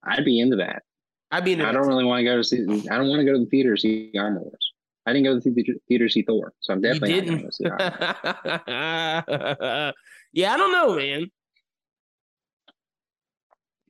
I'd 0.04 0.24
be 0.24 0.38
into 0.40 0.56
that. 0.56 0.82
I'd 1.30 1.44
be 1.44 1.52
in 1.54 1.60
I 1.60 1.72
don't 1.72 1.86
really 1.88 2.04
want 2.04 2.20
to 2.20 2.24
go 2.24 2.36
to 2.36 2.44
see. 2.44 2.62
I 2.90 2.96
don't 2.96 3.08
want 3.08 3.20
to 3.20 3.24
go 3.24 3.32
to 3.32 3.40
the 3.40 3.46
theater 3.46 3.74
to 3.74 3.80
see 3.80 4.12
Armor 4.16 4.40
Wars. 4.40 4.72
I 5.06 5.12
didn't 5.12 5.24
go 5.24 5.38
to 5.38 5.50
the 5.50 5.80
theater 5.88 6.06
to 6.06 6.12
see 6.12 6.22
Thor, 6.22 6.52
so 6.60 6.72
I'm 6.72 6.80
definitely 6.80 7.20
not 7.20 7.26
going 7.26 7.38
didn't. 7.38 7.46
to 7.46 7.52
see 7.52 7.64
Armor. 7.66 9.24
Wars. 9.28 9.92
yeah, 10.32 10.54
I 10.54 10.56
don't 10.56 10.72
know, 10.72 10.96
man. 10.96 11.30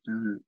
Uh, 0.08 0.38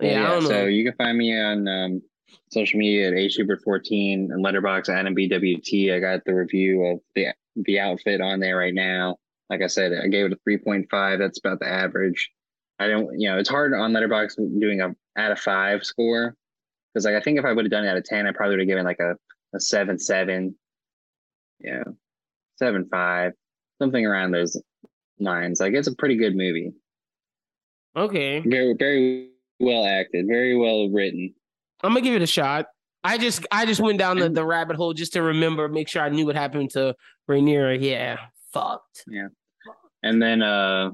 Yeah, 0.00 0.26
I 0.28 0.30
don't 0.32 0.42
so 0.42 0.48
know. 0.50 0.64
you 0.66 0.84
can 0.84 0.96
find 0.96 1.16
me 1.18 1.38
on 1.38 1.68
um, 1.68 2.02
social 2.50 2.78
media 2.78 3.08
at 3.08 3.14
ashubert14 3.14 4.30
and 4.30 4.44
Letterboxd 4.44 4.88
Adam 4.88 5.14
BWT. 5.14 5.94
I 5.94 6.00
got 6.00 6.24
the 6.24 6.34
review 6.34 6.82
of 6.84 7.00
the 7.14 7.28
the 7.56 7.80
outfit 7.80 8.20
on 8.20 8.40
there 8.40 8.56
right 8.56 8.74
now. 8.74 9.16
Like 9.48 9.62
I 9.62 9.66
said, 9.68 9.92
I 9.92 10.08
gave 10.08 10.26
it 10.26 10.32
a 10.32 10.48
3.5. 10.48 11.18
That's 11.18 11.38
about 11.38 11.60
the 11.60 11.68
average. 11.68 12.30
I 12.78 12.88
don't, 12.88 13.18
you 13.18 13.28
know, 13.30 13.38
it's 13.38 13.48
hard 13.48 13.72
on 13.72 13.92
Letterboxd 13.92 14.60
doing 14.60 14.80
a 14.82 14.94
out 15.16 15.32
of 15.32 15.38
five 15.38 15.84
score 15.84 16.34
because 16.92 17.04
like 17.04 17.14
I 17.14 17.20
think 17.20 17.38
if 17.38 17.44
I 17.44 17.52
would 17.52 17.64
have 17.64 17.70
done 17.70 17.84
it 17.84 17.88
out 17.88 17.96
of 17.96 18.04
10, 18.04 18.26
I 18.26 18.32
probably 18.32 18.54
would 18.54 18.60
have 18.60 18.68
given 18.68 18.84
like 18.84 19.00
a 19.00 19.16
a 19.54 19.60
seven 19.60 19.98
seven, 19.98 20.54
yeah, 21.60 21.84
seven 22.56 22.88
five, 22.90 23.32
something 23.80 24.04
around 24.04 24.32
those 24.32 24.60
lines. 25.18 25.60
Like 25.60 25.74
it's 25.74 25.88
a 25.88 25.94
pretty 25.94 26.16
good 26.16 26.36
movie. 26.36 26.72
Okay. 27.96 28.40
Very 28.40 28.74
very 28.78 29.30
well 29.60 29.84
acted, 29.84 30.26
very 30.26 30.56
well 30.56 30.88
written. 30.88 31.34
I'm 31.82 31.90
gonna 31.90 32.02
give 32.02 32.14
it 32.14 32.22
a 32.22 32.26
shot. 32.26 32.66
I 33.04 33.18
just 33.18 33.46
I 33.50 33.66
just 33.66 33.80
went 33.80 33.98
down 33.98 34.18
the, 34.18 34.28
the 34.28 34.44
rabbit 34.44 34.76
hole 34.76 34.92
just 34.92 35.12
to 35.12 35.22
remember, 35.22 35.68
make 35.68 35.88
sure 35.88 36.02
I 36.02 36.08
knew 36.08 36.26
what 36.26 36.34
happened 36.34 36.70
to 36.70 36.94
Rhaenyra. 37.30 37.80
Yeah. 37.80 38.16
Fucked. 38.52 39.04
Yeah. 39.06 39.28
And 40.02 40.20
then, 40.22 40.42
uh, 40.42 40.90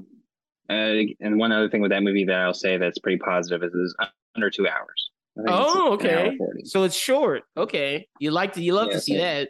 uh, 0.73 1.13
and 1.25 1.37
one 1.37 1.51
other 1.51 1.69
thing 1.69 1.81
with 1.81 1.91
that 1.91 2.03
movie 2.03 2.25
that 2.25 2.35
I'll 2.39 2.53
say 2.53 2.77
that's 2.77 2.99
pretty 2.99 3.17
positive 3.19 3.63
is 3.63 3.71
it's 3.73 3.95
under 4.35 4.49
two 4.49 4.67
hours. 4.67 5.09
I 5.37 5.41
think 5.43 5.49
it's 5.49 5.75
Oh, 5.75 5.93
okay. 5.93 6.37
So 6.65 6.83
it's 6.83 6.95
short. 6.95 7.43
Okay. 7.57 8.07
You 8.19 8.31
like 8.31 8.53
to 8.53 8.61
you 8.63 8.73
love 8.73 8.87
Yeah, 8.89 8.93
to 8.95 9.01
see 9.01 9.17
that. 9.17 9.49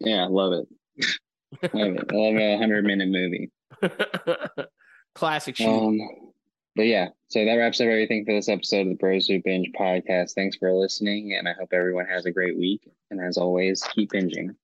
Yeah, 0.00 0.24
I 0.24 0.28
love 0.28 0.52
it. 0.52 0.68
love 1.62 1.72
it. 1.72 2.04
I 2.10 2.14
love 2.14 2.36
a 2.36 2.56
hundred 2.58 2.84
minute 2.84 3.08
movie. 3.08 3.50
Classic 5.14 5.56
shoot. 5.56 5.68
Um, 5.68 5.98
but 6.74 6.86
yeah, 6.86 7.08
so 7.28 7.44
that 7.44 7.54
wraps 7.54 7.80
up 7.80 7.86
everything 7.86 8.24
for 8.24 8.32
this 8.32 8.48
episode 8.48 8.82
of 8.82 8.88
the 8.88 8.94
Bros 8.94 9.26
Who 9.26 9.40
Binge 9.42 9.68
podcast. 9.78 10.32
Thanks 10.34 10.56
for 10.56 10.72
listening, 10.72 11.34
and 11.38 11.46
I 11.46 11.52
hope 11.52 11.68
everyone 11.72 12.06
has 12.06 12.24
a 12.24 12.32
great 12.32 12.56
week. 12.56 12.88
And 13.10 13.20
as 13.20 13.36
always, 13.36 13.82
keep 13.94 14.10
binging. 14.12 14.54